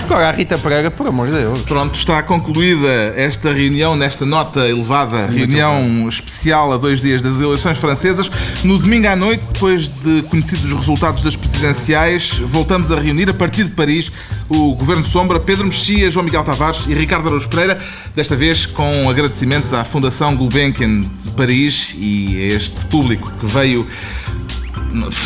Agora, 0.04 0.28
a 0.28 0.30
Rita 0.30 0.56
Pereira, 0.56 0.88
por 0.88 1.08
amor 1.08 1.26
de 1.26 1.32
Deus. 1.32 1.62
Pronto, 1.62 1.96
está 1.96 2.22
concluída 2.22 3.12
esta 3.16 3.52
reunião, 3.52 3.96
nesta 3.96 4.24
nota 4.24 4.68
elevada, 4.68 5.26
reunião 5.26 6.08
especial 6.08 6.72
a 6.72 6.76
dois 6.76 7.00
dias 7.00 7.20
das 7.20 7.40
eleições 7.40 7.76
francesas. 7.78 8.30
No 8.62 8.78
domingo 8.78 9.08
à 9.08 9.16
noite, 9.16 9.42
depois 9.52 9.88
de 9.88 10.22
conhecidos 10.30 10.72
os 10.72 10.78
resultados 10.78 11.24
das 11.24 11.34
presidenciais, 11.34 12.34
voltamos 12.38 12.92
a 12.92 13.00
reunir, 13.00 13.28
a 13.28 13.34
partir 13.34 13.64
de 13.64 13.72
Paris, 13.72 14.12
o 14.48 14.76
Governo 14.76 15.04
Sombra, 15.04 15.40
Pedro 15.40 15.66
Mexia, 15.66 16.08
João 16.08 16.24
Miguel 16.24 16.44
Tavares 16.44 16.86
e 16.86 16.94
Ricardo 16.94 17.26
Araújo 17.26 17.48
Pereira, 17.48 17.76
desta 18.14 18.36
vez 18.36 18.64
com 18.64 19.10
agradecimentos 19.10 19.74
à 19.74 19.82
Fundação 19.82 20.36
Gulbenkian 20.36 21.00
de 21.00 21.30
Paris 21.36 21.96
e 21.98 22.36
a 22.36 22.54
este 22.54 22.86
público 22.86 23.28
que 23.40 23.46
veio, 23.46 23.84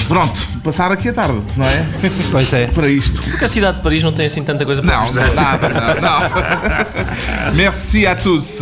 pronto, 0.09 0.47
passar 0.63 0.93
aqui 0.93 1.09
a 1.09 1.13
tarde, 1.13 1.41
não 1.57 1.67
é? 1.67 1.87
Pois 2.31 2.53
é. 2.53 2.67
Para 2.69 2.89
isto. 2.89 3.23
Porque 3.23 3.45
a 3.45 3.49
cidade 3.49 3.79
de 3.79 3.83
Paris 3.83 4.03
não 4.03 4.13
tem 4.13 4.27
assim 4.27 4.43
tanta 4.43 4.65
coisa 4.65 4.83
para 4.83 4.97
Não, 4.97 5.13
não, 5.13 5.35
nada, 5.35 5.69
não, 5.69 6.01
não. 6.01 7.55
Merci 7.55 8.07
à 8.07 8.15
tous. 8.15 8.61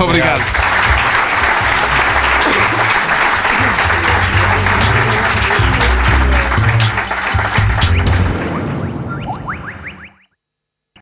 Obrigado. 0.00 0.77